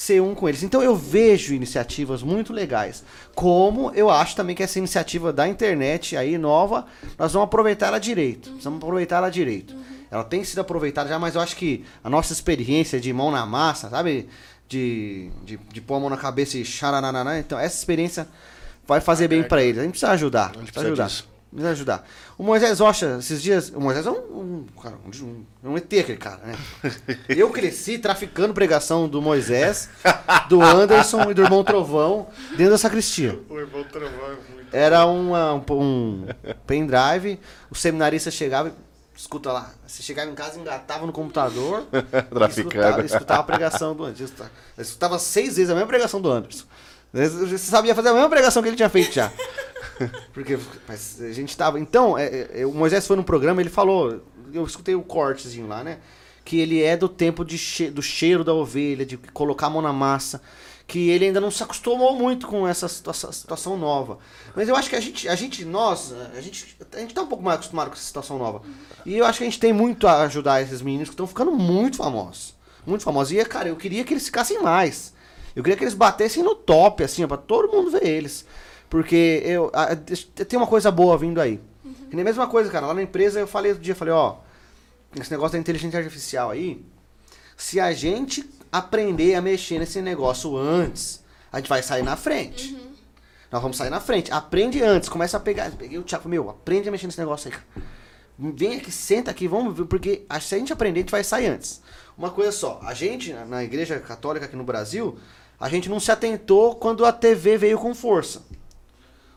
ser 0.00 0.22
um 0.22 0.34
com 0.34 0.48
eles. 0.48 0.62
Então 0.62 0.82
eu 0.82 0.96
vejo 0.96 1.52
iniciativas 1.52 2.22
muito 2.22 2.54
legais. 2.54 3.04
Como 3.34 3.92
eu 3.94 4.08
acho 4.08 4.34
também 4.34 4.56
que 4.56 4.62
essa 4.62 4.78
iniciativa 4.78 5.30
da 5.30 5.46
internet 5.46 6.16
aí 6.16 6.38
nova, 6.38 6.86
nós 7.18 7.34
vamos 7.34 7.44
aproveitar 7.44 7.88
ela 7.88 7.98
direito. 7.98 8.48
Precisamos 8.48 8.78
aproveitar 8.78 9.18
ela 9.18 9.28
direito. 9.28 9.76
ela 10.10 10.24
tem 10.24 10.42
sido 10.42 10.60
aproveitada 10.60 11.10
já, 11.10 11.18
mas 11.18 11.34
eu 11.34 11.42
acho 11.42 11.54
que 11.54 11.84
a 12.02 12.08
nossa 12.08 12.32
experiência 12.32 12.98
de 12.98 13.12
mão 13.12 13.30
na 13.30 13.44
massa, 13.44 13.90
sabe? 13.90 14.26
De, 14.66 15.30
de, 15.44 15.58
de 15.70 15.80
pôr 15.82 15.96
a 15.96 16.00
mão 16.00 16.08
na 16.08 16.16
cabeça 16.16 16.56
e 16.56 16.64
xaranananá, 16.64 17.38
então 17.38 17.58
essa 17.58 17.76
experiência 17.76 18.26
vai 18.88 19.02
fazer 19.02 19.28
bem 19.28 19.42
pra 19.42 19.62
eles. 19.62 19.80
A 19.80 19.82
gente 19.82 19.92
precisa 19.92 20.12
ajudar. 20.12 20.52
A 20.56 20.60
gente 20.60 20.72
precisa 20.72 20.72
precisa 20.72 20.86
ajudar. 20.86 21.06
disso. 21.08 21.29
Precisa 21.50 21.70
ajudar. 21.72 22.06
O 22.38 22.44
Moisés 22.44 22.78
Rocha, 22.78 23.16
esses 23.18 23.42
dias. 23.42 23.70
O 23.74 23.80
Moisés 23.80 24.06
é 24.06 24.10
um, 24.10 24.14
um, 24.14 24.66
cara, 24.80 24.94
um, 25.22 25.44
um 25.64 25.76
ET, 25.76 25.84
aquele 25.92 26.16
cara, 26.16 26.40
né? 26.44 26.54
Eu 27.28 27.50
cresci 27.50 27.98
traficando 27.98 28.54
pregação 28.54 29.08
do 29.08 29.20
Moisés, 29.20 29.88
do 30.48 30.62
Anderson 30.62 31.28
e 31.30 31.34
do 31.34 31.42
irmão 31.42 31.64
Trovão 31.64 32.28
dentro 32.56 32.70
da 32.72 32.78
sacristia. 32.78 33.36
O 33.48 33.58
irmão 33.58 33.82
Trovão 33.84 34.26
é 34.26 34.52
muito. 34.54 34.70
Era 34.72 35.04
uma- 35.06 35.54
um, 35.54 35.62
um 35.72 36.26
pendrive, 36.66 37.40
o 37.68 37.74
seminarista 37.74 38.30
chegava 38.30 38.68
e 38.68 38.72
escuta 39.18 39.50
lá. 39.50 39.72
Você 39.84 40.04
chegava 40.04 40.30
em 40.30 40.34
casa, 40.36 40.56
engatava 40.60 41.04
no 41.04 41.12
computador 41.12 41.84
Traficando. 42.30 42.48
escutava, 42.68 43.04
escutava 43.04 43.40
a 43.40 43.44
pregação 43.44 43.94
do 43.96 44.04
Anderson. 44.04 44.44
Eu 44.78 44.82
escutava 44.82 45.18
seis 45.18 45.56
vezes 45.56 45.68
a 45.70 45.74
mesma 45.74 45.88
pregação 45.88 46.20
do 46.20 46.30
Anderson. 46.30 46.64
Você 47.12 47.58
sabia 47.58 47.92
fazer 47.92 48.10
a 48.10 48.12
mesma 48.14 48.28
pregação 48.30 48.62
que 48.62 48.68
ele 48.68 48.76
tinha 48.76 48.88
feito 48.88 49.12
já. 49.12 49.32
Porque 50.32 50.58
mas 50.88 51.20
a 51.20 51.32
gente 51.32 51.56
tava. 51.56 51.78
Então, 51.78 52.16
é, 52.16 52.48
é, 52.60 52.66
o 52.66 52.72
Moisés 52.72 53.06
foi 53.06 53.16
num 53.16 53.22
programa, 53.22 53.60
ele 53.60 53.70
falou. 53.70 54.20
Eu 54.52 54.64
escutei 54.64 54.94
o 54.94 55.02
cortezinho 55.02 55.66
lá, 55.68 55.84
né? 55.84 55.98
Que 56.44 56.58
ele 56.58 56.82
é 56.82 56.96
do 56.96 57.08
tempo 57.08 57.44
de 57.44 57.56
che- 57.58 57.90
do 57.90 58.02
cheiro 58.02 58.42
da 58.42 58.52
ovelha, 58.52 59.04
de 59.06 59.16
colocar 59.16 59.66
a 59.66 59.70
mão 59.70 59.82
na 59.82 59.92
massa. 59.92 60.40
Que 60.86 61.08
ele 61.10 61.26
ainda 61.26 61.40
não 61.40 61.52
se 61.52 61.62
acostumou 61.62 62.16
muito 62.16 62.48
com 62.48 62.66
essa 62.66 62.88
situa- 62.88 63.12
situação 63.14 63.76
nova. 63.78 64.18
Mas 64.56 64.68
eu 64.68 64.74
acho 64.74 64.90
que 64.90 64.96
a 64.96 65.00
gente, 65.00 65.28
a 65.28 65.36
gente 65.36 65.64
nós, 65.64 66.12
a 66.36 66.40
gente, 66.40 66.76
a 66.92 66.98
gente 66.98 67.14
tá 67.14 67.22
um 67.22 67.26
pouco 67.28 67.44
mais 67.44 67.58
acostumado 67.58 67.88
com 67.90 67.94
essa 67.94 68.02
situação 68.02 68.38
nova. 68.38 68.62
E 69.06 69.16
eu 69.16 69.24
acho 69.24 69.38
que 69.38 69.44
a 69.44 69.46
gente 69.46 69.60
tem 69.60 69.72
muito 69.72 70.08
a 70.08 70.22
ajudar 70.22 70.60
esses 70.62 70.82
meninos 70.82 71.08
que 71.08 71.12
estão 71.14 71.28
ficando 71.28 71.52
muito 71.52 71.96
famosos. 71.96 72.54
Muito 72.84 73.04
famosos. 73.04 73.32
E, 73.32 73.44
cara, 73.44 73.68
eu 73.68 73.76
queria 73.76 74.02
que 74.02 74.12
eles 74.12 74.24
ficassem 74.26 74.60
mais. 74.60 75.12
Eu 75.54 75.62
queria 75.62 75.76
que 75.76 75.84
eles 75.84 75.94
batessem 75.94 76.42
no 76.42 76.56
top, 76.56 77.04
assim, 77.04 77.22
ó, 77.22 77.28
pra 77.28 77.36
todo 77.36 77.70
mundo 77.70 77.90
ver 77.92 78.04
eles. 78.04 78.44
Porque 78.90 79.40
eu, 79.44 79.70
a- 79.72 79.94
tem 79.96 80.58
uma 80.58 80.66
coisa 80.66 80.90
boa 80.90 81.16
vindo 81.16 81.40
aí. 81.40 81.58
Que 82.10 82.16
nem 82.16 82.22
a 82.22 82.24
mesma 82.24 82.46
coisa, 82.48 82.68
cara. 82.70 82.86
Lá 82.88 82.94
na 82.94 83.02
empresa 83.02 83.38
eu 83.40 83.46
falei 83.46 83.70
outro 83.70 83.84
dia, 83.84 83.94
falei, 83.94 84.12
ó, 84.12 84.36
esse 85.18 85.30
negócio 85.30 85.52
da 85.52 85.58
inteligência 85.58 85.98
artificial 85.98 86.50
aí, 86.50 86.84
se 87.56 87.78
a 87.80 87.92
gente 87.92 88.48
aprender 88.70 89.34
a 89.36 89.40
mexer 89.40 89.78
nesse 89.78 90.02
negócio 90.02 90.56
antes, 90.56 91.22
a 91.52 91.58
gente 91.58 91.68
vai 91.68 91.82
sair 91.82 92.02
na 92.02 92.16
frente. 92.16 92.76
Nós 93.50 93.62
vamos 93.62 93.76
sair 93.76 93.90
na 93.90 94.00
frente. 94.00 94.30
Aprende 94.32 94.82
antes, 94.82 95.08
começa 95.08 95.36
a 95.36 95.40
pegar. 95.40 95.70
Peguei 95.72 95.98
o 95.98 96.02
Thiago, 96.02 96.28
meu, 96.28 96.50
aprende 96.50 96.88
a 96.88 96.92
mexer 96.92 97.06
nesse 97.06 97.18
negócio 97.18 97.48
aí, 97.48 97.52
cara. 97.52 97.66
Vem 98.38 98.76
aqui, 98.78 98.90
senta 98.90 99.30
aqui, 99.30 99.46
vamos 99.46 99.76
ver, 99.76 99.84
porque 99.84 100.24
se 100.40 100.54
a 100.54 100.58
gente 100.58 100.72
aprender, 100.72 101.00
a 101.00 101.02
gente 101.02 101.10
vai 101.10 101.22
sair 101.22 101.46
antes. 101.46 101.80
Uma 102.16 102.30
coisa 102.30 102.50
só, 102.52 102.80
a 102.82 102.94
gente, 102.94 103.32
na 103.32 103.62
igreja 103.62 104.00
católica 104.00 104.46
aqui 104.46 104.56
no 104.56 104.64
Brasil, 104.64 105.18
a 105.58 105.68
gente 105.68 105.88
não 105.90 106.00
se 106.00 106.10
atentou 106.10 106.74
quando 106.76 107.04
a 107.04 107.12
TV 107.12 107.56
veio 107.58 107.78
com 107.78 107.94
força. 107.94 108.42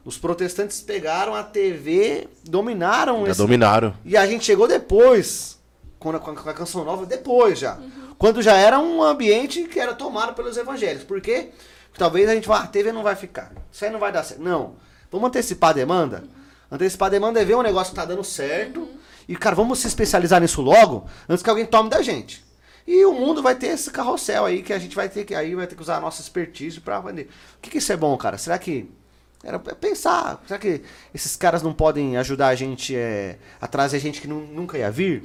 Os 0.06 0.18
protestantes 0.18 0.82
pegaram 0.82 1.34
a 1.34 1.44
TV, 1.44 2.28
dominaram 2.44 3.26
Já 3.26 3.32
esse, 3.32 3.38
dominaram. 3.38 3.94
e 4.04 4.18
a 4.18 4.28
gente 4.28 4.44
chegou 4.44 4.68
depois, 4.68 5.58
com 5.98 6.10
a, 6.10 6.20
com 6.20 6.32
a- 6.32 6.54
canção 6.54 6.84
nova, 6.84 7.06
depois 7.06 7.58
já. 7.60 7.80
Quando 8.18 8.42
já 8.42 8.56
era 8.58 8.78
um 8.80 9.02
ambiente 9.02 9.64
que 9.64 9.80
era 9.80 9.94
tomado 9.94 10.34
pelos 10.34 10.58
evangélicos. 10.58 11.06
Por 11.06 11.22
quê? 11.22 11.52
Porque 11.88 12.00
talvez 12.00 12.28
a 12.30 12.36
gente 12.36 12.48
vá, 12.48 12.60
a 12.64 12.68
TV 12.68 12.92
não 12.92 13.02
vai 13.04 13.16
ficar. 13.16 13.52
Isso 13.72 13.86
aí 13.86 13.92
não 13.92 14.00
vai 14.00 14.12
dar 14.12 14.24
certo. 14.24 14.42
Não. 14.42 14.76
Vamos 15.12 15.28
antecipar 15.30 15.70
a 15.70 15.74
demanda? 15.74 16.24
Antecipar 16.72 17.08
a 17.08 17.12
demanda 17.12 17.42
é 17.42 17.46
ver 17.46 17.56
um 17.56 17.62
negócio 17.62 17.94
que 17.94 18.00
tá 18.00 18.06
dando 18.06 18.24
certo. 18.24 18.88
E, 19.28 19.36
cara, 19.38 19.56
vamos 19.56 19.80
se 19.80 19.88
especializar 19.88 20.42
nisso 20.42 20.62
logo, 20.62 21.06
antes 21.30 21.42
que 21.42 21.50
alguém 21.50 21.66
tome 21.66 21.90
da 21.90 22.02
gente. 22.02 22.44
E 22.86 23.06
o 23.06 23.14
mundo 23.14 23.42
vai 23.42 23.56
ter 23.56 23.68
esse 23.68 23.90
carrossel 23.90 24.44
aí 24.46 24.62
que 24.62 24.74
a 24.74 24.80
gente 24.80 24.96
vai 24.96 25.08
ter 25.08 25.24
que 25.24 25.34
aí 25.34 25.56
vai 25.56 25.66
ter 25.66 25.76
que 25.76 25.82
usar 25.82 25.96
a 25.98 26.02
nossa 26.02 26.22
expertise 26.22 26.82
pra 26.82 27.00
vender. 27.00 27.30
O 27.58 27.62
que, 27.62 27.70
que 27.70 27.78
isso 27.78 27.94
é 27.94 27.96
bom, 27.96 28.18
cara? 28.18 28.38
Será 28.38 28.58
que 28.58 28.92
era 29.44 29.60
pra 29.60 29.76
pensar, 29.76 30.42
será 30.48 30.58
que 30.60 30.82
esses 31.14 31.36
caras 31.36 31.62
não 31.62 31.74
podem 31.74 32.16
ajudar 32.18 32.48
a 32.48 32.56
gente 32.56 32.96
é, 32.96 33.38
a 33.60 33.68
trazer 33.68 34.00
gente 34.00 34.22
que 34.22 34.28
nu- 34.28 34.48
nunca 34.48 34.78
ia 34.78 34.90
vir? 34.90 35.24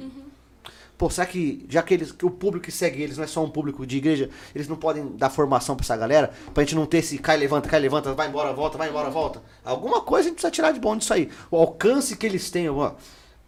Pô, 0.97 1.09
será 1.09 1.25
que, 1.25 1.65
já 1.69 1.81
que, 1.81 1.93
eles, 1.93 2.11
que 2.11 2.25
o 2.25 2.29
público 2.29 2.65
que 2.65 2.71
segue 2.73 3.01
eles 3.01 3.15
não 3.15 3.23
é 3.23 3.27
só 3.27 3.41
um 3.41 3.49
público 3.49 3.87
de 3.87 3.95
igreja, 3.95 4.29
eles 4.53 4.67
não 4.67 4.75
podem 4.75 5.15
dar 5.15 5.29
formação 5.29 5.73
pra 5.73 5.85
essa 5.85 5.95
galera? 5.95 6.33
Pra 6.53 6.61
gente 6.63 6.75
não 6.75 6.85
ter 6.85 6.97
esse 6.97 7.17
cai, 7.17 7.37
levanta, 7.37 7.69
cai, 7.69 7.79
levanta, 7.79 8.13
vai 8.13 8.27
embora, 8.27 8.51
volta, 8.51 8.77
vai 8.77 8.89
embora, 8.89 9.09
volta. 9.09 9.41
Alguma 9.63 10.01
coisa 10.01 10.27
a 10.27 10.29
gente 10.29 10.33
precisa 10.33 10.51
tirar 10.51 10.73
de 10.73 10.79
bom 10.81 10.97
disso 10.97 11.13
aí. 11.13 11.29
O 11.49 11.55
alcance 11.55 12.17
que 12.17 12.25
eles 12.25 12.51
têm, 12.51 12.69
ó, 12.69 12.91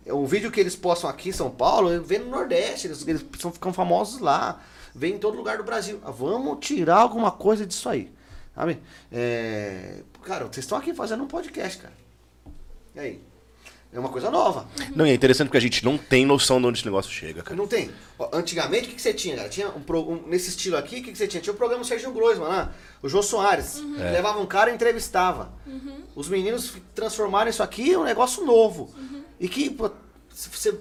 o 0.07 0.25
vídeo 0.25 0.49
que 0.49 0.61
eles 0.61 0.77
postam 0.77 1.09
aqui 1.09 1.27
em 1.27 1.33
São 1.33 1.49
Paulo, 1.51 2.01
vem 2.01 2.19
no 2.19 2.29
Nordeste, 2.29 2.87
eles, 2.87 3.05
eles 3.05 3.25
são, 3.37 3.51
ficam 3.51 3.73
famosos 3.73 4.21
lá, 4.21 4.61
vem 4.95 5.15
em 5.15 5.17
todo 5.17 5.35
lugar 5.35 5.57
do 5.57 5.63
Brasil. 5.65 5.99
Ah, 6.05 6.11
Vamos 6.11 6.65
tirar 6.65 6.99
alguma 6.99 7.31
coisa 7.31 7.65
disso 7.67 7.89
aí. 7.89 8.09
Sabe? 8.55 8.79
É, 9.11 10.03
Cara, 10.23 10.45
vocês 10.45 10.59
estão 10.65 10.77
aqui 10.77 10.93
fazendo 10.93 11.23
um 11.23 11.27
podcast, 11.27 11.77
cara. 11.81 11.93
E 12.95 12.99
aí? 12.99 13.21
É 13.93 13.99
uma 13.99 14.07
coisa 14.07 14.31
nova. 14.31 14.67
Não, 14.95 15.05
e 15.05 15.09
é 15.09 15.13
interessante 15.13 15.47
porque 15.47 15.57
a 15.57 15.61
gente 15.61 15.83
não 15.83 15.97
tem 15.97 16.25
noção 16.25 16.61
de 16.61 16.67
onde 16.67 16.77
esse 16.79 16.85
negócio 16.85 17.11
chega, 17.11 17.43
cara. 17.43 17.57
Não 17.57 17.67
tem. 17.67 17.91
Ó, 18.17 18.29
antigamente, 18.31 18.85
o 18.85 18.89
que, 18.89 18.95
que 18.95 19.01
você 19.01 19.13
tinha, 19.13 19.35
cara? 19.35 19.49
Tinha 19.49 19.67
um, 19.69 19.81
pro- 19.81 20.09
um- 20.09 20.27
nesse 20.27 20.49
estilo 20.49 20.77
aqui, 20.77 20.99
o 20.99 21.03
que, 21.03 21.11
que 21.11 21.17
você 21.17 21.27
tinha? 21.27 21.41
Tinha 21.41 21.53
o 21.53 21.57
programa 21.57 21.83
Sérgio 21.83 22.09
Groisman 22.13 22.47
lá, 22.47 22.73
o 23.03 23.09
Jô 23.09 23.21
Soares. 23.21 23.81
Levava 24.13 24.39
um 24.39 24.45
cara 24.45 24.71
e 24.71 24.73
entrevistava. 24.75 25.51
Os 26.15 26.29
meninos 26.29 26.73
transformaram 26.95 27.49
isso 27.49 27.61
aqui 27.61 27.89
em 27.91 27.97
um 27.97 28.03
negócio 28.05 28.45
novo. 28.45 28.93
E 29.39 29.49
que 29.49 29.69
pô, 29.69 29.91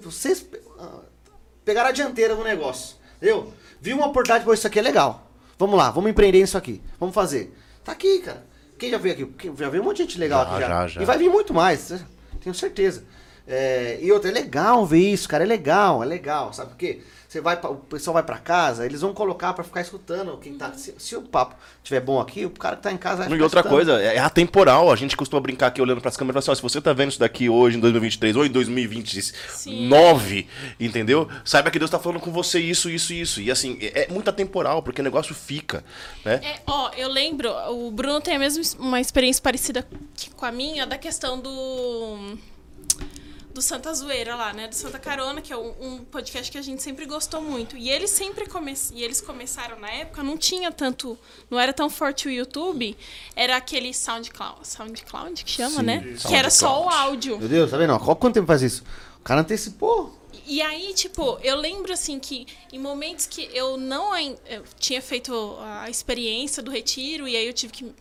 vocês 0.03 0.45
ah, 0.79 0.99
pegaram 1.65 1.89
a 1.89 1.91
dianteira 1.91 2.33
do 2.35 2.43
negócio. 2.45 2.95
Entendeu? 3.17 3.51
Viu 3.81 3.97
uma 3.97 4.07
oportunidade, 4.07 4.45
pô, 4.45 4.53
isso 4.53 4.65
aqui 4.67 4.79
é 4.79 4.81
legal. 4.81 5.29
Vamos 5.59 5.77
lá, 5.77 5.91
vamos 5.91 6.09
empreender 6.11 6.39
nisso 6.39 6.57
aqui. 6.57 6.81
Vamos 6.97 7.13
fazer. 7.13 7.53
Tá 7.83 7.91
aqui, 7.91 8.19
cara. 8.19 8.45
Quem 8.81 8.89
já 8.89 8.97
veio 8.97 9.13
aqui? 9.13 9.51
Já 9.59 9.69
veio 9.69 9.83
um 9.83 9.85
monte 9.85 9.97
de 9.97 10.03
gente 10.03 10.17
legal 10.17 10.43
Já, 10.43 10.49
aqui 10.49 10.61
já. 10.61 10.67
já, 10.67 10.87
já. 10.87 11.01
E 11.03 11.05
vai 11.05 11.15
vir 11.15 11.29
muito 11.29 11.53
mais, 11.53 11.91
né? 11.91 12.01
tenho 12.41 12.55
certeza. 12.55 13.03
É, 13.47 13.99
e 14.01 14.11
outra, 14.11 14.31
é 14.31 14.33
legal 14.33 14.87
ver 14.87 14.97
isso, 15.11 15.29
cara, 15.29 15.43
é 15.43 15.45
legal, 15.45 16.01
é 16.01 16.05
legal, 16.07 16.51
sabe 16.51 16.71
por 16.71 16.77
quê? 16.77 16.99
Você 17.31 17.39
vai, 17.39 17.57
o 17.63 17.75
pessoal 17.75 18.15
vai 18.15 18.23
pra 18.23 18.37
casa, 18.37 18.85
eles 18.85 18.99
vão 18.99 19.13
colocar 19.13 19.53
pra 19.53 19.63
ficar 19.63 19.79
escutando 19.79 20.37
quem 20.39 20.53
tá. 20.55 20.73
Se, 20.73 20.93
se 20.97 21.15
o 21.15 21.21
papo 21.21 21.55
tiver 21.81 22.01
bom 22.01 22.19
aqui, 22.19 22.45
o 22.45 22.49
cara 22.49 22.75
que 22.75 22.83
tá 22.83 22.91
em 22.91 22.97
casa 22.97 23.23
vai 23.23 23.37
E 23.37 23.41
outra 23.41 23.61
escutando. 23.61 23.71
coisa, 23.73 24.01
é 24.01 24.19
atemporal. 24.19 24.91
A 24.91 24.97
gente 24.97 25.15
costuma 25.15 25.39
brincar 25.39 25.67
aqui 25.67 25.81
olhando 25.81 26.01
pras 26.01 26.17
câmeras 26.17 26.43
e 26.43 26.45
falar 26.45 26.55
assim: 26.55 26.65
ó, 26.65 26.69
se 26.69 26.73
você 26.73 26.81
tá 26.81 26.91
vendo 26.91 27.11
isso 27.11 27.19
daqui 27.21 27.47
hoje, 27.47 27.77
em 27.77 27.79
2023, 27.79 28.35
ou 28.35 28.45
em 28.45 28.49
2029, 28.49 30.45
entendeu? 30.77 31.25
Saiba 31.45 31.71
que 31.71 31.79
Deus 31.79 31.89
tá 31.89 31.97
falando 31.97 32.19
com 32.19 32.33
você 32.33 32.59
isso, 32.59 32.89
isso, 32.89 33.13
isso. 33.13 33.39
E 33.39 33.49
assim, 33.49 33.77
é 33.79 34.01
é 34.01 34.07
muito 34.11 34.29
atemporal, 34.29 34.83
porque 34.83 34.99
o 34.99 35.03
negócio 35.03 35.33
fica, 35.33 35.85
né? 36.25 36.41
É, 36.43 36.59
ó, 36.67 36.91
eu 36.97 37.07
lembro, 37.07 37.49
o 37.69 37.91
Bruno 37.91 38.19
tem 38.19 38.35
a 38.35 38.39
mesma 38.39 38.61
uma 38.77 38.99
experiência 38.99 39.41
parecida 39.41 39.87
com 40.35 40.45
a 40.45 40.51
minha 40.51 40.85
da 40.85 40.97
questão 40.97 41.39
do 41.39 42.37
do 43.53 43.61
Santa 43.61 43.93
Zoeira 43.93 44.35
lá, 44.35 44.53
né, 44.53 44.67
do 44.67 44.75
Santa 44.75 44.97
Carona, 44.97 45.41
que 45.41 45.51
é 45.51 45.57
um, 45.57 45.73
um 45.79 45.97
podcast 46.05 46.51
que 46.51 46.57
a 46.57 46.61
gente 46.61 46.81
sempre 46.81 47.05
gostou 47.05 47.41
muito. 47.41 47.77
E 47.77 47.89
eles 47.89 48.09
sempre 48.09 48.47
come 48.47 48.73
e 48.93 49.03
eles 49.03 49.21
começaram 49.21 49.79
na 49.79 49.89
época, 49.89 50.23
não 50.23 50.37
tinha 50.37 50.71
tanto, 50.71 51.17
não 51.49 51.59
era 51.59 51.73
tão 51.73 51.89
forte 51.89 52.27
o 52.27 52.31
YouTube, 52.31 52.95
era 53.35 53.57
aquele 53.57 53.93
SoundCloud, 53.93 54.67
SoundCloud 54.67 55.43
que 55.43 55.51
chama, 55.51 55.81
né? 55.81 56.15
Que 56.27 56.35
era 56.35 56.49
só 56.49 56.85
o 56.85 56.89
áudio. 56.89 57.37
Meu 57.37 57.49
Deus, 57.49 57.71
tá 57.71 57.77
vendo? 57.77 57.97
Qual 57.99 58.15
quanto 58.15 58.35
tempo 58.35 58.47
faz 58.47 58.61
isso? 58.61 58.83
O 59.19 59.23
cara 59.23 59.41
antecipou. 59.41 60.17
E 60.45 60.61
aí, 60.61 60.93
tipo, 60.93 61.37
eu 61.43 61.55
lembro 61.57 61.93
assim 61.93 62.19
que 62.19 62.47
em 62.71 62.79
momentos 62.79 63.25
que 63.25 63.49
eu 63.53 63.77
não 63.77 64.17
eu 64.17 64.63
tinha 64.79 65.01
feito 65.01 65.57
a 65.59 65.89
experiência 65.89 66.63
do 66.63 66.71
retiro 66.71 67.27
e 67.27 67.35
aí 67.35 67.45
eu 67.45 67.53
tive 67.53 67.71
que 67.71 67.93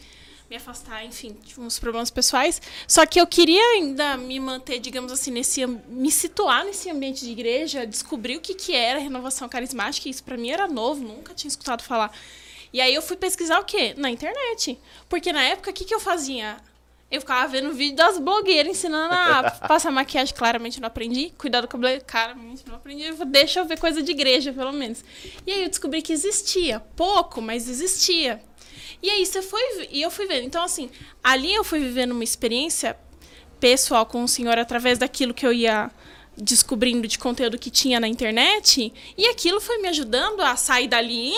me 0.50 0.56
afastar, 0.56 1.06
enfim, 1.06 1.36
tive 1.44 1.60
uns 1.60 1.78
problemas 1.78 2.10
pessoais. 2.10 2.60
Só 2.88 3.06
que 3.06 3.20
eu 3.20 3.26
queria 3.26 3.62
ainda 3.74 4.16
me 4.16 4.40
manter, 4.40 4.80
digamos 4.80 5.12
assim, 5.12 5.30
nesse 5.30 5.64
me 5.64 6.10
situar 6.10 6.64
nesse 6.64 6.90
ambiente 6.90 7.24
de 7.24 7.30
igreja, 7.30 7.86
descobrir 7.86 8.36
o 8.36 8.40
que 8.40 8.52
que 8.54 8.74
era 8.74 8.98
renovação 8.98 9.48
carismática, 9.48 10.08
isso 10.08 10.24
pra 10.24 10.36
mim 10.36 10.50
era 10.50 10.66
novo, 10.66 11.04
nunca 11.04 11.32
tinha 11.34 11.48
escutado 11.48 11.84
falar. 11.84 12.12
E 12.72 12.80
aí 12.80 12.92
eu 12.92 13.00
fui 13.00 13.16
pesquisar 13.16 13.60
o 13.60 13.64
quê? 13.64 13.94
Na 13.96 14.10
internet. 14.10 14.76
Porque 15.08 15.32
na 15.32 15.42
época 15.44 15.70
o 15.70 15.72
que 15.72 15.84
que 15.84 15.94
eu 15.94 16.00
fazia? 16.00 16.56
Eu 17.08 17.20
ficava 17.20 17.46
vendo 17.46 17.72
vídeo 17.72 17.96
das 17.96 18.18
blogueiras 18.18 18.72
ensinando 18.72 19.14
a 19.14 19.50
passar 19.68 19.92
maquiagem, 19.92 20.34
claramente 20.34 20.80
não 20.80 20.88
aprendi. 20.88 21.32
Cuidar 21.38 21.60
do 21.60 21.68
cabelo, 21.68 22.02
claramente 22.04 22.64
não 22.66 22.74
aprendi. 22.74 23.04
Deixa 23.26 23.60
eu 23.60 23.64
ver 23.64 23.78
coisa 23.78 24.02
de 24.02 24.10
igreja, 24.10 24.52
pelo 24.52 24.72
menos. 24.72 25.04
E 25.46 25.52
aí 25.52 25.62
eu 25.62 25.68
descobri 25.68 26.02
que 26.02 26.12
existia. 26.12 26.80
Pouco, 26.96 27.40
mas 27.40 27.68
existia. 27.68 28.40
E 29.02 29.10
aí 29.10 29.24
você 29.24 29.42
foi. 29.42 29.88
E 29.90 30.02
eu 30.02 30.10
fui 30.10 30.26
vendo. 30.26 30.44
Então, 30.44 30.62
assim, 30.62 30.90
ali 31.22 31.54
eu 31.54 31.64
fui 31.64 31.78
vivendo 31.80 32.12
uma 32.12 32.24
experiência 32.24 32.96
pessoal 33.58 34.06
com 34.06 34.24
o 34.24 34.28
senhor 34.28 34.58
através 34.58 34.98
daquilo 34.98 35.34
que 35.34 35.46
eu 35.46 35.52
ia 35.52 35.90
descobrindo 36.36 37.06
de 37.06 37.18
conteúdo 37.18 37.58
que 37.58 37.70
tinha 37.70 38.00
na 38.00 38.08
internet. 38.08 38.92
E 39.16 39.26
aquilo 39.28 39.60
foi 39.60 39.78
me 39.78 39.88
ajudando 39.88 40.40
a 40.40 40.56
sair 40.56 40.88
dali 40.88 41.32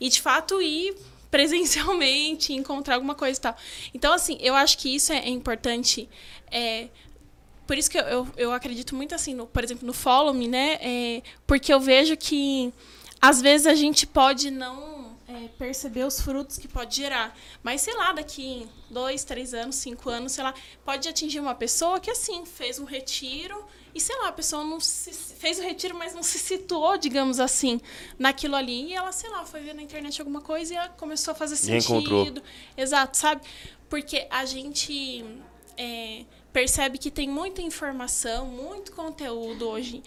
e, 0.00 0.08
de 0.08 0.20
fato, 0.20 0.60
ir 0.60 0.94
presencialmente, 1.30 2.52
encontrar 2.52 2.94
alguma 2.94 3.14
coisa 3.14 3.38
e 3.38 3.42
tal. 3.42 3.56
Então, 3.94 4.12
assim, 4.12 4.38
eu 4.40 4.54
acho 4.54 4.78
que 4.78 4.94
isso 4.94 5.12
é, 5.12 5.18
é 5.18 5.28
importante. 5.28 6.08
é, 6.50 6.88
por 7.66 7.76
isso 7.76 7.90
que 7.90 7.98
eu, 7.98 8.04
eu, 8.04 8.28
eu 8.36 8.52
acredito 8.52 8.94
muito 8.94 9.14
assim, 9.14 9.34
no, 9.34 9.46
por 9.46 9.64
exemplo, 9.64 9.84
no 9.86 9.92
Follow 9.92 10.32
Me, 10.32 10.46
né? 10.46 10.78
É, 10.80 11.22
porque 11.46 11.72
eu 11.72 11.80
vejo 11.80 12.16
que 12.16 12.72
às 13.20 13.42
vezes 13.42 13.66
a 13.66 13.74
gente 13.74 14.06
pode 14.06 14.50
não 14.50 14.95
é, 15.36 15.48
perceber 15.58 16.04
os 16.04 16.20
frutos 16.20 16.58
que 16.58 16.66
pode 16.66 16.96
gerar. 16.96 17.36
Mas, 17.62 17.82
sei 17.82 17.94
lá, 17.94 18.12
daqui 18.12 18.66
dois, 18.90 19.24
três 19.24 19.52
anos, 19.52 19.76
cinco 19.76 20.08
anos, 20.08 20.32
sei 20.32 20.44
lá, 20.44 20.54
pode 20.84 21.08
atingir 21.08 21.40
uma 21.40 21.54
pessoa 21.54 22.00
que, 22.00 22.10
assim, 22.10 22.44
fez 22.46 22.78
um 22.78 22.84
retiro 22.84 23.64
e, 23.94 24.00
sei 24.00 24.16
lá, 24.18 24.28
a 24.28 24.32
pessoa 24.32 24.62
não 24.62 24.78
se, 24.80 25.12
fez 25.12 25.58
o 25.58 25.62
retiro, 25.62 25.96
mas 25.96 26.14
não 26.14 26.22
se 26.22 26.38
situou, 26.38 26.98
digamos 26.98 27.40
assim, 27.40 27.80
naquilo 28.18 28.54
ali. 28.54 28.88
E 28.88 28.94
ela, 28.94 29.12
sei 29.12 29.30
lá, 29.30 29.44
foi 29.44 29.60
ver 29.60 29.74
na 29.74 29.82
internet 29.82 30.20
alguma 30.20 30.40
coisa 30.40 30.74
e 30.74 30.88
começou 30.98 31.32
a 31.32 31.34
fazer 31.34 31.56
sentido. 31.56 31.94
encontrou. 31.94 32.42
Exato, 32.76 33.16
sabe? 33.16 33.42
Porque 33.88 34.26
a 34.30 34.44
gente 34.44 35.24
é, 35.76 36.24
percebe 36.52 36.98
que 36.98 37.10
tem 37.10 37.28
muita 37.28 37.62
informação, 37.62 38.46
muito 38.46 38.92
conteúdo 38.92 39.68
hoje, 39.68 40.02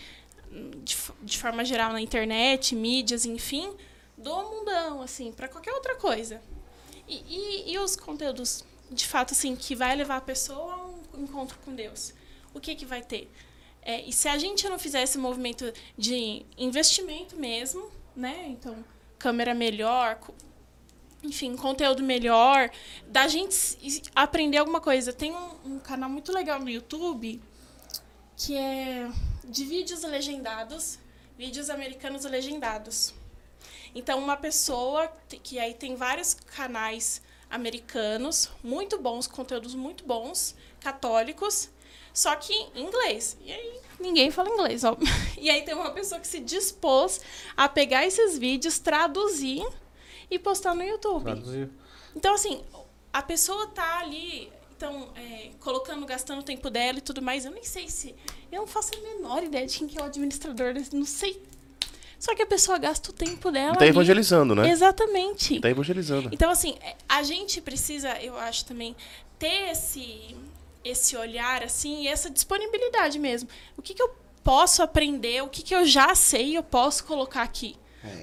de, 0.83 0.97
de 1.21 1.37
forma 1.37 1.63
geral, 1.63 1.93
na 1.93 2.01
internet, 2.01 2.75
mídias, 2.75 3.25
enfim, 3.25 3.71
do 4.19 4.43
mundão, 4.43 5.01
assim, 5.01 5.31
para 5.31 5.47
qualquer 5.47 5.73
outra 5.73 5.95
coisa. 5.95 6.41
E, 7.07 7.23
e, 7.27 7.73
e 7.73 7.79
os 7.79 7.95
conteúdos, 7.95 8.63
de 8.91 9.07
fato, 9.07 9.33
assim, 9.33 9.55
que 9.55 9.75
vai 9.75 9.95
levar 9.95 10.17
a 10.17 10.21
pessoa 10.21 10.73
a 10.73 11.17
um 11.17 11.23
encontro 11.23 11.57
com 11.65 11.73
Deus? 11.73 12.13
O 12.53 12.59
que 12.59 12.75
que 12.75 12.85
vai 12.85 13.01
ter? 13.01 13.31
É, 13.81 14.01
e 14.01 14.13
se 14.13 14.27
a 14.27 14.37
gente 14.37 14.67
não 14.69 14.77
fizer 14.77 15.01
esse 15.01 15.17
movimento 15.17 15.71
de 15.97 16.45
investimento 16.57 17.35
mesmo, 17.35 17.89
né? 18.15 18.47
Então, 18.49 18.83
câmera 19.17 19.55
melhor, 19.55 20.19
enfim, 21.23 21.55
conteúdo 21.55 22.03
melhor, 22.03 22.69
da 23.07 23.27
gente 23.27 24.01
aprender 24.13 24.57
alguma 24.57 24.81
coisa. 24.81 25.11
Tem 25.13 25.31
um, 25.31 25.49
um 25.65 25.79
canal 25.79 26.09
muito 26.09 26.31
legal 26.31 26.59
no 26.59 26.69
YouTube 26.69 27.41
que 28.35 28.55
é 28.55 29.09
de 29.43 29.65
vídeos 29.65 30.03
legendados, 30.03 30.97
vídeos 31.37 31.69
americanos 31.69 32.23
legendados. 32.23 33.13
Então, 33.93 34.19
uma 34.19 34.37
pessoa 34.37 35.07
que 35.43 35.59
aí 35.59 35.73
tem 35.73 35.95
vários 35.95 36.33
canais 36.33 37.21
americanos, 37.49 38.49
muito 38.63 38.99
bons, 38.99 39.25
conteúdos 39.27 39.73
muito 39.73 40.05
bons, 40.05 40.55
católicos, 40.79 41.69
só 42.13 42.35
que 42.35 42.53
em 42.53 42.85
inglês. 42.85 43.37
E 43.41 43.51
aí 43.51 43.79
ninguém 43.99 44.31
fala 44.31 44.49
inglês, 44.49 44.83
ó. 44.83 44.95
E 45.37 45.49
aí 45.49 45.63
tem 45.63 45.73
uma 45.73 45.91
pessoa 45.91 46.19
que 46.19 46.27
se 46.27 46.39
dispôs 46.39 47.21
a 47.55 47.67
pegar 47.69 48.05
esses 48.05 48.37
vídeos, 48.37 48.77
traduzir 48.77 49.65
e 50.29 50.37
postar 50.37 50.75
no 50.75 50.83
YouTube. 50.83 51.23
Traduzir. 51.23 51.69
Então, 52.15 52.33
assim, 52.33 52.63
a 53.13 53.21
pessoa 53.21 53.67
tá 53.67 53.99
ali, 53.99 54.51
então, 54.75 55.11
é, 55.15 55.51
colocando, 55.59 56.05
gastando 56.05 56.39
o 56.39 56.43
tempo 56.43 56.69
dela 56.69 56.97
e 56.97 57.01
tudo 57.01 57.21
mais. 57.21 57.45
Eu 57.45 57.51
nem 57.51 57.63
sei 57.63 57.89
se. 57.89 58.15
Eu 58.51 58.61
não 58.61 58.67
faço 58.67 58.91
a 58.95 59.01
menor 59.01 59.43
ideia 59.43 59.65
de 59.65 59.77
quem 59.77 59.87
que 59.87 59.97
é 59.97 60.01
o 60.01 60.05
administrador, 60.05 60.73
não 60.91 61.05
sei. 61.05 61.41
Só 62.19 62.35
que 62.35 62.41
a 62.41 62.45
pessoa 62.45 62.77
gasta 62.77 63.11
o 63.11 63.13
tempo 63.13 63.49
dela. 63.49 63.75
Tá 63.75 63.85
ali. 63.85 63.89
evangelizando, 63.89 64.53
né? 64.53 64.69
Exatamente. 64.69 65.59
Tá 65.61 65.69
evangelizando. 65.69 66.29
Então, 66.31 66.51
assim, 66.51 66.75
é, 66.81 66.95
a 67.07 67.23
gente 67.23 67.61
precisa, 67.61 68.21
eu 68.21 68.37
acho 68.37 68.65
também, 68.65 68.95
ter 69.39 69.71
esse, 69.71 70.35
esse 70.83 71.15
olhar, 71.15 71.63
assim, 71.63 72.03
e 72.03 72.07
essa 72.07 72.29
disponibilidade 72.29 73.17
mesmo. 73.17 73.47
O 73.77 73.81
que, 73.81 73.93
que 73.93 74.01
eu 74.01 74.13
posso 74.43 74.83
aprender, 74.83 75.41
o 75.43 75.47
que, 75.47 75.61
que 75.61 75.73
eu 75.73 75.85
já 75.85 76.13
sei 76.13 76.57
eu 76.57 76.63
posso 76.63 77.05
colocar 77.05 77.43
aqui. 77.43 77.77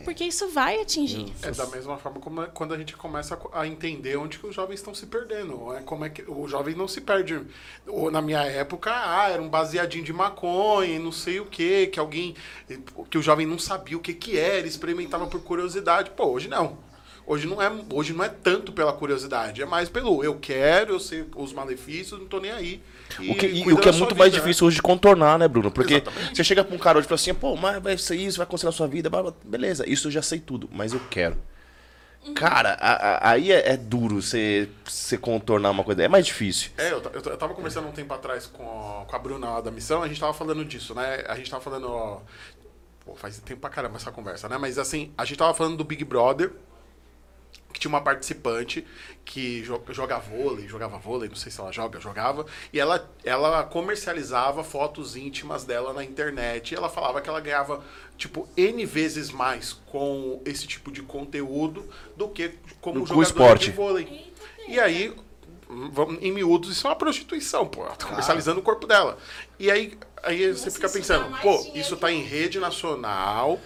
Porque 0.04 0.24
isso 0.24 0.48
vai 0.48 0.80
atingir. 0.80 1.32
É 1.42 1.50
da 1.50 1.66
mesma 1.66 1.98
forma 1.98 2.18
como 2.20 2.42
é- 2.42 2.46
quando 2.46 2.72
a 2.72 2.78
gente 2.78 2.96
começa 2.96 3.38
a 3.52 3.66
entender 3.66 4.16
onde 4.16 4.38
que 4.38 4.46
os 4.46 4.54
jovens 4.54 4.76
estão 4.80 4.94
se 4.94 5.06
perdendo. 5.06 5.72
É 5.74 5.80
como 5.82 6.04
é 6.04 6.08
que 6.08 6.22
o 6.22 6.48
jovem 6.48 6.74
não 6.74 6.88
se 6.88 7.00
perde. 7.00 7.40
Ou, 7.86 8.10
na 8.10 8.22
minha 8.22 8.42
época, 8.42 8.90
ah, 8.92 9.28
era 9.28 9.42
um 9.42 9.48
baseadinho 9.48 10.04
de 10.04 10.12
maconha, 10.12 10.94
e 10.96 10.98
não 10.98 11.12
sei 11.12 11.40
o 11.40 11.46
que, 11.46 11.88
que 11.88 12.00
alguém 12.00 12.34
que 13.10 13.18
o 13.18 13.22
jovem 13.22 13.46
não 13.46 13.58
sabia 13.58 13.96
o 13.96 14.00
que 14.00 14.14
que 14.14 14.38
era, 14.38 14.66
experimentava 14.66 15.26
por 15.26 15.42
curiosidade. 15.42 16.10
Pô, 16.10 16.26
hoje 16.26 16.48
não. 16.48 16.78
Hoje 17.26 17.46
não 17.48 17.60
é, 17.60 17.70
hoje 17.92 18.12
não 18.12 18.24
é 18.24 18.28
tanto 18.28 18.72
pela 18.72 18.92
curiosidade, 18.92 19.60
é 19.60 19.66
mais 19.66 19.88
pelo 19.88 20.22
eu 20.22 20.36
quero, 20.36 20.92
eu 20.94 21.00
sei 21.00 21.26
os 21.34 21.52
malefícios, 21.52 22.20
não 22.20 22.26
tô 22.26 22.38
nem 22.38 22.52
aí. 22.52 22.80
O 23.18 23.34
que, 23.34 23.46
e 23.46 23.72
o 23.72 23.78
que 23.78 23.88
é 23.88 23.92
muito 23.92 24.14
mais 24.14 24.30
vida, 24.32 24.42
né? 24.42 24.48
difícil 24.48 24.66
hoje 24.66 24.76
de 24.76 24.82
contornar, 24.82 25.36
né, 25.38 25.48
Bruno? 25.48 25.70
Porque 25.70 25.94
Exatamente. 25.94 26.36
você 26.36 26.44
chega 26.44 26.62
pra 26.62 26.74
um 26.74 26.78
cara 26.78 26.98
hoje 26.98 27.06
e 27.06 27.08
fala 27.08 27.16
assim, 27.20 27.34
pô, 27.34 27.56
mas 27.56 27.82
vai 27.82 27.98
ser 27.98 28.14
isso, 28.16 28.38
vai 28.38 28.44
acontecer 28.44 28.66
na 28.66 28.72
sua 28.72 28.86
vida, 28.86 29.10
blá, 29.10 29.22
blá. 29.24 29.32
beleza, 29.44 29.88
isso 29.88 30.06
eu 30.06 30.12
já 30.12 30.22
sei 30.22 30.38
tudo, 30.38 30.68
mas 30.72 30.92
eu 30.92 31.00
quero. 31.10 31.36
Cara, 32.34 32.76
a- 32.80 32.92
a- 33.28 33.30
aí 33.30 33.52
é, 33.52 33.72
é 33.72 33.76
duro 33.76 34.20
você, 34.20 34.68
você 34.84 35.16
contornar 35.16 35.70
uma 35.70 35.84
coisa, 35.84 36.02
é 36.02 36.08
mais 36.08 36.26
difícil. 36.26 36.70
É, 36.76 36.90
eu, 36.90 37.00
eu, 37.12 37.22
eu 37.24 37.36
tava 37.36 37.54
conversando 37.54 37.86
um 37.86 37.92
tempo 37.92 38.12
atrás 38.12 38.46
com 38.46 38.64
a, 38.64 39.04
com 39.04 39.14
a 39.16 39.18
Bruna 39.18 39.48
lá 39.50 39.60
da 39.60 39.70
missão, 39.70 40.02
a 40.02 40.08
gente 40.08 40.18
tava 40.20 40.34
falando 40.34 40.64
disso, 40.64 40.92
né? 40.94 41.24
A 41.28 41.36
gente 41.36 41.48
tava 41.50 41.62
falando. 41.62 41.88
ó, 41.88 42.20
pô, 43.04 43.14
faz 43.14 43.38
tempo 43.38 43.60
pra 43.60 43.70
caramba 43.70 43.96
essa 43.96 44.10
conversa, 44.10 44.48
né? 44.48 44.58
Mas 44.58 44.76
assim, 44.76 45.12
a 45.16 45.24
gente 45.24 45.38
tava 45.38 45.54
falando 45.54 45.76
do 45.76 45.84
Big 45.84 46.04
Brother, 46.04 46.50
que 47.72 47.80
tinha 47.80 47.88
uma 47.90 48.00
participante 48.00 48.86
que 49.24 49.60
jo- 49.62 49.82
joga 49.90 50.18
vôlei, 50.18 50.66
jogava 50.66 50.96
vôlei, 50.98 51.28
não 51.28 51.36
sei 51.36 51.52
se 51.52 51.60
ela 51.60 51.70
joga, 51.72 52.00
jogava, 52.00 52.46
e 52.72 52.80
ela, 52.80 53.10
ela 53.24 53.64
comercializava 53.64 54.64
fotos 54.64 55.14
íntimas 55.16 55.64
dela 55.64 55.92
na 55.92 56.02
internet, 56.04 56.72
e 56.72 56.74
ela 56.76 56.88
falava 56.88 57.20
que 57.20 57.28
ela 57.28 57.40
ganhava, 57.40 57.84
tipo, 58.16 58.48
N 58.56 58.86
vezes 58.86 59.30
mais 59.30 59.72
com 59.86 60.40
esse 60.46 60.66
tipo 60.66 60.90
de 60.90 61.02
conteúdo 61.02 61.86
do 62.16 62.28
que 62.28 62.54
como 62.80 63.00
Com 63.00 63.04
o 63.04 63.06
jogadora 63.06 63.26
esporte. 63.58 63.64
de 63.66 63.72
vôlei. 63.72 64.32
E 64.68 64.80
aí, 64.80 65.14
vamos- 65.68 66.22
em 66.22 66.32
miúdos, 66.32 66.70
isso 66.70 66.86
é 66.86 66.90
uma 66.90 66.96
prostituição, 66.96 67.66
pô. 67.66 67.82
Ela 67.84 67.96
tá 67.96 68.06
comercializando 68.06 68.60
o 68.60 68.62
corpo 68.62 68.86
dela. 68.86 69.18
E 69.58 69.70
aí, 69.70 69.98
aí 70.22 70.52
você 70.52 70.70
fica 70.70 70.88
pensando, 70.88 71.36
pô, 71.42 71.66
isso 71.74 71.96
tá 71.96 72.10
em 72.10 72.22
rede 72.22 72.58
nacional, 72.58 73.60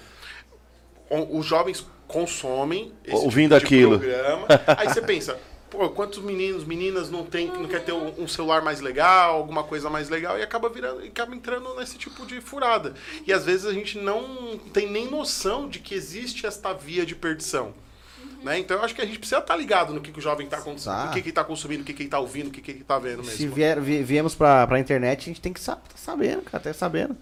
os 1.08 1.44
jovens 1.46 1.86
consomem 2.10 2.92
esse 3.04 3.14
Ouvindo 3.16 3.54
tipo 3.58 3.68
de 3.68 3.74
aquilo. 3.74 3.98
programa. 3.98 4.46
Aí 4.76 4.88
você 4.88 5.00
pensa, 5.02 5.38
pô, 5.70 5.88
quantos 5.90 6.18
meninos, 6.22 6.64
meninas 6.64 7.10
não 7.10 7.24
tem, 7.24 7.46
não 7.48 7.66
quer 7.66 7.84
ter 7.84 7.92
um 7.92 8.26
celular 8.28 8.62
mais 8.62 8.80
legal, 8.80 9.36
alguma 9.36 9.62
coisa 9.64 9.88
mais 9.88 10.08
legal, 10.08 10.38
e 10.38 10.42
acaba 10.42 10.68
virando, 10.68 11.04
e 11.04 11.08
acaba 11.08 11.34
entrando 11.34 11.74
nesse 11.76 11.96
tipo 11.96 12.26
de 12.26 12.40
furada. 12.40 12.94
E 13.26 13.32
às 13.32 13.44
vezes 13.44 13.66
a 13.66 13.72
gente 13.72 13.98
não 13.98 14.58
tem 14.72 14.90
nem 14.90 15.10
noção 15.10 15.68
de 15.68 15.78
que 15.78 15.94
existe 15.94 16.46
esta 16.46 16.72
via 16.72 17.06
de 17.06 17.14
perdição. 17.14 17.72
Né? 18.42 18.58
Então 18.58 18.78
eu 18.78 18.82
acho 18.82 18.94
que 18.94 19.02
a 19.02 19.04
gente 19.04 19.18
precisa 19.18 19.40
estar 19.40 19.54
ligado 19.54 19.92
no 19.92 20.00
que, 20.00 20.10
que 20.10 20.18
o 20.18 20.22
jovem 20.22 20.46
está 20.46 20.56
consumindo, 20.58 20.84
Tá. 21.02 21.06
no 21.08 21.12
que, 21.12 21.20
que 21.20 21.30
tá 21.30 21.44
consumindo, 21.44 21.82
o 21.82 21.84
que, 21.84 21.92
que 21.92 22.02
ele 22.04 22.08
tá 22.08 22.18
ouvindo, 22.18 22.46
o 22.46 22.50
que, 22.50 22.62
que 22.62 22.70
ele 22.70 22.82
tá 22.84 22.98
vendo 22.98 23.18
mesmo. 23.18 23.32
Se 23.36 23.46
vier, 23.46 23.78
vi- 23.80 24.02
viemos 24.02 24.34
pra, 24.34 24.66
pra 24.66 24.78
internet, 24.78 25.20
a 25.20 25.24
gente 25.24 25.40
tem 25.42 25.52
que 25.52 25.60
sa- 25.60 25.76
tá 25.76 25.94
sabendo, 25.94 26.40
cara, 26.42 26.62
tá 26.62 26.72
sabendo. 26.72 27.14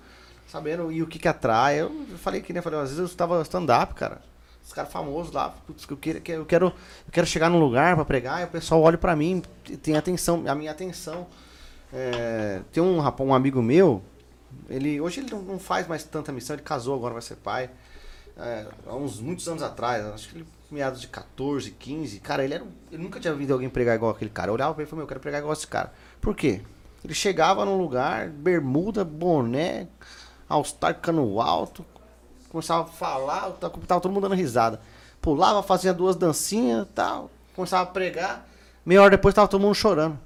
Sabendo 0.47 0.91
e 0.93 1.03
o 1.03 1.07
que 1.09 1.19
que 1.19 1.27
atrai. 1.29 1.81
Eu 1.81 1.91
falei 2.23 2.41
que 2.41 2.53
nem 2.53 2.63
falei, 2.63 2.79
às 2.79 2.85
vezes 2.91 2.99
eu 3.01 3.05
estava 3.07 3.43
stand-up, 3.43 3.95
cara. 3.95 4.23
Os 4.69 4.75
caras 4.75 4.93
famosos 4.93 5.33
lá, 5.33 5.49
putz, 5.49 5.87
eu 5.89 5.97
quero, 5.97 6.21
que 6.21 6.31
eu 6.31 6.45
quero, 6.45 6.67
eu 6.67 7.11
quero 7.11 7.27
chegar 7.27 7.49
num 7.49 7.59
lugar 7.59 7.97
pra 7.97 8.05
pregar, 8.05 8.43
e 8.43 8.45
o 8.45 8.49
pessoal 8.49 8.83
olha 8.83 8.99
pra 8.99 9.17
mim, 9.17 9.43
tem 9.83 9.97
atenção, 9.97 10.45
a 10.47 10.55
minha 10.55 10.71
atenção. 10.71 11.27
É, 11.91 12.61
tem 12.71 12.83
um 12.83 13.01
rapaz, 13.01 13.27
um 13.27 13.33
amigo 13.33 13.63
meu, 13.63 14.03
ele 14.69 15.01
hoje 15.01 15.21
ele 15.21 15.35
não, 15.35 15.59
faz 15.59 15.89
mais 15.89 16.05
tanta 16.05 16.31
missão, 16.33 16.55
ele 16.55 16.63
casou, 16.63 16.95
agora 16.95 17.15
vai 17.15 17.23
ser 17.23 17.37
pai. 17.37 17.71
É, 18.37 18.67
há 18.87 18.95
uns 18.95 19.23
muitos 19.23 19.49
anos 19.49 19.63
atrás, 19.63 20.05
acho 20.05 20.29
que 20.29 20.37
ele 20.37 20.47
meados 20.71 21.01
de 21.01 21.09
14, 21.09 21.71
15, 21.71 22.21
cara, 22.21 22.45
ele 22.45 22.53
era 22.53 22.65
eu 22.93 22.99
nunca 22.99 23.19
tinha 23.19 23.33
visto 23.33 23.53
alguém 23.53 23.71
pregar 23.71 23.97
igual 23.97 24.11
aquele 24.11 24.31
cara. 24.31 24.51
Eu 24.51 24.55
olhava 24.55 24.75
pra 24.75 24.83
ele 24.83 24.87
e 24.87 24.91
falei, 24.91 24.99
meu, 24.99 25.05
eu 25.05 25.09
quero 25.09 25.21
pregar 25.21 25.41
igual 25.41 25.55
esse 25.55 25.67
cara. 25.67 25.95
Por 26.21 26.37
quê? 26.37 26.61
Ele 27.03 27.15
chegava 27.15 27.65
num 27.65 27.79
lugar, 27.79 28.29
bermuda, 28.29 29.03
boné, 29.03 29.89
all-star 30.47 31.01
cano 31.01 31.41
alto, 31.41 31.87
começava 32.51 32.83
a 32.83 32.87
falar, 32.87 33.51
tava 33.53 33.79
tava 33.87 34.01
todo 34.01 34.13
mundo 34.13 34.23
dando 34.23 34.35
risada. 34.35 34.81
Pulava, 35.21 35.63
fazia 35.63 35.93
duas 35.93 36.17
dancinhas 36.17 36.87
tal, 36.95 37.31
começava 37.55 37.83
a 37.83 37.93
pregar, 37.93 38.49
meia 38.85 39.03
hora 39.03 39.11
depois 39.11 39.35
tava 39.35 39.49
todo 39.49 39.61
mundo 39.61 39.75
chorando. 39.75 40.19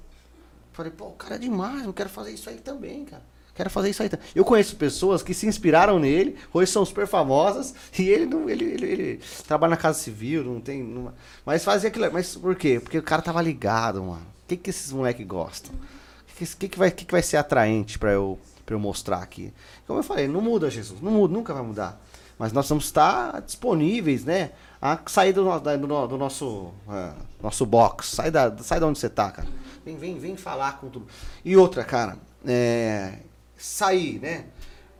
Falei, 0.71 0.91
pô, 0.91 1.05
o 1.05 1.11
cara 1.11 1.35
é 1.35 1.37
demais, 1.39 1.85
eu 1.85 1.93
quero 1.93 2.09
fazer 2.09 2.31
isso 2.31 2.49
aí 2.49 2.57
também, 2.57 3.05
cara. 3.05 3.21
Quero 3.55 3.69
fazer 3.69 3.91
isso 3.91 4.01
aí 4.01 4.09
também. 4.09 4.25
Eu 4.33 4.43
conheço 4.43 4.75
pessoas 4.75 5.21
que 5.21 5.33
se 5.33 5.45
inspiraram 5.45 5.99
nele, 5.99 6.35
hoje 6.51 6.71
são 6.71 6.83
super 6.83 7.05
famosas, 7.05 7.73
e 7.97 8.09
ele 8.09 8.25
não. 8.25 8.49
Ele, 8.49 8.65
ele, 8.65 8.85
ele 8.85 9.21
trabalha 9.47 9.71
na 9.71 9.77
casa 9.77 9.99
civil, 9.99 10.43
não 10.43 10.59
tem. 10.59 11.07
mas 11.45 11.63
fazia 11.63 11.89
aquilo. 11.89 12.11
Mas 12.11 12.35
por 12.35 12.55
quê? 12.55 12.79
Porque 12.79 12.97
o 12.97 13.03
cara 13.03 13.21
tava 13.21 13.41
ligado, 13.41 14.01
mano. 14.01 14.25
O 14.43 14.47
que, 14.47 14.57
que 14.57 14.69
esses 14.71 14.91
moleques 14.91 15.25
gostam? 15.25 15.73
O 15.75 16.35
que, 16.35 16.67
que, 16.67 16.79
vai, 16.79 16.89
que, 16.89 17.05
que 17.05 17.11
vai 17.11 17.21
ser 17.21 17.37
atraente 17.37 17.99
pra 17.99 18.11
eu, 18.11 18.39
eu 18.67 18.79
mostrar 18.79 19.19
aqui? 19.19 19.53
Como 19.85 19.99
eu 19.99 20.03
falei, 20.03 20.27
não 20.27 20.41
muda, 20.41 20.69
Jesus. 20.69 20.99
Não 20.99 21.11
muda, 21.11 21.33
nunca 21.33 21.53
vai 21.53 21.61
mudar. 21.61 22.01
Mas 22.37 22.51
nós 22.51 22.67
vamos 22.67 22.85
estar 22.85 23.41
disponíveis, 23.41 24.25
né? 24.25 24.51
A 24.81 24.99
sair 25.05 25.33
do, 25.33 25.43
do, 25.59 26.07
do 26.07 26.17
nosso, 26.17 26.71
ah, 26.87 27.13
nosso 27.41 27.65
box. 27.65 28.07
Sai 28.07 28.31
da, 28.31 28.55
sai 28.57 28.79
da 28.79 28.87
onde 28.87 28.99
você 28.99 29.09
tá, 29.09 29.31
cara. 29.31 29.47
Vem, 29.85 29.97
vem, 29.97 30.19
vem 30.19 30.35
falar 30.35 30.79
com 30.79 30.89
tudo. 30.89 31.07
E 31.43 31.55
outra, 31.55 31.83
cara, 31.83 32.17
é, 32.45 33.19
sair, 33.57 34.19
né? 34.19 34.45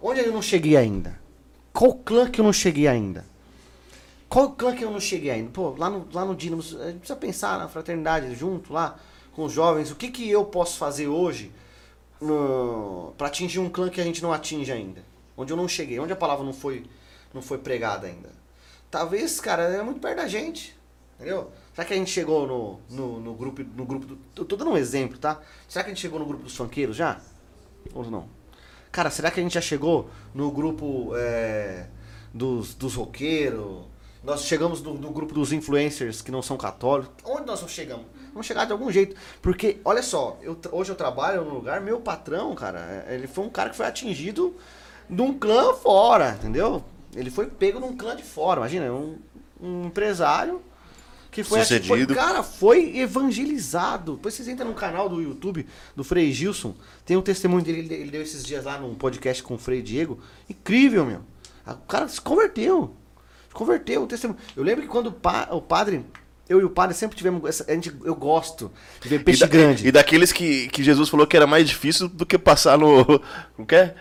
Onde 0.01 0.21
eu 0.21 0.31
não 0.31 0.41
cheguei 0.41 0.77
ainda? 0.77 1.19
Qual 1.71 1.93
clã 1.95 2.29
que 2.29 2.39
eu 2.39 2.45
não 2.45 2.53
cheguei 2.53 2.87
ainda? 2.87 3.25
Qual 4.29 4.51
clã 4.51 4.75
que 4.75 4.83
eu 4.83 4.91
não 4.91 4.99
cheguei 4.99 5.31
ainda? 5.31 5.49
Pô, 5.51 5.75
lá 5.77 5.89
no, 5.89 6.07
lá 6.13 6.25
no 6.25 6.35
Dínamo, 6.35 6.61
a 6.61 6.87
gente 6.87 6.99
precisa 6.99 7.15
pensar 7.15 7.59
na 7.59 7.67
fraternidade 7.67 8.33
junto 8.35 8.73
lá 8.73 8.97
com 9.33 9.45
os 9.45 9.53
jovens. 9.53 9.91
O 9.91 9.95
que, 9.95 10.09
que 10.09 10.29
eu 10.29 10.45
posso 10.45 10.77
fazer 10.77 11.07
hoje 11.07 11.51
pra 13.17 13.27
atingir 13.27 13.59
um 13.59 13.69
clã 13.69 13.89
que 13.89 13.99
a 13.99 14.03
gente 14.03 14.21
não 14.21 14.31
atinge 14.31 14.71
ainda. 14.71 15.03
Onde 15.35 15.51
eu 15.51 15.57
não 15.57 15.67
cheguei, 15.67 15.99
onde 15.99 16.13
a 16.13 16.15
palavra 16.15 16.45
não 16.45 16.53
foi, 16.53 16.83
não 17.33 17.41
foi 17.41 17.57
pregada 17.57 18.07
ainda. 18.07 18.29
Talvez, 18.91 19.39
cara, 19.39 19.63
é 19.63 19.81
muito 19.81 19.99
perto 19.99 20.17
da 20.17 20.27
gente. 20.27 20.77
Entendeu? 21.15 21.51
Será 21.73 21.85
que 21.85 21.93
a 21.93 21.97
gente 21.97 22.11
chegou 22.11 22.47
no, 22.47 22.79
no, 22.89 23.19
no 23.19 23.33
grupo, 23.33 23.63
no 23.75 23.85
grupo 23.85 24.05
do. 24.05 24.17
Eu 24.35 24.45
tô 24.45 24.55
dando 24.55 24.71
um 24.71 24.77
exemplo, 24.77 25.17
tá? 25.17 25.39
Será 25.67 25.83
que 25.83 25.91
a 25.91 25.93
gente 25.93 26.01
chegou 26.01 26.19
no 26.19 26.25
grupo 26.25 26.43
dos 26.43 26.55
funkeiros 26.55 26.95
já? 26.95 27.19
Ou 27.93 28.09
não? 28.09 28.27
Cara, 28.91 29.09
será 29.09 29.31
que 29.31 29.39
a 29.39 29.43
gente 29.43 29.53
já 29.53 29.61
chegou 29.61 30.09
no 30.33 30.51
grupo 30.51 31.13
é, 31.15 31.87
dos, 32.33 32.75
dos 32.75 32.95
roqueiros? 32.95 33.85
Nós 34.23 34.45
chegamos 34.45 34.81
no, 34.81 34.93
no 34.93 35.11
grupo 35.11 35.33
dos 35.33 35.51
influencers 35.51 36.21
que 36.21 36.31
não 36.31 36.41
são 36.41 36.57
católicos. 36.57 37.13
Onde 37.25 37.45
nós 37.45 37.59
chegamos? 37.69 38.05
Vamos 38.31 38.47
chegar 38.47 38.65
de 38.65 38.71
algum 38.71 38.91
jeito. 38.91 39.15
Porque, 39.41 39.79
olha 39.83 40.01
só, 40.01 40.37
eu, 40.41 40.57
hoje 40.71 40.91
eu 40.91 40.95
trabalho 40.95 41.43
num 41.43 41.53
lugar, 41.53 41.81
meu 41.81 41.99
patrão, 41.99 42.53
cara, 42.55 43.05
é- 43.07 43.15
ele 43.15 43.27
foi 43.27 43.43
um 43.43 43.49
cara 43.49 43.69
que 43.69 43.75
foi 43.75 43.85
atingido 43.85 44.55
de 45.09 45.21
um 45.21 45.37
clã 45.37 45.73
fora, 45.73 46.35
entendeu? 46.39 46.83
Ele 47.15 47.29
foi 47.29 47.47
pego 47.47 47.79
num 47.79 47.95
clã 47.95 48.15
de 48.15 48.23
fora, 48.23 48.59
imagina, 48.61 48.91
um, 48.91 49.17
um 49.61 49.85
empresário 49.85 50.61
que 51.31 51.43
foi, 51.43 51.59
Sucedido. 51.61 51.87
foi- 51.87 52.05
cara, 52.15 52.43
foi 52.43 52.97
evangelizado. 52.97 54.13
Depois 54.15 54.33
vocês 54.35 54.47
entram 54.47 54.67
no 54.69 54.75
canal 54.75 55.09
do 55.09 55.21
YouTube 55.21 55.65
do 55.95 56.03
Frei 56.03 56.31
Gilson, 56.31 56.75
tem 57.05 57.17
um 57.17 57.21
testemunho 57.21 57.63
dele, 57.63 57.91
ele 57.93 58.11
deu 58.11 58.21
esses 58.21 58.43
dias 58.43 58.65
lá 58.65 58.77
num 58.77 58.93
podcast 58.95 59.41
com 59.41 59.55
o 59.55 59.57
Frei 59.57 59.81
Diego. 59.81 60.19
Incrível, 60.49 61.05
meu. 61.05 61.21
O 61.65 61.87
cara 61.87 62.07
se 62.07 62.19
converteu. 62.21 62.95
Se 63.49 63.53
converteu, 63.55 64.03
o 64.03 64.07
testemunho. 64.07 64.39
Eu 64.55 64.63
lembro 64.63 64.81
que 64.83 64.87
quando 64.87 65.07
o, 65.07 65.11
pa- 65.11 65.47
o 65.51 65.61
padre, 65.61 66.05
eu 66.49 66.59
e 66.59 66.63
o 66.63 66.69
padre 66.69 66.95
sempre 66.95 67.15
tivemos. 67.17 67.47
Essa, 67.47 67.65
a 67.71 67.73
gente, 67.73 67.91
eu 68.03 68.15
gosto 68.15 68.71
de 69.01 69.07
ver 69.09 69.23
peixe 69.23 69.39
e, 69.43 69.47
da- 69.47 69.51
grande. 69.51 69.87
e 69.87 69.91
daqueles 69.91 70.31
que, 70.31 70.67
que 70.69 70.83
Jesus 70.83 71.09
falou 71.09 71.25
que 71.25 71.35
era 71.37 71.47
mais 71.47 71.67
difícil 71.67 72.07
do 72.09 72.25
que 72.25 72.37
passar 72.37 72.77
no. 72.77 73.05
Como 73.55 73.65
que 73.67 73.75
é? 73.75 73.95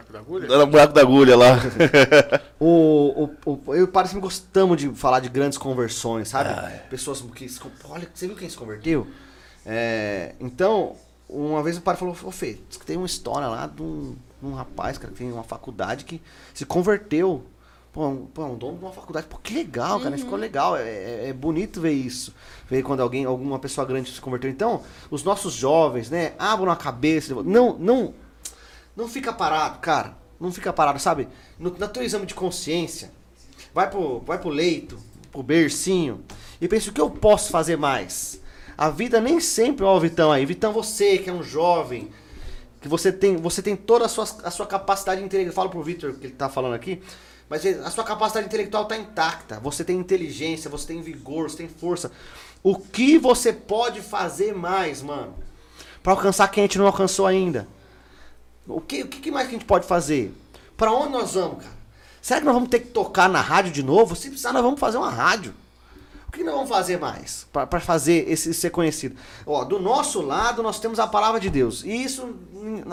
O- 0.00 0.12
buraco 0.12 0.12
da 0.12 0.18
agulha? 0.18 0.58
No 0.58 0.66
buraco 0.66 0.92
da 0.92 1.00
agulha 1.00 1.36
lá. 1.36 1.56
O, 2.62 3.30
o, 3.44 3.50
o- 3.52 3.74
eu 3.74 3.80
e 3.80 3.82
o 3.84 3.88
padre 3.88 4.10
sempre 4.10 4.22
gostamos 4.22 4.76
de 4.76 4.88
falar 4.90 5.20
de 5.20 5.28
grandes 5.30 5.56
conversões, 5.56 6.28
sabe? 6.28 6.50
Ah, 6.50 6.70
é. 6.70 6.76
Pessoas 6.90 7.20
que. 7.34 7.48
se 7.48 7.58
Olha, 7.88 8.06
você 8.12 8.26
viu 8.26 8.36
quem 8.36 8.48
se 8.50 8.56
converteu? 8.56 9.06
É, 9.64 10.34
então, 10.40 10.94
uma 11.28 11.62
vez 11.62 11.76
o 11.78 11.80
padre 11.80 12.00
falou: 12.00 12.14
Ô 12.24 12.30
Fê, 12.30 12.58
diz 12.68 12.76
que 12.78 12.84
tem 12.84 12.96
uma 12.98 13.06
história 13.06 13.48
lá 13.48 13.66
de 13.66 13.82
um, 13.82 14.14
de 14.42 14.46
um 14.46 14.52
rapaz, 14.54 14.98
cara, 14.98 15.12
que 15.12 15.18
tem 15.18 15.32
uma 15.32 15.42
faculdade 15.42 16.04
que 16.04 16.20
se 16.52 16.66
converteu. 16.66 17.44
Pô, 17.92 18.06
um, 18.06 18.26
pô, 18.26 18.44
um 18.44 18.56
dono 18.56 18.76
de 18.78 18.84
uma 18.84 18.92
faculdade. 18.92 19.26
Pô, 19.26 19.36
que 19.38 19.52
legal, 19.54 19.98
cara. 20.00 20.16
Ficou 20.18 20.38
legal. 20.38 20.76
É, 20.76 20.82
é- 20.82 21.28
é 21.28 21.32
bonito 21.32 21.80
ver 21.80 21.92
isso. 21.92 22.34
Ver 22.68 22.82
quando 22.82 23.00
alguém, 23.00 23.24
alguma 23.24 23.58
pessoa 23.58 23.86
grande 23.86 24.12
se 24.12 24.20
converteu. 24.20 24.48
Então, 24.50 24.82
os 25.10 25.24
nossos 25.24 25.54
jovens, 25.54 26.08
né? 26.10 26.32
Abram 26.38 26.70
a 26.70 26.76
cabeça. 26.76 27.34
Não, 27.42 27.76
não, 27.78 28.14
não 28.96 29.08
fica 29.08 29.32
parado, 29.32 29.78
cara. 29.78 30.16
Não 30.40 30.50
fica 30.50 30.72
parado, 30.72 30.98
sabe? 30.98 31.28
No, 31.58 31.70
no 31.70 31.88
teu 31.88 32.02
exame 32.02 32.24
de 32.24 32.34
consciência, 32.34 33.12
vai 33.74 33.90
pro, 33.90 34.20
vai 34.20 34.38
pro 34.38 34.48
leito, 34.48 34.98
pro 35.30 35.42
bercinho, 35.42 36.24
e 36.60 36.66
pensa 36.66 36.90
o 36.90 36.92
que 36.92 37.00
eu 37.00 37.10
posso 37.10 37.50
fazer 37.50 37.76
mais. 37.76 38.40
A 38.76 38.88
vida 38.88 39.20
nem 39.20 39.38
sempre, 39.38 39.84
ó, 39.84 39.98
Vitão 39.98 40.32
aí. 40.32 40.46
Vitão, 40.46 40.72
você 40.72 41.18
que 41.18 41.28
é 41.28 41.32
um 41.32 41.42
jovem, 41.42 42.10
que 42.80 42.88
você 42.88 43.12
tem, 43.12 43.36
você 43.36 43.60
tem 43.60 43.76
toda 43.76 44.06
a 44.06 44.08
sua, 44.08 44.24
a 44.42 44.50
sua 44.50 44.66
capacidade 44.66 45.22
intelectual. 45.22 45.50
Eu 45.50 45.54
falo 45.54 45.70
pro 45.70 45.82
Victor 45.82 46.14
que 46.14 46.28
ele 46.28 46.34
tá 46.34 46.48
falando 46.48 46.74
aqui, 46.74 47.02
mas 47.48 47.66
a 47.66 47.90
sua 47.90 48.04
capacidade 48.04 48.46
intelectual 48.46 48.86
tá 48.86 48.96
intacta. 48.96 49.60
Você 49.60 49.84
tem 49.84 49.98
inteligência, 49.98 50.70
você 50.70 50.86
tem 50.86 51.02
vigor, 51.02 51.50
você 51.50 51.58
tem 51.58 51.68
força. 51.68 52.10
O 52.62 52.78
que 52.78 53.18
você 53.18 53.52
pode 53.52 54.00
fazer 54.00 54.54
mais, 54.54 55.02
mano? 55.02 55.34
Pra 56.02 56.14
alcançar 56.14 56.48
quem 56.48 56.62
a 56.62 56.66
gente 56.66 56.78
não 56.78 56.86
alcançou 56.86 57.26
ainda? 57.26 57.68
O 58.70 58.80
que, 58.80 59.02
o 59.02 59.08
que 59.08 59.30
mais 59.30 59.48
que 59.48 59.54
a 59.54 59.58
gente 59.58 59.66
pode 59.66 59.86
fazer? 59.86 60.34
Pra 60.76 60.92
onde 60.92 61.12
nós 61.12 61.34
vamos, 61.34 61.62
cara? 61.62 61.80
Será 62.22 62.40
que 62.40 62.46
nós 62.46 62.54
vamos 62.54 62.68
ter 62.68 62.80
que 62.80 62.88
tocar 62.88 63.28
na 63.28 63.40
rádio 63.40 63.72
de 63.72 63.82
novo? 63.82 64.14
Se 64.14 64.28
precisar, 64.28 64.52
nós 64.52 64.62
vamos 64.62 64.78
fazer 64.78 64.98
uma 64.98 65.10
rádio. 65.10 65.54
O 66.30 66.32
que 66.32 66.44
nós 66.44 66.54
vamos 66.54 66.68
fazer 66.68 66.96
mais 66.96 67.44
pra 67.50 67.80
fazer 67.80 68.30
esse 68.30 68.54
ser 68.54 68.70
conhecido? 68.70 69.16
Ó, 69.44 69.64
do 69.64 69.80
nosso 69.80 70.22
lado 70.22 70.62
nós 70.62 70.78
temos 70.78 71.00
a 71.00 71.06
palavra 71.08 71.40
de 71.40 71.50
Deus. 71.50 71.82
E 71.82 71.90
isso 71.90 72.36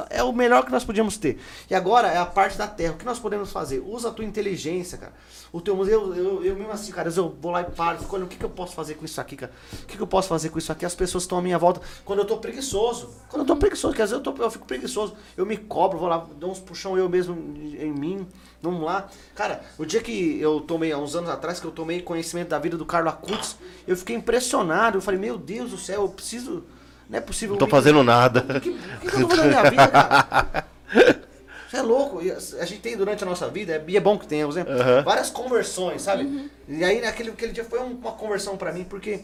é 0.09 0.23
o 0.23 0.33
melhor 0.33 0.65
que 0.65 0.71
nós 0.71 0.83
podíamos 0.83 1.17
ter. 1.17 1.37
E 1.69 1.75
agora 1.75 2.07
é 2.07 2.17
a 2.17 2.25
parte 2.25 2.57
da 2.57 2.65
terra. 2.65 2.93
O 2.93 2.97
que 2.97 3.05
nós 3.05 3.19
podemos 3.19 3.51
fazer? 3.51 3.79
Usa 3.85 4.09
a 4.09 4.11
tua 4.11 4.25
inteligência, 4.25 4.97
cara. 4.97 5.13
O 5.53 5.61
teu 5.61 5.75
museu, 5.75 6.15
eu, 6.15 6.43
eu, 6.43 6.55
mesmo 6.55 6.71
assim, 6.71 6.91
cara, 6.91 7.13
eu 7.15 7.37
vou 7.39 7.51
lá 7.51 7.61
e 7.61 7.65
paro, 7.65 7.99
fico 7.99 8.17
o 8.17 8.27
que, 8.27 8.37
que 8.37 8.43
eu 8.43 8.49
posso 8.49 8.73
fazer 8.73 8.95
com 8.95 9.05
isso 9.05 9.21
aqui, 9.21 9.35
cara. 9.35 9.51
O 9.83 9.85
que, 9.85 9.97
que 9.97 10.01
eu 10.01 10.07
posso 10.07 10.27
fazer 10.27 10.49
com 10.49 10.57
isso 10.57 10.71
aqui? 10.71 10.83
As 10.83 10.95
pessoas 10.95 11.25
estão 11.25 11.37
à 11.37 11.41
minha 11.41 11.59
volta. 11.59 11.79
Quando 12.03 12.19
eu 12.19 12.25
tô 12.25 12.37
preguiçoso. 12.37 13.11
Quando 13.29 13.43
eu 13.43 13.45
tô 13.45 13.55
preguiçoso, 13.55 13.95
quer 13.95 14.05
dizer, 14.05 14.15
eu, 14.15 14.21
tô, 14.21 14.33
eu 14.41 14.49
fico 14.49 14.65
preguiçoso. 14.65 15.15
Eu 15.37 15.45
me 15.45 15.57
cobro, 15.57 15.99
vou 15.99 16.07
lá, 16.07 16.25
dou 16.39 16.49
uns 16.49 16.59
puxão 16.59 16.97
eu 16.97 17.07
mesmo 17.07 17.35
em 17.35 17.91
mim. 17.91 18.27
Vamos 18.61 18.81
lá. 18.83 19.07
Cara, 19.35 19.61
o 19.77 19.85
dia 19.85 20.01
que 20.01 20.39
eu 20.41 20.59
tomei, 20.61 20.91
há 20.91 20.97
uns 20.97 21.15
anos 21.15 21.29
atrás, 21.29 21.59
que 21.59 21.65
eu 21.67 21.71
tomei 21.71 22.01
conhecimento 22.01 22.49
da 22.49 22.59
vida 22.59 22.75
do 22.75 22.85
Carlos 22.85 23.13
Acutis, 23.13 23.55
eu 23.87 23.95
fiquei 23.95 24.15
impressionado. 24.15 24.97
Eu 24.97 25.01
falei, 25.01 25.19
meu 25.19 25.37
Deus 25.37 25.71
do 25.71 25.77
céu, 25.77 26.01
eu 26.03 26.09
preciso. 26.09 26.63
Não 27.09 27.17
é 27.17 27.21
possível. 27.21 27.53
Não 27.53 27.59
tô 27.59 27.67
fazendo 27.67 28.03
nada. 28.03 28.39
o 28.57 28.59
que, 28.59 28.69
o 28.69 28.99
que 28.99 29.07
eu 29.07 29.21
tô 29.21 29.35
fazendo 29.35 29.51
na 29.51 29.61
minha 29.61 29.69
vida, 29.69 29.87
cara? 29.87 30.67
Você 31.69 31.77
é 31.77 31.81
louco. 31.81 32.19
A 32.19 32.65
gente 32.65 32.79
tem 32.81 32.95
durante 32.97 33.23
a 33.23 33.27
nossa 33.27 33.47
vida, 33.49 33.73
é- 33.73 33.83
e 33.87 33.97
é 33.97 33.99
bom 33.99 34.17
que 34.17 34.25
tenhamos, 34.25 34.55
né? 34.55 34.65
Aham. 34.67 35.03
Várias 35.03 35.29
conversões, 35.29 36.01
sabe? 36.01 36.49
E 36.67 36.83
aí 36.83 37.01
naquele 37.01 37.29
aquele 37.31 37.51
dia 37.51 37.63
foi 37.65 37.79
um- 37.79 37.91
uma 37.93 38.13
conversão 38.13 38.55
pra 38.57 38.71
mim, 38.71 38.83
porque 38.85 39.19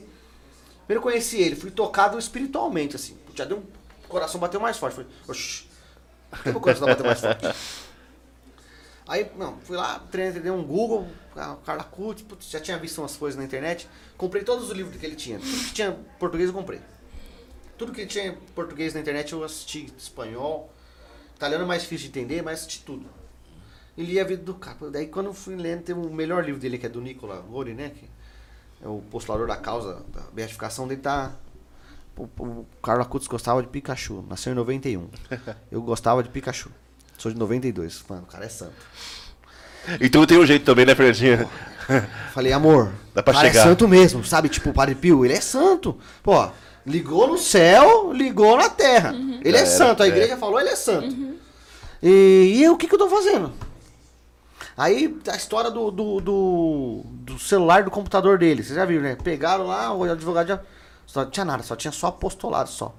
primeiro 0.86 1.00
eu 1.00 1.02
conheci 1.02 1.42
ele, 1.42 1.56
fui 1.56 1.72
tocado 1.72 2.20
espiritualmente, 2.20 2.96
assim. 2.98 3.18
Já 3.34 3.46
deu 3.46 3.58
um. 3.58 3.64
O 4.06 4.08
coração 4.10 4.40
bateu 4.40 4.60
mais 4.60 4.78
forte. 4.78 4.96
Falei, 4.96 5.10
oxi, 5.28 5.66
por 6.30 6.44
que 6.44 6.50
meu 6.52 6.60
coração 6.60 6.88
bateu 6.88 7.06
mais 7.06 7.20
forte? 7.22 7.48
Aí, 9.14 9.30
não, 9.38 9.60
fui 9.60 9.78
lá, 9.78 10.00
treinei, 10.10 10.42
dei 10.42 10.52
um 10.52 10.64
Google, 10.64 11.08
ah, 11.36 11.56
Carla 11.64 11.84
putz, 11.84 12.50
já 12.50 12.60
tinha 12.60 12.80
visto 12.80 12.98
umas 12.98 13.16
coisas 13.16 13.38
na 13.38 13.46
internet, 13.46 13.88
comprei 14.18 14.44
todos 14.44 14.72
os 14.72 14.76
livros 14.76 14.98
que 14.98 15.06
ele 15.06 15.16
tinha. 15.16 15.38
Tudo 15.38 15.66
que 15.66 15.72
tinha 15.72 15.92
português 16.18 16.50
eu 16.50 16.56
comprei. 16.56 16.82
Tudo 17.78 17.92
que 17.92 18.08
tinha 18.08 18.36
português 18.56 18.96
na 18.96 19.02
internet 19.02 19.32
eu 19.32 19.44
assisti 19.44 19.94
espanhol. 19.96 20.74
Italiano 21.36 21.64
é 21.64 21.68
mais 21.68 21.84
difícil 21.84 22.10
de 22.10 22.20
entender, 22.20 22.42
mas 22.42 22.62
assisti 22.62 22.84
tudo. 22.84 23.06
E 23.96 24.02
li 24.02 24.20
a 24.20 24.24
vida 24.24 24.42
do 24.42 24.56
cara. 24.56 24.90
Daí 24.90 25.06
quando 25.06 25.28
eu 25.28 25.34
fui 25.36 25.56
lendo, 25.56 25.84
tem 25.84 25.94
o 25.94 26.10
melhor 26.12 26.44
livro 26.44 26.60
dele, 26.60 26.80
que 26.80 26.88
é 26.88 26.90
do 26.90 27.00
Nicola 27.00 27.40
Gori, 27.40 27.76
né? 27.76 27.92
Que 27.92 28.10
é 28.84 28.88
o 28.88 28.98
postulador 29.12 29.46
da 29.46 29.58
causa 29.58 30.04
da 30.12 30.22
beatificação 30.34 30.88
dele, 30.88 31.02
tá. 31.02 31.36
O, 32.18 32.24
o 32.24 32.66
Carlos 32.82 33.06
Acutis 33.06 33.28
gostava 33.28 33.62
de 33.62 33.68
Pikachu, 33.68 34.26
nasceu 34.28 34.54
em 34.54 34.56
91. 34.56 35.08
Eu 35.72 35.84
gostava 35.84 36.24
de 36.24 36.30
Pikachu. 36.30 36.72
Sou 37.24 37.32
de 37.32 37.40
92. 37.40 38.04
Mano, 38.10 38.24
o 38.24 38.26
cara 38.26 38.44
é 38.44 38.50
santo. 38.50 38.74
Então 40.02 40.26
tem 40.26 40.38
um 40.38 40.46
jeito 40.46 40.66
também, 40.66 40.86
né, 40.86 40.94
Fernandinho? 40.94 41.50
Falei, 42.34 42.52
amor, 42.52 42.92
Dá 43.16 43.24
pra 43.24 43.32
o 43.32 43.36
cara 43.36 43.48
chegar. 43.48 43.62
é 43.62 43.64
santo 43.64 43.88
mesmo, 43.88 44.26
sabe? 44.26 44.50
Tipo, 44.50 44.72
o 44.72 44.74
Padre 44.74 44.94
Pio, 44.94 45.24
ele 45.24 45.34
é 45.34 45.40
santo. 45.40 45.98
Pô, 46.22 46.50
ligou 46.86 47.26
no 47.28 47.38
céu, 47.38 48.12
ligou 48.12 48.58
na 48.58 48.70
terra. 48.70 49.14
Ele 49.42 49.56
é 49.56 49.62
era, 49.62 49.66
santo, 49.66 50.04
a 50.04 50.06
é. 50.06 50.10
igreja 50.10 50.36
falou, 50.36 50.60
ele 50.60 50.72
é 50.72 50.76
santo. 50.76 51.16
E, 52.02 52.56
e 52.56 52.64
eu, 52.64 52.74
o 52.74 52.78
que, 52.78 52.90
que 52.90 52.94
eu 52.94 53.00
tô 53.00 53.08
fazendo? 53.08 53.54
Aí, 54.76 55.18
a 55.32 55.36
história 55.38 55.72
do, 55.72 55.92
do, 55.92 56.20
do, 56.20 57.02
do 57.06 57.40
celular 57.40 57.84
do 57.84 57.92
computador 57.92 58.38
dele, 58.38 58.64
vocês 58.64 58.76
já 58.76 58.84
viram, 58.84 59.04
né? 59.04 59.16
Pegaram 59.16 59.68
lá, 59.68 59.94
o 59.94 60.04
advogado 60.04 60.48
já... 60.48 60.60
Só 61.06 61.24
tinha 61.24 61.46
nada, 61.46 61.64
só 61.64 61.74
tinha 61.78 61.92
só 61.94 62.08
apostolado, 62.08 62.70
só. 62.70 62.94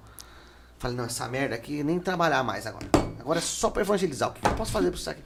Falei, 0.78 0.96
não, 0.96 1.05
essa 1.05 1.26
merda 1.28 1.55
aqui, 1.55 1.82
nem 1.82 1.98
trabalhar 1.98 2.42
mais 2.42 2.66
agora. 2.66 2.86
Agora 3.18 3.38
é 3.38 3.42
só 3.42 3.70
pra 3.70 3.82
evangelizar. 3.82 4.30
O 4.30 4.32
que 4.32 4.46
eu 4.46 4.55
posso 4.55 4.70
fazer 4.70 4.90
pra 4.90 4.98
isso 4.98 5.10
aqui? 5.10 5.22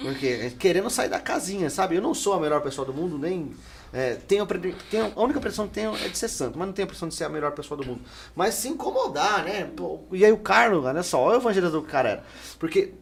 Porque 0.00 0.26
é 0.26 0.50
querendo 0.58 0.88
sair 0.90 1.08
da 1.08 1.20
casinha, 1.20 1.68
sabe? 1.70 1.96
Eu 1.96 2.02
não 2.02 2.14
sou 2.14 2.32
a 2.32 2.40
melhor 2.40 2.62
pessoa 2.62 2.86
do 2.86 2.92
mundo, 2.92 3.18
nem. 3.18 3.52
é, 3.92 4.14
tenho, 4.14 4.46
tenho, 4.90 5.12
a 5.14 5.22
única 5.22 5.40
pressão 5.40 5.68
que 5.68 5.74
tenho 5.74 5.94
é 5.96 6.08
de 6.08 6.16
ser 6.16 6.28
santo, 6.28 6.58
mas 6.58 6.66
não 6.66 6.72
tenho 6.72 6.86
a 6.86 6.88
pressão 6.88 7.08
de 7.08 7.14
ser 7.14 7.24
a 7.24 7.28
melhor 7.28 7.52
pessoa 7.52 7.80
do 7.80 7.86
mundo. 7.86 8.00
Mas 8.34 8.54
se 8.54 8.68
incomodar, 8.68 9.44
né? 9.44 9.70
E 10.12 10.24
aí 10.24 10.32
o 10.32 10.38
Carlos, 10.38 10.84
olha 10.84 11.02
só, 11.02 11.20
olha 11.20 11.36
o 11.36 11.40
evangelizador 11.40 11.82
que 11.82 11.88
o 11.88 11.90
cara 11.90 12.08
era. 12.08 12.24
Porque. 12.58 12.94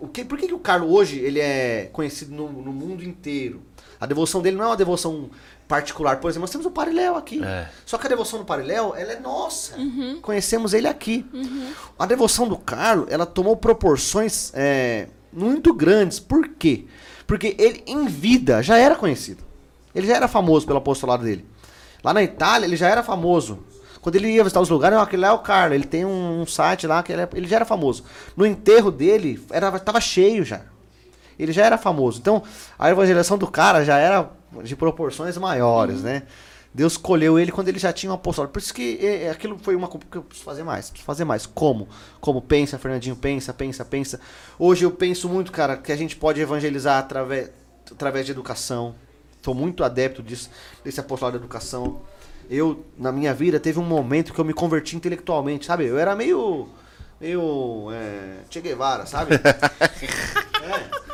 O 0.00 0.08
que, 0.08 0.24
por 0.24 0.38
que, 0.38 0.46
que 0.46 0.54
o 0.54 0.58
Carlos 0.58 0.90
hoje 0.90 1.18
ele 1.18 1.38
é 1.38 1.90
conhecido 1.92 2.34
no, 2.34 2.50
no 2.50 2.72
mundo 2.72 3.04
inteiro? 3.04 3.62
A 4.00 4.06
devoção 4.06 4.40
dele 4.40 4.56
não 4.56 4.64
é 4.64 4.68
uma 4.68 4.76
devoção 4.76 5.30
particular. 5.68 6.16
Por 6.18 6.28
exemplo, 6.28 6.42
nós 6.42 6.50
temos 6.50 6.66
o 6.66 6.70
Pariléu 6.70 7.16
aqui. 7.16 7.42
É. 7.44 7.68
Só 7.86 7.96
que 7.98 8.06
a 8.06 8.08
devoção 8.10 8.38
do 8.38 8.44
Pariléu, 8.44 8.94
ela 8.96 9.12
é 9.12 9.20
nossa. 9.20 9.76
Conhecemos 10.22 10.74
ele 10.74 10.86
aqui. 10.88 11.24
A 11.98 12.06
devoção 12.06 12.46
do 12.48 12.56
Carlos, 12.56 13.06
ela 13.10 13.26
tomou 13.26 13.56
proporções 13.56 14.50
é, 14.54 15.08
muito 15.32 15.72
grandes. 15.72 16.20
Por 16.20 16.48
quê? 16.48 16.86
Porque 17.26 17.56
ele, 17.58 17.82
em 17.86 18.06
vida, 18.06 18.62
já 18.62 18.76
era 18.78 18.94
conhecido. 18.96 19.42
Ele 19.94 20.06
já 20.06 20.16
era 20.16 20.28
famoso 20.28 20.66
pelo 20.66 20.78
apostolado 20.78 21.24
dele. 21.24 21.44
Lá 22.02 22.12
na 22.12 22.22
Itália, 22.22 22.66
ele 22.66 22.76
já 22.76 22.88
era 22.88 23.02
famoso. 23.02 23.60
Quando 24.02 24.16
ele 24.16 24.28
ia 24.28 24.42
visitar 24.44 24.60
os 24.60 24.68
lugares, 24.68 24.98
aquele 24.98 25.22
lá 25.22 25.28
é 25.28 25.32
o 25.32 25.38
Carlos. 25.38 25.74
Ele 25.76 25.84
tem 25.86 26.04
um, 26.04 26.42
um 26.42 26.46
site 26.46 26.86
lá 26.86 27.02
que 27.02 27.10
ele, 27.12 27.22
é- 27.22 27.28
ele 27.32 27.48
já 27.48 27.56
era 27.56 27.64
famoso. 27.64 28.04
No 28.36 28.44
enterro 28.44 28.90
dele, 28.90 29.42
era, 29.50 29.70
tava 29.78 29.98
cheio 30.00 30.44
já. 30.44 30.60
Ele 31.38 31.52
já 31.52 31.64
era 31.64 31.78
famoso. 31.78 32.18
Então, 32.20 32.42
a 32.78 32.90
evangelização 32.90 33.38
do 33.38 33.46
cara 33.46 33.82
já 33.84 33.96
era 33.98 34.30
de 34.62 34.76
proporções 34.76 35.36
maiores, 35.36 36.02
né? 36.02 36.22
Deus 36.74 36.94
escolheu 36.94 37.38
ele 37.38 37.52
quando 37.52 37.68
ele 37.68 37.78
já 37.78 37.92
tinha 37.92 38.10
um 38.10 38.14
apostolado. 38.16 38.52
Por 38.52 38.58
isso 38.58 38.74
que 38.74 38.98
é, 39.00 39.24
é, 39.24 39.30
aquilo 39.30 39.56
foi 39.62 39.76
uma 39.76 39.86
coisa 39.86 40.04
que 40.10 40.18
eu 40.18 40.22
preciso 40.24 40.44
fazer 40.44 40.64
mais. 40.64 40.90
Preciso 40.90 41.06
fazer 41.06 41.24
mais. 41.24 41.46
Como? 41.46 41.88
Como 42.20 42.42
pensa, 42.42 42.76
Fernandinho? 42.76 43.14
Pensa, 43.14 43.54
pensa, 43.54 43.84
pensa. 43.84 44.20
Hoje 44.58 44.84
eu 44.84 44.90
penso 44.90 45.28
muito, 45.28 45.52
cara, 45.52 45.76
que 45.76 45.92
a 45.92 45.96
gente 45.96 46.16
pode 46.16 46.40
evangelizar 46.40 46.98
através, 46.98 47.50
através 47.88 48.26
de 48.26 48.32
educação. 48.32 48.96
Sou 49.40 49.54
muito 49.54 49.84
adepto 49.84 50.20
disso, 50.20 50.50
desse 50.82 50.98
apostolado 50.98 51.38
de 51.38 51.44
educação. 51.44 52.00
Eu, 52.50 52.84
na 52.98 53.12
minha 53.12 53.32
vida, 53.32 53.60
teve 53.60 53.78
um 53.78 53.84
momento 53.84 54.34
que 54.34 54.40
eu 54.40 54.44
me 54.44 54.52
converti 54.52 54.96
intelectualmente, 54.96 55.66
sabe? 55.66 55.86
Eu 55.86 55.96
era 55.96 56.16
meio. 56.16 56.68
meio. 57.20 57.92
É, 57.92 58.38
che 58.50 58.60
Guevara, 58.60 59.06
sabe? 59.06 59.36
é. 59.38 61.04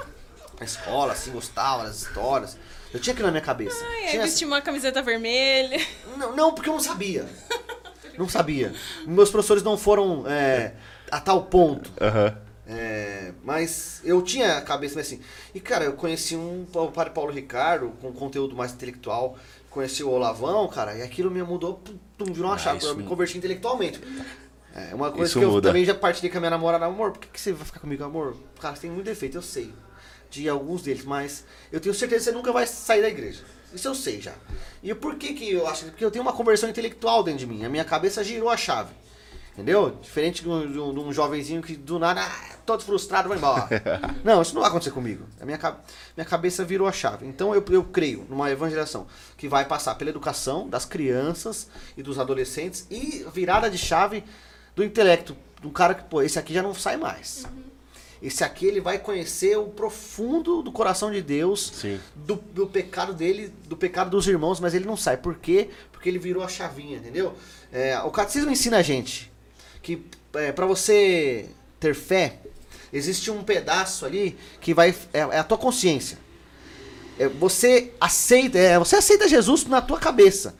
Na 0.58 0.64
escola, 0.64 1.12
assim, 1.12 1.32
gostava 1.32 1.84
das 1.84 2.00
histórias. 2.00 2.56
Eu 2.92 3.00
tinha 3.00 3.12
aquilo 3.12 3.26
na 3.28 3.32
minha 3.32 3.42
cabeça. 3.44 3.84
Ai, 3.84 4.04
aí 4.04 4.10
Tinha- 4.10 4.22
vestiu 4.22 4.48
uma 4.48 4.60
camiseta 4.60 5.00
vermelha. 5.02 5.78
não, 6.16 6.34
não, 6.34 6.54
porque 6.54 6.68
eu 6.68 6.74
não 6.74 6.80
sabia. 6.80 7.26
Não 8.18 8.28
sabia. 8.28 8.74
Meus 9.06 9.30
professores 9.30 9.62
não 9.62 9.78
foram 9.78 10.24
é, 10.26 10.74
a 11.10 11.18
tal 11.20 11.44
ponto. 11.44 11.90
Aham. 11.98 12.36
É, 12.66 13.32
mas 13.42 14.02
eu 14.04 14.20
tinha 14.20 14.58
a 14.58 14.60
cabeça 14.60 14.94
mas 14.96 15.06
assim. 15.06 15.22
E 15.54 15.60
cara, 15.60 15.86
eu 15.86 15.94
conheci 15.94 16.36
um 16.36 16.66
o 16.74 16.88
padre 16.92 17.14
Paulo 17.14 17.32
Ricardo 17.32 17.92
com 18.02 18.12
conteúdo 18.12 18.54
mais 18.54 18.72
intelectual. 18.72 19.38
Conheci 19.70 20.04
o 20.04 20.10
Olavão, 20.10 20.68
cara, 20.68 20.96
e 20.96 21.02
aquilo 21.02 21.30
me 21.30 21.42
mudou, 21.42 21.80
pum, 22.18 22.26
virou 22.30 22.50
uma 22.50 22.56
Ah, 22.56 22.58
chave. 22.58 22.84
Eu 22.84 22.94
me 22.94 23.04
converti 23.04 23.38
intelectualmente. 23.38 24.00
É 24.74 24.94
uma 24.94 25.10
coisa 25.10 25.30
Isso 25.30 25.38
que 25.38 25.44
eu 25.44 25.52
muda. 25.52 25.68
também 25.70 25.84
já 25.86 25.94
partilhei 25.94 26.30
com 26.30 26.36
a 26.36 26.40
minha 26.40 26.50
namorada. 26.50 26.84
Amor, 26.84 27.12
por 27.12 27.20
que, 27.20 27.28
que 27.28 27.40
você 27.40 27.52
vai 27.54 27.64
ficar 27.64 27.80
comigo, 27.80 28.04
amor? 28.04 28.36
Cara, 28.60 28.74
você 28.74 28.82
tem 28.82 28.90
muito 28.90 29.06
defeito, 29.06 29.38
eu 29.38 29.42
sei. 29.42 29.72
De 30.30 30.48
alguns 30.48 30.82
deles, 30.82 31.04
mas 31.04 31.44
eu 31.72 31.80
tenho 31.80 31.94
certeza 31.94 32.24
que 32.26 32.30
você 32.30 32.36
nunca 32.36 32.52
vai 32.52 32.66
sair 32.66 33.02
da 33.02 33.08
igreja. 33.08 33.42
Isso 33.74 33.86
eu 33.88 33.94
sei 33.94 34.20
já. 34.20 34.32
E 34.82 34.94
por 34.94 35.16
que 35.16 35.34
que 35.34 35.52
eu 35.52 35.66
acho? 35.66 35.86
Porque 35.86 36.04
eu 36.04 36.10
tenho 36.10 36.22
uma 36.22 36.32
conversão 36.32 36.68
intelectual 36.68 37.22
dentro 37.22 37.40
de 37.40 37.46
mim. 37.46 37.64
A 37.64 37.68
minha 37.68 37.84
cabeça 37.84 38.22
girou 38.24 38.48
a 38.48 38.56
chave. 38.56 38.92
Entendeu? 39.52 39.90
Diferente 40.00 40.42
de 40.42 40.48
um, 40.48 40.70
de 40.72 40.78
um- 40.78 40.94
de 40.94 41.00
um 41.00 41.12
jovenzinho 41.12 41.60
que 41.60 41.76
do 41.76 41.98
nada, 41.98 42.22
ah, 42.22 42.54
todo 42.64 42.82
frustrado, 42.84 43.28
vai 43.28 43.36
embora. 43.36 43.68
não, 44.24 44.40
isso 44.40 44.54
não 44.54 44.60
vai 44.62 44.70
acontecer 44.70 44.92
comigo. 44.92 45.26
A 45.40 45.44
minha, 45.44 45.58
minha 46.16 46.24
cabeça 46.24 46.64
virou 46.64 46.86
a 46.86 46.92
chave. 46.92 47.26
Então 47.26 47.52
eu, 47.54 47.62
eu 47.70 47.84
creio 47.84 48.24
numa 48.30 48.50
evangelização 48.50 49.06
que 49.36 49.48
vai 49.48 49.64
passar 49.64 49.96
pela 49.96 50.10
educação 50.10 50.68
das 50.68 50.84
crianças 50.84 51.68
e 51.96 52.02
dos 52.02 52.18
adolescentes 52.18 52.86
e 52.90 53.26
virada 53.34 53.68
de 53.68 53.76
chave 53.76 54.24
do 54.76 54.84
intelecto. 54.84 55.36
Do 55.60 55.70
cara 55.70 55.94
que, 55.94 56.04
pô, 56.04 56.22
esse 56.22 56.38
aqui 56.38 56.54
já 56.54 56.62
não 56.62 56.72
sai 56.72 56.96
mais. 56.96 57.44
Esse 58.22 58.44
aqui 58.44 58.66
ele 58.66 58.80
vai 58.80 58.98
conhecer 58.98 59.56
o 59.56 59.68
profundo 59.68 60.62
do 60.62 60.70
coração 60.70 61.10
de 61.10 61.22
Deus, 61.22 61.72
do, 62.14 62.36
do 62.36 62.66
pecado 62.66 63.14
dele, 63.14 63.52
do 63.66 63.76
pecado 63.76 64.10
dos 64.10 64.28
irmãos, 64.28 64.60
mas 64.60 64.74
ele 64.74 64.84
não 64.84 64.96
sai. 64.96 65.16
Por 65.16 65.36
quê? 65.36 65.70
Porque 65.90 66.08
ele 66.08 66.18
virou 66.18 66.42
a 66.42 66.48
chavinha, 66.48 66.98
entendeu? 66.98 67.34
É, 67.72 67.98
o 68.00 68.10
catecismo 68.10 68.50
ensina 68.50 68.78
a 68.78 68.82
gente 68.82 69.30
que 69.82 70.04
é, 70.34 70.52
para 70.52 70.66
você 70.66 71.48
ter 71.78 71.94
fé, 71.94 72.38
existe 72.92 73.30
um 73.30 73.42
pedaço 73.42 74.04
ali 74.04 74.36
que 74.60 74.74
vai. 74.74 74.94
É, 75.12 75.20
é 75.20 75.38
a 75.38 75.44
tua 75.44 75.58
consciência. 75.58 76.18
É, 77.18 77.28
você 77.28 77.92
aceita, 78.00 78.58
é, 78.58 78.78
você 78.78 78.96
aceita 78.96 79.28
Jesus 79.28 79.64
na 79.64 79.80
tua 79.80 79.98
cabeça. 79.98 80.54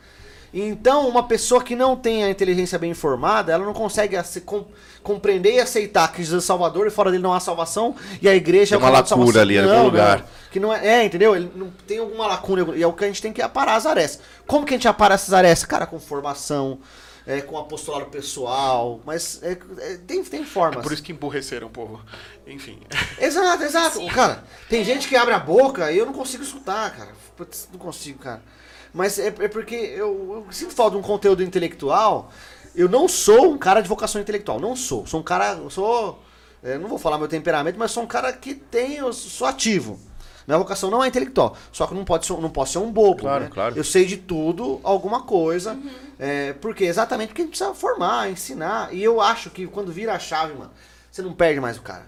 Então, 0.52 1.08
uma 1.08 1.22
pessoa 1.28 1.62
que 1.62 1.76
não 1.76 1.96
tem 1.96 2.24
a 2.24 2.30
inteligência 2.30 2.78
bem 2.78 2.90
informada, 2.90 3.52
ela 3.52 3.64
não 3.64 3.72
consegue 3.72 4.16
com- 4.44 4.66
compreender 5.02 5.54
e 5.54 5.60
aceitar 5.60 6.10
que 6.12 6.22
Jesus 6.22 6.44
é 6.44 6.46
Salvador 6.46 6.86
e 6.86 6.90
fora 6.90 7.10
dele 7.10 7.22
não 7.22 7.32
há 7.32 7.40
salvação 7.40 7.94
e 8.20 8.28
a 8.28 8.34
igreja 8.34 8.76
Tem 8.76 8.84
uma 8.84 8.98
é 8.98 9.02
de 9.02 9.10
lacuna 9.10 9.40
ali, 9.40 9.56
em 9.56 9.60
algum 9.60 9.84
lugar. 9.84 10.26
que 10.50 10.58
não 10.58 10.74
é, 10.74 10.86
é, 10.86 11.04
entendeu? 11.04 11.36
Ele 11.36 11.50
não 11.54 11.70
tem 11.86 11.98
alguma 11.98 12.26
lacuna 12.26 12.76
e 12.76 12.82
é 12.82 12.86
o 12.86 12.92
que 12.92 13.04
a 13.04 13.06
gente 13.06 13.22
tem 13.22 13.32
que 13.32 13.40
aparar 13.40 13.76
as 13.76 13.86
arestas. 13.86 14.22
Como 14.46 14.66
que 14.66 14.74
a 14.74 14.76
gente 14.76 14.88
apara 14.88 15.14
essas 15.14 15.32
arestas? 15.32 15.66
Cara, 15.68 15.86
com 15.86 16.00
formação, 16.00 16.80
é, 17.26 17.40
com 17.40 17.56
apostolado 17.56 18.06
pessoal, 18.06 19.00
mas 19.06 19.40
é, 19.42 19.56
é, 19.78 19.96
tem, 19.98 20.22
tem 20.24 20.44
formas. 20.44 20.82
Por 20.82 20.92
isso 20.92 21.02
que 21.02 21.12
emburreceram 21.12 21.68
o 21.68 21.70
povo. 21.70 22.00
Enfim. 22.46 22.80
Exato, 23.20 23.62
exato. 23.62 24.04
Cara, 24.08 24.42
tem 24.68 24.84
gente 24.84 25.06
que 25.06 25.14
abre 25.14 25.32
a 25.32 25.38
boca 25.38 25.92
e 25.92 25.98
eu 25.98 26.06
não 26.06 26.12
consigo 26.12 26.42
escutar, 26.42 26.90
cara. 26.90 27.10
Putz, 27.36 27.68
não 27.70 27.78
consigo, 27.78 28.18
cara. 28.18 28.42
Mas 28.92 29.18
é, 29.18 29.28
é 29.28 29.48
porque 29.48 29.74
eu, 29.74 30.44
eu 30.46 30.52
sinto 30.52 30.74
falta 30.74 30.92
de 30.92 30.98
um 30.98 31.02
conteúdo 31.02 31.42
intelectual. 31.42 32.30
Eu 32.74 32.88
não 32.88 33.08
sou 33.08 33.52
um 33.52 33.58
cara 33.58 33.80
de 33.80 33.88
vocação 33.88 34.20
intelectual. 34.20 34.60
Não 34.60 34.74
sou. 34.76 35.06
Sou 35.06 35.20
um 35.20 35.22
cara. 35.22 35.58
Sou. 35.70 36.22
é, 36.62 36.78
não 36.78 36.88
vou 36.88 36.98
falar 36.98 37.18
meu 37.18 37.28
temperamento, 37.28 37.78
mas 37.78 37.90
sou 37.90 38.02
um 38.02 38.06
cara 38.06 38.32
que 38.32 38.54
tem. 38.54 38.96
Eu 38.96 39.12
sou 39.12 39.46
ativo. 39.46 39.98
Minha 40.46 40.58
vocação 40.58 40.90
não 40.90 41.04
é 41.04 41.08
intelectual. 41.08 41.56
Só 41.70 41.86
que 41.86 41.94
não 41.94 42.04
pode 42.04 42.26
ser, 42.26 42.32
não 42.38 42.50
posso 42.50 42.72
ser 42.72 42.78
um 42.78 42.90
bobo. 42.90 43.20
Claro, 43.20 43.44
né? 43.44 43.50
claro. 43.52 43.76
Eu 43.76 43.84
sei 43.84 44.04
de 44.04 44.16
tudo, 44.16 44.80
alguma 44.82 45.22
coisa. 45.22 45.78
É, 46.18 46.52
porque 46.54 46.84
exatamente 46.84 47.28
porque 47.28 47.42
a 47.42 47.44
gente 47.44 47.56
precisa 47.56 47.74
formar, 47.74 48.30
ensinar. 48.30 48.92
E 48.92 49.02
eu 49.02 49.20
acho 49.20 49.50
que 49.50 49.66
quando 49.66 49.92
vira 49.92 50.12
a 50.12 50.18
chave, 50.18 50.54
mano, 50.54 50.70
você 51.10 51.22
não 51.22 51.32
perde 51.32 51.60
mais 51.60 51.76
o 51.76 51.82
cara. 51.82 52.04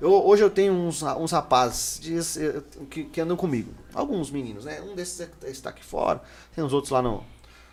Eu, 0.00 0.10
hoje 0.10 0.42
eu 0.42 0.50
tenho 0.50 0.72
uns, 0.72 1.02
uns 1.02 1.30
rapazes 1.30 2.00
diz, 2.00 2.36
eh, 2.36 2.60
que, 2.90 3.04
que 3.04 3.20
andam 3.20 3.36
comigo. 3.36 3.72
Alguns 3.94 4.30
meninos, 4.30 4.64
né? 4.64 4.80
Um 4.80 4.94
desses 4.94 5.20
é- 5.20 5.48
está 5.48 5.70
aqui 5.70 5.84
fora. 5.84 6.22
Tem 6.54 6.62
uns 6.64 6.72
outros 6.72 6.90
lá 6.90 7.02
no, 7.02 7.24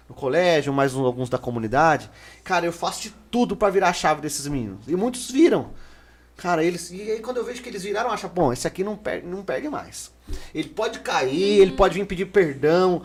no 0.08 0.16
colégio, 0.16 0.74
mais 0.74 0.94
alguns 0.94 1.30
da 1.30 1.38
comunidade. 1.38 2.10
Cara, 2.44 2.66
eu 2.66 2.74
faço 2.74 3.02
de 3.02 3.12
tudo 3.32 3.56
pra 3.56 3.70
virar 3.70 3.90
a 3.90 3.94
chave 3.94 4.22
desses 4.22 4.48
meninos. 4.48 4.88
E 4.88 4.96
muitos 4.96 5.32
viram. 5.32 5.72
Cara, 6.36 6.64
eles. 6.64 6.90
E 6.92 7.02
aí 7.02 7.20
quando 7.20 7.38
eu 7.38 7.46
vejo 7.46 7.62
que 7.62 7.70
eles 7.70 7.84
viraram, 7.84 8.10
eu 8.10 8.14
acho, 8.14 8.28
bom, 8.30 8.52
esse 8.54 8.66
aqui 8.66 8.84
não 8.84 8.96
perde, 8.96 9.28
não 9.28 9.44
perde 9.44 9.68
mais. 9.70 10.12
Ele 10.54 10.70
pode 10.70 11.00
cair, 11.00 11.60
ele 11.60 11.74
pode 11.74 11.96
vir 11.96 12.06
pedir 12.06 12.26
perdão. 12.28 13.02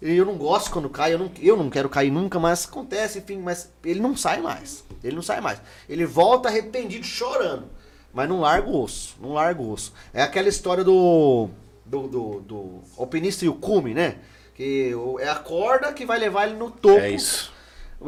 Eu 0.00 0.24
não 0.24 0.36
gosto 0.36 0.70
quando 0.70 0.88
cai, 0.90 1.14
eu 1.14 1.18
não, 1.18 1.30
eu 1.40 1.56
não 1.56 1.70
quero 1.70 1.88
cair 1.88 2.10
nunca, 2.10 2.40
mas 2.40 2.64
acontece, 2.64 3.20
enfim, 3.20 3.36
mas 3.36 3.70
ele 3.84 4.00
não 4.00 4.16
sai 4.16 4.40
mais. 4.40 4.82
Ele 5.04 5.14
não 5.14 5.22
sai 5.22 5.40
mais. 5.40 5.60
Ele 5.88 6.04
volta 6.04 6.48
arrependido, 6.48 7.04
chorando. 7.04 7.66
Mas 8.12 8.28
não 8.28 8.40
larga 8.40 8.68
o 8.68 8.82
osso, 8.82 9.16
não 9.20 9.34
larga 9.34 9.62
o 9.62 9.70
osso. 9.70 9.92
É 10.12 10.22
aquela 10.22 10.48
história 10.48 10.82
do. 10.82 11.48
Do, 11.92 12.08
do, 12.08 12.40
do 12.40 12.80
alpinista 12.96 13.44
e 13.44 13.48
o 13.50 13.54
cume, 13.54 13.92
né? 13.92 14.16
Que 14.54 14.94
é 15.20 15.28
a 15.28 15.34
corda 15.34 15.92
que 15.92 16.06
vai 16.06 16.18
levar 16.18 16.46
ele 16.46 16.56
no 16.56 16.70
topo. 16.70 16.98
É 16.98 17.10
isso. 17.10 17.52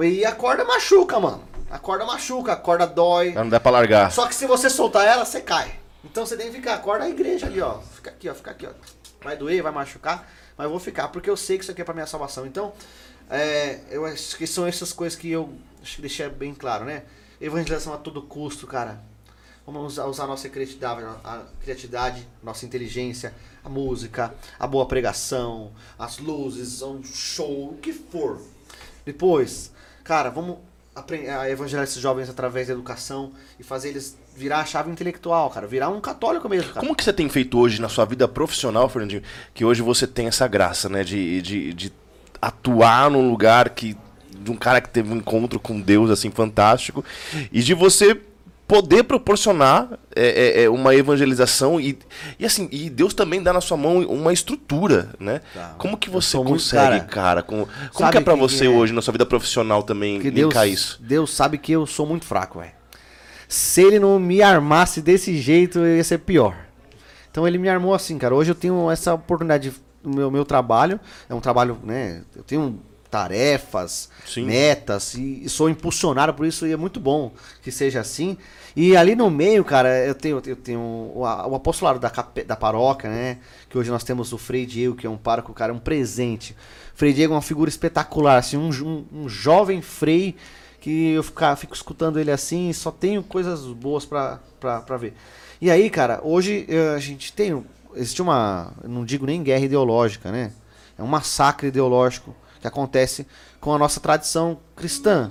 E 0.03 0.25
a 0.25 0.33
corda 0.33 0.65
machuca, 0.65 1.21
mano. 1.21 1.45
A 1.71 1.79
corda 1.79 2.07
machuca, 2.07 2.53
a 2.53 2.57
corda 2.57 2.87
dói. 2.87 3.33
Não 3.33 3.49
dá 3.49 3.61
pra 3.61 3.71
largar. 3.71 4.11
Só 4.11 4.27
que 4.27 4.35
se 4.35 4.47
você 4.47 4.71
soltar 4.71 5.07
ela, 5.07 5.25
você 5.25 5.41
cai. 5.41 5.75
Então 6.03 6.25
você 6.25 6.37
tem 6.37 6.47
que 6.47 6.57
ficar. 6.57 6.75
Acorda 6.75 7.05
a 7.05 7.11
igreja 7.11 7.47
ali, 7.47 7.61
ó. 7.61 7.81
Fica 7.81 8.11
aqui, 8.11 8.29
ó. 8.29 8.35
Fica 8.35 8.51
aqui, 8.53 8.67
ó. 8.67 8.71
Vai 9.23 9.37
doer, 9.37 9.63
vai 9.63 9.73
machucar, 9.73 10.31
mas 10.57 10.65
eu 10.65 10.71
vou 10.71 10.79
ficar, 10.79 11.09
porque 11.09 11.31
eu 11.31 11.37
sei 11.37 11.57
que 11.57 11.65
isso 11.65 11.73
aqui 11.73 11.81
é 11.81 11.85
pra 11.85 11.95
minha 11.95 12.07
salvação. 12.07 12.47
Então, 12.47 12.75
é, 13.31 13.81
eu 13.91 14.05
acho 14.05 14.37
que 14.37 14.47
são 14.47 14.67
essas 14.67 14.93
coisas 14.93 15.19
que 15.19 15.31
eu 15.31 15.51
acho 15.83 15.97
que 15.97 16.03
deixei 16.03 16.29
bem 16.29 16.55
claro, 16.55 16.85
né? 16.85 17.05
Evangelização 17.41 17.95
a 17.95 17.97
todo 17.97 18.21
custo, 18.23 18.67
cara. 18.67 19.01
Vamos 19.67 19.99
usar, 19.99 20.25
a 20.25 20.27
nossa 20.27 20.49
criatividade, 20.49 21.03
a 21.25 21.43
criatividade, 21.63 22.27
nossa 22.43 22.67
inteligência, 22.67 23.33
a 23.65 23.69
música, 23.69 24.35
a 24.59 24.67
boa 24.67 24.85
pregação, 24.87 25.71
as 25.99 26.19
luzes, 26.19 26.83
um 26.83 27.03
show, 27.03 27.71
o 27.71 27.79
que 27.81 27.93
for. 27.93 28.41
Depois, 29.07 29.73
cara, 30.03 30.29
vamos 30.29 30.59
apren- 30.95 31.29
a 31.29 31.49
evangelizar 31.49 31.85
esses 31.85 32.01
jovens 32.01 32.29
através 32.29 32.67
da 32.67 32.75
educação 32.75 33.33
e 33.59 33.63
fazer 33.63 33.89
eles 33.89 34.19
virar 34.37 34.61
a 34.61 34.65
chave 34.67 34.91
intelectual, 34.91 35.49
cara. 35.49 35.67
Virar 35.67 35.89
um 35.89 36.01
católico 36.01 36.47
mesmo, 36.47 36.69
cara. 36.69 36.81
Como 36.81 36.95
que 36.95 37.03
você 37.03 37.13
tem 37.13 37.29
feito 37.31 37.59
hoje 37.59 37.81
na 37.81 37.89
sua 37.89 38.05
vida 38.05 38.29
profissional, 38.29 38.87
Fernandinho? 38.91 39.23
Que 39.55 39.65
hoje 39.65 39.81
você 39.81 40.07
tem 40.07 40.27
essa 40.27 40.47
graça, 40.47 40.91
né? 40.91 41.03
De, 41.05 41.41
de, 41.41 41.73
de 41.73 41.93
atuar 42.41 43.11
num 43.11 43.31
lugar 43.31 43.71
que. 43.71 43.97
De 44.37 44.51
um 44.51 44.57
cara 44.57 44.79
que 44.81 44.91
teve 44.91 45.11
um 45.11 45.17
encontro 45.17 45.59
com 45.59 45.81
Deus, 45.81 46.11
assim, 46.11 46.31
fantástico. 46.31 47.03
E 47.51 47.63
de 47.63 47.73
você 47.73 48.21
poder 48.67 49.05
proporcionar 49.05 49.91
é, 50.17 50.61
é, 50.61 50.63
é, 50.65 50.71
uma 50.71 50.95
evangelização 50.95 51.79
e, 51.81 51.99
e 52.39 52.47
assim 52.47 52.67
e 52.73 52.89
Deus 52.89 53.13
também 53.13 53.43
dá 53.43 53.53
na 53.53 53.61
sua 53.61 53.77
mão 53.77 53.99
uma 54.07 54.33
estrutura 54.33 55.11
né 55.21 55.41
Tá. 55.53 55.75
como 55.77 55.97
que 55.99 56.09
você 56.09 56.31
sou 56.31 56.43
muito- 56.45 56.55
consegue 56.63 56.83
cara, 56.83 57.01
cara, 57.05 57.43
como, 57.43 57.69
como 57.93 58.11
que 58.11 58.17
é 58.19 58.21
pra 58.23 58.33
que 58.35 58.41
você 58.41 58.65
é- 58.67 58.69
hoje 58.69 58.93
na 58.95 59.03
sua 59.03 59.13
vida 59.13 59.27
profissional 59.27 59.83
também 59.83 60.19
Deus, 60.19 60.55
isso 60.67 60.99
Deus 61.03 61.35
sabe 61.35 61.59
que 61.59 61.73
eu 61.73 61.87
sou 61.87 62.07
muito 62.07 62.25
fraco, 62.25 62.59
velho. 62.61 62.73
Se 63.47 63.83
ele 63.83 63.99
não 64.01 64.19
me 64.19 64.41
armasse 64.43 65.03
desse 65.03 65.37
jeito, 65.37 65.79
eu 65.81 65.97
ia 65.99 66.05
ser 66.05 66.19
pior. 66.19 66.57
Então 67.31 67.47
ele 67.47 67.59
me 67.59 67.69
armou 67.69 67.93
assim, 67.95 68.17
cara. 68.19 68.35
Hoje 68.35 68.51
eu 68.51 68.55
tenho 68.55 68.91
essa 68.91 69.13
oportunidade 69.15 69.73
no 70.03 70.15
meu, 70.17 70.31
meu 70.31 70.45
trabalho. 70.45 70.99
É 71.29 71.35
um 71.35 71.41
trabalho, 71.41 71.79
né? 71.85 72.23
Eu 72.35 72.43
tenho 72.43 72.81
tarefas, 73.15 74.09
Sim. 74.27 74.45
metas 74.45 75.15
e, 75.15 75.49
sou 75.49 75.71
impulsionado 75.71 76.35
por 76.35 76.45
isso 76.45 76.67
e 76.67 76.73
é 76.73 76.77
muito 76.77 76.99
bom 76.99 77.33
que 77.63 77.71
seja 77.71 78.01
assim. 78.01 78.37
E 78.75 78.97
ali 78.97 79.15
no 79.15 79.31
meio, 79.31 79.65
cara, 79.65 80.05
eu 80.05 80.17
tenho, 80.17 80.43
eu 80.45 80.57
tenho 80.57 80.81
o, 80.81 81.21
o 81.21 81.55
apostolado 81.55 82.01
da, 82.01 82.11
da 82.45 82.57
paróquia, 82.57 83.09
né? 83.09 83.39
Que 83.71 83.79
hoje 83.79 83.89
nós 83.89 84.03
temos 84.03 84.33
o 84.33 84.39
Frei 84.39 84.67
Diego, 84.67 84.97
que 84.97 85.07
é 85.07 85.11
um 85.11 85.17
pároco, 85.17 85.53
cara, 85.53 85.73
um 85.73 85.79
presente. 85.79 86.57
O 86.93 86.99
Frei 86.99 87.13
Diego 87.13 87.35
é 87.35 87.37
uma 87.37 87.43
figura 87.43 87.69
espetacular, 87.69 88.39
assim, 88.39 88.57
um, 88.57 88.71
um, 88.71 89.07
um 89.13 89.29
jovem 89.29 89.81
frei 89.81 90.35
que 90.81 91.13
eu 91.13 91.23
ficar, 91.23 91.55
fico 91.55 91.73
escutando 91.73 92.19
ele 92.19 92.33
assim 92.33 92.69
e 92.69 92.75
só 92.75 92.91
tenho 92.91 93.23
coisas 93.23 93.61
boas 93.67 94.05
pra, 94.05 94.41
pra, 94.59 94.81
pra 94.81 94.97
ver. 94.97 95.15
E 95.61 95.71
aí, 95.71 95.89
cara, 95.89 96.21
hoje 96.25 96.67
eh, 96.69 96.95
a 96.97 96.99
gente 96.99 97.33
tem. 97.33 97.65
Existe 97.95 98.21
uma. 98.21 98.73
Não 98.83 99.05
digo 99.05 99.25
nem 99.25 99.41
guerra 99.41 99.65
ideológica, 99.65 100.33
né? 100.33 100.51
É 100.99 101.03
um 101.03 101.07
massacre 101.07 101.69
ideológico 101.69 102.35
que 102.65 102.69
acontece 102.69 103.27
com 103.61 103.75
a 103.75 103.79
nossa 103.79 104.01
tradição 104.01 104.59
cristã. 104.75 105.31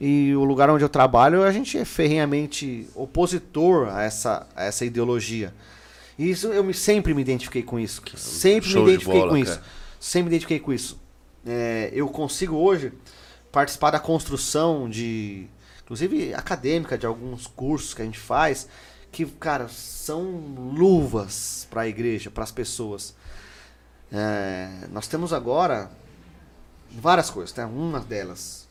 E 0.00 0.34
o 0.34 0.42
lugar 0.42 0.70
onde 0.70 0.82
eu 0.82 0.88
trabalho, 0.88 1.42
a 1.42 1.52
gente 1.52 1.76
é 1.76 1.84
ferrenhamente 1.84 2.88
opositor 2.94 3.94
a 3.94 4.02
essa, 4.02 4.46
a 4.56 4.64
essa 4.64 4.86
ideologia. 4.86 5.52
E 6.18 6.30
isso 6.30 6.46
eu 6.48 6.64
me, 6.64 6.72
sempre 6.72 7.12
me 7.12 7.20
identifiquei 7.20 7.62
com 7.62 7.78
isso. 7.78 8.00
Sempre 8.16 8.70
Show 8.70 8.84
me 8.84 8.86
de 8.86 8.92
identifiquei 8.94 9.20
bola, 9.20 9.32
com 9.32 9.36
isso. 9.36 9.52
cara. 9.52 9.64
Sempre 10.00 10.22
me 10.22 10.28
identifiquei 10.30 10.60
com 10.60 10.72
isso. 10.72 10.98
É, 11.44 11.90
eu 11.92 12.08
consigo 12.08 12.56
hoje 12.56 12.90
participar 13.52 13.90
da 13.90 14.00
construção 14.00 14.88
de, 14.88 15.46
inclusive 15.84 16.32
acadêmica, 16.32 16.96
de 16.96 17.04
alguns 17.04 17.46
cursos 17.46 17.92
que 17.92 18.00
a 18.00 18.04
gente 18.06 18.18
faz, 18.18 18.66
que, 19.12 19.26
cara, 19.26 19.68
são 19.68 20.22
luvas 20.74 21.66
para 21.70 21.82
a 21.82 21.86
igreja, 21.86 22.30
para 22.30 22.44
as 22.44 22.50
pessoas. 22.50 23.14
É, 24.10 24.88
nós 24.90 25.06
temos 25.06 25.34
agora 25.34 25.90
várias 26.90 27.30
coisas, 27.30 27.54
né? 27.54 27.64
Uma 27.64 28.00
delas, 28.00 28.68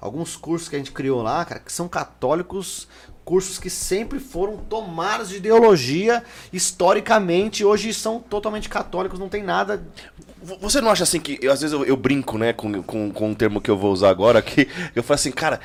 alguns 0.00 0.36
cursos 0.36 0.68
que 0.68 0.76
a 0.76 0.78
gente 0.78 0.92
criou 0.92 1.22
lá, 1.22 1.44
cara, 1.44 1.60
que 1.60 1.72
são 1.72 1.88
católicos, 1.88 2.88
cursos 3.24 3.58
que 3.58 3.70
sempre 3.70 4.18
foram 4.18 4.56
tomados 4.56 5.28
de 5.28 5.36
ideologia, 5.36 6.24
historicamente, 6.52 7.64
hoje 7.64 7.94
são 7.94 8.20
totalmente 8.20 8.68
católicos, 8.68 9.18
não 9.18 9.28
tem 9.28 9.42
nada 9.42 9.84
Você 10.60 10.80
não 10.80 10.90
acha 10.90 11.04
assim 11.04 11.20
que. 11.20 11.46
às 11.46 11.60
vezes 11.60 11.72
eu, 11.72 11.84
eu 11.84 11.96
brinco, 11.96 12.36
né, 12.36 12.52
com, 12.52 12.82
com, 12.82 13.12
com 13.12 13.30
um 13.30 13.34
termo 13.34 13.60
que 13.60 13.70
eu 13.70 13.76
vou 13.76 13.92
usar 13.92 14.10
agora, 14.10 14.42
que 14.42 14.68
eu 14.94 15.02
falo 15.02 15.14
assim, 15.14 15.32
cara. 15.32 15.60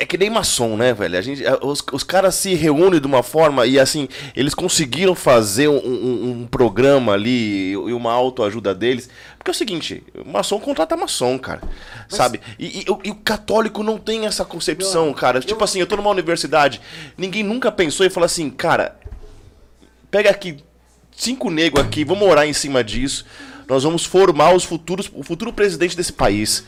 É 0.00 0.06
que 0.06 0.16
nem 0.16 0.30
maçom, 0.30 0.76
né, 0.76 0.94
velho? 0.94 1.18
A 1.18 1.20
gente, 1.20 1.42
os, 1.60 1.82
os 1.92 2.04
caras 2.04 2.36
se 2.36 2.54
reúnem 2.54 3.00
de 3.00 3.06
uma 3.08 3.20
forma 3.24 3.66
e, 3.66 3.80
assim, 3.80 4.08
eles 4.36 4.54
conseguiram 4.54 5.12
fazer 5.12 5.66
um, 5.66 5.76
um- 5.76 6.30
um 6.42 6.46
programa 6.46 7.14
ali 7.14 7.72
e 7.72 7.76
uma 7.92 8.12
autoajuda 8.12 8.72
deles. 8.72 9.10
Porque 9.36 9.50
é 9.50 9.52
o 9.52 9.54
seguinte, 9.54 10.04
maçom 10.24 10.60
contrata 10.60 10.96
maçom, 10.96 11.36
cara. 11.36 11.62
Sabe? 12.08 12.40
E, 12.60 12.84
e 12.86 12.90
o- 12.90 13.00
e 13.06 13.10
o 13.10 13.14
católico 13.16 13.82
não 13.82 13.98
tem 13.98 14.24
essa 14.24 14.44
concepção, 14.44 15.12
cara. 15.12 15.40
Tipo 15.40 15.64
assim, 15.64 15.80
eu 15.80 15.86
tô 15.86 15.96
numa 15.96 16.10
universidade, 16.10 16.80
ninguém 17.16 17.42
nunca 17.42 17.72
pensou 17.72 18.06
e 18.06 18.10
falou 18.10 18.26
assim, 18.26 18.50
cara, 18.50 18.96
pega 20.10 20.30
aqui 20.30 20.58
cinco 21.16 21.50
negros 21.50 21.84
aqui, 21.84 22.04
vamos 22.04 22.26
orar 22.28 22.46
em 22.46 22.52
cima 22.52 22.84
disso. 22.84 23.24
Nós 23.68 23.82
vamos 23.82 24.04
formar 24.04 24.54
os 24.54 24.62
futuros, 24.64 25.10
o 25.12 25.22
futuro 25.22 25.52
presidente 25.52 25.96
desse 25.96 26.12
país. 26.12 26.64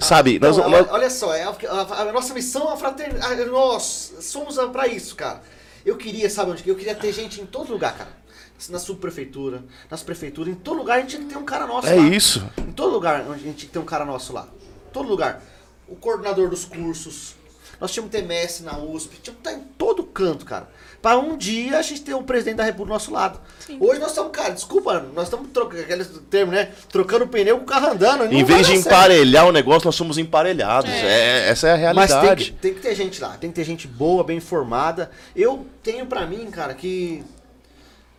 Sabe? 0.00 0.38
Não, 0.38 0.48
nós, 0.48 0.58
olha, 0.58 0.68
nós- 0.82 0.90
olha 0.90 1.10
só, 1.10 1.34
é 1.34 1.42
a, 1.44 1.50
a- 1.50 2.00
a 2.02 2.12
nossa 2.12 2.32
missão 2.34 2.70
é 2.70 2.74
a 2.74 2.76
fraternidade. 2.76 3.44
Nós 3.46 4.14
somos 4.20 4.58
a- 4.58 4.68
pra 4.68 4.86
isso, 4.86 5.14
cara. 5.16 5.42
Eu 5.84 5.96
queria, 5.96 6.28
sabe 6.28 6.50
onde? 6.50 6.62
que? 6.62 6.70
Eu 6.70 6.76
queria 6.76 6.94
ter 6.94 7.12
gente 7.12 7.40
em 7.40 7.46
todo 7.46 7.72
lugar, 7.72 7.96
cara. 7.96 8.20
Na 8.68 8.78
subprefeitura, 8.78 9.64
nas 9.90 10.02
prefeituras, 10.02 10.52
em 10.52 10.56
todo 10.56 10.76
lugar 10.76 10.98
a 10.98 11.00
gente 11.00 11.10
tinha 11.16 11.22
que 11.22 11.28
ter 11.32 11.38
um 11.38 11.44
cara 11.46 11.66
nosso 11.66 11.86
é 11.88 11.94
lá. 11.94 12.02
isso. 12.08 12.46
Em 12.58 12.72
todo 12.72 12.92
lugar 12.92 13.20
a 13.22 13.34
gente 13.38 13.42
tinha 13.42 13.54
que 13.54 13.66
ter 13.72 13.78
um 13.78 13.84
cara 13.86 14.04
nosso 14.04 14.34
lá. 14.34 14.46
Todo 14.92 15.08
lugar. 15.08 15.42
O 15.88 15.96
coordenador 15.96 16.50
dos 16.50 16.66
cursos. 16.66 17.34
Nós 17.80 17.90
tínhamos 17.90 18.12
mestre 18.22 18.66
na 18.66 18.76
USP. 18.76 19.16
Tínhamos 19.22 19.42
que 19.42 19.48
estar 19.48 19.52
em 19.54 19.60
todo 19.78 20.04
canto, 20.04 20.44
cara. 20.44 20.68
Pra 21.02 21.18
um 21.18 21.36
dia 21.36 21.78
a 21.78 21.82
gente 21.82 22.02
ter 22.02 22.12
o 22.12 22.22
presidente 22.22 22.56
da 22.56 22.64
República 22.64 22.88
do 22.88 22.92
nosso 22.92 23.10
lado. 23.10 23.40
Sim. 23.58 23.78
Hoje 23.80 23.98
nós 23.98 24.10
estamos, 24.10 24.32
cara, 24.32 24.50
desculpa, 24.50 25.00
nós 25.14 25.24
estamos 25.24 25.48
trocando 25.50 25.82
aquele 25.82 26.04
termo, 26.04 26.52
né? 26.52 26.72
Trocando 26.90 27.26
pneu 27.26 27.56
com 27.56 27.62
o 27.64 27.66
carro 27.66 27.92
andando. 27.92 28.30
Em 28.30 28.44
vez 28.44 28.66
de 28.66 28.74
emparelhar 28.74 29.46
o 29.46 29.52
negócio, 29.52 29.86
nós 29.86 29.94
somos 29.94 30.18
emparelhados. 30.18 30.90
É, 30.90 31.48
essa 31.48 31.68
é 31.68 31.86
a 31.86 31.94
Mas 31.94 32.10
tem 32.10 32.20
realidade. 32.20 32.52
que, 32.52 32.58
tem 32.58 32.74
que 32.74 32.80
ter 32.80 32.94
gente 32.94 33.20
lá, 33.20 33.30
tem 33.38 33.48
que 33.48 33.56
ter 33.56 33.64
gente 33.64 33.88
boa, 33.88 34.22
bem 34.22 34.36
informada. 34.36 35.10
Eu 35.34 35.66
tenho 35.82 36.04
pra 36.04 36.26
mim, 36.26 36.50
cara, 36.50 36.74
que. 36.74 37.24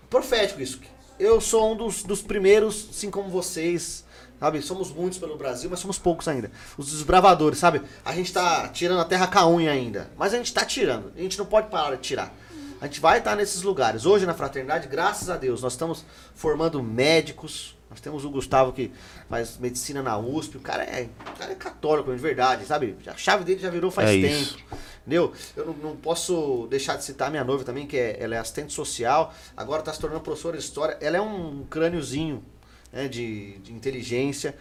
Profético 0.09 0.61
isso. 0.61 0.79
Eu 1.19 1.39
sou 1.39 1.73
um 1.73 1.75
dos, 1.75 2.01
dos 2.01 2.23
primeiros, 2.23 2.87
assim 2.89 3.11
como 3.11 3.29
vocês, 3.29 4.03
sabe? 4.39 4.59
Somos 4.63 4.91
muitos 4.91 5.19
pelo 5.19 5.37
Brasil, 5.37 5.69
mas 5.69 5.79
somos 5.79 5.99
poucos 5.99 6.27
ainda. 6.27 6.49
Os 6.75 6.89
desbravadores, 6.91 7.59
sabe? 7.59 7.83
A 8.03 8.11
gente 8.15 8.33
tá 8.33 8.67
tirando 8.69 9.01
a 9.01 9.05
terra 9.05 9.27
com 9.27 9.37
a 9.37 9.47
unha 9.47 9.71
ainda. 9.71 10.09
Mas 10.17 10.33
a 10.33 10.37
gente 10.37 10.51
tá 10.51 10.65
tirando. 10.65 11.13
A 11.15 11.21
gente 11.21 11.37
não 11.37 11.45
pode 11.45 11.67
parar 11.67 11.95
de 11.95 12.01
tirar. 12.01 12.33
A 12.81 12.85
gente 12.87 12.99
vai 12.99 13.19
estar 13.19 13.35
nesses 13.35 13.61
lugares. 13.61 14.07
Hoje 14.07 14.25
na 14.25 14.33
fraternidade, 14.33 14.87
graças 14.87 15.29
a 15.29 15.37
Deus, 15.37 15.61
nós 15.61 15.73
estamos 15.73 16.03
formando 16.33 16.81
médicos. 16.81 17.77
Nós 17.91 18.01
temos 18.01 18.25
o 18.25 18.29
Gustavo 18.31 18.73
que 18.73 18.91
faz 19.29 19.59
medicina 19.59 20.01
na 20.01 20.17
USP. 20.17 20.57
O 20.57 20.61
cara 20.61 20.83
é, 20.83 21.07
o 21.19 21.37
cara 21.37 21.51
é 21.51 21.55
católico, 21.55 22.11
de 22.11 22.19
verdade, 22.19 22.65
sabe? 22.65 22.97
A 23.05 23.15
chave 23.15 23.43
dele 23.43 23.59
já 23.59 23.69
virou 23.69 23.91
faz 23.91 24.09
É 24.09 24.13
tempo. 24.13 24.33
isso. 24.33 24.57
Entendeu? 25.01 25.31
Eu 25.55 25.65
não, 25.67 25.73
não 25.73 25.95
posso 25.95 26.65
deixar 26.71 26.95
de 26.95 27.03
citar 27.03 27.29
minha 27.29 27.43
noiva 27.43 27.63
também, 27.63 27.85
que 27.85 27.97
é, 27.97 28.17
ela 28.19 28.33
é 28.33 28.39
assistente 28.39 28.73
social, 28.73 29.31
agora 29.55 29.81
está 29.81 29.93
se 29.93 29.99
tornando 29.99 30.21
professora 30.23 30.57
de 30.57 30.63
história. 30.63 30.97
Ela 30.99 31.17
é 31.17 31.21
um 31.21 31.63
crâniozinho 31.69 32.43
né, 32.91 33.07
de, 33.07 33.59
de 33.59 33.73
inteligência, 33.73 34.55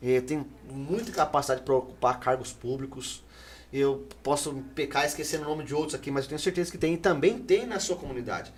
e 0.00 0.18
tem 0.22 0.46
muita 0.70 1.12
capacidade 1.12 1.60
para 1.62 1.74
ocupar 1.74 2.20
cargos 2.20 2.52
públicos. 2.52 3.22
Eu 3.78 4.06
posso 4.22 4.54
pecar 4.74 5.04
esquecendo 5.04 5.44
o 5.44 5.48
nome 5.48 5.64
de 5.64 5.74
outros 5.74 5.94
aqui, 5.94 6.10
mas 6.10 6.24
eu 6.24 6.28
tenho 6.30 6.38
certeza 6.40 6.70
que 6.70 6.78
tem 6.78 6.94
e 6.94 6.96
também 6.96 7.38
tem 7.38 7.66
na 7.66 7.78
sua 7.78 7.96
comunidade. 7.96 8.52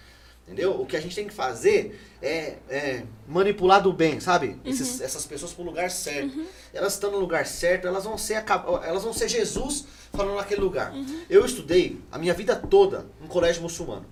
Entendeu? 0.46 0.80
O 0.80 0.86
que 0.86 0.96
a 0.96 1.00
gente 1.00 1.14
tem 1.14 1.26
que 1.26 1.34
fazer 1.34 2.00
é, 2.22 2.56
é 2.70 3.02
manipular 3.26 3.82
do 3.82 3.92
bem, 3.92 4.18
sabe? 4.20 4.58
Esses- 4.64 5.00
essas 5.00 5.26
pessoas 5.26 5.52
pro 5.52 5.62
lugar 5.64 5.90
certo. 5.90 6.40
Elas 6.72 6.94
estão 6.94 7.10
no 7.10 7.18
lugar 7.18 7.44
certo, 7.46 7.86
elas 7.86 8.04
vão 8.04 8.16
ser 8.16 8.44
elas 8.84 9.02
vão 9.02 9.12
ser 9.12 9.28
Jesus 9.28 9.84
falando 10.12 10.36
naquele 10.36 10.60
lugar. 10.60 10.92
Eu 11.28 11.44
estudei 11.44 12.00
a 12.10 12.18
minha 12.18 12.32
vida 12.32 12.56
toda 12.56 13.04
num 13.20 13.26
colégio 13.26 13.60
muçulmano. 13.60 14.06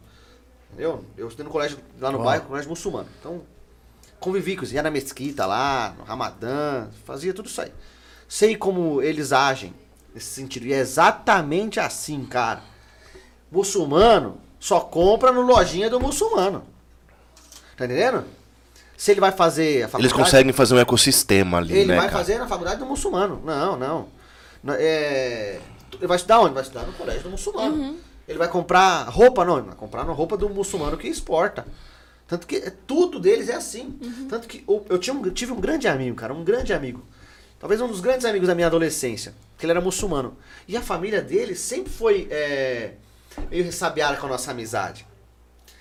Entendeu? 0.69 1.05
Eu 1.17 1.27
estudei 1.29 1.45
no 1.47 1.51
colégio 1.51 1.79
lá 1.99 2.11
no 2.11 2.19
Uau. 2.19 2.27
bairro, 2.27 2.45
colégio 2.47 2.69
muçulmano. 2.69 3.09
Então, 3.19 3.43
convivi 4.21 4.57
com 4.57 4.63
eles, 4.63 4.73
ia 4.73 4.83
na 4.83 4.91
mesquita 4.91 5.47
lá, 5.47 5.95
no 5.97 6.05
Ramadã, 6.05 6.89
fazia 7.05 7.33
tudo 7.33 7.49
isso 7.49 7.61
aí. 7.63 7.73
Sei 8.29 8.57
como 8.57 9.01
eles 9.01 9.33
agem 9.33 9.73
nesse 10.17 10.31
sentido. 10.31 10.67
E 10.67 10.73
é 10.73 10.79
exatamente 10.79 11.79
assim, 11.79 12.25
cara. 12.25 12.63
Muçulmano 13.53 14.39
só 14.59 14.81
compra 14.81 15.31
no 15.31 15.43
lojinha 15.43 15.91
do 15.91 16.01
muçulmano. 16.01 16.65
Tá 17.77 17.85
entendendo? 17.85 18.25
Se 18.97 19.11
ele 19.11 19.21
vai 19.21 19.31
fazer 19.31 19.83
a 19.83 19.89
faculdade... 19.89 20.05
Eles 20.15 20.25
conseguem 20.25 20.53
fazer 20.55 20.75
um 20.75 20.79
ecossistema 20.79 21.59
ali, 21.59 21.75
Ele 21.77 21.89
né, 21.89 21.97
vai 21.97 22.07
cara? 22.07 22.19
fazer 22.19 22.39
na 22.39 22.49
faculdade 22.49 22.81
do 22.81 22.87
muçulmano. 22.87 23.43
Não, 23.45 23.77
não. 23.77 24.09
É... 24.79 25.61
Ele 25.93 26.07
vai 26.07 26.17
estudar 26.17 26.41
onde? 26.41 26.55
Vai 26.55 26.63
estudar 26.63 26.87
no 26.87 26.95
colégio 26.95 27.25
do 27.25 27.31
muçulmano. 27.31 27.97
Ele 28.27 28.39
vai 28.39 28.49
comprar 28.49 29.03
roupa, 29.11 29.45
não. 29.45 29.59
Ele 29.59 29.67
vai 29.67 29.77
comprar 29.77 30.03
na 30.05 30.13
roupa 30.15 30.35
do 30.39 30.49
muçulmano 30.49 30.97
que 30.97 31.07
exporta. 31.07 31.67
Tanto 32.27 32.47
que 32.47 32.59
tudo 32.87 33.21
deles 33.21 33.51
é 33.51 33.55
assim. 33.55 33.99
Tanto 34.31 34.49
que 34.49 34.65
eu, 34.67 34.85
eu 34.89 34.99
tinha 34.99 35.15
um- 35.15 35.31
tive 35.31 35.53
um 35.53 35.61
grande 35.61 35.87
amigo, 35.87 36.17
cara. 36.17 36.33
Um 36.33 36.43
grande 36.43 36.73
amigo. 36.73 37.05
Talvez 37.59 37.81
um 37.81 37.89
dos 37.89 38.01
grandes 38.01 38.25
amigos 38.27 38.49
da 38.49 38.55
minha 38.55 38.67
adolescência. 38.67 39.35
Que 39.57 39.65
ele 39.65 39.73
era 39.73 39.81
muçulmano. 39.81 40.37
E 40.69 40.77
a 40.77 40.83
família 40.83 41.23
dele 41.23 41.55
sempre 41.55 41.93
foi 41.93 42.29
é, 42.31 42.93
meio 43.51 43.65
ressabiada 43.65 44.17
com 44.17 44.27
a 44.27 44.31
nossa 44.31 44.51
amizade. 44.51 45.07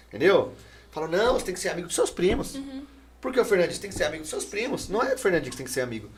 Entendeu? 0.08 0.54
Falou, 0.92 1.10
não, 1.10 1.34
você 1.34 1.46
tem 1.46 1.54
que 1.54 1.60
ser 1.60 1.70
amigo 1.70 1.88
dos 1.88 1.96
seus 1.96 2.10
primos. 2.10 2.58
Porque 3.20 3.40
o 3.40 3.44
Fernandinho 3.44 3.80
tem 3.80 3.90
que 3.90 3.96
ser 3.96 4.06
amigo 4.06 4.22
dos 4.22 4.30
seus 4.30 4.46
primos. 4.46 4.88
Não 4.88 5.04
é 5.04 5.14
o 5.14 5.18
Fernandinho 5.18 5.52
que 5.52 5.58
tem 5.58 5.66
que 5.66 5.72
ser 5.72 5.82
amigo. 5.82 6.10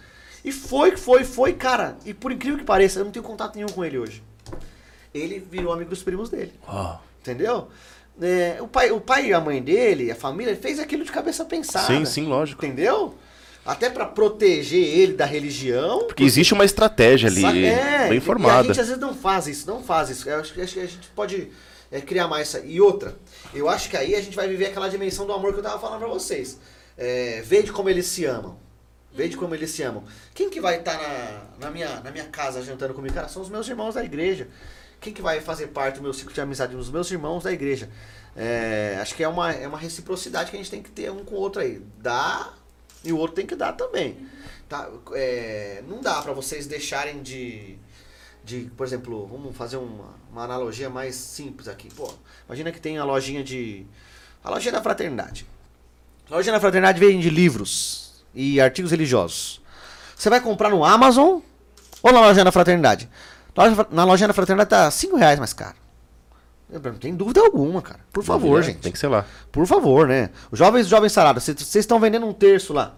E 0.43 0.51
foi, 0.51 0.95
foi, 0.95 1.23
foi, 1.23 1.53
cara. 1.53 1.97
E 2.05 2.13
por 2.13 2.31
incrível 2.31 2.59
que 2.59 2.65
pareça, 2.65 2.99
eu 2.99 3.05
não 3.05 3.11
tenho 3.11 3.25
contato 3.25 3.55
nenhum 3.55 3.69
com 3.69 3.83
ele 3.83 3.97
hoje. 3.97 4.23
Ele 5.13 5.39
virou 5.39 5.73
amigo 5.73 5.89
dos 5.89 6.03
primos 6.03 6.29
dele. 6.29 6.53
Ó. 6.67 6.97
Entendeu? 7.19 7.69
É, 8.21 8.57
o, 8.61 8.67
pai, 8.67 8.91
o 8.91 9.01
pai 9.01 9.27
e 9.27 9.33
a 9.33 9.39
mãe 9.39 9.61
dele, 9.61 10.11
a 10.11 10.15
família, 10.15 10.55
fez 10.55 10.79
aquilo 10.79 11.03
de 11.03 11.11
cabeça 11.11 11.43
pensada. 11.45 11.87
Sim, 11.87 12.05
sim, 12.05 12.25
lógico. 12.25 12.65
Entendeu? 12.65 13.15
Até 13.67 13.89
pra 13.89 14.05
proteger 14.05 14.81
ele 14.81 15.13
da 15.13 15.25
religião. 15.25 16.05
Porque 16.07 16.23
existe 16.23 16.53
uma 16.53 16.63
estratégia 16.63 17.27
ali? 17.29 17.65
É, 17.65 18.03
bem 18.07 18.11
e- 18.13 18.15
E 18.15 18.17
a 18.17 18.21
formada. 18.21 18.63
gente 18.69 18.79
às 18.79 18.87
vezes 18.87 19.01
não 19.01 19.13
faz 19.13 19.45
isso, 19.45 19.67
não 19.67 19.83
faz 19.83 20.09
isso. 20.09 20.27
Eu 20.29 20.39
acho, 20.39 20.53
que- 20.53 20.61
a 20.61 20.65
gente 20.65 21.09
pode 21.13 21.51
é, 21.91 21.99
criar 22.01 22.27
mais 22.27 22.47
isso. 22.47 22.65
E 22.65 22.79
outra, 22.79 23.15
eu 23.53 23.67
acho 23.69 23.89
que 23.89 23.97
aí 23.97 24.15
a 24.15 24.21
gente 24.21 24.35
vai 24.35 24.47
viver 24.47 24.67
aquela 24.67 24.87
dimensão 24.89 25.25
do 25.25 25.33
amor 25.33 25.51
que 25.53 25.59
eu 25.59 25.63
tava 25.63 25.79
falando 25.79 25.99
pra 25.99 26.07
vocês. 26.07 26.57
É, 26.97 27.41
de 27.41 27.71
como 27.73 27.89
eles 27.89 28.05
se 28.05 28.23
amam. 28.25 28.57
De 29.13 29.35
como 29.35 29.53
eles 29.55 29.71
se 29.71 29.83
amam. 29.83 30.03
Quem 30.33 30.49
que 30.49 30.61
vai 30.61 30.77
estar 30.79 30.93
na, 30.93 31.65
na, 31.67 31.71
minha, 31.71 31.99
na 32.01 32.11
minha 32.11 32.25
casa 32.25 32.61
jantando 32.61 32.93
comigo? 32.93 33.13
Cara, 33.15 33.27
são 33.27 33.41
os 33.41 33.49
meus 33.49 33.67
irmãos 33.67 33.95
da 33.95 34.03
igreja. 34.03 34.47
Quem 35.01 35.11
que 35.13 35.21
vai 35.21 35.41
fazer 35.41 35.67
parte 35.67 35.95
do 35.95 36.03
meu 36.03 36.13
ciclo 36.13 36.33
de 36.33 36.39
amizade? 36.41 36.75
Os 36.75 36.89
meus 36.89 37.09
irmãos 37.11 37.43
da 37.43 37.51
igreja. 37.51 37.89
É, 38.35 38.97
acho 39.01 39.15
que 39.15 39.23
é 39.23 39.27
uma, 39.27 39.51
é 39.51 39.67
uma 39.67 39.77
reciprocidade 39.77 40.51
que 40.51 40.55
a 40.55 40.59
gente 40.59 40.69
tem 40.71 40.81
que 40.81 40.91
ter 40.91 41.11
um 41.11 41.23
com 41.25 41.35
o 41.35 41.39
outro 41.39 41.61
aí. 41.61 41.81
Dá 41.99 42.53
e 43.03 43.13
o 43.13 43.17
outro 43.17 43.35
tem 43.35 43.45
que 43.45 43.55
dar 43.55 43.73
também. 43.73 44.17
Tá? 44.67 44.89
É, 45.13 45.83
não 45.87 46.01
dá 46.01 46.21
pra 46.21 46.33
vocês 46.33 46.67
deixarem 46.67 47.21
de, 47.21 47.77
de, 48.43 48.69
por 48.75 48.85
exemplo, 48.85 49.25
vamos 49.27 49.55
fazer 49.55 49.77
uma, 49.77 50.13
uma 50.31 50.43
analogia 50.43 50.89
mais 50.89 51.15
simples 51.15 51.67
aqui. 51.67 51.89
Pô, 51.93 52.13
imagina 52.47 52.71
que 52.71 52.81
tem 52.81 52.97
a 52.97 53.03
lojinha 53.03 53.43
de. 53.43 53.85
A 54.43 54.49
lojinha 54.49 54.73
da 54.73 54.81
fraternidade. 54.81 55.45
A 56.29 56.35
lojinha 56.35 56.53
da 56.53 56.59
fraternidade 56.59 56.99
vende 56.99 57.29
livros 57.29 58.23
e 58.33 58.59
artigos 58.59 58.91
religiosos. 58.91 59.61
Você 60.15 60.29
vai 60.29 60.41
comprar 60.41 60.69
no 60.69 60.83
Amazon 60.83 61.39
ou 62.01 62.11
na 62.11 62.19
lojinha 62.21 62.43
da 62.43 62.51
fraternidade? 62.51 63.09
Na 63.91 64.03
lojinha 64.03 64.27
da 64.27 64.33
fraternidade 64.33 64.69
tá 64.69 64.91
5 64.91 65.15
reais 65.15 65.39
mais 65.39 65.53
caro. 65.53 65.86
Não 66.69 66.93
tem 66.95 67.15
dúvida 67.15 67.39
alguma, 67.39 67.81
cara. 67.81 67.99
Por 68.11 68.23
favor, 68.23 68.61
gente. 68.61 68.79
Tem 68.79 68.91
que 68.91 68.99
ser 68.99 69.07
lá. 69.07 69.25
Por 69.51 69.65
favor, 69.65 70.07
né? 70.07 70.29
Os 70.51 70.59
jovens, 70.59 70.87
jovens 70.87 71.13
sarados, 71.13 71.43
vocês 71.43 71.75
estão 71.75 71.99
vendendo 71.99 72.25
um 72.25 72.33
terço 72.33 72.73
lá. 72.73 72.93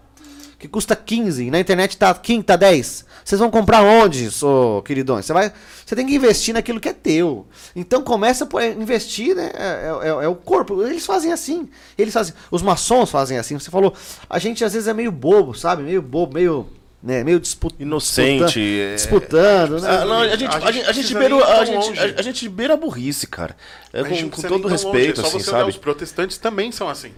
que 0.58 0.68
custa 0.68 0.94
15, 0.94 1.50
na 1.50 1.58
internet 1.62 1.96
tá 1.98 2.14
15, 2.14 2.44
tá 2.44 2.58
10. 2.58 3.06
Vocês 3.24 3.40
vão 3.40 3.50
comprar 3.50 3.82
onde, 3.82 4.30
sou 4.30 4.82
queridões? 4.82 5.26
Você 5.26 5.32
vai, 5.32 5.54
você 5.86 5.96
tem 5.96 6.06
que 6.06 6.14
investir 6.14 6.54
naquilo 6.54 6.82
que 6.82 6.90
é 6.90 6.94
teu. 6.94 7.48
Então 7.74 8.02
começa 8.02 8.46
por 8.46 8.62
investir, 8.62 9.34
né? 9.36 9.52
É, 9.54 9.90
é- 10.04 10.26
é 10.26 10.28
o 10.28 10.36
corpo. 10.36 10.84
Eles 10.84 11.06
fazem 11.06 11.32
assim. 11.32 11.70
Eles 11.98 12.14
fazem. 12.14 12.34
Os 12.52 12.62
maçons 12.62 13.10
fazem 13.10 13.38
assim. 13.38 13.58
Você 13.58 13.72
falou, 13.72 13.94
a 14.30 14.38
gente 14.38 14.66
às 14.66 14.74
vezes 14.74 14.90
é 14.90 14.94
meio 14.94 15.14
bobo, 15.14 15.54
sabe? 15.54 15.82
Meio 15.84 16.02
bobo, 16.02 16.34
meio, 16.34 16.68
né? 17.02 17.24
Meio 17.24 17.40
dispu- 17.40 17.72
Inocente, 17.80 18.60
é- 18.60 18.96
disputando, 18.96 19.76
disputando, 19.76 19.82
né? 19.82 19.90
Ah, 20.02 20.06
não, 20.06 20.22
a 20.22 20.36
gente, 20.36 20.56
A 20.56 20.58
a 20.58 20.72
gente 20.72 20.90
a 20.90 20.92
gente 20.92 21.14
beira, 21.14 21.36
a, 21.36 21.66
gente, 21.66 22.00
a, 22.00 22.04
a 22.20 22.22
gente 22.22 22.50
beira 22.50 22.74
a 22.74 22.78
burrice, 22.78 23.26
cara. 23.26 23.56
É, 23.94 24.02
A 24.02 24.04
com, 24.04 24.30
com 24.30 24.42
todo 24.42 24.50
tão 24.50 24.58
longe, 24.58 24.72
respeito, 24.72 25.22
é 25.22 25.24
só 25.24 25.38
assim, 25.38 25.40
sabe? 25.40 25.70
Os 25.70 25.78
protestantes 25.78 26.38
também 26.38 26.72
são 26.72 26.90
assim. 26.90 27.14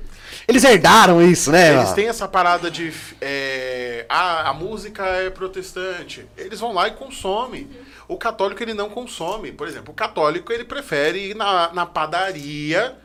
Eles 0.48 0.64
herdaram 0.64 1.22
isso, 1.22 1.52
né? 1.52 1.76
Eles 1.76 1.94
têm 1.94 2.08
essa 2.08 2.28
parada 2.28 2.70
de. 2.70 2.94
É, 3.20 4.06
ah, 4.08 4.50
a 4.50 4.54
música 4.54 5.04
é 5.06 5.30
protestante. 5.30 6.26
Eles 6.38 6.60
vão 6.60 6.74
lá 6.74 6.88
e 6.88 6.92
consomem. 6.92 7.68
O 8.08 8.18
católico 8.18 8.62
ele 8.62 8.74
não 8.74 8.90
consome. 8.90 9.52
Por 9.52 9.68
exemplo, 9.68 9.92
o 9.92 9.96
católico 9.96 10.52
ele 10.52 10.64
prefere 10.64 11.32
ir 11.32 11.36
na, 11.36 11.72
na 11.74 11.86
padaria. 11.86 12.96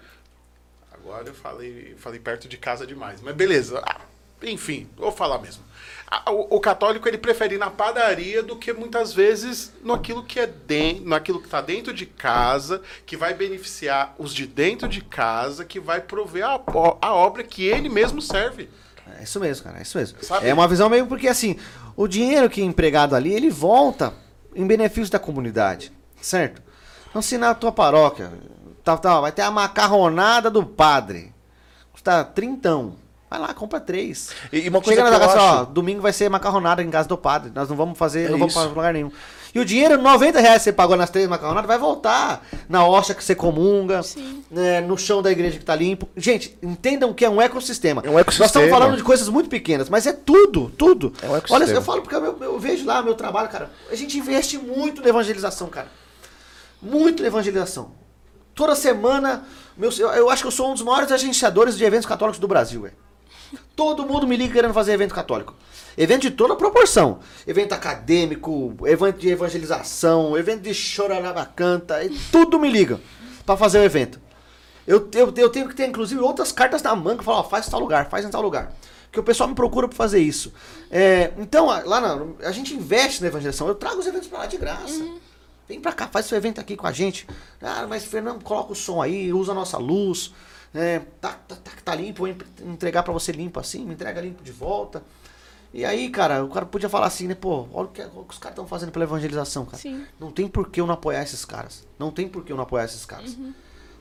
Agora 0.93 1.29
eu 1.29 1.35
falei, 1.35 1.95
falei 1.99 2.19
perto 2.19 2.49
de 2.49 2.57
casa 2.57 2.87
demais, 2.87 3.21
mas 3.23 3.35
beleza. 3.35 3.81
Ah, 3.87 4.01
enfim, 4.43 4.89
vou 4.97 5.13
falar 5.13 5.39
mesmo. 5.39 5.63
O, 6.29 6.57
o 6.57 6.61
católico 6.61 7.09
ele 7.09 7.19
prefere 7.19 7.57
ir 7.57 7.59
na 7.59 7.69
padaria 7.69 8.41
do 8.43 8.57
que 8.57 8.73
muitas 8.73 9.13
vezes 9.13 9.73
naquilo 9.83 10.23
que 10.23 10.39
é 10.39 10.47
dentro, 10.47 11.09
naquilo 11.09 11.41
que 11.41 11.47
está 11.47 11.61
dentro 11.61 11.93
de 11.93 12.07
casa, 12.07 12.81
que 13.05 13.17
vai 13.17 13.35
beneficiar 13.35 14.15
os 14.17 14.33
de 14.33 14.47
dentro 14.47 14.89
de 14.89 15.01
casa, 15.01 15.65
que 15.65 15.81
vai 15.81 16.01
prover 16.01 16.45
a, 16.45 16.61
a 17.01 17.13
obra 17.13 17.43
que 17.43 17.65
ele 17.65 17.89
mesmo 17.89 18.23
serve. 18.23 18.69
É 19.19 19.25
isso 19.25 19.41
mesmo, 19.41 19.65
cara, 19.65 19.79
é 19.79 19.83
isso 19.83 19.99
mesmo. 19.99 20.23
Sabe? 20.23 20.49
É 20.49 20.55
uma 20.55 20.69
visão 20.69 20.89
meio 20.89 21.07
porque 21.07 21.27
assim, 21.27 21.57
o 21.97 22.07
dinheiro 22.07 22.49
que 22.49 22.61
é 22.61 22.65
empregado 22.65 23.17
ali, 23.17 23.33
ele 23.33 23.51
volta 23.51 24.15
em 24.55 24.67
benefício 24.67 25.11
da 25.11 25.19
comunidade, 25.19 25.93
certo? 26.21 26.63
Então 27.11 27.21
se 27.21 27.37
na 27.37 27.53
tua 27.53 27.73
paróquia, 27.73 28.33
tá, 28.85 28.97
tá, 28.97 29.21
vai 29.21 29.33
ter 29.33 29.43
a 29.43 29.51
macarronada 29.51 30.51
do 30.51 30.65
padre, 30.65 31.35
custa 31.93 32.25
trintão, 32.25 32.97
vai 33.31 33.39
lá, 33.39 33.53
compra 33.55 33.81
três. 33.81 34.31
E, 34.53 34.61
e 34.61 34.69
uma 34.69 34.81
coisa 34.81 35.03
Chega 35.03 35.11
na 35.11 35.19
casa, 35.19 35.41
ó, 35.41 35.63
acho... 35.63 35.71
domingo 35.71 36.01
vai 36.01 36.13
ser 36.13 36.29
macarronada 36.29 36.83
em 36.83 36.91
casa 36.91 37.09
do 37.09 37.19
padre, 37.19 37.51
nós 37.55 37.69
não 37.69 37.77
vamos 37.77 37.99
fazer, 37.99 38.27
É 38.27 38.29
não 38.29 38.39
vamos 38.39 38.55
isso. 38.55 38.61
para 38.63 38.69
lugar 38.69 38.93
nenhum. 38.93 39.11
E 39.55 39.59
o 39.59 39.65
dinheiro, 39.65 39.97
90 39.97 40.39
reais 40.39 40.59
que 40.59 40.65
você 40.65 40.73
pagou 40.73 40.97
nas 40.97 41.09
três 41.09 41.27
macarronadas, 41.27 41.67
vai 41.67 41.79
voltar 41.79 42.47
na 42.69 42.87
hoxa 42.87 43.15
que 43.15 43.25
você 43.25 43.35
comunga, 43.35 44.03
né, 44.51 44.83
no 44.83 44.99
chão 44.99 45.23
da 45.23 45.33
igreja 45.33 45.59
que 45.59 45.65
tá 45.65 45.75
limpo. 45.75 46.07
Gente, 46.15 46.59
entendam 46.63 47.15
que 47.15 47.25
é 47.25 47.31
um 47.31 47.41
ecossistema. 47.41 48.03
É 48.05 48.11
um 48.11 48.19
ecossistema. 48.19 48.45
Nós 48.45 48.51
estamos 48.51 48.71
falando 48.71 48.97
de 48.99 49.03
coisas 49.03 49.31
muito 49.31 49.49
pequenas, 49.49 49.89
mas 49.89 50.07
é 50.07 50.13
tudo, 50.13 50.69
tudo. 50.77 51.11
É 51.23 51.27
um 51.27 51.37
ecossistema. 51.37 51.65
Olha, 51.65 51.73
eu 51.73 51.83
falo 51.83 52.03
porque 52.03 52.15
eu, 52.15 52.37
eu 52.43 52.59
vejo 52.59 52.85
lá 52.85 53.03
meu 53.03 53.15
trabalho, 53.15 53.49
cara. 53.49 53.71
A 53.91 53.95
gente 53.95 54.19
investe 54.19 54.59
muito 54.59 55.01
na 55.01 55.09
evangelização, 55.09 55.69
cara. 55.69 55.89
Muito 56.83 57.23
na 57.23 57.29
evangelização. 57.29 57.93
Toda 58.55 58.75
semana, 58.75 59.45
meu, 59.75 59.91
eu, 59.99 60.09
eu 60.11 60.31
acho 60.31 60.43
que 60.43 60.49
eu 60.49 60.53
sou 60.53 60.71
um 60.71 60.75
dos 60.75 60.83
maiores 60.83 61.11
agenciadores 61.11 61.79
de 61.79 61.85
eventos 61.85 62.07
católicos 62.07 62.39
do 62.39 62.47
Brasil, 62.47 62.83
velho. 62.83 63.06
Todo 63.75 64.07
mundo 64.07 64.27
me 64.27 64.37
liga 64.37 64.55
querendo 64.55 64.75
fazer 64.75 64.93
evento 64.93 65.15
católico. 65.15 65.55
Evento 65.97 66.23
de 66.23 66.31
toda 66.31 66.57
proporção. 66.57 67.21
Evento 67.47 67.73
acadêmico, 67.73 68.77
evento 68.85 69.19
de 69.19 69.29
evangelização, 69.29 70.37
evento 70.37 70.63
de 70.63 70.75
choraraba 70.75 71.45
canta, 71.45 72.03
e 72.05 72.11
tudo 72.31 72.59
me 72.59 72.71
liga 72.71 73.01
pra 73.45 73.57
fazer 73.57 73.79
o 73.79 73.85
evento. 73.85 74.21
Eu, 74.87 75.09
eu, 75.15 75.35
eu 75.37 75.51
tenho 75.51 75.69
que 75.69 75.75
ter, 75.75 75.87
inclusive, 75.87 76.21
outras 76.21 76.53
cartas 76.53 76.83
na 76.83 76.95
manga. 76.95 77.23
Falar, 77.23 77.41
ó, 77.41 77.45
faz 77.45 77.67
em 77.67 77.71
tal 77.71 77.81
lugar, 77.81 78.09
faz 78.09 78.25
em 78.25 78.31
tal 78.31 78.43
lugar. 78.43 78.73
Porque 79.07 79.19
o 79.19 79.23
pessoal 79.23 79.49
me 79.49 79.55
procura 79.55 79.89
pra 79.89 79.97
fazer 79.97 80.21
isso. 80.21 80.53
É, 80.91 81.33
então, 81.39 81.67
lá 81.67 82.01
na, 82.01 82.27
a 82.47 82.53
gente 82.53 82.75
investe 82.75 83.21
na 83.23 83.29
evangelização. 83.29 83.67
Eu 83.67 83.75
trago 83.75 83.99
os 83.99 84.07
eventos 84.07 84.29
pra 84.29 84.41
lá 84.41 84.47
de 84.47 84.57
graça. 84.57 85.05
Vem 85.69 85.81
pra 85.81 85.93
cá, 85.93 86.07
faz 86.07 86.27
seu 86.27 86.39
evento 86.39 86.61
aqui 86.61 86.77
com 86.77 86.87
a 86.87 86.93
gente. 86.93 87.27
Ah, 87.61 87.87
mas 87.89 88.05
Fernando, 88.05 88.43
coloca 88.45 88.73
o 88.73 88.77
som 88.77 89.03
aí, 89.03 89.33
usa 89.33 89.51
a 89.51 89.55
nossa 89.55 89.79
luz. 89.79 90.33
É, 90.77 91.01
tá, 91.21 91.33
tá, 91.49 91.57
tá, 91.57 91.71
tá 91.85 91.95
limpo, 91.95 92.27
vou 92.27 92.29
entregar 92.65 93.03
pra 93.03 93.13
você 93.13 93.33
limpo 93.33 93.59
assim, 93.59 93.85
me 93.85 93.95
entrega 93.95 94.21
limpo 94.21 94.43
de 94.43 94.53
volta. 94.53 95.03
E 95.73 95.85
aí, 95.85 96.09
cara, 96.09 96.45
o 96.45 96.49
cara 96.49 96.65
podia 96.65 96.89
falar 96.89 97.07
assim, 97.07 97.27
né? 97.27 97.35
Pô, 97.35 97.69
olha 97.73 97.87
o 97.87 97.91
que, 97.91 98.01
olha 98.01 98.11
o 98.15 98.25
que 98.25 98.33
os 98.33 98.39
caras 98.39 98.55
estão 98.55 98.67
fazendo 98.67 98.93
pela 98.93 99.05
evangelização, 99.05 99.65
cara. 99.65 99.79
Sim. 99.79 100.07
Não 100.19 100.31
tem 100.31 100.49
por 100.49 100.71
que 100.71 100.81
eu 100.81 100.87
não 100.87 100.95
apoiar 100.95 101.23
esses 101.23 101.45
caras. 101.45 101.87
Não 101.99 102.11
tem 102.11 102.29
por 102.29 102.45
que 102.45 102.53
eu 102.53 102.57
não 102.57 102.65
apoiar 102.65 102.85
esses 102.85 103.05
caras. 103.05 103.37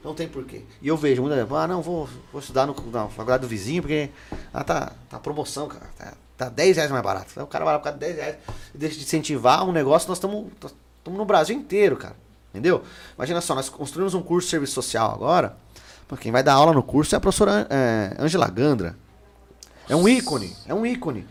Não 0.04 0.14
tem 0.14 0.28
por 0.28 0.46
quê. 0.46 0.64
E 0.82 0.88
eu 0.88 0.96
vejo 0.96 1.22
muita 1.24 1.36
gente, 1.36 1.52
ah, 1.52 1.68
não, 1.68 1.82
vou, 1.82 2.08
vou 2.32 2.40
estudar 2.40 2.68
no, 2.68 2.76
na 2.92 3.08
faculdade 3.08 3.42
do 3.42 3.48
vizinho, 3.48 3.82
porque 3.82 4.10
ah, 4.54 4.64
tá, 4.64 4.94
tá 5.10 5.20
promoção, 5.20 5.68
cara. 5.68 5.90
Tá, 5.98 6.14
tá 6.38 6.50
10 6.50 6.78
reais 6.78 6.92
mais 6.92 7.04
barato. 7.04 7.32
Aí 7.36 7.44
o 7.44 7.48
cara 7.48 7.66
vai 7.66 7.74
lá 7.74 7.80
por 7.80 7.86
causa 7.86 7.98
de 7.98 8.06
10 8.06 8.16
reais 8.18 8.36
e 8.74 8.78
deixa 8.78 8.96
de 8.98 9.04
incentivar 9.04 9.68
um 9.68 9.72
negócio, 9.72 10.08
nós 10.08 10.18
estamos 10.18 10.52
no 11.06 11.26
Brasil 11.26 11.58
inteiro, 11.58 11.98
cara. 11.98 12.16
Entendeu? 12.52 12.84
Imagina 13.18 13.42
só, 13.42 13.54
nós 13.54 13.68
construímos 13.68 14.14
um 14.14 14.22
curso 14.22 14.46
de 14.46 14.52
serviço 14.52 14.74
social 14.74 15.12
agora. 15.12 15.58
Quem 16.20 16.32
vai 16.32 16.44
dar 16.44 16.54
aula 16.54 16.72
no 16.74 16.84
curso 16.84 17.16
é 17.16 17.18
a 17.18 17.22
professora 17.22 17.68
é, 17.70 18.16
Angela 18.20 18.48
Gandra. 18.48 18.96
É 19.90 19.96
um 19.96 20.08
ícone, 20.08 20.56
é 20.68 20.74
um 20.74 20.86
ícone. 20.86 21.26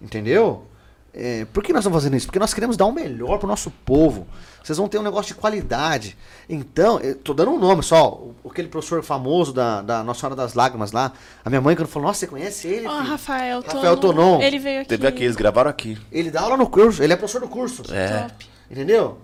Entendeu? 0.00 0.66
É, 1.14 1.44
por 1.52 1.62
que 1.62 1.72
nós 1.72 1.80
estamos 1.80 1.96
fazendo 2.00 2.16
isso? 2.16 2.26
Porque 2.26 2.38
nós 2.38 2.54
queremos 2.54 2.76
dar 2.76 2.86
o 2.86 2.92
melhor 2.92 3.38
pro 3.38 3.46
nosso 3.46 3.70
povo. 3.70 4.26
Vocês 4.64 4.78
vão 4.78 4.88
ter 4.88 4.98
um 4.98 5.02
negócio 5.02 5.34
de 5.34 5.40
qualidade. 5.40 6.16
Então, 6.48 6.98
eu 7.00 7.16
tô 7.16 7.34
dando 7.34 7.50
um 7.50 7.58
nome 7.58 7.82
só. 7.82 8.12
o- 8.12 8.34
Aquele 8.48 8.68
professor 8.68 9.02
famoso 9.02 9.52
da, 9.52 9.82
da 9.82 10.02
Nossa 10.02 10.20
Senhora 10.20 10.34
das 10.36 10.54
Lágrimas 10.54 10.90
lá. 10.92 11.12
A 11.44 11.50
minha 11.50 11.60
mãe, 11.60 11.76
quando 11.76 11.88
falou, 11.88 12.08
nossa, 12.08 12.20
você 12.20 12.26
conhece 12.28 12.66
ele? 12.68 12.86
Ó, 12.86 12.96
filho?" 12.96 13.10
Rafael. 13.10 13.60
Rafael 13.60 13.96
Tonon. 13.98 14.40
Ele 14.40 14.58
veio 14.58 14.80
aqui. 14.80 14.88
Teve 14.88 15.06
aqui, 15.06 15.24
eles 15.24 15.36
gravaram 15.36 15.68
aqui. 15.70 15.98
Ele 16.10 16.30
dá 16.30 16.40
aula 16.42 16.56
no 16.56 16.68
curso, 16.68 17.02
ele 17.02 17.12
é 17.12 17.16
professor 17.16 17.40
do 17.40 17.48
curso. 17.48 17.82
É. 17.92 18.22
Top. 18.28 18.48
Entendeu? 18.70 19.18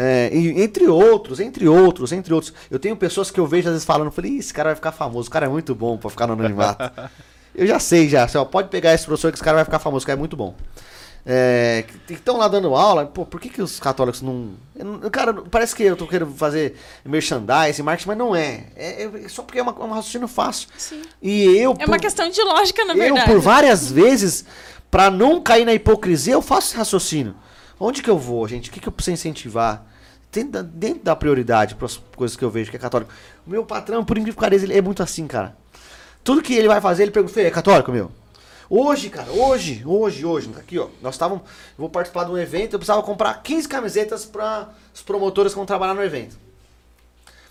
É, 0.00 0.30
entre 0.32 0.86
outros, 0.86 1.40
entre 1.40 1.66
outros, 1.66 2.12
entre 2.12 2.32
outros. 2.32 2.54
Eu 2.70 2.78
tenho 2.78 2.96
pessoas 2.96 3.32
que 3.32 3.40
eu 3.40 3.46
vejo 3.48 3.66
às 3.66 3.72
vezes 3.72 3.84
falando, 3.84 4.06
eu 4.06 4.12
falei, 4.12 4.30
"Ih, 4.30 4.38
esse 4.38 4.54
cara 4.54 4.68
vai 4.68 4.76
ficar 4.76 4.92
famoso, 4.92 5.28
o 5.28 5.32
cara 5.32 5.46
é 5.46 5.48
muito 5.48 5.74
bom 5.74 5.98
pra 5.98 6.08
ficar 6.08 6.28
no 6.28 6.34
anonimato. 6.34 6.88
eu 7.52 7.66
já 7.66 7.80
sei 7.80 8.08
já, 8.08 8.28
você 8.28 8.38
ó, 8.38 8.44
pode 8.44 8.68
pegar 8.68 8.94
esse 8.94 9.04
professor 9.04 9.32
que 9.32 9.36
esse 9.36 9.42
cara 9.42 9.56
vai 9.56 9.64
ficar 9.64 9.80
famoso, 9.80 10.04
o 10.04 10.06
cara 10.06 10.16
é 10.16 10.20
muito 10.20 10.36
bom. 10.36 10.54
É, 11.26 11.84
que 12.06 12.14
estão 12.14 12.36
lá 12.36 12.46
dando 12.46 12.76
aula, 12.76 13.06
pô, 13.06 13.26
por 13.26 13.40
que, 13.40 13.48
que 13.48 13.60
os 13.60 13.80
católicos 13.80 14.22
não. 14.22 14.52
eu 14.76 15.10
Cara, 15.10 15.34
parece 15.34 15.74
que 15.74 15.82
eu 15.82 15.96
tô 15.96 16.06
querendo 16.06 16.32
fazer 16.32 16.76
merchandising, 17.04 17.82
marketing, 17.82 18.08
mas 18.08 18.18
não 18.18 18.36
é. 18.36 18.66
É, 18.76 19.02
é 19.24 19.28
só 19.28 19.42
porque 19.42 19.58
é 19.58 19.62
uma, 19.62 19.72
é 19.72 19.84
um 19.84 19.90
raciocínio 19.90 20.28
fácil. 20.28 20.68
Sim. 20.78 21.02
E 21.20 21.42
eu. 21.58 21.76
É 21.76 21.86
uma 21.86 21.98
questão 21.98 22.30
de 22.30 22.40
lógica, 22.40 22.84
na 22.84 22.94
Eu, 22.94 22.98
verdade. 22.98 23.26
por 23.26 23.40
várias 23.40 23.90
vezes, 23.90 24.44
pra 24.92 25.10
não 25.10 25.40
cair 25.42 25.64
na 25.64 25.74
hipocrisia, 25.74 26.34
eu 26.34 26.40
faço 26.40 26.68
esse 26.68 26.76
raciocínio. 26.76 27.34
Onde 27.80 28.02
que 28.02 28.08
eu 28.08 28.18
vou, 28.18 28.46
gente? 28.48 28.70
O 28.70 28.72
que, 28.72 28.80
que 28.80 28.88
eu 28.88 28.92
preciso 28.92 29.14
incentivar? 29.14 29.87
Dentro 30.30 30.50
da, 30.52 30.62
dentro 30.62 31.02
da 31.04 31.16
prioridade 31.16 31.74
para 31.74 31.86
as 31.86 31.96
coisas 32.14 32.36
que 32.36 32.44
eu 32.44 32.50
vejo 32.50 32.70
que 32.70 32.76
é 32.76 32.80
católico. 32.80 33.10
O 33.46 33.50
meu 33.50 33.64
patrão, 33.64 34.04
por 34.04 34.16
incrível 34.18 34.34
que 34.34 34.40
pareça, 34.40 34.64
ele 34.64 34.76
é 34.76 34.82
muito 34.82 35.02
assim, 35.02 35.26
cara. 35.26 35.56
Tudo 36.22 36.42
que 36.42 36.54
ele 36.54 36.68
vai 36.68 36.80
fazer, 36.80 37.04
ele 37.04 37.10
pergunta, 37.12 37.32
Fê, 37.32 37.42
é 37.44 37.50
católico, 37.50 37.90
meu? 37.90 38.10
Hoje, 38.70 39.08
cara, 39.08 39.30
hoje, 39.32 39.82
hoje, 39.86 40.26
hoje, 40.26 40.50
aqui, 40.58 40.78
ó, 40.78 40.88
nós 41.00 41.14
estávamos, 41.14 41.42
vou 41.78 41.88
participar 41.88 42.24
de 42.24 42.30
um 42.32 42.36
evento, 42.36 42.74
eu 42.74 42.78
precisava 42.78 43.02
comprar 43.02 43.42
15 43.42 43.66
camisetas 43.66 44.26
para 44.26 44.68
os 44.94 45.00
promotores 45.00 45.52
que 45.52 45.56
vão 45.56 45.64
trabalhar 45.64 45.94
no 45.94 46.02
evento. 46.04 46.36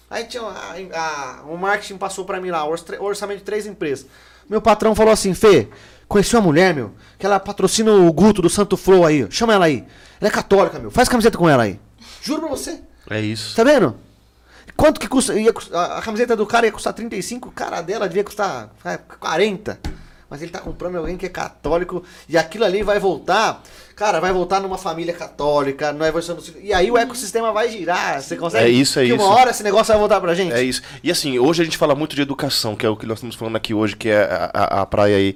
Aí 0.10 0.26
tinha 0.26 0.44
a, 0.44 0.74
a- 0.94 1.42
o 1.48 1.58
marketing 1.58 1.98
passou 1.98 2.24
pra 2.24 2.40
mim 2.40 2.52
lá, 2.52 2.64
o 2.66 2.70
orça- 2.70 3.02
orçamento 3.02 3.40
de 3.40 3.44
três 3.46 3.66
empresas. 3.66 4.06
Meu 4.48 4.62
patrão 4.62 4.94
falou 4.94 5.12
assim, 5.12 5.34
Fê, 5.34 5.68
conheci 6.08 6.36
uma 6.36 6.44
mulher, 6.44 6.74
meu, 6.76 6.92
que 7.18 7.26
ela 7.26 7.40
patrocina 7.40 7.92
o 7.92 8.14
Guto 8.14 8.42
do 8.44 8.50
Santo 8.50 8.78
Flow 8.78 9.04
aí, 9.04 9.26
chama 9.32 9.54
ela 9.54 9.66
aí. 9.66 9.84
Ela 10.22 10.30
é 10.30 10.32
católica, 10.32 10.78
meu, 10.78 10.92
faz 10.92 11.10
camiseta 11.10 11.36
com 11.38 11.50
ela 11.50 11.64
aí. 11.64 11.80
Juro 12.28 12.42
pra 12.42 12.50
você. 12.50 12.82
É 13.10 13.22
isso. 13.22 13.56
Tá 13.56 13.64
vendo? 13.64 13.96
Quanto 14.76 15.00
que 15.00 15.08
custa? 15.08 15.34
A, 15.74 16.02
camiseta 16.02 16.36
do 16.36 16.46
cara 16.46 16.66
ia 16.66 16.72
custar 16.74 16.92
35, 16.94 17.52
cara 17.52 17.82
dela 17.82 18.06
devia 18.08 18.24
custar 18.24 18.70
é, 18.84 18.98
40. 18.98 19.80
Mas 20.30 20.42
ele 20.42 20.52
tá 20.52 20.60
comprando 20.60 20.98
alguém 20.98 21.16
que 21.16 21.26
é 21.26 21.30
católico 21.30 22.04
e 22.28 22.38
aquilo 22.38 22.66
ali 22.66 22.84
vai 22.84 23.00
voltar. 23.00 23.64
Cara, 23.96 24.20
vai 24.20 24.34
voltar 24.34 24.60
numa 24.60 24.78
família 24.78 25.14
católica, 25.14 25.94
não 25.94 26.06
é 26.06 26.12
E 26.62 26.74
aí 26.74 26.92
o 26.92 26.98
ecossistema 26.98 27.54
vai 27.54 27.72
girar. 27.72 28.22
Você 28.22 28.36
consegue? 28.36 28.66
É 28.66 28.70
isso, 28.70 29.00
é 29.00 29.06
que 29.06 29.14
isso. 29.14 29.24
uma 29.24 29.34
hora 29.34 29.52
esse 29.52 29.64
negócio 29.64 29.88
vai 29.94 29.98
voltar 29.98 30.20
pra 30.20 30.36
gente. 30.36 30.52
É 30.54 30.62
isso. 30.62 30.82
E 31.02 31.10
assim, 31.10 31.40
hoje 31.40 31.62
a 31.62 31.66
gente 31.66 31.78
fala 31.78 31.96
muito 31.96 32.14
de 32.14 32.22
educação, 32.22 32.76
que 32.76 32.86
é 32.86 32.90
o 32.90 32.98
que 32.98 33.06
nós 33.06 33.20
estamos 33.20 33.38
falando 33.38 33.56
aqui 33.56 33.74
hoje, 33.74 33.96
que 33.96 34.10
é 34.10 34.24
a, 34.26 34.52
a- 34.54 34.82
a 34.82 34.86
praia 34.86 35.16
aí. 35.16 35.34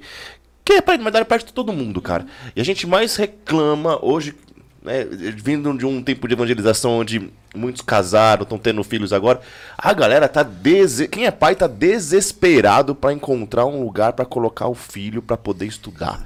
Que 0.62 0.74
é 0.74 0.80
praia, 0.82 1.00
mas 1.02 1.12
dá 1.12 1.24
perto 1.24 1.46
de 1.46 1.52
todo 1.54 1.72
mundo, 1.72 2.02
cara. 2.02 2.26
E 2.54 2.60
a 2.60 2.64
gente 2.64 2.86
mais 2.86 3.16
reclama 3.16 3.98
hoje, 4.04 4.34
né, 4.82 5.04
vindo 5.36 5.76
de 5.76 5.86
um 5.86 6.02
tempo 6.02 6.26
de 6.26 6.34
evangelização 6.34 6.98
onde 6.98 7.30
muitos 7.54 7.82
casaram, 7.82 8.42
estão 8.42 8.58
tendo 8.58 8.82
filhos 8.82 9.12
agora, 9.12 9.40
a 9.76 9.92
galera 9.92 10.28
tá 10.28 10.42
dese... 10.42 11.06
quem 11.06 11.26
é 11.26 11.30
pai 11.30 11.54
tá 11.54 11.66
desesperado 11.66 12.94
pra 12.94 13.12
encontrar 13.12 13.66
um 13.66 13.82
lugar 13.82 14.12
pra 14.14 14.24
colocar 14.24 14.66
o 14.68 14.74
filho 14.74 15.20
pra 15.22 15.36
poder 15.36 15.66
estudar. 15.66 16.24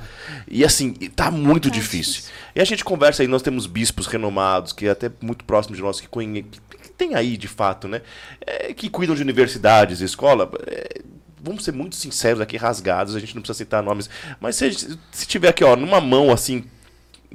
E 0.49 0.65
assim, 0.65 0.93
tá 0.93 1.31
muito 1.31 1.69
Tá 1.69 1.75
difícil. 1.75 2.13
difícil. 2.15 2.33
E 2.55 2.61
a 2.61 2.65
gente 2.65 2.85
conversa 2.85 3.23
aí, 3.23 3.29
nós 3.29 3.43
temos 3.43 3.67
bispos 3.67 4.07
renomados, 4.07 4.73
que 4.73 4.87
é 4.87 4.91
até 4.91 5.11
muito 5.21 5.45
próximos 5.45 5.77
de 5.79 5.83
nós, 5.83 6.01
que, 6.01 6.09
conhe... 6.09 6.43
que 6.45 6.91
tem 6.97 7.15
aí 7.15 7.37
de 7.37 7.49
fato, 7.49 7.89
né? 7.89 8.01
É, 8.41 8.73
que 8.73 8.89
cuidam 8.89 9.15
de 9.15 9.23
universidades, 9.23 10.01
escola. 10.01 10.51
é, 10.67 11.03
vamos 11.43 11.65
ser 11.65 11.73
muito 11.73 11.95
sinceros 11.95 12.41
aqui, 12.41 12.57
rasgados, 12.57 13.15
a 13.15 13.21
gente 13.21 13.35
não 13.35 13.43
precisa 13.43 13.59
citar 13.59 13.83
nomes, 13.83 14.09
mas 14.41 14.57
se, 14.57 14.99
se 15.13 15.27
tiver 15.27 15.49
aqui, 15.51 15.63
ó, 15.63 15.77
numa 15.77 16.01
mão 16.01 16.33
assim, 16.33 16.65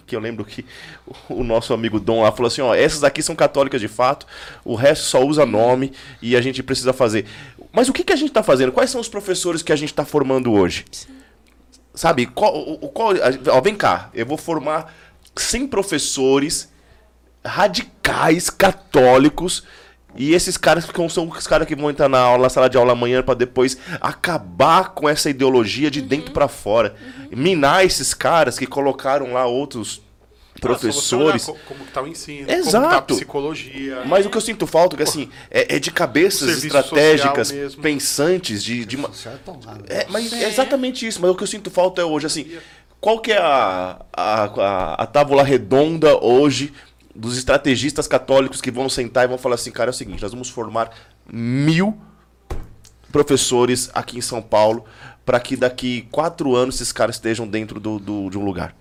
que 0.05 0.15
eu 0.15 0.19
lembro 0.19 0.45
que 0.45 0.65
o, 1.29 1.43
nosso 1.43 1.73
amigo 1.73 1.99
Dom 1.99 2.21
lá 2.21 2.31
falou 2.31 2.47
assim, 2.47 2.61
ó, 2.61 2.73
essas 2.73 3.03
aqui 3.03 3.21
são 3.21 3.35
católicas 3.35 3.81
de 3.81 3.87
fato, 3.87 4.25
o 4.63 4.75
resto 4.75 5.05
só 5.05 5.23
usa 5.23 5.45
nome 5.45 5.93
e 6.21 6.35
a 6.35 6.41
gente 6.41 6.61
precisa 6.63 6.93
fazer. 6.93 7.25
Mas 7.71 7.89
o 7.89 7.93
que, 7.93 8.03
que 8.03 8.13
a 8.13 8.15
gente 8.15 8.31
tá 8.31 8.43
fazendo? 8.43 8.71
Quais 8.71 8.89
são 8.89 8.99
os 8.99 9.07
professores 9.07 9.61
que 9.61 9.71
a 9.71 9.75
gente 9.75 9.93
tá 9.93 10.05
formando 10.05 10.51
hoje? 10.51 10.85
Sabe, 11.93 12.25
qual, 12.25 12.77
qual, 12.93 13.13
ó, 13.49 13.61
vem 13.61 13.75
cá, 13.75 14.09
eu 14.13 14.25
vou 14.25 14.37
formar 14.37 14.93
100 15.35 15.67
professores 15.67 16.71
radicais 17.43 18.49
católicos 18.49 19.63
e 20.15 20.33
esses 20.33 20.57
caras 20.57 20.85
que 20.85 21.09
são 21.09 21.27
os 21.29 21.47
caras 21.47 21.67
que 21.67 21.75
vão 21.75 21.89
entrar 21.89 22.09
na 22.09 22.19
aula, 22.19 22.43
na 22.43 22.49
sala 22.49 22.69
de 22.69 22.77
aula 22.77 22.91
amanhã 22.93 23.23
para 23.23 23.33
depois 23.35 23.77
acabar 23.99 24.89
com 24.89 25.07
essa 25.07 25.29
ideologia 25.29 25.89
de 25.89 26.01
dentro 26.01 26.31
para 26.31 26.47
fora, 26.47 26.95
minar 27.31 27.85
esses 27.85 28.13
caras 28.13 28.59
que 28.59 28.65
colocaram 28.67 29.33
lá 29.33 29.45
outros 29.45 30.01
professores. 30.59 31.47
Ah, 31.49 31.53
como 31.67 31.85
que 31.85 31.91
tá 31.91 32.01
o 32.01 32.07
ensino, 32.07 32.49
Exato. 32.51 32.71
como 32.77 32.89
tá 32.89 32.97
a 32.97 33.01
psicologia. 33.01 34.03
Mas 34.05 34.25
o 34.25 34.29
que 34.29 34.37
eu 34.37 34.41
sinto 34.41 34.67
falta 34.67 34.95
é 34.95 34.97
que 34.97 35.03
assim, 35.03 35.29
é, 35.49 35.75
é 35.75 35.79
de 35.79 35.91
cabeças 35.91 36.63
estratégicas, 36.63 37.51
pensantes, 37.81 38.63
de, 38.63 38.85
de 38.85 38.95
uma- 38.95 39.09
tá 39.09 39.51
lá. 39.65 39.77
é, 39.87 40.05
mas 40.09 40.31
é 40.33 40.43
É. 40.43 40.47
exatamente 40.49 41.07
isso. 41.07 41.19
Mas 41.21 41.31
o 41.31 41.35
que 41.35 41.43
eu 41.43 41.47
sinto 41.47 41.71
falta 41.71 42.01
é 42.01 42.05
hoje, 42.05 42.25
assim, 42.27 42.51
qual 42.99 43.19
que 43.19 43.31
é 43.31 43.37
a, 43.39 44.01
a, 44.13 44.43
a, 44.43 44.93
a 45.03 45.05
tábua 45.07 45.41
redonda 45.43 46.23
hoje 46.23 46.73
dos 47.15 47.37
estrategistas 47.37 48.07
católicos 48.07 48.61
que 48.61 48.71
vão 48.71 48.87
sentar 48.89 49.25
e 49.25 49.27
vão 49.27 49.37
falar 49.37 49.55
assim, 49.55 49.71
cara, 49.71 49.89
é 49.89 49.93
o 49.93 49.93
seguinte, 49.93 50.21
nós 50.21 50.31
vamos 50.31 50.49
formar 50.49 50.89
mil 51.31 51.97
professores 53.11 53.89
aqui 53.93 54.17
em 54.17 54.21
São 54.21 54.41
Paulo 54.41 54.85
para 55.25 55.39
que 55.39 55.55
daqui 55.55 56.07
quatro 56.11 56.55
anos 56.55 56.75
esses 56.75 56.91
caras 56.91 57.15
estejam 57.15 57.47
dentro 57.47 57.79
do, 57.79 57.99
do- 57.99 58.29
de 58.29 58.37
um 58.37 58.45
lugar. 58.45 58.75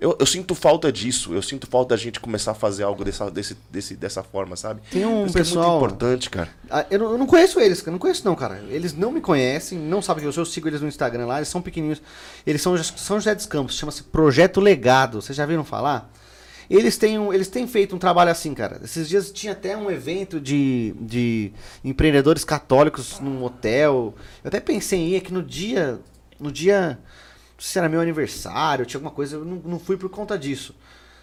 Eu, 0.00 0.16
eu 0.18 0.26
sinto 0.26 0.52
falta 0.52 0.90
disso, 0.90 1.32
eu 1.32 1.40
sinto 1.40 1.64
falta 1.68 1.90
da 1.90 1.96
gente 1.96 2.18
começar 2.18 2.50
a 2.50 2.54
fazer 2.54 2.82
algo 2.82 3.04
dessa, 3.04 3.30
desse, 3.30 3.56
desse, 3.70 3.94
dessa 3.94 4.20
forma, 4.24 4.56
sabe? 4.56 4.80
Tem 4.90 5.06
um 5.06 5.24
Isso 5.26 5.32
que 5.34 5.38
é 5.40 5.44
pessoal- 5.44 5.78
muito 5.78 5.92
importante, 5.94 6.28
cara. 6.28 6.48
Ah, 6.68 6.84
Eu 6.90 6.98
não, 6.98 7.12
eu 7.12 7.18
não 7.18 7.26
conheço 7.26 7.60
eles, 7.60 7.86
eu 7.86 7.92
não 7.92 8.00
conheço 8.00 8.24
não, 8.24 8.34
cara. 8.34 8.60
Eles 8.68 8.94
não 8.94 9.12
me 9.12 9.20
conhecem, 9.20 9.78
não 9.78 10.02
sabem 10.02 10.22
que 10.22 10.26
eu 10.28 10.32
sou, 10.32 10.40
eu 10.42 10.46
sigo 10.46 10.66
eles 10.66 10.80
no 10.80 10.88
Instagram 10.88 11.26
lá, 11.26 11.36
eles 11.36 11.48
são 11.48 11.62
pequenininhos. 11.62 12.02
Eles 12.44 12.60
são 12.60 12.76
São 12.82 13.16
José 13.20 13.32
dos 13.32 13.46
Campos, 13.46 13.76
chama-se 13.76 14.02
Projeto 14.02 14.60
Legado. 14.60 15.22
Vocês 15.22 15.36
já 15.36 15.46
viram 15.46 15.62
falar? 15.62 16.10
Eles 16.72 16.96
têm, 16.96 17.18
um, 17.18 17.32
eles 17.32 17.48
têm 17.48 17.66
feito 17.66 17.94
um 17.94 17.98
trabalho 17.98 18.30
assim, 18.30 18.54
cara. 18.54 18.80
Esses 18.82 19.06
dias 19.06 19.30
tinha 19.30 19.52
até 19.52 19.76
um 19.76 19.90
evento 19.90 20.40
de, 20.40 20.94
de 21.00 21.52
empreendedores 21.84 22.44
católicos 22.44 23.20
num 23.20 23.44
hotel. 23.44 24.14
Eu 24.42 24.48
até 24.48 24.58
pensei 24.58 24.98
em 24.98 25.08
ir 25.10 25.16
aqui 25.16 25.32
no 25.32 25.42
dia. 25.42 26.00
No 26.40 26.50
dia. 26.50 26.98
Não 27.54 27.60
sei 27.60 27.72
se 27.72 27.78
era 27.78 27.88
meu 27.88 28.00
aniversário, 28.00 28.86
tinha 28.86 28.98
alguma 28.98 29.14
coisa, 29.14 29.36
eu 29.36 29.44
não, 29.44 29.56
não 29.56 29.78
fui 29.78 29.96
por 29.96 30.08
conta 30.08 30.38
disso. 30.38 30.74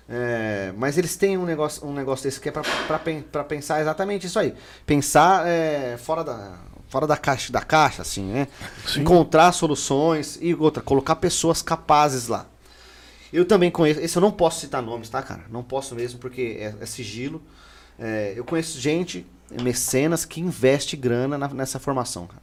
É, 0.08 0.72
mas 0.78 0.98
eles 0.98 1.16
têm 1.18 1.38
um 1.38 1.46
negócio, 1.46 1.86
um 1.86 1.94
negócio 1.94 2.24
desse 2.24 2.40
que 2.40 2.50
é 2.50 2.52
pra 2.52 3.44
pensar 3.44 3.82
exatamente 3.82 4.28
isso 4.28 4.40
aí. 4.40 4.54
Pensar 4.86 5.48
é, 5.48 5.98
fora, 5.98 6.24
da, 6.24 6.60
fora 6.88 7.06
da, 7.06 7.18
caixa, 7.18 7.52
da 7.52 7.62
caixa, 7.62 8.04
assim, 8.04 8.24
né? 8.24 8.48
Encontrar 8.98 9.52
soluções 9.52 10.38
e 10.42 10.54
outra, 10.54 10.82
colocar 10.82 11.16
pessoas 11.16 11.62
capazes 11.62 12.28
lá. 12.28 12.46
Eu 13.32 13.46
também 13.46 13.70
conheço, 13.70 14.00
esse 14.00 14.16
eu 14.18 14.22
não 14.22 14.32
posso 14.32 14.60
citar 14.62 14.82
nomes, 14.82 15.10
tá, 15.10 15.22
cara? 15.22 15.44
Não 15.50 15.64
posso 15.64 15.94
mesmo, 15.96 16.20
porque 16.20 16.58
é, 16.60 16.76
é 16.82 16.86
sigilo. 16.86 17.42
É, 17.98 18.34
eu 18.36 18.44
conheço 18.44 18.80
gente, 18.80 19.26
mecenas, 19.62 20.26
que 20.26 20.40
investe 20.42 20.96
grana 20.98 21.38
na- 21.38 21.48
nessa 21.50 21.80
formação, 21.80 22.26
cara. 22.28 22.42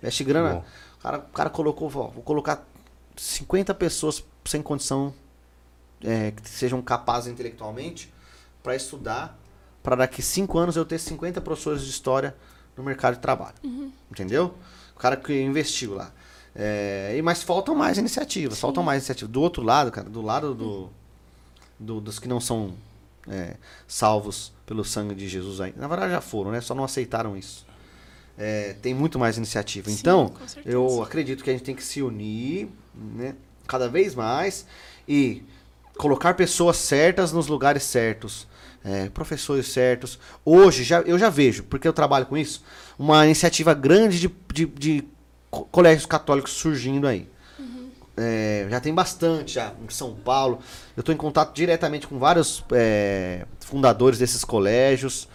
Investe 0.00 0.24
grana. 0.24 0.54
Bom. 0.54 0.64
O 0.98 1.02
cara, 1.02 1.18
o 1.18 1.32
cara 1.32 1.50
colocou, 1.50 1.86
ó, 1.94 2.08
vou 2.08 2.22
colocar 2.22 2.66
50 3.16 3.72
pessoas 3.74 4.24
sem 4.44 4.60
condição 4.62 5.14
é, 6.02 6.30
que 6.32 6.48
sejam 6.48 6.80
capazes 6.82 7.32
intelectualmente 7.32 8.12
para 8.62 8.74
estudar, 8.76 9.38
para 9.82 9.96
daqui 9.96 10.22
5 10.22 10.58
anos 10.58 10.76
eu 10.76 10.84
ter 10.84 10.98
50 10.98 11.40
professores 11.40 11.82
de 11.82 11.90
história 11.90 12.36
no 12.76 12.82
mercado 12.84 13.14
de 13.14 13.20
trabalho. 13.20 13.56
Entendeu? 14.10 14.54
O 14.94 14.98
cara 14.98 15.16
que 15.16 15.32
investiu 15.40 15.94
lá. 15.94 16.12
É, 16.60 17.14
e 17.16 17.22
mas 17.22 17.40
faltam 17.40 17.72
mais 17.74 17.98
iniciativas, 17.98 18.58
faltam 18.58 18.82
mais 18.82 19.02
iniciativas. 19.02 19.30
Do 19.30 19.40
outro 19.40 19.62
lado, 19.62 19.92
cara, 19.92 20.08
do 20.10 20.20
lado 20.20 20.54
do, 20.56 20.90
do- 21.78 22.00
dos 22.00 22.18
que 22.18 22.26
não 22.26 22.40
são 22.40 22.74
é, 23.28 23.54
salvos 23.86 24.52
pelo 24.66 24.84
sangue 24.84 25.14
de 25.14 25.28
Jesus 25.28 25.60
aí. 25.60 25.72
Na 25.76 25.86
verdade 25.86 26.10
já 26.10 26.20
foram, 26.20 26.50
né? 26.50 26.60
Só 26.60 26.74
não 26.74 26.82
aceitaram 26.82 27.36
isso. 27.36 27.64
É, 28.36 28.74
tem 28.82 28.92
muito 28.92 29.18
mais 29.20 29.36
iniciativa. 29.36 29.88
Sim, 29.88 29.96
então, 30.00 30.32
eu 30.64 31.00
acredito 31.02 31.44
que 31.44 31.50
a 31.50 31.52
gente 31.52 31.62
tem 31.64 31.74
que 31.76 31.82
se 31.84 32.02
unir, 32.02 32.68
né? 32.94 33.34
Cada 33.68 33.88
vez 33.88 34.14
mais 34.16 34.66
e 35.06 35.42
colocar 35.96 36.34
pessoas 36.34 36.76
certas 36.76 37.32
nos 37.32 37.46
lugares 37.48 37.82
certos, 37.84 38.48
é, 38.84 39.08
professores 39.10 39.68
certos. 39.68 40.18
Hoje 40.44 40.82
já, 40.82 41.00
eu 41.02 41.18
já 41.18 41.28
vejo, 41.30 41.62
porque 41.64 41.86
eu 41.86 41.92
trabalho 41.92 42.26
com 42.26 42.36
isso, 42.36 42.64
uma 42.98 43.24
iniciativa 43.26 43.74
grande 43.74 44.18
de, 44.20 44.30
de, 44.52 44.66
de 44.66 45.04
co- 45.50 45.64
colégios 45.66 46.06
católicos 46.06 46.52
surgindo 46.52 47.06
aí. 47.06 47.28
É, 48.20 48.66
já 48.68 48.80
tem 48.80 48.92
bastante 48.92 49.54
já 49.54 49.72
em 49.80 49.88
São 49.90 50.14
Paulo. 50.14 50.58
Eu 50.96 51.00
estou 51.02 51.14
em 51.14 51.18
contato 51.18 51.54
diretamente 51.54 52.06
com 52.08 52.18
vários 52.18 52.64
é, 52.72 53.46
fundadores 53.60 54.18
desses 54.18 54.42
colégios 54.44 55.28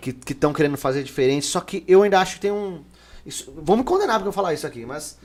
que 0.00 0.16
estão 0.32 0.50
querendo 0.52 0.78
fazer 0.78 1.02
diferente. 1.02 1.44
Só 1.44 1.60
que 1.60 1.84
eu 1.86 2.02
ainda 2.02 2.18
acho 2.18 2.36
que 2.36 2.40
tem 2.40 2.50
um. 2.50 2.82
Isso, 3.26 3.52
vou 3.54 3.76
me 3.76 3.84
condenar 3.84 4.16
porque 4.16 4.28
eu 4.28 4.32
falar 4.32 4.54
isso 4.54 4.66
aqui, 4.66 4.86
mas 4.86 5.18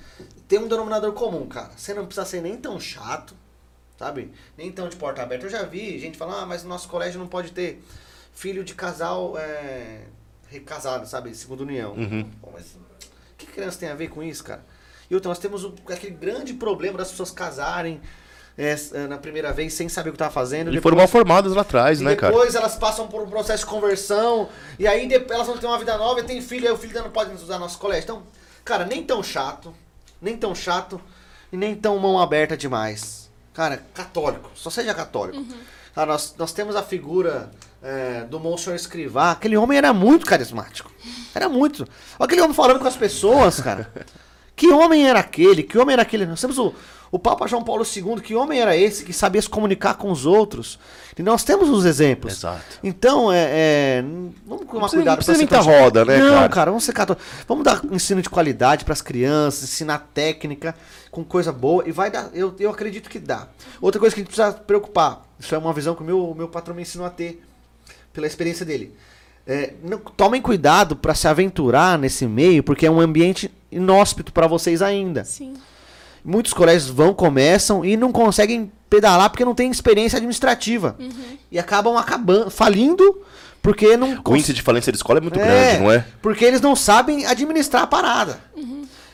tem 0.50 0.60
um 0.60 0.68
denominador 0.68 1.14
comum, 1.14 1.48
cara. 1.48 1.72
Você 1.78 1.94
não 1.94 2.06
precisa 2.06 2.26
ser 2.26 2.42
nem 2.42 2.58
tão 2.58 2.78
chato, 2.78 3.34
sabe? 3.98 4.34
Nem 4.58 4.70
tão 4.70 4.90
de 4.90 4.98
porta 4.98 5.24
aberta. 5.24 5.46
Eu 5.46 5.50
já 5.50 5.64
vi 5.64 5.98
gente 5.98 6.18
falando, 6.18 6.40
ah, 6.40 6.46
mas 6.46 6.64
no 6.64 6.70
nosso 6.70 6.90
colégio 6.90 7.18
não 7.18 7.28
pode 7.28 7.52
ter 7.54 7.82
filho 8.34 8.66
de 8.66 8.76
casal 8.76 9.38
é, 9.38 10.02
recasado, 10.50 11.08
sabe? 11.08 11.34
Segundo 11.34 11.62
união. 11.62 11.96
Pô, 12.42 12.50
mas 12.54 12.76
o 12.76 12.85
que 13.46 13.54
criança 13.54 13.80
tem 13.80 13.90
a 13.90 13.96
ver 13.96 14.10
com 14.10 14.22
isso, 14.24 14.44
cara? 14.44 14.64
E 15.10 15.14
outra, 15.16 15.30
nós 15.30 15.40
temos 15.40 15.64
o- 15.64 15.74
aquele 15.90 16.16
grande 16.16 16.54
problema 16.54 16.98
das 16.98 17.10
pessoas 17.12 17.32
casarem 17.32 18.02
é, 18.58 18.74
é, 18.94 19.08
na 19.08 19.18
primeira 19.18 19.52
vez 19.52 19.74
sem 19.74 19.90
saber 19.90 20.10
o 20.10 20.14
que 20.14 20.18
tá 20.18 20.32
fazendo. 20.32 20.70
E 20.70 20.72
depois- 20.72 20.82
foram 20.84 20.96
mal 20.98 21.08
formados 21.10 21.54
lá 21.54 21.62
atrás, 21.62 22.00
e 22.00 22.04
né, 22.06 22.16
cara? 22.16 22.32
depois 22.32 22.56
elas 22.56 22.76
passam 22.78 23.06
por 23.06 23.22
um 23.22 23.30
processo 23.30 23.66
de 23.66 23.70
conversão, 23.70 24.48
e 24.80 24.88
aí 24.88 25.08
de- 25.08 25.26
elas 25.30 25.46
vão 25.46 25.58
ter 25.58 25.66
uma 25.68 25.78
vida 25.78 25.98
nova, 25.98 26.22
e 26.22 26.24
tem 26.24 26.42
filho, 26.42 26.66
aí 26.66 26.74
o 26.74 26.78
filho 26.78 26.92
ainda 26.92 27.04
não 27.04 27.12
pode 27.12 27.34
usar 27.34 27.60
nosso 27.60 27.78
colégio. 27.78 28.04
Então, 28.06 28.24
cara, 28.64 28.86
nem 28.86 29.04
tão 29.04 29.22
chato, 29.22 29.74
nem 30.22 30.38
tão 30.38 30.56
chato, 30.56 31.02
e 31.52 31.58
nem 31.58 31.76
tão 31.76 32.00
mão 32.00 32.18
aberta 32.18 32.56
demais. 32.56 33.30
Cara, 33.54 33.84
católico, 33.94 34.50
só 34.56 34.70
seja 34.70 34.94
católico. 34.94 35.46
Cara, 35.94 36.08
nós, 36.14 36.34
nós 36.38 36.54
temos 36.54 36.76
a 36.78 36.82
figura 36.84 37.52
é, 37.84 38.22
do 38.24 38.40
Monsenhor 38.40 38.76
Escrivá, 38.76 39.32
aquele 39.32 39.58
homem 39.58 39.78
era 39.78 39.94
muito 39.94 40.26
carismático. 40.26 40.92
Era 41.34 41.48
muito. 41.50 41.88
Aquele 42.20 42.42
homem 42.42 42.54
falando 42.56 42.80
com 42.80 42.88
as 42.88 42.96
pessoas, 42.96 43.60
cara. 43.60 43.92
Que 44.56 44.70
homem 44.72 45.08
era 45.08 45.20
aquele? 45.20 45.64
Que 45.64 45.78
homem 45.78 45.94
era 45.94 46.02
aquele? 46.02 46.26
Nós 46.26 46.40
temos 46.40 46.58
o, 46.58 46.74
o 47.12 47.20
Papa 47.20 47.46
João 47.46 47.62
Paulo 47.62 47.84
II, 47.86 48.22
que 48.22 48.34
homem 48.36 48.62
era 48.62 48.76
esse 48.76 49.04
que 49.04 49.12
sabia 49.12 49.42
se 49.42 49.50
comunicar 49.50 49.96
com 49.96 50.10
os 50.10 50.26
outros? 50.26 50.80
E 51.20 51.22
nós 51.22 51.44
temos 51.44 51.70
os 51.70 51.84
exemplos. 51.84 52.32
Exato. 52.38 52.64
Então, 52.82 53.30
é, 53.32 53.48
é, 53.50 54.02
vamos 54.46 54.66
tomar 54.66 54.66
precisa- 54.66 54.90
cuidado. 54.92 55.06
não 55.08 55.16
precisa 55.18 55.38
ser 55.38 55.44
inventar 55.44 55.62
roda, 55.64 56.06
né, 56.06 56.18
Não, 56.20 56.34
cara? 56.36 56.50
cara, 56.50 56.72
vamos 56.72 56.86
ser 56.86 56.94
católicos. 56.94 57.28
Vamos 57.46 57.66
dar 57.66 57.82
ensino 57.92 58.22
de 58.22 58.30
qualidade 58.30 58.86
para 58.86 58.94
as 58.94 59.02
crianças, 59.02 59.64
ensinar 59.66 60.10
técnica 60.14 60.74
com 61.12 61.22
coisa 61.24 61.52
boa 61.52 61.84
e 61.86 61.92
vai 61.92 62.10
dar. 62.10 62.30
Eu, 62.34 62.56
eu 62.58 62.70
acredito 62.70 63.10
que 63.10 63.20
dá. 63.20 63.48
Outra 63.82 64.00
coisa 64.00 64.16
que 64.16 64.22
a 64.22 64.24
gente 64.24 64.34
precisa 64.34 64.54
preocupar. 64.58 65.22
Isso 65.38 65.54
é 65.54 65.58
uma 65.58 65.74
visão 65.74 65.96
que 65.96 66.02
o 66.02 66.06
meu, 66.06 66.30
o 66.32 66.34
meu 66.34 66.48
patrão 66.48 66.74
me 66.74 66.82
ensinou 66.82 67.06
a 67.06 67.10
ter 67.10 67.44
pela 68.16 68.26
experiência 68.26 68.66
dele. 68.66 68.92
É, 69.46 69.74
não- 69.84 70.00
tomem 70.00 70.42
cuidado 70.42 70.96
para 70.96 71.14
se 71.14 71.28
aventurar 71.28 72.00
nesse 72.00 72.26
meio, 72.26 72.64
porque 72.64 72.88
é 72.88 72.90
um 72.90 73.00
ambiente 73.00 73.52
inóspito 73.72 74.34
para 74.34 74.48
vocês 74.48 74.82
ainda. 74.82 75.24
Sim. 75.24 75.54
Muitos 76.24 76.54
colégios 76.54 76.90
vão, 76.90 77.14
começam 77.14 77.86
e 77.86 77.96
não 77.96 78.12
conseguem 78.12 78.72
pedalar 78.90 79.30
porque 79.30 79.46
não 79.46 79.54
tem 79.54 79.70
experiência 79.70 80.18
administrativa. 80.18 80.98
E 81.52 81.60
acabam 81.60 81.96
acabando, 81.98 82.50
falindo 82.50 83.22
porque 83.62 83.96
não 83.98 84.14
O 84.14 84.24
cons- 84.24 84.38
índice 84.38 84.54
de 84.54 84.62
falência 84.64 84.92
de 84.92 84.98
escola 84.98 85.20
é 85.20 85.22
muito 85.22 85.38
grande, 85.40 85.80
não 85.84 85.92
é? 85.92 86.04
Porque 86.22 86.44
eles 86.46 86.62
não 86.62 86.76
sabem 86.76 87.26
administrar 87.28 87.84
a 87.84 87.88
parada. 87.88 88.40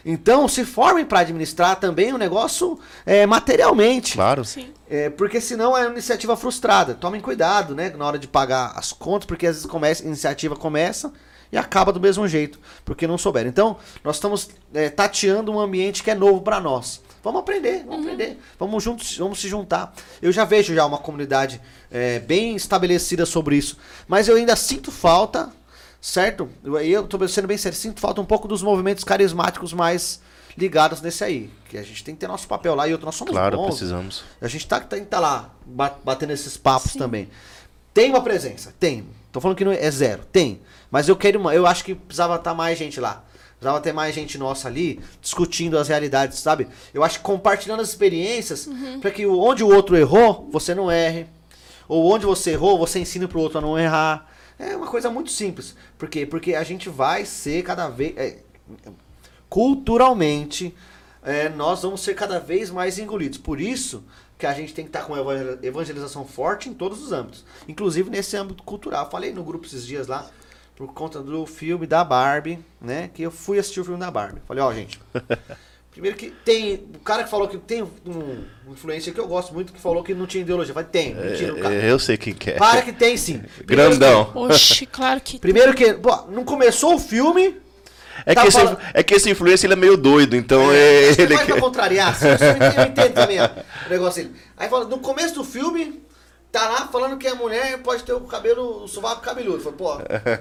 Então, 0.06 0.48
se 0.48 0.66
formem 0.66 1.06
para 1.06 1.20
administrar 1.20 1.80
também 1.80 2.14
o 2.14 2.18
negócio 2.18 2.80
é, 3.06 3.26
materialmente. 3.26 4.14
Claro. 4.14 4.44
Sim. 4.44 4.70
É, 4.90 5.10
porque 5.10 5.40
senão 5.40 5.78
é 5.78 5.82
uma 5.82 5.92
iniciativa 5.92 6.36
frustrada. 6.36 6.94
Tomem 6.94 7.22
cuidado, 7.22 7.76
né, 7.76 7.90
na 7.96 8.06
hora 8.06 8.20
de 8.20 8.28
pagar 8.28 8.74
as 8.76 8.92
contas, 8.92 9.26
porque 9.26 9.48
às 9.48 9.56
vezes 9.56 9.70
começa, 9.70 10.04
a 10.04 10.08
iniciativa 10.08 10.56
começa 10.56 11.12
e 11.52 11.58
acaba 11.58 11.92
do 11.92 12.00
mesmo 12.00 12.28
jeito, 12.28 12.60
porque 12.86 13.06
não 13.06 13.18
souberam. 13.18 13.50
Então, 13.50 13.78
nós 14.04 14.16
estamos 14.16 14.50
é, 14.74 14.90
tateando 14.90 15.52
um 15.52 15.60
ambiente 15.60 16.02
que 16.02 16.10
é 16.10 16.16
novo 16.16 16.42
para 16.42 16.60
nós. 16.60 17.02
Vamos 17.24 17.42
aprender, 17.42 17.84
vamos 17.86 18.06
aprender. 18.06 18.40
Vamos 18.58 18.84
juntos, 18.84 19.18
vamos 19.18 19.40
se 19.40 19.48
juntar. 19.48 19.94
Eu 20.22 20.32
já 20.32 20.44
vejo 20.44 20.74
já 20.74 20.86
uma 20.86 20.98
comunidade 20.98 21.62
é, 21.92 22.20
bem 22.20 22.56
estabelecida 22.56 23.26
sobre 23.26 23.58
isso, 23.58 23.78
mas 24.08 24.28
eu 24.28 24.36
ainda 24.36 24.56
sinto 24.56 24.92
falta 24.92 25.52
certo? 26.02 26.50
Eu- 26.84 27.08
tô 27.08 27.26
sendo 27.28 27.48
bem 27.48 27.58
sério, 27.58 27.78
sinto 27.78 28.02
falta 28.02 28.20
um 28.20 28.26
pouco 28.26 28.48
dos 28.48 28.62
movimentos 28.64 29.04
carismáticos 29.04 29.72
mais 29.72 30.20
ligados 30.58 31.02
nesse 31.02 31.24
aí. 31.24 31.50
Que 31.70 31.78
a 31.78 31.84
gente 31.84 32.04
tem 32.04 32.14
que 32.16 32.20
ter 32.22 32.28
nosso 32.28 32.48
papel 32.48 32.76
lá 32.76 32.88
e 32.88 32.92
outro, 32.92 33.06
nós 33.06 33.16
somos 33.16 33.32
Claro, 33.32 33.56
bons. 33.58 33.68
precisamos. 33.68 34.24
A 34.42 34.48
gente 34.48 34.68
tá, 34.68 34.80
tem 34.80 35.02
que 35.02 35.06
tá 35.06 35.20
lá, 35.20 35.50
ba- 35.66 35.96
batendo 36.04 36.34
esses 36.34 36.58
papos 36.58 36.94
também. 36.94 37.30
Tem 37.94 38.10
uma 38.10 38.22
presença? 38.22 38.74
Tem. 38.80 39.06
Tô 39.32 39.40
falando 39.40 39.56
que 39.58 39.64
não 39.66 39.72
é 39.72 39.92
zero. 39.92 40.24
Tem. 40.32 40.60
Mas 40.90 41.08
eu 41.08 41.16
quero 41.16 41.40
uma. 41.40 41.54
Eu 41.54 41.66
acho 41.68 41.84
que 41.86 41.94
precisava 41.96 42.36
estar 42.36 42.54
mais 42.54 42.78
gente 42.78 43.00
lá. 43.00 43.24
Precisava 43.58 43.80
ter 43.80 43.94
mais 43.94 44.16
gente 44.16 44.38
nossa 44.38 44.68
ali 44.68 45.00
discutindo 45.22 45.78
as 45.78 45.88
realidades, 45.88 46.40
sabe? 46.40 46.68
Eu 46.94 47.04
acho 47.04 47.20
que 47.20 47.24
compartilhando 47.24 47.82
as 47.82 47.90
experiências, 47.90 48.68
para 49.00 49.12
que 49.12 49.26
onde 49.26 49.64
o 49.64 49.68
outro 49.74 49.96
errou, 49.96 50.50
você 50.52 50.74
não 50.74 50.90
erre. 50.92 51.28
Ou 51.88 52.12
onde 52.12 52.26
você 52.26 52.52
errou, 52.52 52.78
você 52.80 53.00
ensina 53.00 53.28
pro 53.28 53.40
outro 53.40 53.60
a 53.60 53.62
não 53.62 53.78
errar. 53.78 54.28
É 54.64 54.76
uma 54.76 54.88
coisa 54.88 55.10
muito 55.10 55.32
simples. 55.32 55.76
Por 55.98 56.08
quê? 56.08 56.26
Porque 56.26 56.54
a 56.54 56.64
gente 56.64 56.88
vai 56.90 57.26
ser 57.26 57.64
cada 57.64 57.90
vez. 57.90 58.16
é, 58.18 58.40
culturalmente, 59.50 60.74
é, 61.24 61.50
nós 61.50 61.82
vamos 61.82 62.02
ser 62.02 62.14
cada 62.16 62.40
vez 62.40 62.70
mais 62.70 62.98
engolidos. 62.98 63.38
Por 63.38 63.60
isso 63.60 64.04
que 64.38 64.46
a 64.46 64.54
gente 64.54 64.74
tem 64.74 64.86
que 64.86 64.90
estar 64.90 65.04
com 65.06 65.18
evangel- 65.18 65.60
evangelização 65.62 66.26
forte 66.26 66.70
em 66.70 66.74
todos 66.74 67.04
os 67.04 67.12
âmbitos, 67.12 67.46
inclusive 67.68 68.10
nesse 68.10 68.36
âmbito 68.38 68.64
cultural. 68.64 69.10
Falei 69.10 69.34
no 69.34 69.44
grupo 69.44 69.66
esses 69.66 69.86
dias 69.86 70.08
lá, 70.08 70.30
por 70.76 70.94
conta 70.94 71.22
do 71.22 71.46
filme 71.46 71.86
da 71.86 72.04
Barbie, 72.04 72.60
né? 72.80 73.10
Que 73.14 73.22
eu 73.24 73.32
fui 73.32 73.60
assistir 73.60 73.82
o 73.82 73.84
filme 73.86 74.00
da 74.00 74.10
Barbie. 74.10 74.42
Falei, 74.48 74.64
ó, 74.64 74.74
gente. 74.74 75.00
Primeiro 75.92 76.16
que 76.16 76.30
tem. 76.46 76.86
O 76.96 77.00
cara 77.00 77.24
que 77.24 77.30
falou 77.30 77.48
que 77.48 77.58
tem 77.58 77.84
um, 77.84 77.90
um 78.06 78.72
influencer 78.72 79.14
que 79.14 79.20
eu 79.20 79.28
gosto 79.28 79.54
muito 79.54 79.74
que 79.74 79.80
falou 79.80 80.02
que 80.04 80.14
não 80.14 80.26
tinha 80.26 80.42
ideologia. 80.42 80.74
Falei, 80.74 80.88
tem, 80.90 81.14
mentira, 81.14 81.54
o 81.54 81.60
cara. 81.60 81.76
É, 81.76 81.92
eu 81.92 82.00
sei 82.00 82.18
quem 82.18 82.34
quer. 82.34 82.58
Para 82.58 82.82
que 82.82 82.94
tem 82.94 83.18
sim. 83.18 83.42
Primeiro 83.66 83.92
Grandão. 83.98 84.32
Oxe, 84.34 84.86
claro 84.86 85.20
que. 85.20 85.34
que- 85.34 85.40
primeiro 85.40 85.74
que. 85.74 85.94
Pô, 85.94 86.16
não 86.30 86.44
começou 86.46 86.96
o 86.96 87.00
filme. 87.00 87.60
É, 88.26 88.34
Tá 88.36 88.42
que 88.44 88.48
esse, 88.50 88.58
fala- 88.58 88.78
é 88.94 89.02
que 89.04 89.14
esse 89.16 89.30
influencer 89.30 89.68
ele 89.68 89.74
é 89.74 89.76
meio 89.82 89.98
doido, 89.98 90.36
então 90.36 90.72
É, 90.72 91.10
é, 91.10 91.16
que 91.16 91.22
ele 91.24 91.36
vai 91.36 91.46
pra 91.46 91.56
quer- 91.56 91.62
contrariar, 91.62 92.10
assim, 92.10 92.28
eu 92.28 92.34
entendo, 92.36 92.78
eu 92.78 92.84
entendo 92.86 93.14
também 93.14 93.42
ó, 93.42 93.46
o 93.88 93.90
negócio 93.90 94.24
dele. 94.24 94.36
Aí 94.58 94.70
fala, 94.70 94.86
no 94.86 95.00
começo 95.00 95.34
do 95.34 95.44
filme, 95.44 96.04
tá 96.52 96.70
lá 96.70 96.88
falando 96.88 97.18
que 97.18 97.28
a 97.28 97.34
mulher 97.34 97.80
pode 97.80 98.04
ter 98.04 98.14
o 98.14 98.20
cabelo, 98.22 98.84
o 98.84 98.88
sovaco 98.88 99.22
cabeludo. 99.22 99.64
Falei, 99.64 99.78
pô, 99.78 99.98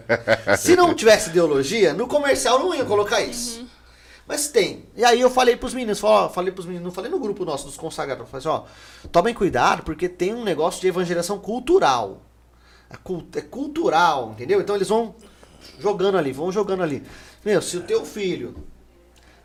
se 0.59 0.77
não 0.77 0.94
tivesse 0.94 1.31
ideologia, 1.31 1.94
no 1.94 2.06
comercial 2.06 2.59
não 2.59 2.74
ia 2.74 2.85
colocar 2.85 3.22
isso. 3.22 3.66
Mas 4.31 4.47
tem. 4.47 4.85
E 4.97 5.05
aí 5.05 5.20
eu 5.20 5.28
falei 5.28 5.57
pros 5.57 5.74
meninos, 5.74 5.98
falei, 5.98 6.16
ó, 6.16 6.28
falei 6.28 6.52
pros 6.52 6.65
meninos, 6.65 6.85
não 6.85 6.93
falei 6.93 7.11
no 7.11 7.19
grupo 7.19 7.44
nosso 7.44 7.66
dos 7.66 7.77
consagrados, 7.77 8.31
falei 8.31 8.39
assim, 8.47 8.48
ó, 8.48 9.09
tomem 9.11 9.35
cuidado, 9.35 9.82
porque 9.82 10.09
tem 10.09 10.32
um 10.32 10.44
negócio 10.44 10.81
de 10.81 10.86
evangelização 10.86 11.36
cultural. 11.40 12.23
É, 12.89 12.97
cul- 12.97 13.27
é 13.35 13.40
cultural, 13.40 14.31
entendeu? 14.31 14.61
Então 14.61 14.77
eles 14.77 14.89
vão 14.89 15.16
jogando 15.81 16.16
ali, 16.16 16.31
vão 16.31 16.52
jogando 16.52 16.85
ali. 16.85 17.02
Meu, 17.44 17.61
se 17.61 17.77
o 17.77 17.81
teu 17.82 18.05
filho 18.05 18.55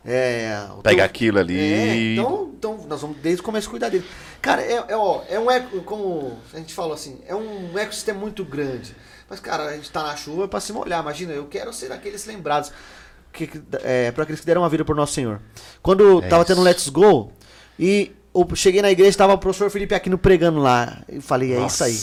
é, 0.04 0.56
Pega 0.84 0.98
teu- 0.98 1.04
aquilo 1.04 1.40
ali. 1.40 1.58
é, 1.60 2.12
então, 2.12 2.52
então 2.56 2.78
nós 2.86 3.00
vamos 3.00 3.16
desde 3.16 3.40
o 3.40 3.44
começo 3.44 3.68
cuidar 3.68 3.88
dele. 3.88 4.06
Cara, 4.40 4.62
é, 4.62 4.84
é, 4.86 4.96
ó, 4.96 5.22
é 5.28 5.36
um 5.40 5.50
eco, 5.50 5.80
como 5.82 6.38
a 6.54 6.58
gente 6.58 6.72
falou 6.72 6.92
assim, 6.92 7.18
é 7.26 7.34
um 7.34 7.76
ecossistema 7.76 8.20
muito 8.20 8.44
grande. 8.44 8.94
Mas, 9.28 9.40
cara, 9.40 9.64
a 9.64 9.74
gente 9.74 9.90
tá 9.90 10.04
na 10.04 10.14
chuva 10.14 10.46
pra 10.46 10.60
se 10.60 10.72
molhar. 10.72 11.00
Imagina, 11.02 11.32
eu 11.32 11.46
quero 11.48 11.72
ser 11.72 11.90
aqueles 11.90 12.24
lembrados. 12.26 12.70
Que, 13.36 13.60
é, 13.82 14.10
para 14.12 14.22
aqueles 14.22 14.40
que 14.40 14.46
deram 14.46 14.64
a 14.64 14.68
vida 14.68 14.84
por 14.84 14.96
Nosso 14.96 15.12
Senhor. 15.12 15.40
Quando 15.82 16.22
É 16.24 16.28
tava 16.28 16.42
isso. 16.42 16.52
tendo 16.54 16.62
Let's 16.64 16.88
Go, 16.88 17.30
e 17.78 18.12
eu 18.34 18.48
cheguei 18.54 18.80
na 18.82 18.90
igreja, 18.90 19.16
tava 19.18 19.34
o 19.34 19.38
professor 19.38 19.70
Felipe 19.70 19.94
Aquino 19.94 20.16
pregando 20.18 20.58
lá. 20.60 21.02
Eu 21.08 21.20
falei, 21.22 21.52
é 21.54 21.66
isso 21.66 21.84
aí. 21.84 21.98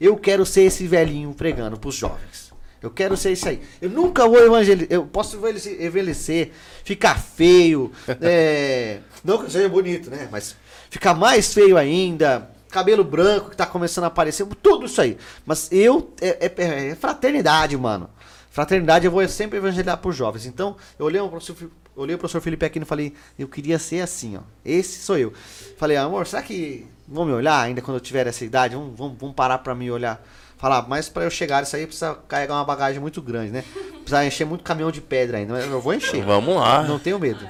Eu 0.00 0.16
quero 0.16 0.44
ser 0.44 0.62
esse 0.62 0.86
velhinho 0.86 1.32
pregando 1.32 1.78
pros 1.78 1.94
jovens. 1.94 2.52
Eu 2.82 2.90
quero 2.90 3.16
ser 3.16 3.30
esse 3.30 3.48
aí. 3.48 3.62
Eu 3.80 3.88
nunca 3.90 4.26
vou 4.26 4.38
evangelizar. 4.44 4.88
Eu 4.90 5.06
posso 5.06 5.36
envelhecer, 5.78 6.50
ficar 6.84 7.16
feio. 7.20 7.92
é, 8.20 8.98
não 9.22 9.38
que 9.44 9.50
seja 9.52 9.68
bonito, 9.68 10.10
né? 10.10 10.28
Mas 10.30 10.56
ficar 10.90 11.14
mais 11.14 11.54
feio 11.54 11.76
ainda. 11.76 12.50
Cabelo 12.70 13.04
branco 13.04 13.50
que 13.50 13.56
tá 13.56 13.66
começando 13.66 14.04
a 14.04 14.06
aparecer. 14.08 14.44
Tudo 14.62 14.86
isso 14.86 15.00
aí. 15.00 15.16
Mas 15.46 15.70
eu. 15.70 16.12
É, 16.20 16.46
é- 16.46 16.88
é 16.88 16.94
fraternidade, 16.96 17.76
mano. 17.76 18.10
Fraternidade 18.52 19.06
eu 19.06 19.10
vou 19.10 19.26
sempre 19.26 19.56
evangelizar 19.56 19.96
por 19.96 20.12
jovens. 20.12 20.44
Então, 20.44 20.76
eu 20.98 21.06
olhei 21.06 21.18
o 21.18 21.28
professor, 21.28 21.70
olhei 21.96 22.14
o 22.14 22.18
professor 22.18 22.42
Felipe 22.42 22.66
Aquino 22.66 22.84
e 22.84 22.86
falei, 22.86 23.14
eu 23.38 23.48
queria 23.48 23.78
ser 23.78 24.02
assim, 24.02 24.36
ó. 24.36 24.40
Esse 24.62 25.00
sou 25.00 25.16
eu. 25.16 25.32
Falei, 25.78 25.96
amor, 25.96 26.26
será 26.26 26.42
que 26.42 26.86
vão 27.08 27.24
me 27.24 27.32
olhar 27.32 27.58
ainda 27.58 27.80
quando 27.80 27.96
eu 27.96 28.00
tiver 28.00 28.26
essa 28.26 28.44
idade? 28.44 28.74
Vamos, 28.74 28.94
vamos, 28.94 29.16
vamos 29.18 29.34
parar 29.34 29.58
pra 29.58 29.74
me 29.74 29.90
olhar. 29.90 30.22
Falar, 30.58 30.86
mas 30.86 31.08
pra 31.08 31.24
eu 31.24 31.30
chegar 31.30 31.62
isso 31.62 31.74
aí 31.74 31.86
precisa 31.86 32.14
carregar 32.28 32.54
uma 32.54 32.64
bagagem 32.64 33.00
muito 33.00 33.22
grande, 33.22 33.50
né? 33.50 33.64
Precisa 34.00 34.24
encher 34.24 34.44
muito 34.44 34.62
caminhão 34.62 34.92
de 34.92 35.00
pedra 35.00 35.38
ainda. 35.38 35.54
Mas 35.54 35.64
eu 35.64 35.80
vou 35.80 35.94
encher. 35.94 36.22
Vamos 36.22 36.54
lá. 36.54 36.82
Não 36.82 36.98
tenho 36.98 37.18
medo. 37.18 37.48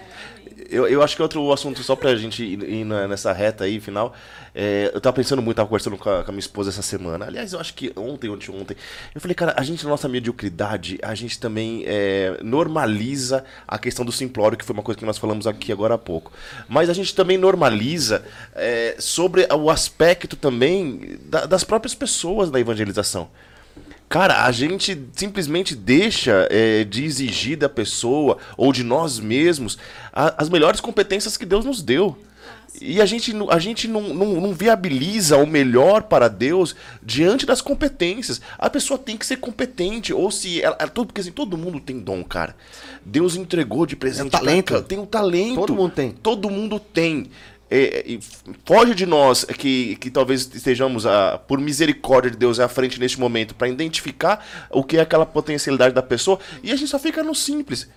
Eu, 0.73 0.89
eu 0.89 1.03
acho 1.03 1.15
que 1.15 1.23
outro 1.23 1.53
assunto, 1.53 1.83
só 1.83 1.95
pra 1.95 2.17
gente 2.17 2.43
ir, 2.43 2.85
nessa 2.85 3.33
reta 3.33 3.65
aí, 3.65 3.79
final. 3.79 4.15
é, 4.55 4.91
eu 4.95 5.01
tava 5.01 5.15
pensando 5.17 5.43
muito, 5.43 5.57
tava 5.57 5.69
conversando 5.69 5.97
com 5.99 6.09
a, 6.09 6.25
com 6.25 6.31
a 6.31 6.33
minha 6.33 6.41
esposa 6.41 6.71
essa 6.71 6.83
semana. 6.83 7.27
Aliás, 7.27 7.53
eu 7.53 7.61
acho 7.61 7.75
que 7.75 7.93
ontem, 7.95 8.29
ontem, 8.31 8.51
ontem. 8.51 8.77
Eu 9.15 9.21
falei, 9.21 9.35
cara, 9.35 9.55
a 9.57 9.63
gente, 9.63 9.85
na 9.85 9.91
nossa 9.91 10.09
mediocridade, 10.09 10.99
a 11.03 11.15
gente 11.15 11.39
também 11.39 11.85
é, 11.87 12.39
normaliza 12.43 13.45
a 13.69 13.79
questão 13.79 14.05
do 14.05 14.13
simplório, 14.13 14.57
que 14.57 14.65
foi 14.65 14.75
uma 14.75 14.83
coisa 14.83 14.99
que 14.99 15.05
nós 15.05 15.19
falamos 15.19 15.47
aqui 15.47 15.71
agora 15.73 15.95
há 15.95 15.99
pouco. 15.99 16.33
Mas 16.69 16.89
a 16.89 16.93
gente 16.95 17.15
também 17.15 17.37
normaliza 17.37 18.25
é, 18.55 18.97
sobre 18.99 19.47
o 19.53 19.71
aspecto 19.71 20.37
também 20.37 21.19
da- 21.27 21.47
das 21.47 21.65
próprias 21.65 21.95
pessoas 21.95 22.51
da 22.51 22.59
evangelização. 22.59 23.29
Cara, 24.13 24.45
a 24.45 24.53
gente 24.53 25.07
simplesmente 25.15 25.75
deixa 25.75 26.47
é, 26.51 26.85
de 26.85 27.03
exigir 27.03 27.57
da 27.57 27.69
pessoa 27.69 28.37
ou 28.59 28.71
de 28.71 28.85
nós 28.85 29.19
mesmos 29.19 29.79
a- 30.13 30.35
as 30.37 30.51
melhores 30.51 30.81
competências 30.83 31.39
que 31.39 31.47
Deus 31.47 31.65
nos 31.65 31.81
deu. 31.81 32.15
E 32.81 33.01
a 33.01 33.07
gente, 33.07 33.33
não- 33.33 33.51
a 33.51 33.59
gente 33.59 33.87
não, 33.89 34.15
não, 34.15 34.41
não 34.41 34.53
viabiliza 34.55 35.37
o 35.39 35.47
melhor 35.47 36.03
para 36.05 36.29
Deus 36.29 36.75
diante 37.03 37.47
das 37.47 37.61
competências. 37.63 38.41
A 38.59 38.69
pessoa 38.69 38.99
tem 38.99 39.17
que 39.17 39.25
ser 39.27 39.37
competente, 39.37 40.13
ou 40.13 40.31
se 40.31 40.61
ela, 40.61 40.77
ela- 40.79 40.91
todo, 40.91 41.07
porque 41.07 41.21
assim, 41.23 41.33
todo 41.33 41.57
mundo 41.57 41.81
tem 41.81 41.99
dom, 41.99 42.23
cara. 42.25 42.55
Deus 43.05 43.35
entregou 43.37 43.85
de 43.87 43.97
presente. 43.97 44.31
pra 44.31 44.41
talento. 44.41 44.75
ca- 44.75 44.83
Tem 44.83 44.99
um 44.99 45.07
talento. 45.07 45.55
Todo 45.55 45.75
mundo 45.75 45.93
tem. 45.95 46.11
Todo 46.13 46.51
mundo 46.51 46.79
tem. 46.79 47.31
É, 47.75 48.03
e 48.07 48.17
f- 48.17 48.43
foge 48.67 48.95
de 48.95 49.07
nós 49.07 49.45
que, 49.45 49.97
que 49.97 50.11
talvez 50.11 50.49
estejamos, 50.55 51.07
ah, 51.07 51.41
por 51.49 51.59
misericórdia 51.59 52.31
de 52.31 52.37
Deus, 52.37 52.61
à 52.61 52.69
frente 52.69 53.01
neste 53.01 53.19
momento, 53.19 53.55
para 53.55 53.67
identificar 53.69 54.45
o 54.71 54.85
que 54.85 54.99
é 54.99 55.01
aquela 55.01 55.25
potencialidade 55.25 55.95
da 55.95 56.03
pessoa, 56.03 56.39
e 56.63 56.71
a 56.71 56.77
gente 56.77 56.89
só 56.91 56.99
fica 56.99 57.23
no 57.23 57.35
simples. 57.35 57.89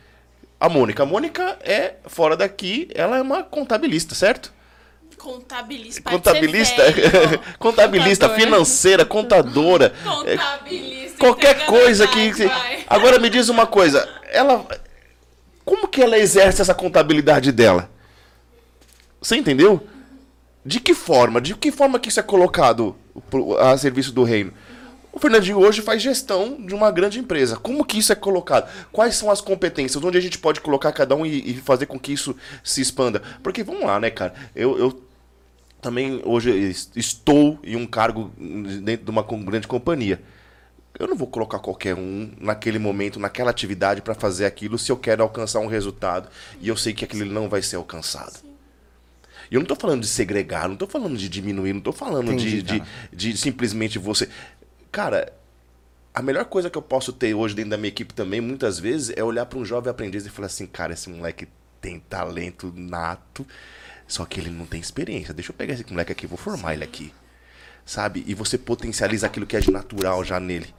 A 0.59 0.69
Mônica. 0.69 1.03
A 1.03 1.05
Mônica 1.05 1.57
é, 1.61 1.95
fora 2.05 2.37
daqui, 2.37 2.87
ela 2.95 3.17
é 3.17 3.21
uma 3.21 3.43
contabilista, 3.43 4.15
certo? 4.15 4.53
Contabilista. 5.17 6.01
Contabilista, 6.09 6.91
velho. 6.91 7.39
contabilista, 7.59 8.25
Contadora. 8.29 8.45
financeira, 8.45 9.05
contadora. 9.05 9.93
é, 10.25 10.37
Contabilista. 10.37 11.17
qualquer 11.19 11.49
entregando 11.55 11.71
coisa 11.79 12.03
a 12.05 12.07
que. 12.07 12.31
vai. 12.45 12.83
Agora 12.87 13.19
me 13.19 13.29
diz 13.29 13.49
uma 13.49 13.65
coisa, 13.67 14.07
ela. 14.31 14.65
Como 15.63 15.87
que 15.87 16.01
ela 16.01 16.17
exerce 16.17 16.61
essa 16.61 16.75
contabilidade 16.75 17.51
dela? 17.51 17.89
Você 19.25 19.37
entendeu? 19.37 19.81
De 20.63 20.79
que 20.79 20.93
forma? 20.93 21.41
De 21.41 21.55
que 21.55 21.71
forma 21.71 21.99
que 21.99 22.09
isso 22.09 22.19
é 22.19 22.23
colocado 22.23 22.95
a 23.59 23.75
serviço 23.75 24.11
do 24.11 24.23
reino? 24.23 24.53
O 25.11 25.17
Fernandinho 25.17 25.57
hoje 25.57 25.81
faz 25.81 25.99
gestão 25.99 26.63
de 26.63 26.75
uma 26.75 26.91
grande 26.91 27.17
empresa. 27.17 27.55
Como 27.57 27.83
que 27.83 27.97
isso 27.97 28.11
é 28.11 28.15
colocado? 28.15 28.69
Quais 28.91 29.15
são 29.15 29.31
as 29.31 29.41
competências? 29.41 30.03
Onde 30.03 30.15
a 30.19 30.21
gente 30.21 30.37
pode 30.37 30.61
colocar 30.61 30.91
cada 30.91 31.15
um 31.15 31.25
e, 31.25 31.53
e 31.53 31.53
fazer 31.55 31.87
com 31.87 31.97
que 31.97 32.13
isso 32.13 32.35
se 32.63 32.81
expanda? 32.81 33.19
Porque 33.41 33.63
vamos 33.63 33.85
lá, 33.85 33.99
né, 33.99 34.11
cara? 34.11 34.35
Eu, 34.55 34.77
eu 34.77 35.01
também 35.81 36.21
hoje 36.23 36.51
es- 36.51 36.91
estou 36.95 37.57
em 37.63 37.75
um 37.75 37.87
cargo 37.87 38.31
dentro 38.83 39.05
de 39.05 39.09
uma 39.09 39.23
grande 39.23 39.67
companhia. 39.67 40.21
Eu 40.99 41.07
não 41.07 41.15
vou 41.15 41.25
colocar 41.27 41.57
qualquer 41.57 41.95
um 41.95 42.31
naquele 42.39 42.77
momento, 42.77 43.19
naquela 43.19 43.49
atividade 43.49 44.03
para 44.03 44.13
fazer 44.13 44.45
aquilo 44.45 44.77
se 44.77 44.91
eu 44.91 44.97
quero 44.97 45.23
alcançar 45.23 45.61
um 45.61 45.67
resultado 45.67 46.29
e 46.61 46.67
eu 46.67 46.77
sei 46.77 46.93
que 46.93 47.03
aquilo 47.05 47.25
não 47.33 47.49
vai 47.49 47.63
ser 47.63 47.77
alcançado. 47.77 48.53
Eu 49.55 49.59
não 49.59 49.63
estou 49.65 49.77
falando 49.77 50.01
de 50.01 50.07
segregar, 50.07 50.67
não 50.67 50.73
estou 50.73 50.87
falando 50.87 51.17
de 51.17 51.29
diminuir, 51.29 51.71
não 51.71 51.79
estou 51.79 51.93
falando 51.93 52.31
Entendi, 52.31 52.61
de, 52.61 52.79
de, 52.79 52.85
de 53.11 53.37
simplesmente 53.37 53.97
você. 53.97 54.29
Cara, 54.91 55.31
a 56.13 56.21
melhor 56.21 56.45
coisa 56.45 56.69
que 56.69 56.77
eu 56.77 56.81
posso 56.81 57.13
ter 57.13 57.33
hoje 57.33 57.55
dentro 57.55 57.71
da 57.71 57.77
minha 57.77 57.89
equipe 57.89 58.13
também, 58.13 58.41
muitas 58.41 58.79
vezes, 58.79 59.13
é 59.15 59.23
olhar 59.23 59.45
para 59.45 59.57
um 59.57 59.65
jovem 59.65 59.89
aprendiz 59.89 60.25
e 60.25 60.29
falar 60.29 60.47
assim: 60.47 60.67
cara, 60.67 60.93
esse 60.93 61.09
moleque 61.09 61.47
tem 61.79 61.99
talento 61.99 62.73
nato, 62.75 63.45
só 64.07 64.25
que 64.25 64.39
ele 64.39 64.49
não 64.49 64.65
tem 64.65 64.81
experiência. 64.81 65.33
Deixa 65.33 65.51
eu 65.51 65.55
pegar 65.55 65.73
esse 65.73 65.85
moleque 65.89 66.11
aqui, 66.11 66.27
vou 66.27 66.37
formar 66.37 66.73
ele 66.73 66.83
aqui. 66.83 67.13
Sabe? 67.85 68.23
E 68.27 68.33
você 68.33 68.57
potencializa 68.57 69.27
aquilo 69.27 69.45
que 69.45 69.55
é 69.55 69.59
de 69.59 69.71
natural 69.71 70.23
já 70.23 70.39
nele. 70.39 70.73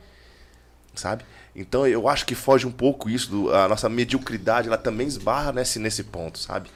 Sabe? 0.95 1.25
Então 1.55 1.87
eu 1.87 2.09
acho 2.09 2.27
que 2.27 2.35
foge 2.35 2.67
um 2.67 2.73
pouco 2.73 3.09
isso, 3.09 3.31
do, 3.31 3.55
a 3.55 3.69
nossa 3.69 3.89
mediocridade, 3.89 4.69
ela 4.69 4.77
também 4.77 5.07
esbarra 5.07 5.53
nesse, 5.53 5.79
nesse 5.79 6.05
ponto, 6.05 6.39
sabe? 6.39 6.71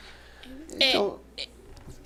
É, 0.78 0.90
Então, 0.90 1.18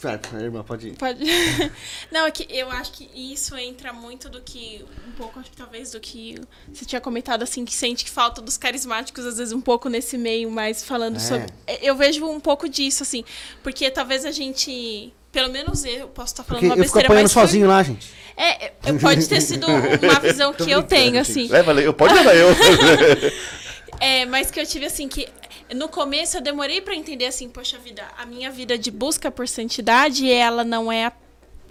Certo, 0.04 0.36
irmã, 0.36 0.62
pode 0.62 0.88
ir. 0.88 0.96
Pode. 0.96 1.24
Não, 2.12 2.26
é 2.26 2.30
que 2.30 2.46
eu 2.50 2.70
acho 2.70 2.92
que 2.92 3.08
isso 3.14 3.56
entra 3.56 3.90
muito 3.92 4.28
do 4.28 4.42
que. 4.42 4.84
Um 5.08 5.12
pouco, 5.12 5.40
acho 5.40 5.50
que 5.50 5.56
talvez 5.56 5.92
do 5.92 6.00
que 6.00 6.38
você 6.72 6.84
tinha 6.84 7.00
comentado, 7.00 7.42
assim, 7.42 7.64
que 7.64 7.72
sente 7.72 8.04
que 8.04 8.10
falta 8.10 8.42
dos 8.42 8.58
carismáticos, 8.58 9.24
às 9.24 9.38
vezes, 9.38 9.52
um 9.54 9.62
pouco 9.62 9.88
nesse 9.88 10.18
meio, 10.18 10.50
mas 10.50 10.84
falando 10.84 11.16
É. 11.16 11.20
sobre. 11.20 11.46
Eu 11.80 11.96
vejo 11.96 12.26
um 12.26 12.38
pouco 12.38 12.68
disso, 12.68 13.02
assim. 13.02 13.24
Porque 13.62 13.90
talvez 13.90 14.26
a 14.26 14.30
gente. 14.30 15.12
Pelo 15.32 15.50
menos 15.50 15.84
eu 15.84 16.06
posso 16.08 16.32
estar 16.34 16.44
falando 16.44 16.60
Porque 16.60 16.66
uma 16.66 16.74
eu 16.74 16.84
fico 16.84 16.94
besteira, 16.94 17.06
apanhando 17.08 17.24
mas. 17.24 17.32
foi- 17.32 17.42
sozinho 17.42 17.66
lá, 17.66 17.82
gente. 17.82 18.12
É, 18.36 18.66
é, 18.66 18.92
pode 19.00 19.26
ter 19.28 19.40
sido 19.40 19.66
uma 19.66 20.20
visão 20.20 20.52
que 20.54 20.70
eu 20.70 20.82
tenho, 20.82 21.18
assim. 21.18 21.48
Leva, 21.48 21.72
eu 21.80 21.94
pode 21.94 22.12
levar 22.14 22.36
eu. 22.36 22.48
É, 24.00 24.26
mas 24.26 24.50
que 24.50 24.60
eu 24.60 24.66
tive 24.66 24.84
assim 24.86 25.08
que 25.08 25.28
no 25.74 25.88
começo 25.88 26.36
eu 26.36 26.40
demorei 26.40 26.80
pra 26.80 26.94
entender 26.94 27.26
assim, 27.26 27.48
poxa 27.48 27.78
vida, 27.78 28.06
a 28.16 28.24
minha 28.24 28.50
vida 28.50 28.78
de 28.78 28.90
busca 28.90 29.30
por 29.30 29.46
santidade, 29.48 30.30
ela 30.30 30.64
não 30.64 30.90
é 30.90 31.06
a- 31.06 31.12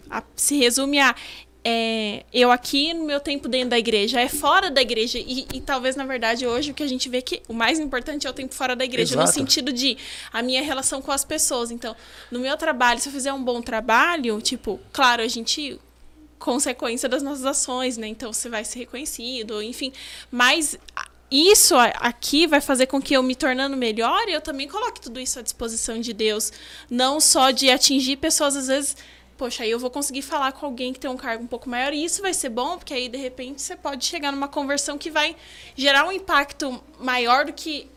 a- 0.09 0.23
se 0.35 0.57
resume 0.57 0.99
a 0.99 1.15
é, 1.65 2.25
eu 2.33 2.51
aqui 2.51 2.93
no 2.93 3.05
meu 3.05 3.21
tempo 3.21 3.47
dentro 3.47 3.69
da 3.69 3.79
igreja, 3.79 4.19
é 4.19 4.27
fora 4.27 4.69
da 4.69 4.81
igreja. 4.81 5.17
E, 5.17 5.47
e 5.53 5.61
talvez, 5.61 5.95
na 5.95 6.05
verdade, 6.05 6.45
hoje 6.45 6.71
o 6.71 6.73
que 6.73 6.83
a 6.83 6.87
gente 6.87 7.07
vê 7.07 7.21
que 7.21 7.41
o 7.47 7.53
mais 7.53 7.79
importante 7.79 8.27
é 8.27 8.29
o 8.29 8.33
tempo 8.33 8.53
fora 8.53 8.75
da 8.75 8.83
igreja, 8.83 9.15
no 9.15 9.21
Exato. 9.21 9.39
sentido 9.39 9.71
de 9.71 9.97
a 10.33 10.41
minha 10.43 10.61
relação 10.61 11.01
com 11.01 11.09
as 11.09 11.23
pessoas. 11.23 11.71
Então, 11.71 11.95
no 12.29 12.37
meu 12.39 12.57
trabalho, 12.57 12.99
se 12.99 13.07
eu 13.07 13.13
fizer 13.13 13.31
um 13.31 13.41
bom 13.41 13.61
trabalho, 13.61 14.41
tipo, 14.41 14.77
claro, 14.91 15.21
a 15.21 15.27
gente 15.29 15.79
consequência 16.37 17.07
das 17.07 17.23
nossas 17.23 17.45
ações, 17.45 17.95
né? 17.95 18.07
Então 18.07 18.33
você 18.33 18.49
vai 18.49 18.65
ser 18.65 18.79
reconhecido, 18.79 19.61
enfim. 19.63 19.93
Mas 20.29 20.77
isso 21.35 21.75
aqui 21.75 22.45
vai 22.45 22.61
fazer 22.61 22.85
com 22.85 23.01
que 23.01 23.15
eu 23.15 23.23
me 23.23 23.35
tornando 23.35 23.75
melhor 23.75 24.27
e 24.29 24.33
eu 24.33 24.41
também 24.41 24.67
coloque 24.67 25.01
tudo 25.01 25.19
isso 25.19 25.39
à 25.39 25.41
disposição 25.41 25.99
de 25.99 26.13
Deus. 26.13 26.51
Não 26.89 27.19
só 27.19 27.49
de 27.49 27.71
atingir 27.71 28.17
pessoas, 28.17 28.55
às 28.55 28.67
vezes, 28.67 28.95
poxa, 29.37 29.63
aí 29.63 29.71
eu 29.71 29.79
vou 29.79 29.89
conseguir 29.89 30.21
falar 30.21 30.51
com 30.51 30.65
alguém 30.65 30.93
que 30.93 30.99
tem 30.99 31.09
um 31.09 31.17
cargo 31.17 31.43
um 31.43 31.47
pouco 31.47 31.67
maior 31.67 31.91
e 31.91 32.05
isso 32.05 32.21
vai 32.21 32.33
ser 32.33 32.49
bom, 32.49 32.77
porque 32.77 32.93
aí 32.93 33.09
de 33.09 33.17
repente 33.17 33.61
você 33.61 33.75
pode 33.75 34.05
chegar 34.05 34.31
numa 34.31 34.47
conversão 34.47 34.97
que 34.97 35.09
vai 35.09 35.35
gerar 35.75 36.07
um 36.07 36.11
impacto 36.11 36.83
maior 36.99 37.45
do 37.45 37.53
que 37.53 37.89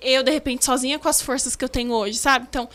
eu, 0.00 0.22
de 0.22 0.30
repente, 0.30 0.64
sozinha 0.64 0.98
com 0.98 1.08
as 1.08 1.22
forças 1.22 1.54
que 1.54 1.64
eu 1.64 1.68
tenho 1.68 1.92
hoje, 1.92 2.18
sabe? 2.18 2.46
Então. 2.48 2.68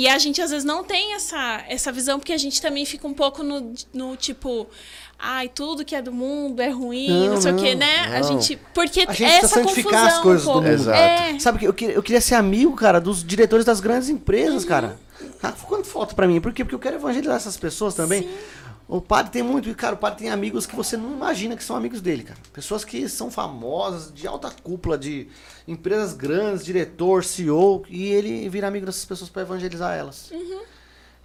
E 0.00 0.06
a 0.06 0.16
gente 0.16 0.40
às 0.40 0.50
vezes 0.50 0.64
não 0.64 0.84
tem 0.84 1.14
essa, 1.14 1.64
essa 1.68 1.90
visão, 1.90 2.20
porque 2.20 2.32
a 2.32 2.38
gente 2.38 2.62
também 2.62 2.86
fica 2.86 3.04
um 3.04 3.12
pouco 3.12 3.42
no, 3.42 3.74
no 3.92 4.14
tipo, 4.14 4.68
ai, 5.18 5.48
tudo 5.48 5.84
que 5.84 5.92
é 5.92 6.00
do 6.00 6.12
mundo 6.12 6.60
é 6.60 6.68
ruim, 6.68 7.08
não, 7.26 7.34
Não, 7.34 7.40
sei 7.40 7.50
o 7.52 7.56
quê, 7.56 7.70
não, 7.72 7.80
né? 7.80 8.16
A 8.16 8.20
não. 8.20 8.28
gente. 8.28 8.56
Porque 8.72 9.00
A 9.00 9.12
gente 9.12 9.24
é 9.24 9.40
precisa 9.40 9.46
essa 9.46 9.54
santificar 9.56 9.92
confusão 9.92 10.06
as 10.16 10.18
coisas 10.22 10.46
um 10.46 10.52
do 10.52 10.62
mundo. 10.62 10.68
Exato. 10.68 10.98
É. 11.00 11.38
Sabe 11.40 11.58
que 11.58 11.64
eu 11.66 11.74
queria, 11.74 11.94
eu 11.96 12.02
queria 12.04 12.20
ser 12.20 12.36
amigo, 12.36 12.76
cara, 12.76 13.00
dos 13.00 13.24
diretores 13.24 13.64
das 13.64 13.80
grandes 13.80 14.08
empresas, 14.08 14.62
Uhum. 14.62 14.68
cara. 14.68 15.00
Ah, 15.42 15.50
quanto 15.66 15.88
falta 15.88 16.14
pra 16.14 16.28
mim? 16.28 16.40
Por 16.40 16.52
quê? 16.52 16.62
Porque 16.64 16.76
eu 16.76 16.78
quero 16.78 16.94
evangelizar 16.94 17.34
essas 17.34 17.56
pessoas 17.56 17.92
também. 17.92 18.28
O 18.88 19.02
padre 19.02 19.30
tem 19.30 19.42
muito, 19.42 19.68
e, 19.68 19.74
cara, 19.74 19.94
o 19.94 19.98
padre 19.98 20.20
tem 20.20 20.30
amigos 20.30 20.64
que 20.64 20.74
você 20.74 20.96
não 20.96 21.12
imagina 21.12 21.54
que 21.54 21.62
são 21.62 21.76
amigos 21.76 22.00
dele, 22.00 22.22
cara. 22.22 22.40
Pessoas 22.54 22.86
que 22.86 23.06
são 23.06 23.30
famosas, 23.30 24.10
de 24.10 24.26
alta 24.26 24.50
cúpula, 24.62 24.96
de 24.96 25.28
empresas 25.66 26.14
grandes, 26.14 26.64
diretor, 26.64 27.22
CEO, 27.22 27.84
e 27.90 28.06
ele 28.06 28.48
vira 28.48 28.66
amigo 28.66 28.86
dessas 28.86 29.04
pessoas 29.04 29.28
pra 29.28 29.42
evangelizar 29.42 29.94
elas. 29.94 30.32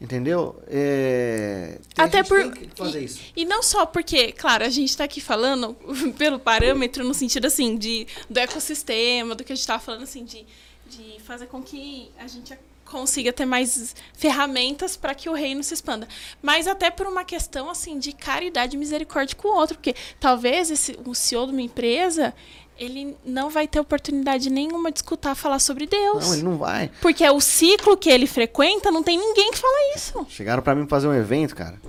Entendeu? 0.02 0.62
É... 0.68 1.80
Uhum. 1.80 2.04
Até 2.04 2.22
por. 2.22 2.42
tem 2.52 2.68
que 2.68 2.76
fazer 2.76 3.02
e, 3.02 3.06
isso. 3.06 3.22
e 3.34 3.46
não 3.46 3.64
só 3.64 3.86
porque, 3.86 4.34
claro, 4.34 4.66
a 4.66 4.70
gente 4.70 4.98
tá 4.98 5.06
aqui 5.06 5.22
falando 5.22 5.74
pelo 6.20 6.38
parâmetro, 6.38 7.06
no 7.06 7.14
sentido 7.14 7.48
assim, 7.48 7.78
de, 7.78 8.06
do 8.30 8.38
ecossistema, 8.38 9.34
do 9.34 9.46
que 9.46 9.54
a 9.54 9.56
gente 9.56 9.66
tava 9.66 9.82
falando, 9.82 10.04
assim, 10.04 10.26
de, 10.26 10.46
de 10.86 11.22
fazer 11.22 11.48
com 11.48 11.64
que 11.64 12.12
a 12.20 12.28
gente 12.28 12.54
consiga 12.94 13.34
ter 13.34 13.46
mais 13.46 13.96
ferramentas 14.14 14.96
para 14.96 15.16
que 15.16 15.28
o 15.28 15.34
reino 15.34 15.64
se 15.64 15.74
expanda. 15.74 16.08
Mas 16.42 16.68
até 16.68 16.92
por 16.92 17.08
uma 17.08 17.24
questão 17.26 17.70
assim 17.70 17.98
de 17.98 18.14
caridade 18.14 18.76
e 18.76 18.80
misericórdia 18.80 19.36
com 19.36 19.48
o 19.48 19.56
outro, 19.56 19.76
porque 19.76 19.96
talvez 20.20 20.70
esse, 20.70 20.98
o 21.04 21.16
CEO 21.16 21.48
de 21.48 21.52
uma 21.54 21.62
empresa 21.62 22.34
ele 22.78 23.16
não 23.24 23.50
vai 23.50 23.68
ter 23.68 23.80
oportunidade 23.80 24.50
nenhuma 24.50 24.92
de 24.92 25.00
escutar 25.00 25.36
falar 25.36 25.60
sobre 25.60 25.86
Deus. 25.86 26.26
Não, 26.26 26.34
ele 26.34 26.44
não 26.44 26.58
vai. 26.58 26.90
Porque 27.02 27.24
é 27.24 27.32
o 27.32 27.40
ciclo 27.40 27.96
que 27.96 28.10
ele 28.10 28.28
frequenta, 28.28 28.92
não 28.92 29.04
tem 29.04 29.18
ninguém 29.18 29.52
que 29.52 29.58
fala 29.58 29.96
isso. 29.96 30.26
Chegaram 30.30 30.62
pra 30.62 30.74
mim 30.74 30.88
fazer 30.88 31.08
um 31.08 31.14
evento, 31.14 31.56
cara, 31.56 31.80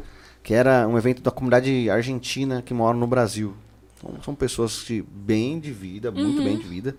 que 0.43 0.53
era 0.53 0.87
um 0.87 0.97
evento 0.99 1.23
da 1.23 1.31
comunidade 1.31 1.89
argentina 1.89 2.63
que 2.63 2.75
mora 2.75 2.97
no 2.97 3.07
Brasil. 3.07 3.55
Então, 3.97 4.23
são 4.23 4.35
pessoas 4.35 4.83
que, 4.83 5.03
bem 5.03 5.59
de 5.59 5.73
vida, 5.73 6.11
muito 6.11 6.43
bem 6.43 6.59
de 6.59 6.65
vida, 6.65 6.95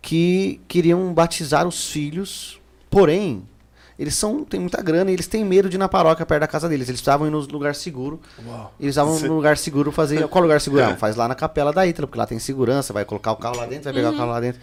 que 0.00 0.60
queriam 0.66 1.12
batizar 1.12 1.66
os 1.68 1.90
filhos, 1.90 2.61
porém, 2.92 3.42
eles 3.98 4.14
são 4.14 4.44
têm 4.44 4.60
muita 4.60 4.82
grana 4.82 5.10
e 5.10 5.14
eles 5.14 5.26
têm 5.26 5.44
medo 5.44 5.68
de 5.68 5.76
ir 5.76 5.78
na 5.78 5.88
paróquia 5.88 6.24
perto 6.26 6.40
da 6.42 6.46
casa 6.46 6.68
deles. 6.68 6.88
Eles 6.88 7.00
precisavam 7.00 7.26
ir 7.26 7.30
no 7.30 7.40
lugar 7.40 7.74
seguro. 7.74 8.20
Eles 8.78 8.92
estavam 8.92 9.18
no 9.18 9.34
lugar 9.34 9.56
seguro 9.56 9.90
fazer. 9.90 10.26
Qual 10.28 10.42
lugar 10.42 10.60
seguro? 10.60 10.84
Ah, 10.84 10.96
faz 10.96 11.16
lá 11.16 11.26
na 11.26 11.34
capela 11.34 11.72
da 11.72 11.86
Ítala, 11.86 12.06
porque 12.06 12.18
lá 12.18 12.26
tem 12.26 12.38
segurança, 12.38 12.92
vai 12.92 13.04
colocar 13.04 13.32
o 13.32 13.36
carro 13.36 13.56
lá 13.56 13.66
dentro, 13.66 13.84
vai 13.84 13.94
pegar 13.94 14.10
o 14.10 14.16
carro 14.16 14.30
lá 14.30 14.40
dentro. 14.40 14.60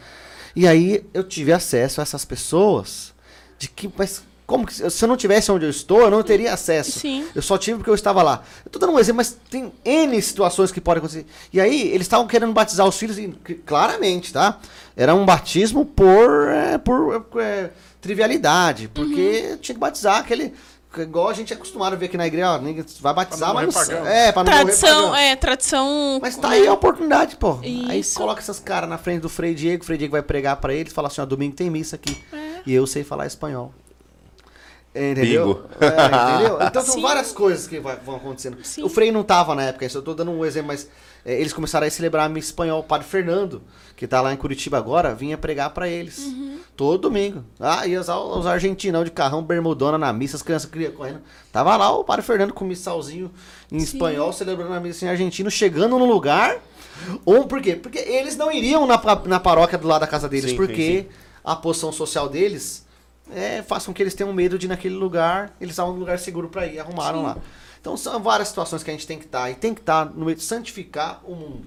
E 0.56 0.68
aí 0.68 1.04
eu 1.14 1.24
tive 1.24 1.52
acesso 1.52 2.00
a 2.00 2.04
essas 2.04 2.24
pessoas 2.24 3.14
de 3.58 3.68
que. 3.70 3.92
Mas 3.98 4.24
como 4.46 4.66
que. 4.66 4.74
Se 4.74 5.06
eu 5.06 5.08
não 5.08 5.16
tivesse 5.16 5.52
onde 5.52 5.66
eu 5.66 5.70
estou, 5.70 6.02
eu 6.02 6.10
não 6.10 6.24
teria 6.24 6.52
acesso. 6.52 7.00
Sim. 7.00 7.26
Eu 7.36 7.42
só 7.42 7.58
tive 7.58 7.78
porque 7.78 7.90
eu 7.92 7.96
estava 7.96 8.24
lá. 8.24 8.44
Eu 8.66 8.72
tô 8.72 8.80
dando 8.80 8.94
um 8.94 9.00
exemplo, 9.00 9.18
mas 9.18 9.38
tem 9.50 9.72
N 9.86 10.22
situações 10.22 10.72
que 10.72 10.82
podem 10.82 11.00
acontecer. 11.00 11.26
E 11.54 11.62
aí, 11.62 11.88
eles 11.90 12.02
estavam 12.08 12.26
querendo 12.26 12.52
batizar 12.52 12.88
os 12.88 12.98
filhos, 12.98 13.20
e, 13.20 13.28
claramente, 13.66 14.34
tá? 14.34 14.60
Era 14.98 15.14
um 15.14 15.24
batismo 15.24 15.86
por, 15.86 16.50
é, 16.50 16.78
por 16.80 17.26
é, 17.38 17.70
trivialidade, 18.02 18.88
porque 18.88 19.58
tinha 19.62 19.74
que 19.76 19.80
batizar 19.80 20.18
aquele. 20.20 20.54
Igual 20.98 21.30
a 21.30 21.34
gente 21.34 21.54
é 21.54 21.56
acostumado 21.56 21.94
a 21.94 21.96
ver 21.96 22.08
aqui 22.08 22.18
na 22.18 22.26
igreja, 22.26 22.54
ó, 22.54 22.58
ninguém 22.58 22.84
vai 23.00 23.14
batizar, 23.14 23.52
Pra 23.52 23.62
não 23.62 23.68
mas 23.72 23.76
não. 23.76 23.82
morrer 23.84 23.96
pagão. 23.96 24.08
É, 24.12 24.32
pra 24.32 24.44
não 24.44 24.52
morrer 24.52 24.64
Tradição, 24.66 25.02
pagão. 25.04 25.16
é, 25.16 25.36
tradição. 25.36 26.20
Mas 26.20 26.36
tá 26.38 26.50
aí 26.50 26.68
a 26.68 26.74
oportunidade, 26.74 27.36
pô. 27.36 27.60
Aí 27.62 28.00
Isso. 28.00 28.18
coloca 28.18 28.42
esses 28.42 28.60
caras 28.60 28.90
na 28.90 28.98
frente 28.98 29.22
do 29.22 29.30
Frei 29.30 29.54
Diego, 29.54 29.84
o 29.84 29.86
Frei 29.86 30.00
Diego 30.00 30.14
vai 30.14 30.24
pregar 30.24 30.56
pra 30.58 30.74
eles, 30.74 30.92
fala 30.92 31.08
assim, 31.08 31.22
ó, 31.22 31.26
domingo 31.28 31.56
tem 31.56 31.70
missa 31.70 31.96
aqui. 31.96 32.18
É. 32.34 32.62
E 32.66 32.74
eu 32.74 32.88
sei 32.88 33.04
falar 33.04 33.28
espanhol. 33.28 33.72
Entendeu? 34.96 35.46
Bingo. 35.54 35.66
É, 35.80 36.34
entendeu? 36.34 36.58
Então 36.68 36.82
são 36.84 36.96
Sim. 36.96 37.02
várias 37.02 37.32
coisas 37.32 37.68
que 37.68 37.80
vai- 37.80 37.98
vão 37.98 38.16
acontecendo. 38.16 38.58
Sim. 38.64 38.82
O 38.84 38.90
Frei 38.90 39.12
não 39.12 39.24
tava 39.24 39.54
na 39.54 39.64
época, 39.66 39.86
isso 39.86 39.98
eu 39.98 40.02
tô 40.02 40.16
dando 40.16 40.32
um 40.32 40.44
exemplo, 40.44 40.70
mas 40.70 40.90
é, 41.24 41.40
eles 41.40 41.54
começaram 41.54 41.86
a 41.86 41.90
celebrar 41.92 42.26
a 42.26 42.30
missa 42.30 42.48
espanhol. 42.48 42.80
O 42.80 42.84
padre 42.84 43.08
Fernando, 43.08 43.62
que 44.00 44.08
tá 44.08 44.22
lá 44.22 44.32
em 44.34 44.38
Curitiba 44.38 44.78
agora, 44.78 45.14
vinha 45.14 45.38
pregar 45.38 45.72
pra 45.72 45.86
eles. 45.86 46.20
Uhum. 46.20 46.62
Todo 46.78 47.02
domingo. 47.02 47.44
Ah, 47.60 47.86
ia 47.86 48.00
usar 48.00 48.18
os 48.18 48.48
argentinão 48.48 49.04
de 49.04 49.12
carrão 49.12 49.44
bermudona 49.44 49.98
na 49.98 50.14
missa, 50.14 50.38
as 50.38 50.42
crianças 50.42 50.72
criam 50.72 50.94
correndo. 50.94 51.20
Tava 51.52 51.76
lá 51.76 51.92
o 51.92 52.06
padre 52.06 52.26
Fernando 52.26 52.54
com 52.54 52.64
o 52.64 52.68
missalzinho 52.70 53.30
em 53.70 53.78
Sim. 53.78 53.84
espanhol, 53.98 54.32
celebrando 54.32 54.74
a 54.74 54.80
missa 54.80 55.04
em 55.04 55.10
argentino, 55.10 55.52
chegando 55.52 56.00
no 56.00 56.06
lugar. 56.06 56.62
Ou 57.26 57.46
por 57.46 57.62
quê? 57.62 57.76
Porque 57.76 58.00
eles 58.00 58.38
não 58.38 58.50
iriam 58.50 58.88
na, 58.88 59.02
na 59.26 59.38
paróquia 59.38 59.78
do 59.78 59.86
lado 59.86 60.00
da 60.00 60.08
casa 60.08 60.30
deles, 60.30 60.52
Sim, 60.52 60.56
porque 60.56 61.08
a 61.44 61.58
posição 61.58 61.92
social 61.92 62.30
deles 62.30 62.86
é, 63.30 63.62
faz 63.64 63.86
com 63.86 63.94
que 63.94 64.02
eles 64.02 64.14
tenham 64.14 64.32
medo 64.32 64.58
de 64.58 64.66
ir 64.66 64.70
naquele 64.70 64.96
lugar. 64.96 65.54
Eles 65.60 65.74
estavam 65.74 65.92
num 65.92 66.00
lugar 66.00 66.18
seguro 66.20 66.48
pra 66.48 66.66
ir, 66.66 66.80
arrumaram 66.80 67.22
lá. 67.22 67.38
Então 67.82 67.98
são 67.98 68.24
várias 68.24 68.48
situações 68.48 68.82
que 68.82 68.92
a 68.92 68.94
gente 68.94 69.06
tem 69.06 69.20
que 69.20 69.26
estar. 69.26 69.52
e 69.52 69.56
tem 69.56 69.74
que 69.74 69.82
estar 69.82 70.06
no 70.06 70.24
meio 70.24 70.38
de 70.38 70.44
santificar 70.44 71.20
o 71.26 71.36
mundo. 71.36 71.66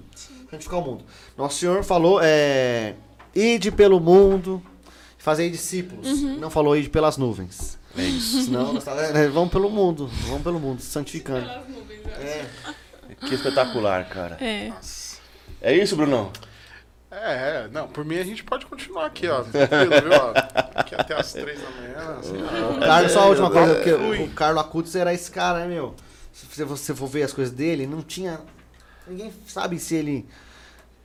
Santificar 0.53 0.79
o 0.79 0.83
mundo. 0.83 1.03
Nosso 1.35 1.57
Senhor 1.57 1.83
falou, 1.83 2.19
é, 2.21 2.93
ide 3.33 3.71
pelo 3.71 3.99
mundo, 3.99 4.61
fazer 5.17 5.49
discípulos. 5.49 6.21
Não 6.21 6.49
falou 6.51 6.77
ide 6.77 6.89
pelas 6.89 7.17
nuvens. 7.17 7.79
É 7.97 8.03
isso. 8.03 8.43
Senão, 8.43 8.73
nós 8.73 8.83
tá- 8.85 8.93
é, 8.95 9.27
vamos 9.29 9.51
pelo 9.51 9.67
mundo, 9.69 10.07
vamos 10.27 10.43
pelo 10.43 10.59
mundo, 10.59 10.79
santificando. 10.81 11.49
É. 12.19 12.45
Que 13.27 13.33
espetacular, 13.33 14.07
cara. 14.09 14.37
É. 14.39 14.71
É 15.59 15.75
isso, 15.75 15.95
Brunão? 15.95 16.31
É, 17.09 17.67
não, 17.71 17.87
por 17.87 18.05
mim 18.05 18.17
a 18.17 18.23
gente 18.23 18.43
pode 18.43 18.65
continuar 18.67 19.05
aqui, 19.07 19.27
ó. 19.27 19.41
Tranquilo, 19.43 20.01
viu? 20.01 20.11
ó? 20.13 20.33
Aqui 20.75 20.93
até 20.95 21.15
as 21.15 21.31
três 21.31 21.59
da 21.61 21.69
manhã. 21.69 22.19
Assim. 22.19 22.37
O 22.37 22.79
Carlos, 22.79 23.11
só 23.11 23.21
a 23.21 23.25
última 23.27 23.49
coisa, 23.51 23.75
porque 23.75 23.91
o, 23.91 24.23
o 24.25 24.29
Carlos 24.31 24.61
Acutis 24.61 24.95
era 24.95 25.13
esse 25.13 25.31
cara, 25.31 25.59
né, 25.59 25.67
meu? 25.67 25.95
Se 26.31 26.63
você 26.63 26.93
for 26.95 27.07
ver 27.07 27.23
as 27.23 27.33
coisas 27.33 27.53
dele, 27.53 27.85
não 27.87 28.01
tinha. 28.01 28.39
Ninguém 29.07 29.31
sabe 29.45 29.77
se 29.79 29.93
ele 29.95 30.25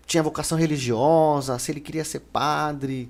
tinha 0.08 0.22
vocação 0.22 0.58
religiosa, 0.58 1.56
se 1.58 1.70
ele 1.70 1.80
queria 1.80 2.04
ser 2.04 2.18
padre. 2.20 3.08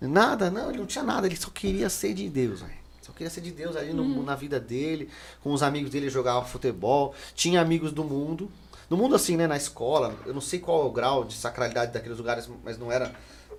Nada, 0.00 0.50
não, 0.50 0.70
ele 0.70 0.78
não 0.78 0.86
tinha 0.86 1.04
nada, 1.04 1.26
ele 1.26 1.36
só 1.36 1.50
queria 1.50 1.88
ser 1.90 2.14
de 2.14 2.28
Deus, 2.28 2.60
velho. 2.62 2.72
Só 3.02 3.12
queria 3.12 3.30
ser 3.30 3.40
de 3.42 3.52
Deus 3.52 3.76
ali 3.76 3.92
no- 3.92 4.22
na 4.22 4.34
vida 4.34 4.58
dele, 4.58 5.08
com 5.42 5.52
os 5.52 5.62
amigos 5.62 5.90
dele 5.90 6.06
ele 6.06 6.10
jogava 6.12 6.44
futebol, 6.44 7.14
tinha 7.34 7.60
amigos 7.60 7.92
do 7.92 8.02
mundo. 8.02 8.50
No 8.88 8.96
mundo 8.96 9.14
assim, 9.14 9.36
né, 9.36 9.46
na 9.46 9.56
escola, 9.56 10.14
eu 10.24 10.32
não 10.32 10.40
sei 10.40 10.58
qual 10.58 10.82
é 10.82 10.84
o 10.86 10.90
grau 10.90 11.24
de 11.24 11.34
sacralidade 11.34 11.92
daqueles 11.92 12.16
lugares, 12.16 12.48
mas 12.64 12.78
não 12.78 12.90
era 12.90 13.12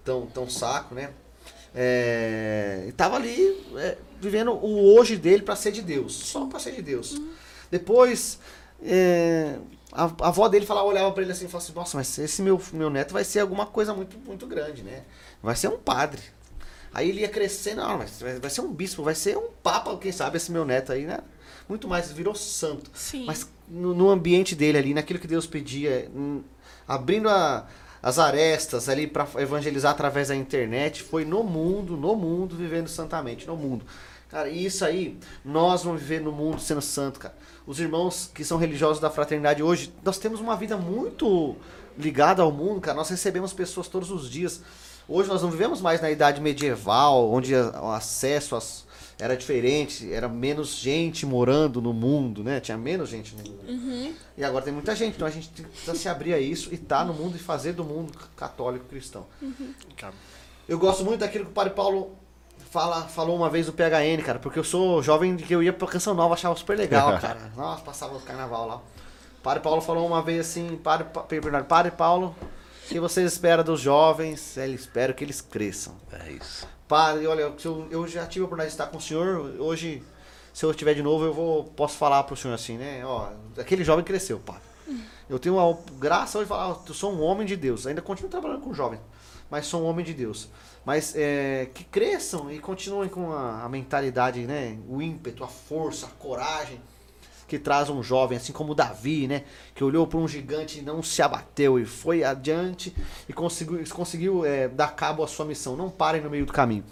tão, 0.04 0.26
tão 0.26 0.50
saco, 0.50 0.96
né? 0.96 1.12
É, 1.76 2.86
e 2.88 2.92
tava 2.94 3.16
ali 3.18 3.56
é, 3.78 3.96
vivendo 4.20 4.52
o 4.54 4.96
hoje 4.98 5.16
dele 5.16 5.44
pra 5.44 5.56
ser 5.56 5.72
de 5.72 5.84
Deus, 5.84 6.14
só 6.14 6.48
pra 6.48 6.60
ser 6.60 6.72
de 6.72 6.82
Deus. 6.82 7.22
Depois, 7.70 8.40
é, 8.84 9.58
a, 9.92 10.04
a 10.06 10.28
avó 10.28 10.48
dele 10.48 10.66
falava, 10.66 10.88
olhava 10.88 11.12
pra 11.12 11.24
ele 11.24 11.32
assim 11.32 11.46
e 11.46 11.48
falava 11.48 11.66
assim: 11.66 11.76
Nossa, 11.78 11.98
mas 11.98 12.18
esse 12.20 12.42
meu, 12.42 12.62
meu 12.74 12.90
neto 12.90 13.14
vai 13.14 13.24
ser 13.24 13.40
alguma 13.40 13.66
coisa 13.66 13.94
muito, 13.94 14.18
muito 14.20 14.46
grande, 14.48 14.84
né? 14.84 15.04
Vai 15.42 15.56
ser 15.56 15.68
um 15.68 15.78
padre. 15.78 16.22
Aí 16.94 17.10
ele 17.10 17.22
ia 17.22 17.30
crescendo, 17.30 17.82
ah, 17.82 17.98
mas 17.98 18.20
vai, 18.20 18.40
vai 18.40 18.50
ser 18.50 18.62
um 18.62 18.72
bispo, 18.74 19.04
vai 19.04 19.14
ser 19.14 19.38
um 19.38 19.50
papa, 19.62 19.96
quem 19.98 20.12
sabe 20.12 20.38
esse 20.38 20.52
meu 20.52 20.66
neto 20.66 20.92
aí, 20.92 21.06
né? 21.06 21.20
Muito 21.68 21.88
mais, 21.88 22.12
virou 22.12 22.34
santo. 22.34 22.90
Sim. 22.96 23.26
Mas 23.26 23.48
no, 23.68 23.94
no 23.94 24.10
ambiente 24.10 24.56
dele 24.56 24.78
ali, 24.80 24.94
naquilo 24.94 25.20
que 25.20 25.28
Deus 25.28 25.46
pedia, 25.46 26.10
hum, 26.16 26.42
abrindo 26.88 27.30
a- 27.30 27.68
as 28.02 28.18
arestas 28.18 28.90
ali 28.90 29.06
para 29.06 29.28
evangelizar 29.38 29.92
através 29.92 30.30
da 30.30 30.36
internet, 30.36 31.04
foi 31.04 31.26
no 31.26 31.44
mundo, 31.44 31.96
no 31.96 32.16
mundo, 32.16 32.56
vivendo 32.56 32.88
santamente, 32.88 33.46
no 33.46 33.56
mundo. 33.56 33.86
Cara, 34.30 34.50
e 34.50 34.66
isso 34.66 34.84
aí, 34.86 35.18
nós 35.44 35.84
vamos 35.84 36.02
viver 36.02 36.22
no 36.22 36.32
mundo 36.32 36.60
sendo 36.62 36.82
santo, 36.82 37.20
cara. 37.20 37.36
Os 37.70 37.80
irmãos 37.80 38.32
que 38.34 38.44
são 38.44 38.58
religiosos 38.58 39.00
da 39.00 39.12
fraternidade 39.12 39.62
hoje, 39.62 39.94
nós 40.04 40.18
temos 40.18 40.40
uma 40.40 40.56
vida 40.56 40.76
muito 40.76 41.56
ligada 41.96 42.42
ao 42.42 42.52
mundo, 42.52 42.82
cara. 42.82 42.98
Nós 42.98 43.10
recebemos 43.10 43.54
pessoas 43.54 43.88
todos 43.88 44.10
os 44.10 44.28
dias. 44.28 44.62
Hoje 45.08 45.30
nós 45.30 45.44
não 45.44 45.52
vivemos 45.52 45.80
mais 45.80 46.02
na 46.02 46.10
idade 46.10 46.42
medieval, 46.42 47.30
onde 47.32 47.54
o 47.54 47.92
acesso 47.92 48.56
às- 48.56 48.88
era 49.20 49.36
diferente, 49.38 50.12
era 50.12 50.28
menos 50.28 50.70
gente 50.78 51.28
morando 51.28 51.80
no 51.80 51.94
mundo, 51.94 52.44
né? 52.44 52.60
Tinha 52.60 52.78
menos 52.78 53.08
gente 53.10 53.36
no 53.36 53.44
mundo. 53.44 53.60
E 54.36 54.44
agora 54.44 54.64
tem 54.66 54.74
muita 54.74 54.96
gente, 54.96 55.16
então 55.18 55.28
a 55.28 55.32
gente 55.32 55.50
precisa 55.50 55.94
se 55.94 56.10
abrir 56.10 56.34
a 56.34 56.40
isso 56.40 56.70
e 56.72 56.76
estar 56.76 57.06
no 57.06 57.14
mundo 57.14 57.36
e 57.36 57.40
fazer 57.40 57.74
do 57.74 57.84
mundo 57.84 58.18
católico 58.36 58.86
cristão. 58.86 59.28
Cara, 59.96 60.14
Eu 60.68 60.80
gosto 60.80 61.04
muito 61.06 61.20
daquilo 61.20 61.46
que 61.46 61.52
o 61.52 61.54
Padre 61.54 61.74
Paulo 61.74 62.16
fala, 62.72 63.04
falou 63.04 63.36
uma 63.36 63.50
vez 63.50 63.66
do 63.66 63.74
PHN, 63.74 64.22
cara, 64.24 64.40
porque 64.40 64.60
eu 64.60 64.64
sou 64.64 65.02
jovem 65.02 65.36
que 65.38 65.54
eu 65.54 65.62
ia 65.64 65.74
pra 65.74 65.88
Canção 65.88 66.14
Nova, 66.14 66.34
achava 66.34 66.56
super 66.56 66.78
legal, 66.78 67.18
cara. 67.20 67.52
Nossa, 67.56 67.84
passava 67.84 68.16
o 68.16 68.22
carnaval 68.22 68.68
lá. 68.68 68.82
Padre 69.44 69.62
Paulo 69.64 69.82
falou 69.82 70.06
uma 70.06 70.22
vez 70.22 70.42
assim, 70.42 70.76
Padre, 70.84 71.08
Pa- 71.14 71.24
Bernardo, 71.30 71.66
Padre 71.66 71.92
Paulo, 71.92 72.36
o 72.86 72.90
que 72.90 73.00
vocês 73.00 73.32
esperam 73.32 73.64
dos 73.64 73.80
jovens? 73.80 74.58
Ele 74.58 74.76
espera 74.76 75.14
que 75.14 75.24
eles 75.24 75.40
cresçam. 75.42 75.96
É 76.12 76.32
isso. 76.32 76.68
Padre, 76.88 77.26
olha, 77.28 77.54
eu, 77.64 77.88
eu 77.90 78.08
já 78.08 78.26
tive 78.26 78.44
a 78.44 78.46
oportunidade 78.46 78.70
de 78.70 78.74
estar 78.82 78.88
com 78.88 78.98
o 78.98 79.02
senhor, 79.02 79.56
hoje, 79.60 80.04
se 80.54 80.66
eu 80.66 80.72
estiver 80.72 80.94
de 80.96 81.04
novo, 81.04 81.24
eu 81.24 81.34
vou, 81.34 81.64
posso 81.66 81.96
falar 81.98 82.24
pro 82.24 82.36
senhor 82.36 82.54
assim, 82.54 82.78
né? 82.78 83.06
Ó, 83.06 83.30
aquele 83.58 83.84
jovem 83.84 84.04
cresceu, 84.04 84.40
padre. 84.40 84.64
Eu 85.30 85.38
tenho 85.38 85.56
uma 85.58 85.78
graça 86.00 86.40
hoje 86.40 86.46
de 86.46 86.50
falar, 86.50 86.76
eu 86.88 86.94
sou 86.96 87.14
um 87.14 87.22
homem 87.22 87.46
de 87.46 87.56
Deus. 87.56 87.86
Ainda 87.86 88.02
continuo 88.02 88.30
trabalhando 88.32 88.62
com 88.62 88.74
jovens, 88.74 89.00
mas 89.52 89.68
sou 89.68 89.84
um 89.84 89.86
homem 89.86 90.04
de 90.04 90.14
Deus. 90.16 90.50
Mas 90.90 91.14
é, 91.16 91.68
que 91.72 91.84
cresçam 91.84 92.52
e 92.52 92.58
continuem 92.58 93.10
com 93.10 93.32
a, 93.32 93.64
a 93.64 93.70
mentalidade, 93.70 94.40
né? 94.48 94.76
O 94.90 95.00
ímpeto, 95.00 95.44
a 95.44 95.48
força, 95.48 96.08
a 96.08 96.10
coragem 96.10 96.82
que 97.48 97.60
traz 97.60 97.92
um 97.92 98.02
jovem, 98.02 98.40
assim 98.40 98.52
como 98.52 98.74
Davi, 98.74 99.28
né? 99.28 99.44
Que 99.76 99.84
olhou 99.84 100.08
para 100.08 100.18
um 100.18 100.28
gigante 100.28 100.80
e 100.80 100.82
não 100.82 101.04
se 101.04 101.22
abateu 101.22 101.78
e 101.78 101.86
foi 101.86 102.24
adiante 102.24 102.92
e 103.28 103.34
conseguiu, 103.34 103.84
conseguiu 103.92 104.44
é, 104.44 104.68
dar 104.68 104.96
cabo 104.96 105.24
à 105.24 105.28
sua 105.28 105.46
missão. 105.46 105.76
Não 105.76 105.92
parem 105.92 106.22
no 106.22 106.30
meio 106.32 106.48
do 106.48 106.52
caminho. 106.52 106.84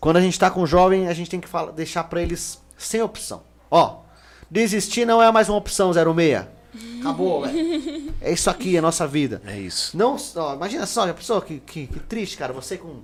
Quando 0.00 0.16
a 0.16 0.20
gente 0.20 0.32
está 0.32 0.50
com 0.50 0.62
um 0.62 0.66
jovem, 0.66 1.06
a 1.06 1.14
gente 1.14 1.30
tem 1.30 1.38
que 1.38 1.46
falar, 1.46 1.70
deixar 1.70 2.02
para 2.02 2.20
eles 2.20 2.60
sem 2.76 3.00
opção. 3.00 3.44
Ó, 3.70 4.00
desistir 4.50 5.06
não 5.06 5.22
é 5.22 5.30
mais 5.30 5.48
uma 5.48 5.58
opção 5.58 5.92
06. 5.92 6.48
Acabou, 6.98 7.42
velho. 7.42 8.12
É 8.20 8.32
isso 8.32 8.50
aqui, 8.50 8.74
é 8.74 8.80
a 8.80 8.82
nossa 8.82 9.06
vida. 9.06 9.40
É 9.46 9.56
isso. 9.56 9.96
Não, 9.96 10.16
ó, 10.34 10.54
imagina 10.54 10.84
só, 10.84 11.08
a 11.08 11.14
pessoa 11.14 11.40
que, 11.40 11.60
que, 11.60 11.86
que 11.86 12.00
triste, 12.00 12.36
cara. 12.36 12.52
Você 12.52 12.76
com 12.76 13.02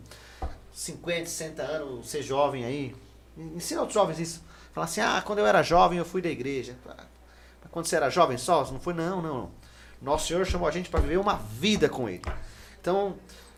50, 0.72 1.26
60 1.26 1.62
anos, 1.62 2.08
ser 2.08 2.22
jovem 2.22 2.64
aí. 2.64 2.94
Ensina 3.36 3.80
outros 3.80 3.94
jovens 3.94 4.18
isso. 4.18 4.42
Fala 4.72 4.86
assim, 4.86 5.00
ah, 5.00 5.22
quando 5.24 5.40
eu 5.40 5.46
era 5.46 5.62
jovem 5.62 5.98
eu 5.98 6.04
fui 6.04 6.22
da 6.22 6.30
igreja. 6.30 6.76
Mas 6.84 7.70
quando 7.70 7.86
você 7.86 7.96
era 7.96 8.08
jovem 8.10 8.38
só, 8.38 8.64
não 8.70 8.80
foi? 8.80 8.94
Não, 8.94 9.20
não, 9.20 9.34
não. 9.34 9.50
Nosso 10.00 10.26
Senhor 10.28 10.44
chamou 10.46 10.66
a 10.66 10.70
gente 10.70 10.88
para 10.90 11.00
viver 11.00 11.18
uma 11.18 11.34
vida 11.36 11.88
com 11.88 12.08
Ele. 12.08 12.22
Então, 12.80 13.14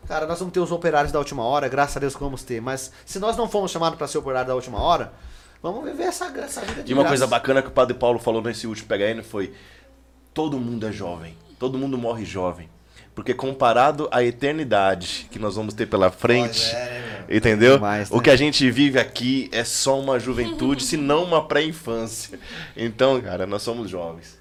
cara, 0.07 0.27
nós 0.27 0.37
vamos 0.39 0.53
ter 0.53 0.59
os 0.59 0.71
operários 0.71 1.11
da 1.11 1.19
última 1.19 1.43
hora, 1.43 1.67
graças 1.67 1.97
a 1.97 1.99
Deus 1.99 2.13
que 2.13 2.19
vamos 2.21 2.43
ter. 2.43 2.61
Mas 2.61 2.91
se 3.05 3.17
nós 3.17 3.35
não 3.35 3.49
fomos 3.49 3.71
chamados 3.71 3.97
para 3.97 4.07
ser 4.07 4.17
operário 4.19 4.49
da 4.49 4.55
última 4.55 4.79
hora, 4.79 5.11
vamos 5.61 5.83
viver 5.83 6.03
essa, 6.03 6.25
essa 6.37 6.61
vida 6.61 6.83
de 6.83 6.91
E 6.91 6.93
uma 6.93 7.01
graça. 7.01 7.11
coisa 7.13 7.27
bacana 7.27 7.61
que 7.61 7.69
o 7.69 7.71
Padre 7.71 7.95
Paulo 7.95 8.19
falou 8.19 8.41
nesse 8.41 8.67
último 8.67 8.87
PHN 8.87 9.23
foi: 9.23 9.53
todo 10.33 10.59
mundo 10.59 10.85
é 10.87 10.91
jovem, 10.91 11.35
todo 11.57 11.77
mundo 11.77 11.97
morre 11.97 12.23
jovem. 12.25 12.69
Porque 13.15 13.33
comparado 13.33 14.07
à 14.11 14.21
eternidade 14.23 15.27
que 15.31 15.39
nós 15.39 15.55
vamos 15.55 15.73
ter 15.73 15.85
pela 15.87 16.11
frente, 16.11 16.61
entendeu? 17.29 17.75
Demais, 17.75 18.11
né? 18.11 18.17
O 18.17 18.21
que 18.21 18.29
a 18.29 18.35
gente 18.35 18.69
vive 18.69 18.99
aqui 18.99 19.49
é 19.53 19.63
só 19.63 19.97
uma 19.99 20.19
juventude, 20.19 20.83
se 20.83 20.97
não 20.97 21.23
uma 21.23 21.47
pré-infância. 21.47 22.37
Então, 22.75 23.19
cara, 23.21 23.47
nós 23.47 23.61
somos 23.61 23.89
jovens. 23.89 24.37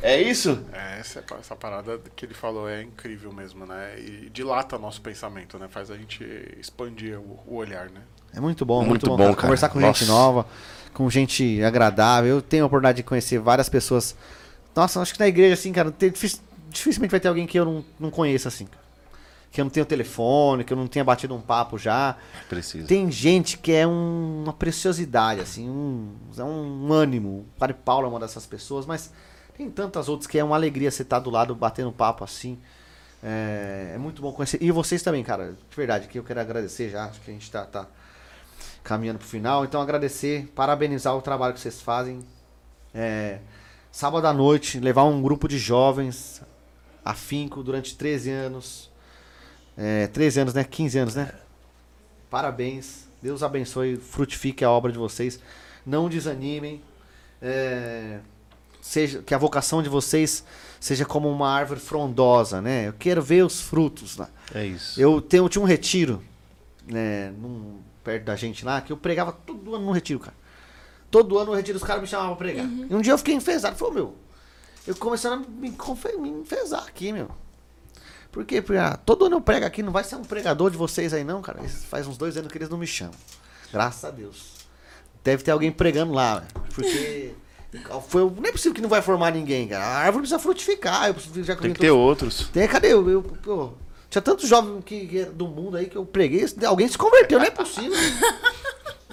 É 0.00 0.20
isso? 0.20 0.64
É, 0.72 1.00
essa, 1.00 1.24
essa 1.40 1.56
parada 1.56 2.00
que 2.14 2.24
ele 2.26 2.34
falou 2.34 2.68
é 2.68 2.82
incrível 2.82 3.32
mesmo, 3.32 3.66
né? 3.66 3.94
E 3.98 4.28
dilata 4.30 4.76
nosso 4.78 5.00
pensamento, 5.00 5.58
né? 5.58 5.66
Faz 5.68 5.90
a 5.90 5.96
gente 5.96 6.24
expandir 6.58 7.18
o, 7.18 7.40
o 7.46 7.56
olhar, 7.56 7.86
né? 7.86 8.00
É 8.34 8.40
muito 8.40 8.64
bom, 8.64 8.78
muito, 8.78 8.90
Muito 8.90 9.06
bom, 9.10 9.16
bom, 9.16 9.24
cara. 9.34 9.42
Conversar 9.42 9.68
com 9.68 9.78
Nossa. 9.80 9.98
gente 10.00 10.08
nova, 10.08 10.46
com 10.92 11.08
gente 11.10 11.62
agradável. 11.62 12.36
Eu 12.36 12.42
tenho 12.42 12.64
a 12.64 12.66
oportunidade 12.66 12.96
de 12.96 13.02
conhecer 13.02 13.38
várias 13.38 13.68
pessoas. 13.68 14.16
Nossa, 14.74 15.00
acho 15.00 15.12
que 15.14 15.20
na 15.20 15.28
igreja, 15.28 15.54
assim, 15.54 15.72
cara, 15.72 15.90
tem- 15.90 16.10
dific- 16.10 16.40
dificilmente 16.72 17.10
vai 17.10 17.20
ter 17.20 17.28
alguém 17.28 17.46
que 17.46 17.58
eu 17.58 17.64
não, 17.64 17.84
não 17.98 18.10
conheça, 18.10 18.48
assim. 18.48 18.66
Que 19.50 19.60
eu 19.60 19.64
não 19.64 19.70
tenho 19.70 19.84
telefone, 19.84 20.64
que 20.64 20.72
eu 20.72 20.76
não 20.76 20.86
tenha 20.86 21.04
batido 21.04 21.34
um 21.34 21.40
papo 21.40 21.76
já. 21.76 22.16
Precisa. 22.48 22.86
Tem 22.86 23.10
gente 23.10 23.58
que 23.58 23.70
é 23.72 23.86
um- 23.86 24.44
uma 24.44 24.52
preciosidade, 24.52 25.40
assim, 25.40 25.68
um, 25.68 26.14
é 26.38 26.42
um 26.42 26.90
ânimo. 26.92 27.28
O 27.54 27.58
Padre 27.58 27.76
Paulo 27.84 28.06
é 28.06 28.08
uma 28.10 28.18
dessas 28.18 28.46
pessoas, 28.46 28.86
mas 28.86 29.12
tem 29.56 29.70
tantas 29.70 30.08
outras 30.08 30.26
que 30.26 30.38
é 30.38 30.44
uma 30.44 30.56
alegria 30.56 30.90
você 30.90 31.02
estar 31.02 31.18
do 31.18 31.28
lado 31.28 31.54
batendo 31.54 31.92
papo 31.92 32.24
assim. 32.24 32.58
É, 33.22 33.92
é 33.94 33.98
muito 33.98 34.22
bom 34.22 34.32
conhecer. 34.32 34.58
E 34.60 34.70
vocês 34.72 35.02
também, 35.02 35.22
cara, 35.22 35.52
de 35.52 35.76
verdade, 35.76 36.08
que 36.08 36.18
eu 36.18 36.24
quero 36.24 36.40
agradecer 36.40 36.88
já, 36.88 37.04
acho 37.04 37.20
que 37.20 37.30
a 37.30 37.34
gente 37.34 37.50
tá, 37.50 37.64
tá 37.66 37.86
caminhando 38.82 39.18
pro 39.18 39.28
final. 39.28 39.64
Então 39.64 39.80
agradecer, 39.82 40.50
parabenizar 40.54 41.14
o 41.14 41.20
trabalho 41.22 41.52
que 41.54 41.60
vocês 41.60 41.80
fazem. 41.80 42.20
É, 42.94 43.38
sábado 43.90 44.26
à 44.26 44.32
noite, 44.32 44.80
levar 44.80 45.04
um 45.04 45.20
grupo 45.22 45.46
de 45.46 45.58
jovens 45.58 46.42
afinco 47.04 47.62
durante 47.62 47.96
13 47.96 48.30
anos. 48.30 48.90
É, 49.76 50.06
13 50.08 50.40
anos, 50.40 50.54
né? 50.54 50.64
15 50.64 50.98
anos, 50.98 51.14
né? 51.14 51.32
Parabéns. 52.30 53.06
Deus 53.22 53.42
abençoe, 53.42 53.96
frutifique 53.96 54.64
a 54.64 54.70
obra 54.70 54.90
de 54.90 54.98
vocês. 54.98 55.38
Não 55.86 56.08
desanimem. 56.08 56.82
É, 57.40 58.18
seja 58.80 59.22
que 59.22 59.34
a 59.34 59.38
vocação 59.38 59.82
de 59.82 59.88
vocês 59.88 60.44
seja 60.80 61.04
como 61.04 61.30
uma 61.30 61.48
árvore 61.48 61.80
frondosa, 61.80 62.60
né? 62.60 62.88
Eu 62.88 62.92
quero 62.94 63.22
ver 63.22 63.44
os 63.44 63.60
frutos 63.60 64.16
lá. 64.16 64.28
É 64.54 64.64
isso. 64.66 65.00
Eu 65.00 65.20
tenho, 65.20 65.48
tinha 65.48 65.62
um 65.62 65.66
retiro, 65.66 66.22
né, 66.86 67.30
num- 67.38 67.80
perto 68.02 68.24
da 68.24 68.34
gente 68.34 68.64
lá, 68.64 68.80
que 68.80 68.92
eu 68.92 68.96
pregava 68.96 69.30
todo 69.32 69.74
ano 69.76 69.86
no 69.86 69.92
retiro, 69.92 70.18
cara. 70.18 70.34
Todo 71.10 71.38
ano 71.38 71.50
no 71.52 71.56
retiro 71.56 71.76
os 71.78 71.84
caras 71.84 72.02
me 72.02 72.08
chamavam 72.08 72.34
pra 72.34 72.46
pregar. 72.46 72.66
E 72.66 72.94
um 72.94 73.00
dia 73.00 73.12
eu 73.12 73.18
fiquei 73.18 73.34
enfesado. 73.34 73.76
Falei, 73.76 73.94
meu, 73.94 74.16
eu 74.86 74.94
começando 74.96 75.32
a 75.44 75.48
me, 75.48 75.70
confe- 75.72 76.16
me 76.16 76.28
enfesar 76.28 76.84
aqui, 76.86 77.12
meu. 77.12 77.28
Por 78.30 78.44
quê? 78.44 78.62
Porque 78.62 78.78
ah, 78.78 78.96
todo 78.96 79.26
ano 79.26 79.36
eu 79.36 79.40
prego 79.40 79.66
aqui, 79.66 79.82
não 79.82 79.92
vai 79.92 80.02
ser 80.04 80.16
um 80.16 80.24
pregador 80.24 80.70
de 80.70 80.76
vocês 80.76 81.12
aí 81.12 81.22
não, 81.22 81.42
cara. 81.42 81.62
Faz 81.88 82.06
uns 82.06 82.16
dois 82.16 82.36
anos 82.36 82.50
que 82.50 82.58
eles 82.58 82.68
não 82.68 82.78
me 82.78 82.86
chamam. 82.86 83.14
Graças 83.72 84.04
a 84.04 84.10
Deus. 84.10 84.52
Deve 85.22 85.42
ter 85.42 85.50
alguém 85.50 85.70
pregando 85.70 86.12
lá, 86.12 86.40
velho. 86.40 86.52
Porque... 86.74 87.34
Foi, 88.08 88.22
não 88.22 88.44
é 88.44 88.52
possível 88.52 88.74
que 88.74 88.82
não 88.82 88.88
vai 88.88 89.00
formar 89.00 89.30
ninguém, 89.32 89.66
cara. 89.66 89.82
A 89.84 89.96
árvore 89.98 90.22
precisa 90.22 90.38
frutificar. 90.38 91.06
Eu 91.08 91.14
preciso, 91.14 91.42
já 91.42 91.56
Tem 91.56 91.72
que 91.72 91.80
ter 91.80 91.90
outros. 91.90 92.48
tem, 92.52 92.68
cadê? 92.68 92.92
Eu, 92.92 93.08
eu, 93.08 93.22
pô, 93.22 93.72
tinha 94.10 94.20
tantos 94.20 94.46
jovens 94.46 94.82
que, 94.84 95.06
que 95.06 95.18
era 95.20 95.32
do 95.32 95.46
mundo 95.48 95.78
aí 95.78 95.86
que 95.86 95.96
eu 95.96 96.04
preguei, 96.04 96.44
alguém 96.66 96.86
se 96.86 96.98
converteu, 96.98 97.38
não 97.38 97.46
é 97.46 97.50
possível. 97.50 97.92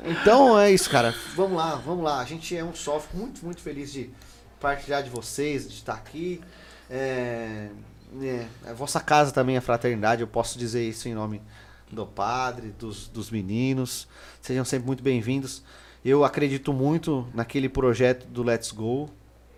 Então 0.01 0.57
é 0.57 0.71
isso, 0.71 0.89
cara. 0.89 1.13
Vamos 1.35 1.57
lá, 1.57 1.75
vamos 1.75 2.03
lá. 2.05 2.19
A 2.21 2.25
gente 2.25 2.55
é 2.55 2.63
um 2.63 2.73
só, 2.73 3.01
muito, 3.13 3.43
muito 3.43 3.61
feliz 3.61 3.91
de 3.91 4.09
partilhar 4.59 5.03
de 5.03 5.09
vocês, 5.09 5.67
de 5.67 5.75
estar 5.75 5.93
aqui. 5.93 6.41
É, 6.89 7.69
é, 8.21 8.47
a 8.65 8.73
vossa 8.73 8.99
casa 8.99 9.31
também 9.31 9.55
é 9.55 9.61
fraternidade, 9.61 10.21
eu 10.21 10.27
posso 10.27 10.57
dizer 10.57 10.87
isso 10.87 11.07
em 11.07 11.13
nome 11.13 11.41
do 11.91 12.05
padre, 12.05 12.73
dos, 12.77 13.07
dos 13.07 13.31
meninos. 13.31 14.07
Sejam 14.41 14.65
sempre 14.65 14.87
muito 14.87 15.03
bem-vindos. 15.03 15.63
Eu 16.03 16.23
acredito 16.23 16.71
muito 16.71 17.27
naquele 17.33 17.67
projeto 17.67 18.25
do 18.27 18.43
Let's 18.43 18.71
Go, 18.71 19.09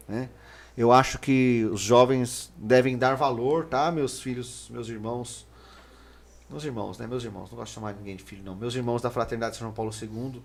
né? 0.07 0.29
Eu 0.77 0.91
acho 0.91 1.19
que 1.19 1.67
os 1.71 1.81
jovens 1.81 2.51
devem 2.55 2.97
dar 2.97 3.15
valor, 3.15 3.65
tá? 3.65 3.91
Meus 3.91 4.21
filhos, 4.21 4.67
meus 4.71 4.87
irmãos. 4.87 5.45
Meus 6.49 6.63
irmãos, 6.63 6.97
né? 6.97 7.05
Meus 7.05 7.23
irmãos. 7.23 7.51
Não 7.51 7.57
gosto 7.57 7.71
de 7.71 7.75
chamar 7.75 7.93
ninguém 7.93 8.15
de 8.15 8.23
filho, 8.23 8.41
não. 8.43 8.55
Meus 8.55 8.73
irmãos 8.73 9.01
da 9.01 9.09
Fraternidade 9.09 9.57
São 9.57 9.71
Paulo 9.71 9.91
II. 9.93 10.41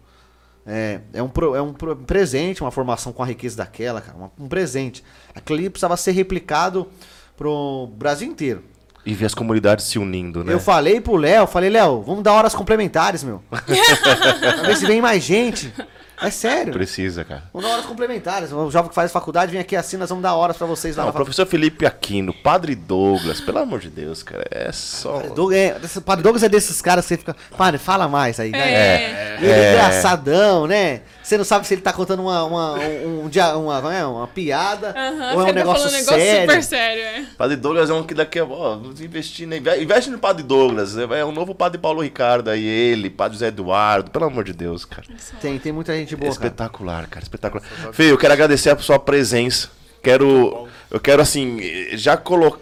É, 0.67 1.01
é, 1.13 1.23
um, 1.23 1.29
pro- 1.29 1.55
é 1.55 1.63
um 1.63 1.73
pro- 1.73 1.95
presente, 1.95 2.61
uma 2.63 2.71
formação 2.73 3.13
com 3.13 3.23
a 3.23 3.27
riqueza 3.27 3.57
daquela, 3.59 4.01
cara. 4.01 4.17
uma- 4.19 4.33
um 4.39 4.49
presente. 4.49 5.05
Aquilo 5.35 5.59
ali 5.61 5.71
precisava 5.71 5.97
ser 5.97 6.11
replicado 6.13 6.89
pro 7.37 7.89
Brasil 7.97 8.29
inteiro. 8.29 8.65
E 9.05 9.15
ver 9.15 9.27
as 9.27 9.35
comunidades 9.35 9.85
se 9.85 9.99
unindo, 10.01 10.43
né? 10.43 10.53
Eu 10.53 10.59
falei 10.59 11.01
pro 11.01 11.15
Léo, 11.15 11.47
falei, 11.47 11.71
Léo, 11.71 12.03
vamos 12.03 12.25
dar 12.25 12.33
horas 12.33 12.55
complementares, 12.55 13.23
meu. 13.23 13.41
pra 13.49 14.63
ver 14.63 14.77
se 14.77 14.85
vem 14.87 15.01
mais 15.01 15.23
gente. 15.23 15.73
É 16.21 16.31
sério. 16.31 16.73
Precisa, 16.73 17.25
cara. 17.25 17.43
Vamos 17.53 17.69
dar 17.69 17.75
horas 17.75 17.87
complementares. 17.87 18.51
O 18.53 18.71
jovem 18.71 18.89
que 18.89 18.95
faz 18.95 19.13
faculdade 19.13 19.53
vem 19.53 19.61
aqui 19.61 19.77
assim, 19.77 19.97
nós 19.97 20.09
vamos 20.09 20.23
dar 20.23 20.35
horas 20.35 20.57
pra 20.57 20.67
vocês 20.67 20.97
lá. 20.97 21.05
Não, 21.05 21.13
professor 21.13 21.45
Felipe 21.47 21.85
Aquino, 21.85 22.33
Padre 22.33 22.75
Douglas, 22.75 23.41
pelo 23.41 23.59
amor 23.59 23.81
de 23.81 23.91
Deus, 23.91 24.23
cara, 24.23 24.45
é 24.51 24.73
só... 24.73 25.21
Doug- 25.35 25.53
é, 25.53 25.77
esse- 25.85 26.01
Padre 26.01 26.23
Douglas 26.23 26.43
é 26.43 26.49
desses 26.49 26.81
caras 26.81 27.05
que 27.05 27.09
você 27.11 27.17
fica. 27.19 27.37
Padre, 27.57 27.79
fala 27.79 28.09
mais 28.09 28.41
aí, 28.41 28.51
né? 28.51 28.59
É. 28.73 29.39
E 29.41 29.45
ele 29.45 29.53
é 29.53 29.73
engraçadão, 29.75 30.67
né? 30.67 31.03
Você 31.27 31.37
não 31.37 31.45
sabe 31.45 31.67
se 31.67 31.75
ele 31.75 31.81
tá 31.83 31.93
contando 31.93 32.23
uma, 32.23 32.45
uma, 32.45 32.75
um, 32.79 33.25
um 33.25 33.29
dia- 33.29 33.57
uma, 33.57 33.81
como 33.81 33.93
é? 33.93 34.07
uma 34.07 34.29
piada 34.29 34.91
Aham, 34.97 35.35
ou 35.35 35.41
é 35.41 35.43
um 35.43 35.47
você 35.47 35.47
tá 35.47 35.53
negócio 35.55 35.83
falando 35.83 35.95
um 35.95 35.99
negócio 35.99 36.21
sério. 36.21 36.41
super 36.51 36.63
sério, 36.63 37.03
é. 37.03 37.27
Padre 37.37 37.57
Douglas 37.57 37.91
é 37.91 37.93
um 37.95 38.03
que 38.05 38.15
daqui 38.15 38.39
a 38.39 38.45
ó, 38.45 38.77
investir, 39.01 39.49
né? 39.49 39.57
Inve- 39.57 39.83
Investe 39.83 40.09
no 40.09 40.21
Padre 40.21 40.45
Douglas, 40.45 40.97
é 40.97 41.25
um 41.25 41.33
novo 41.33 41.53
Padre 41.53 41.79
Paulo 41.81 42.01
Ricardo 42.01 42.49
aí, 42.49 42.65
ele, 42.65 43.11
Padre 43.11 43.35
José 43.39 43.49
Eduardo, 43.49 44.09
pelo 44.13 44.25
amor 44.27 44.45
de 44.45 44.53
Deus, 44.53 44.85
cara. 44.85 45.03
Tem, 45.41 45.59
tem 45.59 45.73
muita 45.73 45.97
gente 45.97 46.15
boa, 46.15 46.31
espetacular, 46.31 47.09
cara, 47.09 47.25
espetacular. 47.25 47.65
Fê, 47.93 48.05
eu 48.13 48.17
quero 48.19 48.33
agradecer 48.33 48.71
a 48.71 48.79
sua 48.79 48.99
presença. 49.01 49.69
Quero, 50.01 50.69
eu 50.89 51.01
quero 51.01 51.21
assim, 51.21 51.59
já 51.95 52.17
colo 52.17 52.57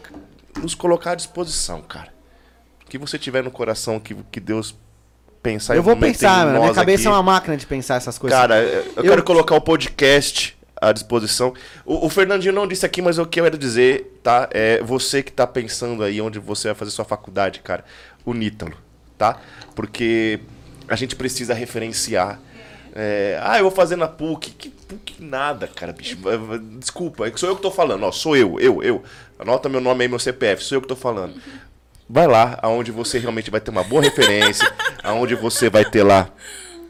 nos 0.63 0.75
colocar 0.75 1.11
à 1.11 1.15
disposição, 1.15 1.83
cara. 1.83 2.09
O 2.83 2.89
que 2.89 2.97
você 2.97 3.19
tiver 3.19 3.45
no 3.45 3.51
coração 3.51 4.01
que, 4.01 4.15
que 4.33 4.41
Deus 4.41 4.75
pensar 5.45 5.77
Eu 5.77 5.83
vou 5.83 5.95
pensar, 5.95 6.47
mano. 6.47 6.61
Minha 6.61 6.75
cabeça 6.75 7.03
aqui. 7.03 7.09
é 7.09 7.11
uma 7.11 7.23
máquina 7.23 7.57
de 7.57 7.67
pensar 7.67 7.97
essas 7.97 8.19
coisas. 8.19 8.37
Cara, 8.37 8.63
eu, 8.63 8.85
eu 8.97 9.03
quero 9.03 9.23
colocar 9.23 9.55
o 9.55 9.61
podcast 9.61 10.57
à 10.81 10.91
disposição. 10.91 11.53
O, 11.85 12.07
o 12.07 12.09
Fernandinho 12.09 12.55
não 12.55 12.67
disse 12.67 12.87
aqui, 12.87 13.03
mas 13.03 13.19
o 13.19 13.27
que 13.27 13.39
eu 13.39 13.45
quero 13.45 13.59
dizer, 13.59 14.19
tá? 14.23 14.49
É 14.51 14.83
você 14.83 15.23
que 15.23 15.31
tá 15.31 15.47
pensando 15.47 16.03
aí 16.03 16.21
onde 16.21 16.39
você 16.39 16.69
vai 16.69 16.75
fazer 16.75 16.91
sua 16.91 17.05
faculdade, 17.05 17.61
cara, 17.61 17.85
o 18.25 18.33
Nítalo, 18.33 18.75
tá? 19.19 19.39
Porque 19.75 20.41
a 20.89 20.97
gente 20.97 21.15
precisa 21.15 21.53
referenciar. 21.53 22.41
É, 22.97 23.39
ah, 23.43 23.59
eu 23.59 23.65
vou 23.65 23.73
fazer 23.73 23.97
na 23.97 24.09
PUC. 24.09 24.51
Que 24.51 24.71
PUC 24.71 25.23
nada, 25.23 25.67
cara, 25.67 25.93
bicho. 25.93 26.17
Desculpa, 26.79 27.27
é 27.27 27.31
que 27.31 27.39
sou 27.39 27.51
eu 27.51 27.57
que 27.57 27.63
tô 27.63 27.71
falando, 27.71 28.05
ó. 28.05 28.13
Sou 28.13 28.35
eu, 28.35 28.59
eu, 28.59 28.83
eu. 28.83 29.03
Anota 29.39 29.69
meu 29.69 29.81
nome 29.81 30.03
aí, 30.03 30.09
meu 30.09 30.19
CPF, 30.19 30.63
sou 30.63 30.77
eu 30.77 30.83
que 30.83 30.89
tô 30.89 30.97
falando. 30.97 31.35
Vai 32.09 32.27
lá, 32.27 32.59
aonde 32.63 32.91
você 32.93 33.19
realmente 33.19 33.51
vai 33.51 33.61
ter 33.61 33.71
uma 33.71 33.83
boa 33.83 34.03
referência, 34.03 34.71
aonde 35.03 35.35
você 35.35 35.71
vai 35.71 35.85
ter 35.85 36.03
lá 36.03 36.31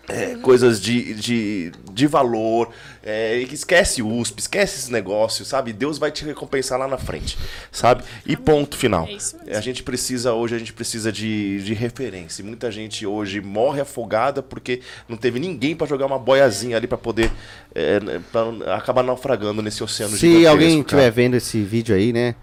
é, 0.09 0.37
coisas 0.37 0.81
de, 0.81 1.15
de, 1.15 1.73
de 1.93 2.07
valor. 2.07 2.71
É, 3.07 3.45
que 3.47 3.55
esquece 3.55 4.03
USP, 4.03 4.41
esquece 4.41 4.77
esses 4.77 4.89
negócios, 4.89 5.47
sabe? 5.47 5.75
Deus 5.75 5.99
vai 5.99 6.11
te 6.11 6.25
recompensar 6.25 6.79
lá 6.79 6.89
na 6.89 6.97
frente, 6.97 7.37
sabe? 7.71 8.03
E 8.25 8.35
ponto 8.35 8.79
final. 8.79 9.07
É. 9.47 9.59
A 9.59 9.61
gente 9.61 9.83
precisa 9.83 10.33
hoje, 10.33 10.55
a 10.55 10.59
gente 10.59 10.73
precisa 10.73 11.13
de, 11.13 11.63
de 11.63 11.75
referência. 11.75 12.43
Muita 12.43 12.71
gente 12.73 13.07
hoje 13.07 13.43
morre 13.43 13.83
afogada 13.83 14.43
porque 14.43 14.81
não 15.07 15.19
teve 15.19 15.39
ninguém 15.39 15.77
pra 15.77 15.87
jogar 15.87 16.07
uma 16.07 16.19
boiazinha 16.19 16.79
ali 16.79 16.87
pra 16.87 16.97
poder 16.97 17.31
é, 17.75 18.01
né, 18.01 18.23
pra 18.33 18.75
acabar 18.75 19.03
naufragando 19.03 19.61
nesse 19.61 19.85
oceano 19.85 20.17
Se 20.17 20.47
alguém 20.47 20.81
estiver 20.81 21.11
vendo 21.11 21.35
esse 21.35 21.63
vídeo 21.63 21.95
aí, 21.95 22.11
né? 22.11 22.35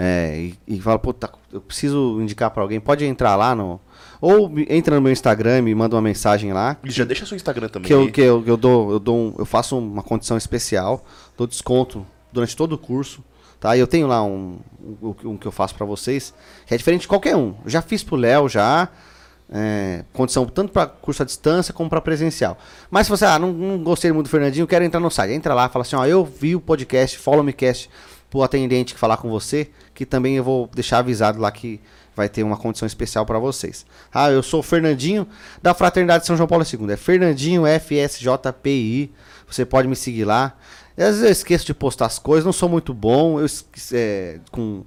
É, 0.00 0.36
e, 0.38 0.76
e 0.76 0.80
fala, 0.80 0.96
pô, 0.98 1.12
tá, 1.12 1.28
eu 1.52 1.60
preciso 1.60 2.20
indicar 2.22 2.50
pra 2.52 2.62
alguém, 2.62 2.78
pode 2.78 3.04
entrar 3.04 3.34
lá 3.34 3.54
no. 3.54 3.80
Ou 4.20 4.50
entra 4.68 4.94
no 4.94 5.00
meu 5.02 5.12
Instagram 5.12 5.58
e 5.58 5.62
me 5.62 5.74
manda 5.74 5.96
uma 5.96 6.02
mensagem 6.02 6.52
lá. 6.52 6.76
E 6.84 6.90
já 6.90 7.04
deixa 7.04 7.26
seu 7.26 7.34
Instagram 7.36 7.68
também. 7.68 7.86
Que 7.88 7.94
eu, 7.94 8.10
que 8.10 8.20
eu, 8.20 8.42
que 8.42 8.50
eu 8.50 8.56
dou, 8.56 8.90
eu 8.92 8.98
dou 8.98 9.16
um- 9.16 9.34
eu 9.38 9.44
faço 9.44 9.76
uma 9.78 10.02
condição 10.02 10.36
especial, 10.36 11.04
dou 11.36 11.46
desconto 11.46 12.06
durante 12.32 12.56
todo 12.56 12.72
o 12.74 12.78
curso, 12.78 13.22
tá? 13.60 13.76
E 13.76 13.80
eu 13.80 13.86
tenho 13.86 14.06
lá 14.06 14.22
um, 14.24 14.58
um, 15.02 15.14
um 15.24 15.36
que 15.36 15.46
eu 15.46 15.52
faço 15.52 15.74
pra 15.74 15.84
vocês, 15.86 16.32
que 16.66 16.74
é 16.74 16.76
diferente 16.76 17.02
de 17.02 17.08
qualquer 17.08 17.34
um. 17.36 17.54
Eu 17.64 17.70
já 17.70 17.80
fiz 17.82 18.02
pro 18.04 18.16
Léo 18.16 18.48
já, 18.48 18.88
é, 19.50 20.04
condição 20.12 20.44
tanto 20.46 20.72
para 20.72 20.86
curso 20.86 21.22
à 21.22 21.26
distância 21.26 21.72
como 21.72 21.88
para 21.88 22.00
presencial. 22.00 22.58
Mas 22.90 23.06
se 23.06 23.10
você, 23.10 23.24
ah, 23.24 23.38
não, 23.38 23.52
não 23.52 23.82
gostei 23.82 24.12
muito 24.12 24.26
do 24.26 24.30
Fernandinho, 24.30 24.66
quero 24.66 24.84
entrar 24.84 25.00
no 25.00 25.10
site, 25.10 25.32
entra 25.32 25.54
lá, 25.54 25.68
fala 25.68 25.82
assim, 25.84 25.96
ó, 25.96 26.04
eu 26.04 26.24
vi 26.24 26.54
o 26.56 26.60
podcast, 26.60 27.16
follow 27.18 27.42
me 27.42 27.52
cast 27.52 27.88
pro 28.30 28.42
atendente 28.42 28.94
que 28.94 29.00
falar 29.00 29.16
com 29.16 29.28
você, 29.28 29.68
que 29.94 30.04
também 30.04 30.36
eu 30.36 30.44
vou 30.44 30.68
deixar 30.74 30.98
avisado 30.98 31.40
lá 31.40 31.50
que 31.50 31.80
vai 32.14 32.28
ter 32.28 32.42
uma 32.42 32.56
condição 32.56 32.84
especial 32.84 33.24
para 33.24 33.38
vocês. 33.38 33.86
Ah, 34.12 34.30
eu 34.30 34.42
sou 34.42 34.60
o 34.60 34.62
Fernandinho 34.62 35.26
da 35.62 35.72
Fraternidade 35.72 36.26
São 36.26 36.36
João 36.36 36.48
Paulo 36.48 36.64
II. 36.64 36.92
É 36.92 36.96
Fernandinho 36.96 37.62
FSJPI. 37.64 39.12
Você 39.46 39.64
pode 39.64 39.86
me 39.86 39.94
seguir 39.94 40.24
lá. 40.24 40.56
Às 40.96 41.04
vezes 41.04 41.22
eu 41.22 41.30
esqueço 41.30 41.64
de 41.64 41.72
postar 41.72 42.06
as 42.06 42.18
coisas, 42.18 42.44
não 42.44 42.52
sou 42.52 42.68
muito 42.68 42.92
bom 42.92 43.38
eu 43.38 43.46
é, 43.92 44.40
com, 44.50 44.82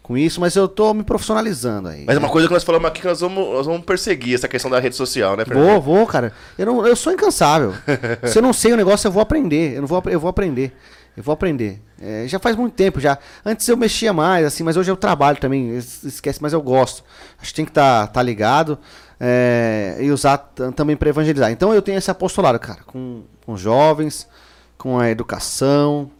com 0.00 0.16
isso, 0.16 0.40
mas 0.40 0.54
eu 0.54 0.68
tô 0.68 0.94
me 0.94 1.02
profissionalizando 1.02 1.88
aí. 1.88 2.04
Mas 2.06 2.14
é 2.14 2.18
uma 2.20 2.28
coisa 2.28 2.46
que 2.46 2.54
nós 2.54 2.62
falamos 2.62 2.86
aqui 2.86 3.00
que 3.00 3.06
nós 3.08 3.20
vamos, 3.20 3.48
nós 3.52 3.66
vamos 3.66 3.84
perseguir 3.84 4.36
essa 4.36 4.46
questão 4.46 4.70
da 4.70 4.78
rede 4.78 4.94
social, 4.94 5.36
né, 5.36 5.44
Fernando? 5.44 5.66
Vou, 5.66 5.80
vou, 5.80 6.06
cara. 6.06 6.32
Eu, 6.56 6.66
não, 6.66 6.86
eu 6.86 6.94
sou 6.94 7.12
incansável. 7.12 7.74
Se 8.22 8.38
eu 8.38 8.42
não 8.42 8.52
sei 8.52 8.72
o 8.72 8.76
negócio, 8.76 9.08
eu 9.08 9.12
vou 9.12 9.20
aprender. 9.20 9.74
Eu, 9.74 9.80
não 9.80 9.88
vou, 9.88 10.00
eu 10.06 10.20
vou 10.20 10.30
aprender. 10.30 10.72
Eu 11.16 11.22
vou 11.22 11.32
aprender. 11.32 11.80
É, 12.00 12.24
já 12.28 12.38
faz 12.38 12.54
muito 12.56 12.74
tempo 12.74 13.00
já. 13.00 13.18
Antes 13.44 13.66
eu 13.68 13.76
mexia 13.76 14.12
mais, 14.12 14.44
assim, 14.44 14.62
mas 14.62 14.76
hoje 14.76 14.90
eu 14.90 14.96
trabalho 14.96 15.38
também. 15.38 15.76
es- 15.76 16.04
Esquece, 16.04 16.42
mas 16.42 16.52
eu 16.52 16.60
gosto. 16.60 17.02
Acho 17.40 17.50
que 17.50 17.56
tem 17.56 17.64
que 17.64 17.70
estar 17.70 18.06
tá, 18.08 18.22
ligado 18.22 18.78
é, 19.18 19.96
e 20.00 20.10
usar 20.10 20.36
também 20.74 20.96
para 20.96 21.08
evangelizar. 21.08 21.50
Então 21.50 21.72
eu 21.72 21.80
tenho 21.80 21.96
esse 21.98 22.10
apostolado, 22.10 22.58
cara, 22.58 22.80
com, 22.86 23.22
com 23.46 23.56
jovens, 23.56 24.28
com 24.76 24.98
a 24.98 25.08
educação. 25.10 26.10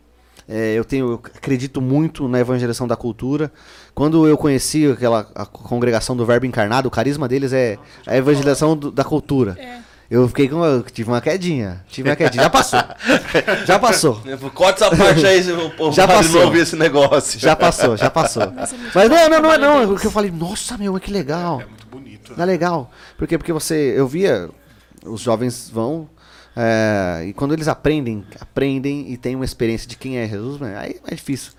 É, 0.49 0.75
eu 0.75 0.85
tenho, 0.85 1.11
eu 1.11 1.21
acredito 1.35 1.81
muito 1.83 2.27
na 2.29 2.39
evangelização 2.39 2.87
da 2.87 2.97
cultura. 2.97 3.53
Quando 3.95 4.27
eu 4.29 4.39
conheci 4.39 4.91
aquela 4.91 5.25
congregação 5.25 6.17
do 6.17 6.25
Verbo 6.25 6.47
Encarnado, 6.47 6.87
o 6.89 6.91
carisma 6.91 7.27
deles 7.29 7.53
é 7.53 7.77
a 8.07 8.17
evangelização 8.17 8.77
do- 8.77 8.91
da 8.93 9.03
cultura. 9.05 9.57
É. 9.59 9.81
Eu 10.11 10.29
fiquei 10.29 10.49
com. 10.49 10.65
Eu 10.65 10.83
tive 10.83 11.11
uma 11.11 11.21
quedinha. 11.21 11.85
Tive 11.89 12.09
uma 12.09 12.17
quedinha. 12.17 12.45
Já 12.45 12.51
passou. 12.51 12.79
Já 13.67 13.79
passou. 13.79 14.23
Corta 14.55 14.87
essa 14.87 14.97
parte 14.97 15.27
aí, 15.27 15.53
o 15.53 15.71
povo 15.77 15.93
Já 15.95 16.07
passou. 16.07 16.43
novo 16.45 16.57
esse 16.57 16.77
negócio. 16.77 17.41
Já 17.41 17.57
passou, 17.57 17.97
já 17.97 18.09
passou. 18.11 18.53
Mas 18.55 18.73
muito 18.73 18.93
Mas 18.95 19.11
não, 19.11 19.29
não, 19.29 19.41
não, 19.43 19.53
é 19.53 19.59
não. 19.59 19.59
trabalho 19.59 19.83
É 19.83 19.87
deles. 19.87 20.01
que 20.01 20.07
eu 20.07 20.11
falei, 20.13 20.31
nossa, 20.31 20.79
meu, 20.79 20.99
que 21.01 21.11
legal. 21.11 21.61
É 21.61 21.67
muito 21.67 21.87
bonito. 21.89 22.33
Não 22.37 22.43
é 22.43 22.47
legal. 22.47 22.91
Por 23.19 23.27
quê? 23.27 23.37
Porque 23.37 23.53
você. 23.53 23.95
Eu 23.97 24.07
via. 24.07 24.49
Os 25.05 25.21
jovens 25.21 25.69
vão. 25.73 26.09
é, 26.57 27.25
e 27.29 27.33
quando 27.33 27.53
eles 27.55 27.69
aprendem, 27.69 28.25
aprendem 28.41 29.11
e 29.13 29.17
têm 29.17 29.35
uma 29.37 29.45
experiência 29.45 29.89
de 29.89 29.97
quem 29.97 30.19
é 30.19 30.27
Jesus, 30.29 30.61
né, 30.61 30.77
aí 30.79 30.97
é 31.07 31.15
difícil. 31.15 31.53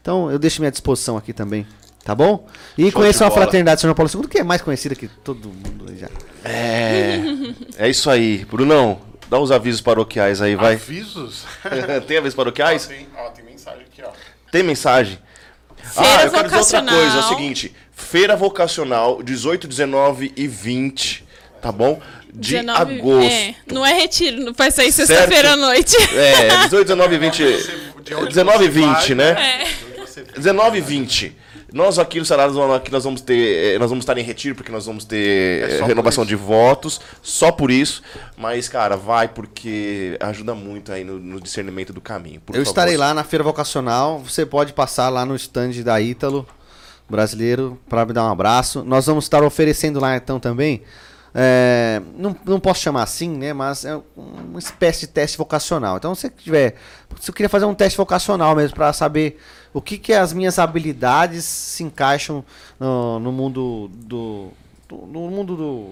Então 0.00 0.30
eu 0.30 0.38
deixo 0.38 0.60
minha 0.60 0.70
disposição 0.70 1.16
aqui 1.16 1.32
também. 1.32 1.66
Tá 2.04 2.14
bom? 2.14 2.46
E 2.76 2.82
Show 2.84 2.92
conheçam 2.92 3.26
a 3.26 3.30
bola. 3.30 3.42
Fraternidade 3.42 3.80
São 3.80 3.88
João 3.88 3.94
Paulo 3.96 4.10
II, 4.14 4.28
que 4.28 4.38
é 4.38 4.44
mais 4.44 4.60
conhecida 4.60 4.94
que 4.94 5.08
todo 5.08 5.48
mundo 5.48 5.86
aí 5.88 5.96
já. 5.98 6.08
É. 6.44 7.20
É 7.78 7.88
isso 7.88 8.10
aí. 8.10 8.44
Brunão, 8.44 9.00
dá 9.28 9.38
os 9.38 9.50
avisos 9.50 9.80
paroquiais 9.80 10.42
aí, 10.42 10.54
vai. 10.54 10.74
Avisos? 10.74 11.44
Tem 12.06 12.18
avisos 12.18 12.34
paroquiais? 12.34 12.86
Tem, 12.86 13.08
ó, 13.16 13.30
tem 13.30 13.44
mensagem 13.44 13.82
aqui, 13.82 14.02
ó. 14.02 14.10
Tem 14.50 14.62
mensagem? 14.62 15.18
Feira 15.82 16.18
ah, 16.18 16.24
eu 16.24 16.30
quero 16.30 16.48
dizer 16.48 16.58
outra 16.58 16.82
coisa. 16.82 17.16
É 17.16 17.20
o 17.20 17.28
seguinte: 17.28 17.74
Feira 17.92 18.36
Vocacional, 18.36 19.22
18, 19.22 19.68
19 19.68 20.32
e 20.36 20.46
20, 20.46 21.24
tá 21.60 21.70
bom? 21.70 22.00
De 22.32 22.56
19 22.56 22.98
agosto. 22.98 23.30
É, 23.30 23.54
não 23.70 23.86
é 23.86 23.92
retiro, 23.92 24.44
não 24.44 24.52
vai 24.52 24.70
sair 24.70 24.90
sexta-feira 24.90 25.52
à 25.52 25.56
noite. 25.56 25.96
É, 26.14 26.64
18, 26.64 26.86
19 26.86 27.14
e 27.14 27.18
20. 27.18 27.84
De 28.04 28.14
onde 28.14 28.28
19 28.28 28.64
e 28.64 28.68
você 28.68 28.80
20, 28.80 28.86
vai, 28.86 29.14
né? 29.14 29.62
É. 29.62 30.00
Você 30.04 30.22
19 30.22 30.76
e 30.76 30.80
20. 30.82 31.36
Nós 31.74 31.98
aqui 31.98 32.20
no 32.20 32.24
nós- 32.24 32.76
aqui 32.76 32.92
nós 32.92 33.02
vamos 33.02 33.20
ter. 33.20 33.74
eh, 33.74 33.78
Nós 33.80 33.90
vamos 33.90 34.04
estar 34.04 34.16
em 34.16 34.22
retiro, 34.22 34.54
porque 34.54 34.70
nós 34.70 34.86
vamos 34.86 35.04
ter 35.04 35.68
É 35.68 35.78
eh, 35.78 35.84
renovação 35.84 36.24
de 36.24 36.36
votos, 36.36 37.00
só 37.20 37.50
por 37.50 37.68
isso. 37.68 38.00
Mas, 38.36 38.68
cara, 38.68 38.96
vai 38.96 39.26
porque 39.26 40.16
ajuda 40.20 40.54
muito 40.54 40.92
aí 40.92 41.02
no, 41.02 41.18
no 41.18 41.40
discernimento 41.40 41.92
do 41.92 42.00
caminho. 42.00 42.40
por 42.40 42.54
Eu 42.54 42.60
favor. 42.60 42.70
estarei 42.70 42.96
lá 42.96 43.12
na 43.12 43.24
feira 43.24 43.42
vocacional. 43.42 44.20
Você 44.20 44.46
pode 44.46 44.72
passar 44.72 45.08
lá 45.08 45.26
no 45.26 45.34
stand 45.34 45.72
da 45.82 46.00
Ítalo 46.00 46.46
brasileiro 47.10 47.76
para 47.88 48.06
me 48.06 48.12
dar 48.12 48.24
um 48.24 48.30
abraço. 48.30 48.84
Nós 48.84 49.06
vamos 49.06 49.24
estar 49.24 49.42
oferecendo 49.42 49.98
lá 49.98 50.16
então 50.16 50.38
também. 50.38 50.80
É, 51.34 52.00
não, 52.16 52.36
não 52.44 52.60
posso 52.60 52.80
chamar 52.80 53.02
assim, 53.02 53.28
né? 53.28 53.52
Mas 53.52 53.84
é 53.84 54.00
uma 54.16 54.58
espécie 54.58 55.00
de 55.00 55.08
teste 55.08 55.36
vocacional. 55.36 55.96
Então, 55.96 56.14
se 56.14 56.30
tiver. 56.30 56.76
Se 57.20 57.30
eu 57.30 57.34
queria 57.34 57.48
fazer 57.48 57.64
um 57.64 57.74
teste 57.74 57.96
vocacional 57.96 58.54
mesmo 58.54 58.74
para 58.76 58.92
saber 58.92 59.40
o 59.72 59.80
que, 59.82 59.98
que 59.98 60.12
as 60.12 60.32
minhas 60.32 60.58
habilidades 60.58 61.44
se 61.44 61.82
encaixam 61.82 62.44
no, 62.78 63.18
no 63.18 63.32
mundo 63.32 63.88
do. 63.94 64.48
do- 64.88 65.06
no 65.06 65.28
mundo 65.30 65.56
do, 65.56 65.90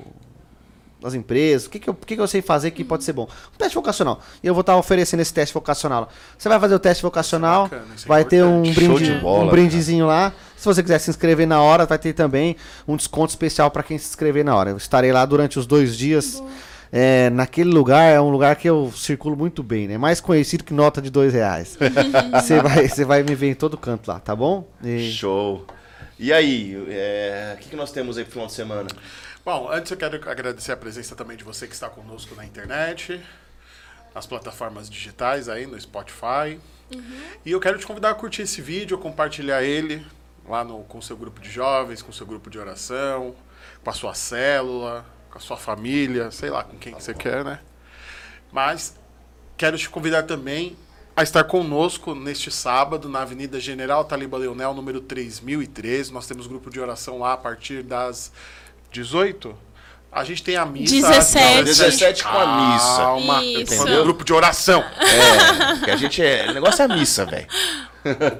das 1.02 1.14
empresas, 1.14 1.66
o 1.66 1.70
que, 1.70 1.78
que, 1.78 1.88
eu, 1.90 1.92
o 1.92 2.06
que, 2.06 2.14
que 2.14 2.20
eu 2.20 2.26
sei 2.28 2.40
fazer 2.40 2.70
que 2.70 2.84
pode 2.84 3.04
ser 3.04 3.12
bom. 3.12 3.28
Um 3.54 3.56
teste 3.58 3.74
vocacional. 3.74 4.20
E 4.42 4.46
eu 4.46 4.54
vou 4.54 4.60
estar 4.62 4.76
oferecendo 4.76 5.20
esse 5.20 5.34
teste 5.34 5.52
vocacional. 5.52 6.08
Você 6.38 6.48
vai 6.48 6.58
fazer 6.60 6.74
o 6.74 6.78
teste 6.78 7.02
vocacional, 7.02 7.66
Isso 7.66 7.74
é 7.74 7.78
bacana, 7.78 7.94
isso 7.96 8.04
é 8.04 8.08
vai 8.08 8.24
ter 8.24 8.44
um, 8.44 8.62
brinde, 8.62 9.04
de 9.04 9.14
bola, 9.20 9.44
um 9.44 9.48
brindezinho 9.48 10.06
lá. 10.06 10.32
Se 10.56 10.64
você 10.64 10.82
quiser 10.82 10.98
se 11.00 11.10
inscrever 11.10 11.46
na 11.46 11.60
hora, 11.60 11.84
vai 11.84 11.98
ter 11.98 12.12
também 12.12 12.56
um 12.86 12.96
desconto 12.96 13.30
especial 13.30 13.70
para 13.70 13.82
quem 13.82 13.98
se 13.98 14.08
inscrever 14.08 14.44
na 14.44 14.54
hora. 14.54 14.70
Eu 14.70 14.76
estarei 14.76 15.12
lá 15.12 15.24
durante 15.26 15.58
os 15.58 15.66
dois 15.66 15.96
dias. 15.96 16.42
É, 16.94 17.30
naquele 17.30 17.70
lugar 17.70 18.04
é 18.12 18.20
um 18.20 18.28
lugar 18.28 18.54
que 18.54 18.68
eu 18.68 18.92
circulo 18.94 19.34
muito 19.34 19.62
bem, 19.62 19.88
né? 19.88 19.96
Mais 19.96 20.20
conhecido 20.20 20.62
que 20.62 20.74
nota 20.74 21.00
de 21.00 21.08
dois 21.10 21.32
reais. 21.32 21.78
Você 22.34 22.60
vai, 22.60 22.86
você 22.88 23.04
vai 23.04 23.22
me 23.22 23.34
ver 23.34 23.48
em 23.50 23.54
todo 23.54 23.78
canto 23.78 24.08
lá, 24.08 24.20
tá 24.20 24.36
bom? 24.36 24.68
E- 24.84 25.10
Show. 25.10 25.66
E 26.18 26.32
aí, 26.32 26.76
é, 26.90 27.54
o 27.56 27.58
que, 27.60 27.70
que 27.70 27.76
nós 27.76 27.90
temos 27.90 28.16
aí 28.18 28.24
pro 28.24 28.32
final 28.34 28.46
de 28.46 28.52
semana? 28.52 28.86
Bom, 29.44 29.68
antes 29.68 29.90
eu 29.90 29.96
quero 29.96 30.30
agradecer 30.30 30.70
a 30.70 30.76
presença 30.76 31.16
também 31.16 31.36
de 31.36 31.42
você 31.42 31.66
que 31.66 31.74
está 31.74 31.88
conosco 31.88 32.32
na 32.36 32.44
internet. 32.44 33.20
nas 34.14 34.24
plataformas 34.24 34.88
digitais 34.88 35.48
aí, 35.48 35.66
no 35.66 35.80
Spotify. 35.80 36.60
E 37.44 37.50
eu 37.50 37.58
quero 37.58 37.76
te 37.76 37.86
convidar 37.86 38.10
a 38.10 38.14
curtir 38.14 38.42
esse 38.42 38.60
vídeo, 38.62 38.96
compartilhar 38.98 39.64
ele 39.64 40.06
lá 40.46 40.62
no, 40.62 40.84
com 40.84 40.98
o 40.98 41.02
seu 41.02 41.16
grupo 41.16 41.40
de 41.40 41.50
jovens, 41.50 42.02
com 42.02 42.10
o 42.10 42.14
seu 42.14 42.26
grupo 42.26 42.50
de 42.50 42.58
oração, 42.58 43.34
com 43.82 43.90
a 43.90 43.92
sua 43.92 44.14
célula, 44.14 45.04
com 45.30 45.38
a 45.38 45.40
sua 45.40 45.56
família, 45.56 46.30
sei 46.30 46.50
lá, 46.50 46.62
com 46.62 46.76
quem 46.76 46.94
que 46.94 47.02
você 47.02 47.14
quer, 47.14 47.42
né? 47.44 47.58
Mas 48.52 48.94
quero 49.56 49.76
te 49.76 49.88
convidar 49.88 50.24
também 50.24 50.76
a 51.16 51.22
estar 51.22 51.44
conosco 51.44 52.14
neste 52.14 52.50
sábado 52.50 53.08
na 53.08 53.22
Avenida 53.22 53.58
General 53.58 54.04
Taliba 54.04 54.38
Leonel, 54.38 54.72
número 54.72 55.00
3013. 55.00 56.12
Nós 56.12 56.26
temos 56.26 56.46
grupo 56.46 56.70
de 56.70 56.78
oração 56.78 57.18
lá 57.18 57.32
a 57.32 57.36
partir 57.36 57.82
das 57.82 58.30
18. 58.92 59.56
A 60.12 60.24
gente 60.24 60.42
tem 60.42 60.56
a 60.56 60.66
missa. 60.66 60.94
17. 60.94 61.56
Não, 61.56 61.64
17 61.64 62.22
com 62.22 62.28
a 62.28 62.72
missa. 62.74 62.96
Calma, 62.98 63.42
eu 63.42 63.64
tô 63.64 63.72
Isso. 63.72 63.76
falando 63.76 63.96
do 63.96 64.02
grupo 64.04 64.24
de 64.24 64.32
oração. 64.34 64.84
É, 65.00 65.84
que 65.84 65.90
a 65.90 65.96
gente 65.96 66.22
é. 66.22 66.50
O 66.50 66.52
negócio 66.52 66.82
é 66.82 66.84
a 66.84 66.88
missa, 66.88 67.24
velho. 67.24 67.46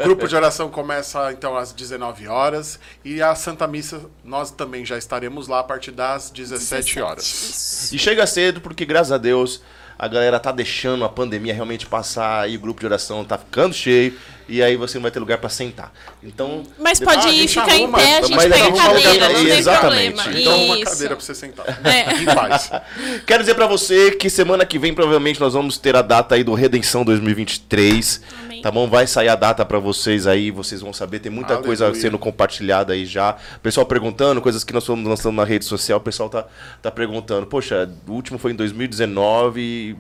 O 0.01 0.05
grupo 0.05 0.29
de 0.29 0.37
oração 0.37 0.69
começa 0.69 1.33
então 1.33 1.57
às 1.57 1.73
19 1.73 2.29
horas 2.29 2.79
e 3.03 3.23
a 3.23 3.35
Santa 3.35 3.67
Missa 3.67 4.03
nós 4.23 4.51
também 4.51 4.85
já 4.85 4.99
estaremos 4.99 5.49
lá 5.49 5.61
a 5.61 5.65
partir 5.65 5.93
das 5.93 6.31
17 6.31 7.01
horas. 7.01 7.25
Isso. 7.25 7.95
E 7.95 7.99
chega 7.99 8.27
cedo, 8.27 8.61
porque 8.61 8.85
graças 8.85 9.13
a 9.13 9.19
Deus 9.19 9.63
a 9.99 10.09
galera 10.09 10.41
tá 10.41 10.51
deixando 10.51 11.05
a 11.05 11.09
pandemia 11.09 11.55
realmente 11.55 11.87
passar 11.87 12.51
e 12.51 12.57
o 12.57 12.61
grupo 12.61 12.81
de 12.81 12.87
oração 12.87 13.25
tá 13.25 13.39
ficando 13.39 13.73
cheio. 13.73 14.19
E 14.53 14.63
aí 14.63 14.77
você 14.77 14.99
não 14.99 15.03
vai 15.03 15.11
ter 15.11 15.19
lugar 15.19 15.39
pra 15.39 15.49
sentar. 15.49 15.91
Então. 16.23 16.63
Mas 16.79 17.01
Ah, 17.01 17.05
pode 17.07 17.27
a 17.27 17.33
ir 17.33 17.49
ficar 17.49 17.75
em 17.75 17.91
pé, 17.91 18.19
a 18.19 18.21
mas 18.21 18.27
gente 18.29 18.37
a 18.39 18.41
pega 18.51 18.65
arruma 18.67 18.83
cadeira, 18.83 19.29
não 19.31 19.35
tem 19.45 19.59
exatamente. 19.59 20.13
problema. 20.13 20.41
Então 20.41 20.65
uma 20.67 20.77
Isso. 20.77 20.85
cadeira 20.85 21.17
pra 21.17 21.25
você 21.25 21.35
sentar. 21.35 21.81
É. 21.85 22.13
Em 22.21 22.25
paz. 22.27 22.71
Quero 23.27 23.43
dizer 23.43 23.55
pra 23.55 23.67
você 23.67 24.11
que 24.11 24.29
semana 24.29 24.67
que 24.67 24.79
vem 24.79 24.93
provavelmente 24.93 25.41
nós 25.41 25.55
vamos 25.55 25.79
ter 25.79 25.97
a 25.97 26.03
data 26.03 26.35
aí 26.35 26.45
do 26.45 26.53
Redenção 26.53 27.03
2023. 27.03 28.21
Amém. 28.45 28.61
Tá 28.63 28.71
bom? 28.71 28.87
Vai 28.89 29.07
sair 29.07 29.29
a 29.29 29.35
data 29.37 29.65
pra 29.65 29.79
vocês 29.79 30.27
aí, 30.27 30.51
vocês 30.51 30.83
vão 30.83 30.93
saber. 30.93 31.19
Tem 31.21 31.33
muita 31.33 31.55
Aleluia. 31.55 31.67
coisa 31.67 31.95
sendo 31.95 32.19
compartilhada 32.19 32.93
aí 32.93 33.07
já. 33.07 33.37
Pessoal 33.63 33.87
perguntando, 33.87 34.41
coisas 34.43 34.63
que 34.63 34.73
nós 34.75 34.83
estamos 34.83 35.09
lançando 35.09 35.35
na 35.35 35.45
rede 35.45 35.65
social, 35.65 35.99
o 35.99 36.03
pessoal 36.03 36.29
tá, 36.29 36.45
tá 36.83 36.91
perguntando. 36.91 37.47
Poxa, 37.47 37.91
o 38.07 38.13
último 38.13 38.39
foi 38.39 38.53
em 38.53 38.55
2019, 38.55 39.97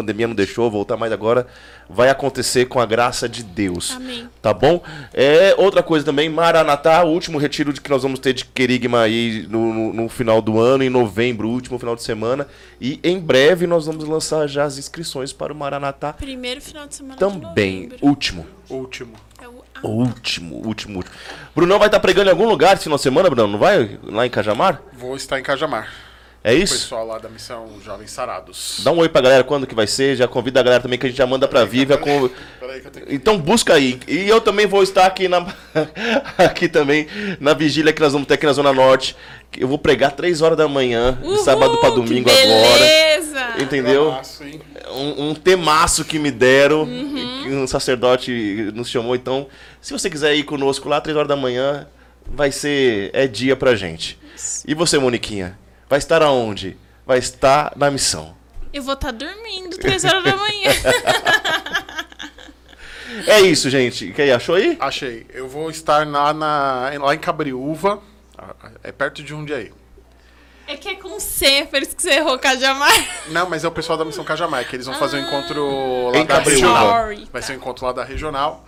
pandemia 0.00 0.26
não 0.28 0.34
deixou, 0.34 0.70
voltar 0.70 0.96
mais 0.96 1.12
agora. 1.12 1.46
Vai 1.88 2.08
acontecer 2.10 2.66
com 2.66 2.80
a 2.80 2.86
graça 2.86 3.28
de 3.28 3.42
Deus. 3.44 3.92
Amém. 3.96 4.28
Tá 4.42 4.52
bom? 4.52 4.82
É, 5.14 5.54
outra 5.56 5.82
coisa 5.82 6.04
também, 6.04 6.28
Maranatá, 6.28 7.02
o 7.04 7.08
último 7.12 7.38
retiro 7.38 7.72
de 7.72 7.80
que 7.80 7.88
nós 7.90 8.02
vamos 8.02 8.18
ter 8.18 8.32
de 8.32 8.44
Querigma 8.44 9.00
aí 9.02 9.46
no, 9.48 9.72
no- 9.72 9.92
no 9.92 10.08
final 10.08 10.42
do 10.42 10.58
ano, 10.60 10.82
em 10.82 10.90
novembro, 10.90 11.48
último 11.48 11.78
final 11.78 11.94
de 11.96 12.02
semana. 12.02 12.46
E 12.80 12.98
em 13.04 13.18
breve 13.20 13.66
nós 13.66 13.86
vamos 13.86 14.04
lançar 14.04 14.46
já 14.48 14.64
as 14.64 14.78
inscrições 14.78 15.32
para 15.32 15.52
o 15.52 15.56
Maranatá 15.56 16.12
Primeiro 16.12 16.60
final 16.60 16.86
de 16.86 16.94
semana 16.96 17.16
também. 17.16 17.88
de. 17.88 17.96
Último. 18.02 18.46
Último. 18.68 19.12
É 19.40 19.46
o- 19.48 19.62
O 19.82 19.88
último, 19.88 20.56
último, 20.66 20.96
último. 20.96 21.14
Brunão 21.54 21.78
vai 21.78 21.88
estar 21.88 22.00
pregando 22.00 22.28
em 22.28 22.32
algum 22.32 22.48
lugar 22.48 22.74
esse 22.74 22.84
final 22.84 22.96
de 22.96 23.02
semana, 23.02 23.28
Brunão? 23.30 23.46
Não 23.46 23.58
vai? 23.58 23.98
Lá 24.02 24.26
em 24.26 24.30
Cajamar? 24.30 24.80
Vou 24.92 25.14
estar 25.14 25.38
em 25.38 25.42
Cajamar. 25.42 25.88
É 26.46 26.52
O 26.52 26.58
isso? 26.58 26.74
pessoal 26.74 27.04
lá 27.04 27.18
da 27.18 27.28
missão 27.28 27.66
Jovens 27.84 28.12
Sarados. 28.12 28.80
Dá 28.84 28.92
um 28.92 28.98
oi 28.98 29.08
pra 29.08 29.20
galera 29.20 29.42
quando 29.42 29.66
que 29.66 29.74
vai 29.74 29.88
ser, 29.88 30.14
já 30.14 30.28
convida 30.28 30.60
a 30.60 30.62
galera 30.62 30.80
também 30.80 30.96
que 30.96 31.04
a 31.04 31.08
gente 31.08 31.18
já 31.18 31.26
manda 31.26 31.48
pra 31.48 31.64
Viva. 31.64 31.98
Com... 31.98 32.30
Peraí 32.60 32.80
que 32.80 32.86
eu 32.86 32.90
tenho 32.92 33.06
que... 33.06 33.14
Então 33.16 33.36
busca 33.36 33.74
aí. 33.74 33.98
E 34.06 34.28
eu 34.28 34.40
também 34.40 34.64
vou 34.64 34.80
estar 34.80 35.06
aqui 35.06 35.26
na 35.26 35.44
aqui 36.38 36.68
também 36.68 37.08
na 37.40 37.52
vigília 37.52 37.92
que 37.92 38.00
nós 38.00 38.12
vamos 38.12 38.28
ter 38.28 38.34
aqui 38.34 38.46
na 38.46 38.52
Zona 38.52 38.72
Norte. 38.72 39.16
Eu 39.58 39.66
vou 39.66 39.76
pregar 39.76 40.12
3 40.12 40.40
horas 40.40 40.56
da 40.56 40.68
manhã, 40.68 41.18
de 41.20 41.26
Uhul, 41.26 41.38
sábado 41.38 41.78
pra 41.78 41.90
que 41.90 41.96
domingo 41.96 42.30
agora. 42.30 42.78
beleza! 42.78 43.46
Entendeu? 43.60 44.16
Hein? 44.40 44.60
Um, 44.94 45.30
um 45.30 45.34
temaço 45.34 46.04
que 46.04 46.16
me 46.16 46.30
deram, 46.30 46.86
que 46.86 47.48
um 47.48 47.66
sacerdote 47.66 48.70
nos 48.72 48.88
chamou. 48.88 49.16
Então, 49.16 49.48
se 49.80 49.92
você 49.92 50.08
quiser 50.08 50.36
ir 50.36 50.44
conosco 50.44 50.88
lá 50.88 51.00
3 51.00 51.16
horas 51.16 51.28
da 51.28 51.34
manhã, 51.34 51.88
vai 52.24 52.52
ser 52.52 53.10
é 53.12 53.26
dia 53.26 53.56
pra 53.56 53.74
gente. 53.74 54.16
E 54.64 54.74
você, 54.74 54.96
Moniquinha? 54.96 55.58
Vai 55.88 55.98
estar 55.98 56.22
aonde? 56.22 56.76
Vai 57.06 57.18
estar 57.18 57.72
na 57.76 57.90
missão. 57.90 58.36
Eu 58.72 58.82
vou 58.82 58.94
estar 58.94 59.12
dormindo 59.12 59.76
três 59.78 60.04
horas 60.04 60.24
da 60.24 60.36
manhã. 60.36 60.70
É 63.26 63.40
isso, 63.40 63.70
gente. 63.70 64.12
Quem 64.12 64.30
achou 64.32 64.56
aí? 64.56 64.76
Achei. 64.80 65.26
Eu 65.32 65.48
vou 65.48 65.70
estar 65.70 66.06
lá, 66.06 66.34
na, 66.34 66.90
lá 67.00 67.14
em 67.14 67.18
Cabriúva. 67.18 68.02
É 68.82 68.92
perto 68.92 69.22
de 69.22 69.28
Jundiaí. 69.28 69.72
É 70.66 70.76
que 70.76 70.88
é 70.88 70.96
com 70.96 71.18
C, 71.20 71.66
por 71.70 71.80
isso 71.80 71.94
que 71.94 72.02
você 72.02 72.14
errou 72.14 72.38
Cajamar. 72.38 72.90
Não, 73.28 73.48
mas 73.48 73.62
é 73.62 73.68
o 73.68 73.70
pessoal 73.70 73.96
da 73.96 74.04
Missão 74.04 74.24
Cajamar, 74.24 74.68
que 74.68 74.74
eles 74.74 74.86
vão 74.86 74.96
fazer 74.96 75.18
um 75.18 75.20
encontro 75.20 76.10
lá 76.10 76.18
Em 76.18 76.26
da 76.26 76.36
Cabriúva. 76.38 76.66
regional. 76.66 77.06
Vai 77.32 77.40
tá. 77.40 77.42
ser 77.42 77.52
um 77.52 77.56
encontro 77.56 77.86
lá 77.86 77.92
da 77.92 78.02
regional. 78.04 78.66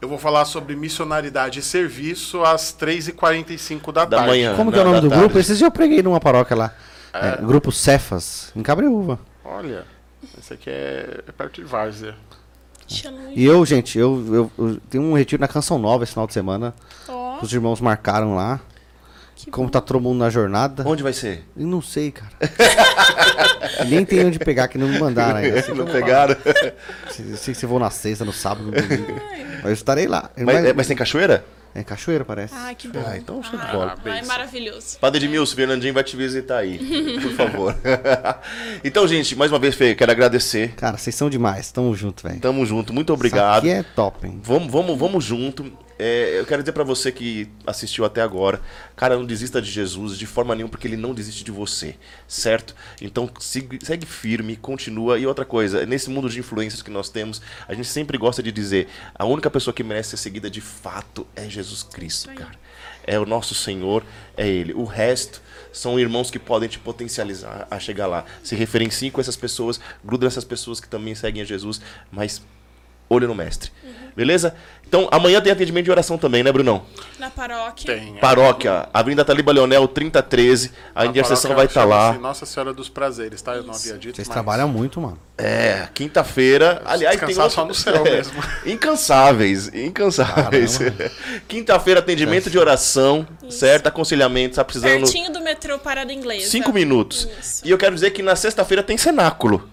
Eu 0.00 0.08
vou 0.08 0.18
falar 0.18 0.44
sobre 0.44 0.76
missionaridade 0.76 1.58
e 1.58 1.62
serviço 1.62 2.44
às 2.44 2.72
3h45 2.72 3.92
da, 3.92 4.04
Da 4.04 4.16
tarde. 4.18 4.30
manhã. 4.30 4.54
Como 4.54 4.70
que 4.70 4.78
é 4.78 4.82
na- 4.84 4.90
o 4.90 4.92
nome 4.92 5.00
do 5.02 5.08
tarde. 5.08 5.24
grupo? 5.24 5.38
Esses 5.38 5.58
dias 5.58 5.66
eu 5.66 5.70
preguei 5.70 6.02
numa 6.02 6.20
paróquia 6.20 6.54
lá. 6.56 6.74
É, 7.14 7.36
grupo 7.40 7.72
Cefas, 7.72 8.52
em 8.54 8.62
Cabreúva. 8.62 9.18
Olha, 9.42 9.84
esse 10.38 10.52
aqui 10.52 10.68
é, 10.68 11.20
é 11.26 11.32
perto 11.32 11.62
de 11.62 11.64
Várzea. 11.66 12.14
E 13.34 13.44
eu, 13.44 13.64
gente, 13.64 13.98
eu, 13.98 14.50
eu, 14.58 14.66
eu 14.66 14.80
tenho 14.90 15.02
um 15.02 15.14
retiro 15.14 15.40
na 15.40 15.48
Canção 15.48 15.78
Nova 15.78 16.04
esse 16.04 16.12
final 16.12 16.26
de 16.26 16.32
semana. 16.34 16.74
Ó, 17.08 17.40
Os 17.42 17.52
irmãos 17.52 17.80
marcaram 17.80 18.34
lá. 18.36 18.60
Que 19.36 19.50
Como 19.50 19.66
bom. 19.66 19.70
tá 19.70 19.80
todo 19.80 20.00
mundo 20.00 20.18
na 20.18 20.30
jornada. 20.30 20.82
Onde 20.86 21.02
vai 21.02 21.12
ser? 21.12 21.44
Eu 21.56 21.66
não 21.66 21.80
sei, 21.82 22.10
cara. 22.10 22.32
Nem 23.86 24.04
tem 24.04 24.24
onde 24.24 24.38
pegar, 24.38 24.66
que 24.68 24.78
não 24.78 24.88
me 24.88 24.98
mandaram 24.98 25.36
ainda. 25.36 25.62
Sei 25.62 25.72
que, 25.74 25.78
Não 25.78 25.86
pegaram? 25.86 26.34
sei, 27.10 27.36
sei 27.36 27.54
que 27.54 27.60
você 27.60 27.66
vou 27.66 27.78
na 27.78 27.90
sexta, 27.90 28.24
no 28.24 28.32
sábado, 28.32 28.64
no 28.64 28.72
domingo. 28.72 29.20
Mas 29.56 29.64
eu 29.66 29.72
estarei 29.72 30.06
lá. 30.06 30.30
Mas, 30.36 30.44
Mas- 30.46 30.64
é- 30.64 30.72
mas 30.72 30.86
tem 30.86 30.96
cachoeira? 30.96 31.44
É 31.74 31.84
cachoeira, 31.84 32.24
parece. 32.24 32.54
Ai, 32.56 32.74
que 32.74 32.88
bom. 32.88 33.04
Ah, 33.06 33.18
então 33.18 33.42
show 33.42 33.58
de 33.58 33.66
Ai, 33.66 33.72
bola. 33.72 33.94
vai, 34.02 34.22
maravilhoso. 34.24 34.98
Padre 34.98 35.22
Edmilson, 35.22 35.52
o 35.52 35.56
Fernandinho 35.56 35.92
vai 35.92 36.02
te 36.02 36.16
visitar 36.16 36.56
aí, 36.56 36.78
por 37.20 37.32
favor. 37.32 37.76
então, 38.82 39.06
gente, 39.06 39.36
mais 39.36 39.52
uma 39.52 39.58
vez, 39.58 39.74
Fê, 39.74 39.94
quero 39.94 40.10
agradecer. 40.10 40.72
Cara, 40.74 40.96
vocês 40.96 41.14
são 41.14 41.28
demais. 41.28 41.70
Tamo 41.70 41.94
junto, 41.94 42.26
velho. 42.26 42.40
Tamo 42.40 42.64
junto, 42.64 42.94
muito 42.94 43.08
Isso 43.12 43.14
obrigado. 43.14 43.58
aqui 43.58 43.68
é 43.68 43.82
top, 43.82 44.26
hein? 44.26 44.40
Vamos, 44.42 44.72
vamos, 44.72 44.98
vamos 44.98 45.22
junto. 45.22 45.70
É, 45.98 46.38
eu 46.38 46.44
quero 46.44 46.62
dizer 46.62 46.72
pra 46.72 46.84
você 46.84 47.10
que 47.10 47.48
assistiu 47.66 48.04
até 48.04 48.20
agora, 48.20 48.60
cara, 48.94 49.16
não 49.16 49.24
desista 49.24 49.62
de 49.62 49.70
Jesus 49.70 50.18
de 50.18 50.26
forma 50.26 50.54
nenhuma, 50.54 50.70
porque 50.70 50.86
ele 50.86 50.96
não 50.96 51.14
desiste 51.14 51.42
de 51.42 51.50
você, 51.50 51.96
certo? 52.28 52.76
Então 53.00 53.30
siga- 53.40 53.78
segue 53.82 54.04
firme, 54.04 54.56
continua. 54.56 55.18
E 55.18 55.26
outra 55.26 55.44
coisa, 55.46 55.86
nesse 55.86 56.10
mundo 56.10 56.28
de 56.28 56.38
influências 56.38 56.82
que 56.82 56.90
nós 56.90 57.08
temos, 57.08 57.40
a 57.66 57.72
gente 57.72 57.88
sempre 57.88 58.18
gosta 58.18 58.42
de 58.42 58.52
dizer: 58.52 58.88
a 59.14 59.24
única 59.24 59.50
pessoa 59.50 59.72
que 59.72 59.82
merece 59.82 60.10
ser 60.10 60.16
seguida 60.18 60.50
de 60.50 60.60
fato 60.60 61.26
é 61.34 61.48
Jesus 61.48 61.82
Cristo, 61.82 62.28
cara. 62.34 62.56
É 63.06 63.18
o 63.18 63.24
nosso 63.24 63.54
Senhor, 63.54 64.04
é 64.36 64.46
Ele. 64.46 64.74
O 64.74 64.84
resto 64.84 65.40
são 65.72 65.98
irmãos 65.98 66.30
que 66.30 66.38
podem 66.38 66.68
te 66.68 66.78
potencializar 66.78 67.66
a 67.70 67.78
chegar 67.78 68.06
lá. 68.06 68.24
Se 68.42 68.54
referencie 68.54 69.10
com 69.10 69.20
essas 69.20 69.36
pessoas, 69.36 69.80
gruda 70.04 70.26
nessas 70.26 70.44
pessoas 70.44 70.80
que 70.80 70.88
também 70.88 71.14
seguem 71.14 71.40
a 71.40 71.44
Jesus, 71.44 71.80
mas 72.10 72.42
olho 73.08 73.28
no 73.28 73.34
mestre. 73.34 73.70
Beleza? 74.16 74.54
Então, 74.88 75.08
amanhã 75.10 75.40
tem 75.40 75.52
atendimento 75.52 75.84
de 75.84 75.90
oração 75.90 76.16
também, 76.16 76.42
né, 76.44 76.50
Brunão? 76.52 76.82
Na 77.18 77.28
paróquia. 77.28 77.94
Tem. 77.96 78.16
é. 78.16 78.20
Paróquia, 78.20 78.88
Avenida 78.94 79.24
Taliba 79.24 79.52
Leonel, 79.52 79.86
3013. 79.88 80.70
A 80.94 81.02
A 81.02 81.06
intercessão 81.06 81.50
paróquia 81.50 81.56
vai 81.56 81.66
estar 81.66 81.84
lá. 81.84 82.02
chama-se 82.12 82.22
Nossa 82.22 82.46
Senhora 82.46 82.72
dos 82.72 82.88
Prazeres, 82.88 83.42
tá? 83.42 83.54
Eu 83.56 83.64
não 83.64 83.74
havia 83.74 83.94
dito, 83.98 84.14
Vocês 84.16 84.28
mas- 84.28 84.32
trabalham 84.34 84.68
muito, 84.68 85.00
mano. 85.00 85.18
É, 85.36 85.88
quinta-feira. 85.92 86.80
Aliás, 86.86 87.18
tem 87.20 87.28
outro... 87.36 87.50
só 87.50 87.64
no 87.66 87.74
céu 87.74 87.96
É, 88.06 88.10
mesmo. 88.10 88.40
Incansáveis, 88.64 89.68
incansáveis. 89.74 90.78
Quinta-feira, 91.48 92.00
atendimento 92.00 92.48
de 92.48 92.58
oração, 92.58 93.26
certo? 93.50 93.88
Aconselhamento, 93.88 94.56
tá 94.56 94.64
precisando... 94.64 95.02
Pertinho 95.02 95.32
do 95.32 95.40
metrô 95.40 95.78
Parada 95.78 96.12
Inglesa. 96.12 96.46
Cinco 96.48 96.72
minutos. 96.72 97.28
Isso. 97.40 97.62
E 97.66 97.70
eu 97.70 97.76
quero 97.76 97.94
dizer 97.94 98.10
que 98.12 98.22
na 98.22 98.36
sexta-feira 98.36 98.82
tem 98.82 98.96
cenáculo. 98.96 99.68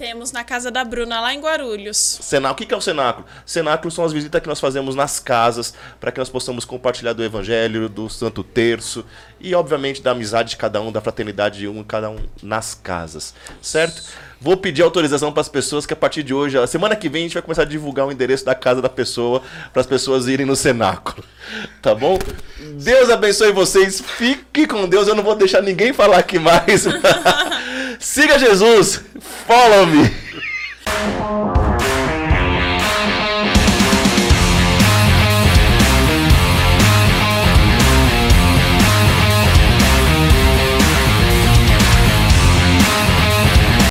Temos 0.00 0.32
na 0.32 0.42
casa 0.42 0.70
da 0.70 0.82
Bruna, 0.82 1.20
lá 1.20 1.34
em 1.34 1.40
Guarulhos. 1.40 1.98
Cenáculo. 1.98 2.64
O 2.64 2.66
que 2.66 2.72
é 2.72 2.76
o 2.78 2.80
cenáculo? 2.80 3.26
Cenáculo 3.44 3.90
são 3.90 4.02
as 4.02 4.14
visitas 4.14 4.40
que 4.40 4.48
nós 4.48 4.58
fazemos 4.58 4.94
nas 4.94 5.20
casas 5.20 5.74
para 6.00 6.10
que 6.10 6.18
nós 6.18 6.30
possamos 6.30 6.64
compartilhar 6.64 7.12
do 7.12 7.22
Evangelho, 7.22 7.86
do 7.86 8.08
Santo 8.08 8.42
Terço 8.42 9.04
e, 9.38 9.54
obviamente, 9.54 10.00
da 10.00 10.12
amizade 10.12 10.48
de 10.48 10.56
cada 10.56 10.80
um, 10.80 10.90
da 10.90 11.02
fraternidade 11.02 11.58
de 11.58 11.68
um 11.68 11.84
cada 11.84 12.08
um 12.08 12.16
nas 12.42 12.72
casas, 12.72 13.34
certo? 13.60 14.02
Vou 14.40 14.56
pedir 14.56 14.80
autorização 14.80 15.30
para 15.32 15.42
as 15.42 15.50
pessoas 15.50 15.84
que 15.84 15.92
a 15.92 15.96
partir 15.96 16.22
de 16.22 16.32
hoje, 16.32 16.56
a 16.56 16.66
semana 16.66 16.96
que 16.96 17.10
vem, 17.10 17.20
a 17.20 17.24
gente 17.24 17.34
vai 17.34 17.42
começar 17.42 17.62
a 17.62 17.66
divulgar 17.66 18.06
o 18.06 18.10
endereço 18.10 18.46
da 18.46 18.54
casa 18.54 18.80
da 18.80 18.88
pessoa 18.88 19.42
para 19.70 19.80
as 19.80 19.86
pessoas 19.86 20.28
irem 20.28 20.46
no 20.46 20.56
cenáculo, 20.56 21.22
tá 21.82 21.94
bom? 21.94 22.18
Deus 22.82 23.10
abençoe 23.10 23.52
vocês, 23.52 24.00
fique 24.00 24.66
com 24.66 24.88
Deus, 24.88 25.08
eu 25.08 25.14
não 25.14 25.22
vou 25.22 25.36
deixar 25.36 25.60
ninguém 25.60 25.92
falar 25.92 26.20
aqui 26.20 26.38
mais. 26.38 26.86
Siga 28.00 28.38
Jesus. 28.38 28.96
Follow 29.46 29.86
me. 29.86 30.08